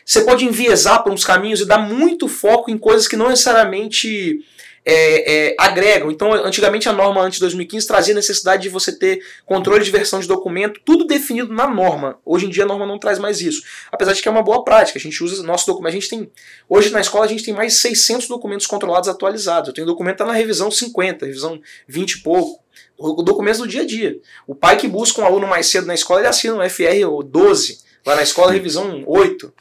Você 0.06 0.20
pode 0.20 0.44
enviesar 0.44 1.02
para 1.02 1.12
uns 1.12 1.24
caminhos 1.24 1.60
e 1.60 1.66
dar 1.66 1.78
muito 1.78 2.28
foco 2.28 2.70
em 2.70 2.78
coisas 2.78 3.08
que 3.08 3.16
não 3.16 3.28
necessariamente 3.28 4.38
é, 4.84 5.48
é, 5.48 5.56
agregam. 5.58 6.12
Então, 6.12 6.32
antigamente 6.32 6.88
a 6.88 6.92
norma 6.92 7.20
antes 7.20 7.38
de 7.38 7.40
2015 7.40 7.88
trazia 7.88 8.14
necessidade 8.14 8.62
de 8.62 8.68
você 8.68 8.96
ter 8.96 9.20
controle 9.44 9.84
de 9.84 9.90
versão 9.90 10.20
de 10.20 10.28
documento, 10.28 10.80
tudo 10.84 11.04
definido 11.04 11.52
na 11.52 11.68
norma. 11.68 12.20
Hoje 12.24 12.46
em 12.46 12.50
dia 12.50 12.62
a 12.62 12.66
norma 12.68 12.86
não 12.86 13.00
traz 13.00 13.18
mais 13.18 13.40
isso. 13.40 13.64
Apesar 13.90 14.12
de 14.12 14.22
que 14.22 14.28
é 14.28 14.30
uma 14.30 14.44
boa 14.44 14.62
prática, 14.62 14.96
a 14.96 15.02
gente 15.02 15.24
usa 15.24 15.42
nosso 15.42 15.66
documento. 15.66 15.90
A 15.90 15.96
gente 15.96 16.08
tem, 16.08 16.30
hoje 16.68 16.90
na 16.90 17.00
escola 17.00 17.24
a 17.24 17.28
gente 17.28 17.42
tem 17.42 17.52
mais 17.52 17.72
de 17.72 17.80
600 17.80 18.28
documentos 18.28 18.68
controlados 18.68 19.08
atualizados. 19.08 19.68
Eu 19.70 19.74
tenho 19.74 19.88
documento 19.88 20.18
tá 20.18 20.24
na 20.24 20.34
revisão 20.34 20.70
50, 20.70 21.26
revisão 21.26 21.60
20 21.88 22.12
e 22.12 22.22
pouco. 22.22 22.64
O 22.96 23.24
documento 23.24 23.58
do 23.58 23.66
dia 23.66 23.82
a 23.82 23.86
dia. 23.86 24.20
O 24.46 24.54
pai 24.54 24.76
que 24.76 24.86
busca 24.86 25.20
um 25.20 25.24
aluno 25.24 25.48
mais 25.48 25.66
cedo 25.66 25.88
na 25.88 25.94
escola, 25.94 26.20
ele 26.20 26.28
assina 26.28 26.54
um 26.54 26.70
FR 26.70 27.24
12, 27.24 27.80
lá 28.06 28.14
na 28.14 28.22
escola 28.22 28.52
revisão 28.52 29.02
8 29.04 29.52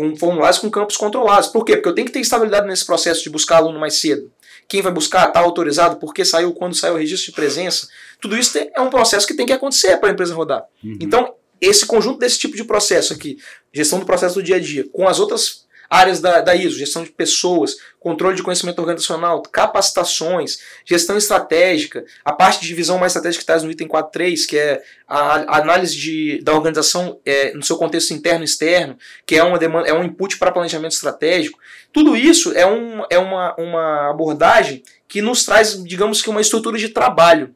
com 0.00 0.16
formulários 0.16 0.58
com 0.58 0.70
campos 0.70 0.96
controlados. 0.96 1.48
Por 1.48 1.62
quê? 1.62 1.76
Porque 1.76 1.90
eu 1.90 1.94
tenho 1.94 2.06
que 2.06 2.12
ter 2.12 2.20
estabilidade 2.20 2.66
nesse 2.66 2.86
processo 2.86 3.22
de 3.22 3.28
buscar 3.28 3.58
aluno 3.58 3.78
mais 3.78 4.00
cedo 4.00 4.32
quem 4.70 4.80
vai 4.82 4.92
buscar, 4.92 5.26
está 5.26 5.40
autorizado, 5.40 5.96
por 5.96 6.14
que 6.14 6.24
saiu, 6.24 6.52
quando 6.52 6.76
saiu 6.76 6.94
o 6.94 6.96
registro 6.96 7.32
de 7.32 7.34
presença. 7.34 7.88
Tudo 8.20 8.36
isso 8.36 8.56
é 8.56 8.80
um 8.80 8.88
processo 8.88 9.26
que 9.26 9.34
tem 9.34 9.44
que 9.44 9.52
acontecer 9.52 9.96
para 9.96 10.10
a 10.10 10.12
empresa 10.12 10.32
rodar. 10.32 10.64
Uhum. 10.84 10.96
Então, 11.00 11.34
esse 11.60 11.84
conjunto 11.84 12.20
desse 12.20 12.38
tipo 12.38 12.56
de 12.56 12.62
processo 12.62 13.12
aqui, 13.12 13.36
gestão 13.72 13.98
do 13.98 14.06
processo 14.06 14.36
do 14.36 14.42
dia 14.44 14.54
a 14.54 14.60
dia, 14.60 14.88
com 14.92 15.08
as 15.08 15.18
outras 15.18 15.66
áreas 15.90 16.20
da, 16.20 16.40
da 16.40 16.54
ISO, 16.54 16.78
gestão 16.78 17.02
de 17.02 17.10
pessoas, 17.10 17.76
controle 17.98 18.36
de 18.36 18.44
conhecimento 18.44 18.78
organizacional, 18.78 19.42
capacitações, 19.42 20.60
gestão 20.84 21.18
estratégica, 21.18 22.04
a 22.24 22.32
parte 22.32 22.60
de 22.60 22.68
divisão 22.68 22.96
mais 22.96 23.10
estratégica 23.10 23.44
que 23.44 23.50
está 23.50 23.66
no 23.66 23.72
item 23.72 23.88
4.3, 23.88 24.46
que 24.48 24.56
é 24.56 24.80
a, 25.08 25.58
análise 25.58 25.96
de, 25.96 26.40
da 26.42 26.54
organização 26.54 27.18
é, 27.26 27.52
no 27.54 27.62
seu 27.64 27.76
contexto 27.76 28.14
interno 28.14 28.42
e 28.42 28.44
externo, 28.44 28.96
que 29.26 29.34
é, 29.34 29.42
uma 29.42 29.58
demanda, 29.58 29.88
é 29.88 29.92
um 29.92 30.04
input 30.04 30.38
para 30.38 30.52
planejamento 30.52 30.92
estratégico. 30.92 31.58
Tudo 31.92 32.16
isso 32.16 32.52
é, 32.52 32.64
um, 32.64 33.02
é 33.10 33.18
uma, 33.18 33.56
uma 33.58 34.10
abordagem 34.10 34.84
que 35.08 35.20
nos 35.20 35.44
traz, 35.44 35.82
digamos 35.82 36.22
que, 36.22 36.30
uma 36.30 36.40
estrutura 36.40 36.78
de 36.78 36.90
trabalho. 36.90 37.52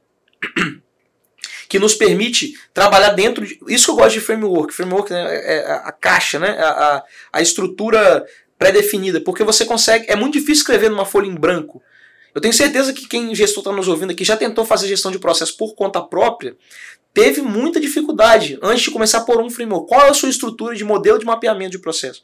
Que 1.74 1.78
nos 1.80 1.92
permite 1.92 2.54
trabalhar 2.72 3.10
dentro 3.10 3.44
de. 3.44 3.58
Isso 3.66 3.86
que 3.86 3.90
eu 3.90 3.96
gosto 3.96 4.14
de 4.14 4.20
framework. 4.20 4.72
Framework 4.72 5.12
né, 5.12 5.24
é, 5.26 5.56
é 5.56 5.72
a 5.72 5.90
caixa, 5.90 6.38
né, 6.38 6.50
a, 6.50 7.02
a 7.32 7.42
estrutura 7.42 8.24
pré-definida, 8.56 9.20
porque 9.20 9.42
você 9.42 9.64
consegue. 9.64 10.06
É 10.08 10.14
muito 10.14 10.34
difícil 10.34 10.60
escrever 10.60 10.88
numa 10.88 11.04
folha 11.04 11.26
em 11.26 11.34
branco. 11.34 11.82
Eu 12.32 12.40
tenho 12.40 12.54
certeza 12.54 12.92
que 12.92 13.08
quem 13.08 13.34
gestor 13.34 13.62
está 13.62 13.72
nos 13.72 13.88
ouvindo 13.88 14.12
aqui 14.12 14.22
já 14.22 14.36
tentou 14.36 14.64
fazer 14.64 14.86
gestão 14.86 15.10
de 15.10 15.18
processo 15.18 15.56
por 15.56 15.74
conta 15.74 16.00
própria, 16.00 16.56
teve 17.12 17.42
muita 17.42 17.80
dificuldade 17.80 18.56
antes 18.62 18.84
de 18.84 18.92
começar 18.92 19.22
por 19.22 19.42
um 19.42 19.50
framework. 19.50 19.88
Qual 19.88 20.02
é 20.02 20.10
a 20.10 20.14
sua 20.14 20.28
estrutura 20.28 20.76
de 20.76 20.84
modelo 20.84 21.18
de 21.18 21.26
mapeamento 21.26 21.72
de 21.72 21.80
processo? 21.80 22.22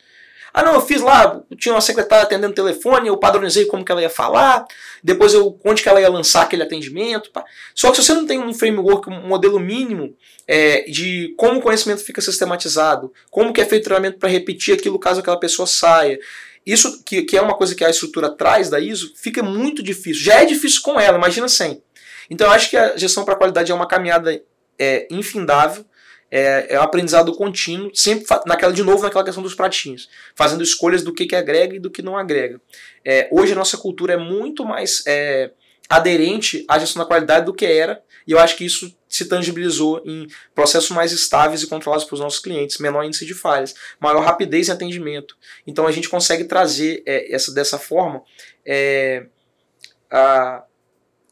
Ah, 0.53 0.62
não, 0.62 0.74
eu 0.74 0.80
fiz 0.80 1.01
lá, 1.01 1.40
tinha 1.57 1.74
uma 1.74 1.80
secretária 1.80 2.24
atendendo 2.24 2.55
telefone, 2.55 3.09
eu 3.09 3.16
padronizei 3.16 3.66
como 3.66 3.84
que 3.84 3.92
ela 3.92 4.03
ia 4.03 4.11
falar, 4.11 4.66
depois 5.03 5.32
eu 5.32 5.59
onde 5.64 5.82
que 5.82 5.88
ela 5.88 6.01
ia 6.01 6.09
lançar 6.09 6.42
aquele 6.42 6.62
atendimento. 6.62 7.30
Pá. 7.30 7.44
Só 7.74 7.90
que 7.90 7.96
se 7.96 8.05
você 8.05 8.14
não 8.14 8.26
tem 8.26 8.38
um 8.38 8.53
framework, 8.53 9.09
um 9.09 9.28
modelo 9.28 9.61
mínimo 9.61 10.14
é, 10.46 10.82
de 10.82 11.34
como 11.36 11.59
o 11.59 11.62
conhecimento 11.62 12.03
fica 12.03 12.20
sistematizado, 12.20 13.12
como 13.30 13.53
que 13.53 13.61
é 13.61 13.64
feito 13.64 13.82
o 13.82 13.84
treinamento 13.84 14.18
para 14.18 14.28
repetir 14.28 14.74
aquilo 14.74 14.98
caso 14.98 15.20
aquela 15.20 15.38
pessoa 15.38 15.66
saia, 15.66 16.18
isso 16.66 17.03
que, 17.05 17.22
que 17.22 17.36
é 17.36 17.42
uma 17.42 17.57
coisa 17.57 17.74
que 17.74 17.84
a 17.84 17.90
estrutura 17.90 18.28
traz 18.28 18.68
da 18.68 18.78
ISO, 18.78 19.12
fica 19.16 19.42
muito 19.42 19.82
difícil. 19.82 20.24
Já 20.24 20.42
é 20.42 20.44
difícil 20.44 20.82
com 20.82 21.01
ela, 21.01 21.16
imagina 21.16 21.48
sem. 21.48 21.82
Então 22.28 22.46
eu 22.46 22.53
acho 22.53 22.70
que 22.70 22.76
a 22.76 22.96
gestão 22.96 23.24
para 23.24 23.36
qualidade 23.36 23.72
é 23.72 23.74
uma 23.74 23.88
caminhada 23.88 24.40
é, 24.78 25.07
infindável 25.11 25.84
é, 26.30 26.74
é 26.74 26.78
um 26.78 26.82
aprendizado 26.82 27.32
contínuo, 27.34 27.90
sempre 27.94 28.24
naquela 28.46 28.72
de 28.72 28.82
novo 28.82 29.02
naquela 29.02 29.24
questão 29.24 29.42
dos 29.42 29.54
pratinhos, 29.54 30.08
fazendo 30.34 30.62
escolhas 30.62 31.02
do 31.02 31.12
que, 31.12 31.26
que 31.26 31.34
agrega 31.34 31.76
e 31.76 31.80
do 31.80 31.90
que 31.90 32.02
não 32.02 32.16
agrega. 32.16 32.60
É, 33.04 33.28
hoje 33.30 33.52
a 33.52 33.56
nossa 33.56 33.76
cultura 33.76 34.14
é 34.14 34.16
muito 34.16 34.64
mais 34.64 35.02
é, 35.06 35.50
aderente 35.88 36.64
à 36.68 36.78
gestão 36.78 37.02
da 37.02 37.08
qualidade 37.08 37.46
do 37.46 37.54
que 37.54 37.66
era, 37.66 38.02
e 38.26 38.32
eu 38.32 38.38
acho 38.38 38.56
que 38.56 38.64
isso 38.64 38.94
se 39.08 39.24
tangibilizou 39.24 40.00
em 40.04 40.28
processos 40.54 40.90
mais 40.90 41.10
estáveis 41.10 41.62
e 41.62 41.66
controlados 41.66 42.04
para 42.04 42.14
os 42.14 42.20
nossos 42.20 42.38
clientes, 42.38 42.78
menor 42.78 43.02
índice 43.02 43.26
de 43.26 43.34
falhas, 43.34 43.74
maior 43.98 44.22
rapidez 44.22 44.68
em 44.68 44.72
atendimento. 44.72 45.36
Então 45.66 45.84
a 45.84 45.90
gente 45.90 46.08
consegue 46.08 46.44
trazer 46.44 47.02
é, 47.04 47.34
essa 47.34 47.52
dessa 47.52 47.76
forma 47.76 48.22
é, 48.64 49.26
a, 50.08 50.62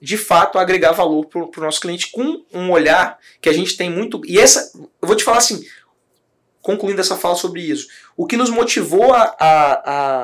de 0.01 0.17
fato 0.17 0.59
agregar 0.59 0.93
valor 0.93 1.27
para 1.27 1.43
o 1.43 1.65
nosso 1.65 1.81
cliente 1.81 2.11
com 2.11 2.45
um 2.53 2.71
olhar 2.71 3.19
que 3.41 3.49
a 3.49 3.53
gente 3.53 3.77
tem 3.77 3.91
muito. 3.91 4.21
E 4.25 4.39
essa, 4.39 4.73
eu 4.75 5.09
vou 5.09 5.17
te 5.17 5.25
falar 5.25 5.39
assim, 5.39 5.65
concluindo 6.61 7.01
essa 7.01 7.17
fala 7.17 7.35
sobre 7.35 7.63
isso, 7.63 7.89
o 8.17 8.27
que 8.27 8.37
nos 8.37 8.51
motivou 8.51 9.13
a, 9.13 9.35
a, 9.39 9.73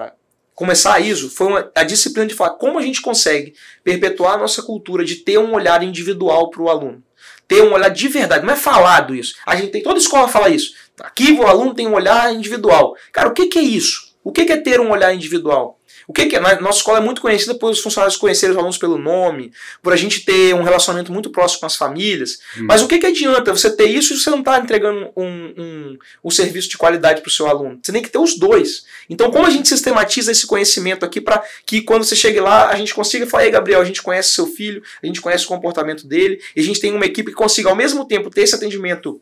a 0.07 0.13
começar 0.55 0.95
a 0.95 1.01
ISO 1.01 1.31
foi 1.31 1.47
uma, 1.47 1.71
a 1.75 1.83
disciplina 1.83 2.27
de 2.27 2.35
falar 2.35 2.51
como 2.51 2.79
a 2.79 2.83
gente 2.83 3.03
consegue 3.03 3.55
perpetuar 3.83 4.35
a 4.35 4.39
nossa 4.39 4.63
cultura 4.63 5.05
de 5.05 5.17
ter 5.17 5.39
um 5.39 5.55
olhar 5.55 5.83
individual 5.83 6.51
para 6.51 6.63
o 6.63 6.69
aluno. 6.69 7.03
Ter 7.47 7.63
um 7.63 7.73
olhar 7.73 7.91
de 7.91 8.09
verdade, 8.09 8.47
não 8.47 8.53
é 8.53 8.57
falado 8.57 9.15
isso. 9.15 9.35
A 9.45 9.57
gente 9.57 9.71
tem 9.71 9.83
toda 9.83 9.99
escola 9.99 10.29
fala 10.29 10.49
isso. 10.49 10.73
Aqui 11.01 11.33
o 11.33 11.47
aluno 11.47 11.75
tem 11.75 11.87
um 11.87 11.95
olhar 11.95 12.33
individual. 12.33 12.97
Cara, 13.13 13.29
o 13.29 13.33
que, 13.33 13.47
que 13.47 13.59
é 13.59 13.63
isso? 13.63 14.15
O 14.23 14.33
que, 14.33 14.45
que 14.45 14.53
é 14.53 14.57
ter 14.57 14.81
um 14.81 14.91
olhar 14.91 15.13
individual? 15.15 15.79
O 16.07 16.13
que, 16.13 16.27
que 16.27 16.37
é? 16.37 16.41
Nossa 16.61 16.79
escola 16.79 16.99
é 16.99 17.01
muito 17.01 17.21
conhecida 17.21 17.55
por 17.55 17.71
os 17.71 17.81
funcionários 17.81 18.17
conhecerem 18.17 18.53
os 18.53 18.59
alunos 18.59 18.79
pelo 18.79 18.99
nome, 18.99 19.53
por 19.83 19.93
a 19.93 19.97
gente 19.97 20.25
ter 20.25 20.55
um 20.55 20.63
relacionamento 20.63 21.13
muito 21.13 21.31
próximo 21.31 21.61
com 21.61 21.67
as 21.67 21.77
famílias. 21.77 22.39
Hum. 22.59 22.67
Mas 22.67 22.83
o 22.83 22.89
que, 22.89 22.99
que 22.99 23.07
adianta 23.07 23.53
você 23.53 23.71
ter 23.71 23.87
isso 23.87 24.15
e 24.15 24.19
você 24.19 24.31
não 24.31 24.41
está 24.41 24.59
entregando 24.59 25.11
um, 25.17 25.55
um, 25.57 25.99
um, 26.25 26.31
serviço 26.31 26.69
de 26.69 26.77
qualidade 26.77 27.21
para 27.21 27.29
o 27.29 27.33
seu 27.33 27.47
aluno? 27.47 27.79
Você 27.83 27.93
tem 27.93 28.03
que 28.03 28.11
ter 28.11 28.19
os 28.19 28.39
dois. 28.39 28.85
Então, 29.09 29.31
como 29.31 29.47
a 29.47 29.51
gente 29.51 29.69
sistematiza 29.69 30.33
esse 30.33 30.47
conhecimento 30.47 31.05
aqui 31.05 31.21
para 31.21 31.43
que 31.65 31.83
quando 31.83 32.05
você 32.05 32.17
chegue 32.17 32.41
lá, 32.41 32.69
a 32.69 32.77
gente 32.77 32.95
consiga 32.95 33.27
falar, 33.27 33.45
ei, 33.45 33.51
Gabriel, 33.51 33.81
a 33.81 33.85
gente 33.85 34.03
conhece 34.03 34.33
seu 34.33 34.47
filho, 34.47 34.83
a 35.03 35.07
gente 35.07 35.21
conhece 35.21 35.45
o 35.45 35.49
comportamento 35.49 36.07
dele, 36.07 36.41
e 36.55 36.61
a 36.61 36.65
gente 36.65 36.81
tem 36.81 36.93
uma 36.93 37.07
equipe 37.07 37.31
que 37.31 37.37
consiga 37.37 37.71
ao 37.71 37.77
mesmo 37.77 38.05
tempo 38.05 38.31
ter 38.31 38.43
esse 38.43 38.55
atendimento 38.55 39.21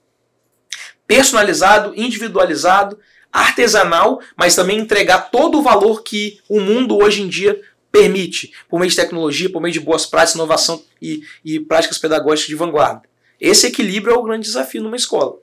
personalizado, 1.06 1.92
individualizado, 1.94 2.98
artesanal, 3.32 4.20
mas 4.36 4.54
também 4.54 4.78
entregar 4.78 5.30
todo 5.30 5.59
o 5.59 5.62
valor 5.62 6.02
que 6.02 6.38
o 6.48 6.60
mundo 6.60 6.98
hoje 6.98 7.22
em 7.22 7.28
dia 7.28 7.60
permite, 7.90 8.52
por 8.68 8.78
meio 8.78 8.90
de 8.90 8.96
tecnologia, 8.96 9.50
por 9.50 9.60
meio 9.60 9.72
de 9.72 9.80
boas 9.80 10.06
práticas, 10.06 10.34
inovação 10.34 10.82
e, 11.00 11.22
e 11.44 11.60
práticas 11.60 11.98
pedagógicas 11.98 12.48
de 12.48 12.54
vanguarda. 12.54 13.02
Esse 13.40 13.66
equilíbrio 13.66 14.14
é 14.14 14.18
o 14.18 14.22
grande 14.22 14.46
desafio 14.46 14.82
numa 14.82 14.96
escola. 14.96 15.36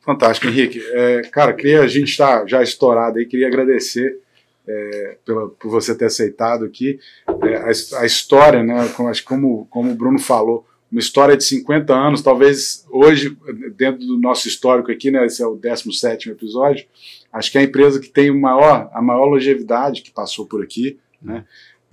Fantástico, 0.00 0.48
Henrique. 0.48 0.82
É, 0.92 1.22
cara, 1.30 1.52
queria, 1.52 1.82
a 1.82 1.86
gente 1.86 2.08
está 2.08 2.46
já 2.46 2.62
estourado 2.62 3.18
aí, 3.18 3.26
queria 3.26 3.46
agradecer 3.46 4.18
é, 4.66 5.16
pela, 5.24 5.48
por 5.48 5.70
você 5.70 5.94
ter 5.94 6.06
aceitado 6.06 6.64
aqui 6.64 6.98
é, 7.42 7.56
a, 7.56 8.00
a, 8.00 8.06
história, 8.06 8.62
né? 8.62 8.88
Como, 9.24 9.66
como, 9.66 9.90
o 9.90 9.94
Bruno 9.94 10.18
falou, 10.18 10.66
uma 10.90 11.00
história 11.00 11.36
de 11.36 11.44
50 11.44 11.94
anos, 11.94 12.22
talvez 12.22 12.86
hoje, 12.90 13.36
dentro 13.76 14.06
do 14.06 14.18
nosso 14.18 14.48
histórico 14.48 14.90
aqui, 14.90 15.10
né, 15.10 15.26
esse 15.26 15.42
é 15.42 15.46
o 15.46 15.54
17 15.54 16.30
episódio, 16.30 16.86
acho 17.32 17.52
que 17.52 17.58
é 17.58 17.60
a 17.60 17.64
empresa 17.64 18.00
que 18.00 18.08
tem 18.08 18.30
maior, 18.30 18.90
a 18.92 19.02
maior 19.02 19.26
longevidade 19.26 20.02
que 20.02 20.10
passou 20.10 20.46
por 20.46 20.62
aqui. 20.62 20.98
Né? 21.22 21.44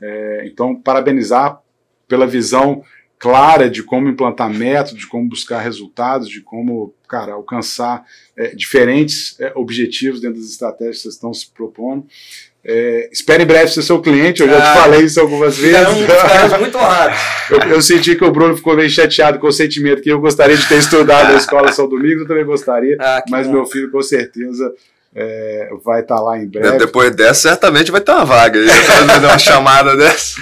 É, 0.02 0.48
então, 0.48 0.76
parabenizar 0.76 1.60
pela 2.08 2.28
visão 2.28 2.84
clara 3.18 3.70
de 3.70 3.82
como 3.82 4.10
implantar 4.10 4.54
métodos, 4.54 5.00
de 5.00 5.08
como 5.08 5.28
buscar 5.28 5.60
resultados, 5.60 6.30
de 6.30 6.42
como, 6.42 6.94
cara, 7.08 7.34
alcançar 7.34 8.04
é, 8.38 8.54
diferentes 8.54 9.40
é, 9.40 9.52
objetivos 9.56 10.22
dentro 10.22 10.40
das 10.40 10.50
estratégias 10.50 10.98
que 10.98 11.04
vocês 11.04 11.16
estão 11.16 11.34
se 11.34 11.50
propondo. 11.50 12.06
É, 12.68 13.10
espere 13.12 13.44
em 13.44 13.46
breve 13.46 13.72
ser 13.72 13.84
seu 13.84 14.02
cliente, 14.02 14.42
eu 14.42 14.50
já 14.50 14.58
ah, 14.58 14.74
te 14.74 14.80
falei 14.80 15.02
isso 15.02 15.20
algumas 15.20 15.56
vezes. 15.56 15.88
Ficaremos 15.88 16.60
muito 16.60 16.78
honrados. 16.78 17.20
Eu, 17.48 17.60
eu, 17.60 17.82
senti 17.82 18.16
que 18.16 18.24
o 18.24 18.32
Bruno 18.32 18.58
ficou 18.58 18.76
meio 18.76 18.90
chateado 18.90 19.38
com 19.38 19.46
o 19.46 19.52
sentimento 19.52 20.02
que 20.02 20.10
eu 20.10 20.20
gostaria 20.20 20.58
de 20.58 20.68
ter 20.68 20.80
estudado 20.80 21.32
na 21.32 21.38
escola 21.38 21.72
São 21.72 21.88
Domingos, 21.88 22.24
eu 22.24 22.28
também 22.28 22.44
gostaria, 22.44 22.98
ah, 23.00 23.24
mas 23.30 23.46
bom. 23.46 23.54
meu 23.54 23.66
filho 23.68 23.92
com 23.92 24.02
certeza 24.02 24.74
é, 25.16 25.70
vai 25.84 26.02
estar 26.02 26.16
tá 26.16 26.22
lá 26.22 26.38
em 26.38 26.46
breve. 26.46 26.78
Depois 26.78 27.16
dessa, 27.16 27.50
certamente 27.50 27.92
vai 27.92 28.02
ter 28.02 28.12
uma 28.12 28.26
vaga 28.26 28.60
aí, 28.60 28.68
uma 29.24 29.40
chamada 29.40 29.96
dessa. 29.96 30.36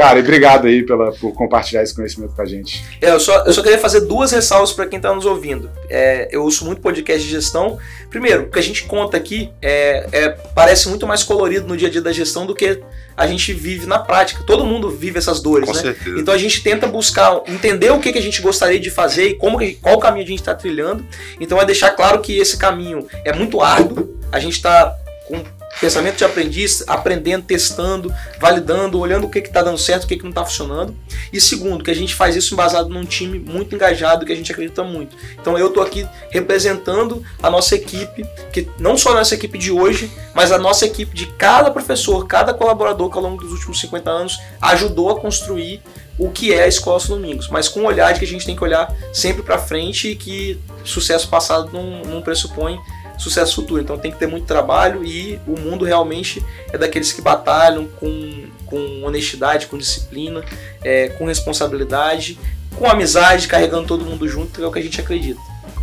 Cara, 0.00 0.18
e 0.18 0.22
obrigado 0.22 0.66
aí 0.66 0.82
pela, 0.82 1.12
por 1.12 1.34
compartilhar 1.34 1.82
esse 1.82 1.94
conhecimento 1.94 2.34
com 2.34 2.40
a 2.40 2.46
gente. 2.46 2.82
É, 3.02 3.10
eu, 3.10 3.20
só, 3.20 3.44
eu 3.44 3.52
só 3.52 3.62
queria 3.62 3.76
fazer 3.76 4.00
duas 4.00 4.32
ressalvas 4.32 4.72
para 4.72 4.86
quem 4.86 4.96
está 4.96 5.14
nos 5.14 5.26
ouvindo. 5.26 5.70
É, 5.90 6.26
eu 6.32 6.42
ouço 6.42 6.64
muito 6.64 6.80
podcast 6.80 7.22
de 7.22 7.28
gestão. 7.28 7.78
Primeiro, 8.08 8.44
o 8.44 8.50
que 8.50 8.58
a 8.58 8.62
gente 8.62 8.84
conta 8.84 9.18
aqui 9.18 9.52
é, 9.60 10.06
é, 10.10 10.28
parece 10.54 10.88
muito 10.88 11.06
mais 11.06 11.22
colorido 11.22 11.68
no 11.68 11.76
dia 11.76 11.88
a 11.88 11.90
dia 11.90 12.00
da 12.00 12.12
gestão 12.12 12.46
do 12.46 12.54
que 12.54 12.80
a 13.14 13.26
gente 13.26 13.52
vive 13.52 13.84
na 13.84 13.98
prática. 13.98 14.42
Todo 14.46 14.64
mundo 14.64 14.88
vive 14.88 15.18
essas 15.18 15.42
dores, 15.42 15.68
com 15.68 15.74
né? 15.74 15.82
Certeza. 15.82 16.18
Então 16.18 16.32
a 16.32 16.38
gente 16.38 16.62
tenta 16.62 16.86
buscar 16.86 17.42
entender 17.46 17.90
o 17.90 18.00
que, 18.00 18.10
que 18.10 18.18
a 18.18 18.22
gente 18.22 18.40
gostaria 18.40 18.80
de 18.80 18.90
fazer 18.90 19.28
e 19.28 19.34
como 19.34 19.58
qual 19.82 19.98
caminho 19.98 20.24
a 20.24 20.28
gente 20.28 20.40
está 20.40 20.54
trilhando. 20.54 21.04
Então 21.38 21.60
é 21.60 21.66
deixar 21.66 21.90
claro 21.90 22.22
que 22.22 22.38
esse 22.38 22.56
caminho 22.56 23.06
é 23.22 23.34
muito 23.34 23.60
árduo. 23.60 24.18
A 24.32 24.40
gente 24.40 24.54
está 24.54 24.96
com 25.30 25.44
pensamento 25.80 26.16
de 26.16 26.24
aprendiz, 26.24 26.82
aprendendo, 26.86 27.44
testando, 27.44 28.12
validando, 28.40 28.98
olhando 28.98 29.26
o 29.26 29.30
que 29.30 29.38
está 29.38 29.62
dando 29.62 29.78
certo, 29.78 30.04
o 30.04 30.06
que, 30.08 30.16
que 30.16 30.22
não 30.24 30.30
está 30.30 30.44
funcionando. 30.44 30.94
E 31.32 31.40
segundo, 31.40 31.84
que 31.84 31.90
a 31.90 31.94
gente 31.94 32.14
faz 32.14 32.34
isso 32.34 32.56
baseado 32.56 32.88
num 32.88 33.04
time 33.04 33.38
muito 33.38 33.74
engajado, 33.74 34.26
que 34.26 34.32
a 34.32 34.36
gente 34.36 34.50
acredita 34.50 34.82
muito. 34.82 35.16
Então 35.40 35.56
eu 35.56 35.68
estou 35.68 35.82
aqui 35.82 36.06
representando 36.30 37.24
a 37.40 37.48
nossa 37.48 37.76
equipe, 37.76 38.26
que 38.52 38.68
não 38.78 38.96
só 38.96 39.12
a 39.12 39.14
nossa 39.14 39.34
equipe 39.34 39.56
de 39.56 39.70
hoje, 39.70 40.10
mas 40.34 40.50
a 40.50 40.58
nossa 40.58 40.84
equipe 40.84 41.14
de 41.14 41.26
cada 41.26 41.70
professor, 41.70 42.26
cada 42.26 42.52
colaborador 42.52 43.08
que 43.08 43.16
ao 43.16 43.22
longo 43.22 43.40
dos 43.40 43.52
últimos 43.52 43.80
50 43.80 44.10
anos 44.10 44.40
ajudou 44.60 45.10
a 45.10 45.20
construir 45.20 45.80
o 46.18 46.30
que 46.30 46.52
é 46.52 46.64
a 46.64 46.68
Escola 46.68 46.98
dos 46.98 47.08
Domingos, 47.08 47.48
mas 47.48 47.66
com 47.66 47.80
um 47.80 47.86
olhar 47.86 48.12
de 48.12 48.18
que 48.18 48.26
a 48.26 48.28
gente 48.28 48.44
tem 48.44 48.54
que 48.54 48.62
olhar 48.62 48.94
sempre 49.10 49.42
para 49.42 49.56
frente 49.56 50.08
e 50.08 50.16
que 50.16 50.60
sucesso 50.84 51.28
passado 51.28 51.70
não, 51.72 52.02
não 52.02 52.20
pressupõe 52.20 52.78
sucesso 53.20 53.56
futuro. 53.56 53.82
Então 53.82 53.98
tem 53.98 54.10
que 54.10 54.18
ter 54.18 54.26
muito 54.26 54.46
trabalho 54.46 55.04
e 55.04 55.38
o 55.46 55.58
mundo 55.58 55.84
realmente 55.84 56.44
é 56.72 56.78
daqueles 56.78 57.12
que 57.12 57.20
batalham 57.20 57.86
com, 57.86 58.44
com 58.66 59.02
honestidade, 59.04 59.66
com 59.66 59.76
disciplina, 59.76 60.42
é, 60.82 61.08
com 61.10 61.26
responsabilidade, 61.26 62.38
com 62.76 62.88
amizade, 62.88 63.46
carregando 63.46 63.86
todo 63.86 64.04
mundo 64.04 64.26
junto, 64.28 64.58
que 64.58 64.64
é 64.64 64.66
o 64.66 64.72
que 64.72 64.78
a 64.78 64.82
gente 64.82 65.00
acredita. 65.00 65.40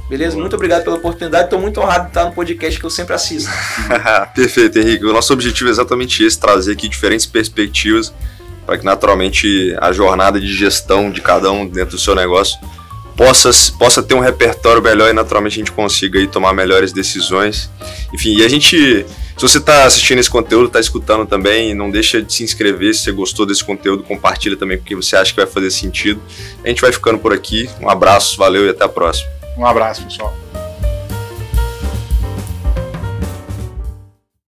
Beleza? 0.10 0.38
Muito 0.38 0.56
obrigado 0.56 0.84
pela 0.84 0.96
oportunidade. 0.96 1.46
Estou 1.46 1.60
muito 1.60 1.82
honrado 1.82 2.06
de 2.06 2.10
estar 2.12 2.26
no 2.26 2.32
podcast 2.32 2.80
que 2.80 2.86
eu 2.86 2.90
sempre 2.90 3.14
assisto. 3.14 3.50
Perfeito, 4.34 4.80
Henrique. 4.80 5.06
O 5.06 5.12
nosso 5.12 5.34
objetivo 5.34 5.70
é 5.70 5.72
exatamente 5.72 6.24
esse: 6.24 6.40
trazer 6.40 6.72
aqui 6.72 6.88
diferentes 6.88 7.26
perspectivas 7.26 8.14
para 8.66 8.78
que 8.78 8.86
naturalmente 8.86 9.76
a 9.80 9.92
jornada 9.92 10.40
de 10.40 10.54
gestão 10.54 11.10
de 11.12 11.22
cada 11.22 11.52
um 11.52 11.68
dentro 11.68 11.96
do 11.96 12.02
seu 12.02 12.16
negócio 12.16 12.58
possa, 13.18 13.50
possa 13.78 14.04
ter 14.04 14.14
um 14.14 14.20
repertório 14.20 14.82
melhor 14.82 15.10
e 15.10 15.14
naturalmente 15.14 15.54
a 15.54 15.58
gente 15.58 15.72
consiga 15.72 16.20
aí 16.20 16.28
tomar 16.28 16.54
melhores 16.54 16.94
decisões. 16.94 17.70
Enfim, 18.14 18.38
e 18.38 18.46
a 18.46 18.48
gente, 18.48 18.78
se 18.78 19.42
você 19.42 19.58
está 19.58 19.86
assistindo 19.86 20.20
esse 20.20 20.30
conteúdo, 20.30 20.68
está 20.68 20.80
escutando 20.80 21.26
também, 21.26 21.74
não 21.74 21.90
deixa 21.90 22.22
de 22.22 22.32
se 22.32 22.44
inscrever 22.44 22.94
se 22.94 23.06
você 23.06 23.12
gostou 23.12 23.46
desse 23.46 23.64
conteúdo, 23.64 24.04
compartilha 24.04 24.56
também 24.56 24.78
porque 24.78 24.96
você 24.96 25.16
acha 25.16 25.34
que 25.34 25.42
vai 25.42 25.48
fazer 25.48 25.72
sentido. 25.72 26.22
A 26.64 26.70
gente 26.70 26.80
vai 26.80 26.92
ficando 26.92 27.18
por 27.18 27.34
aqui. 27.34 27.68
Um 27.82 27.90
abraço, 27.90 28.38
valeu 28.38 28.68
e 28.68 28.70
até 28.70 28.86
a 28.86 28.90
próxima. 28.90 29.28
Um 29.58 29.66
abraço, 29.66 30.04
pessoal. 30.04 30.47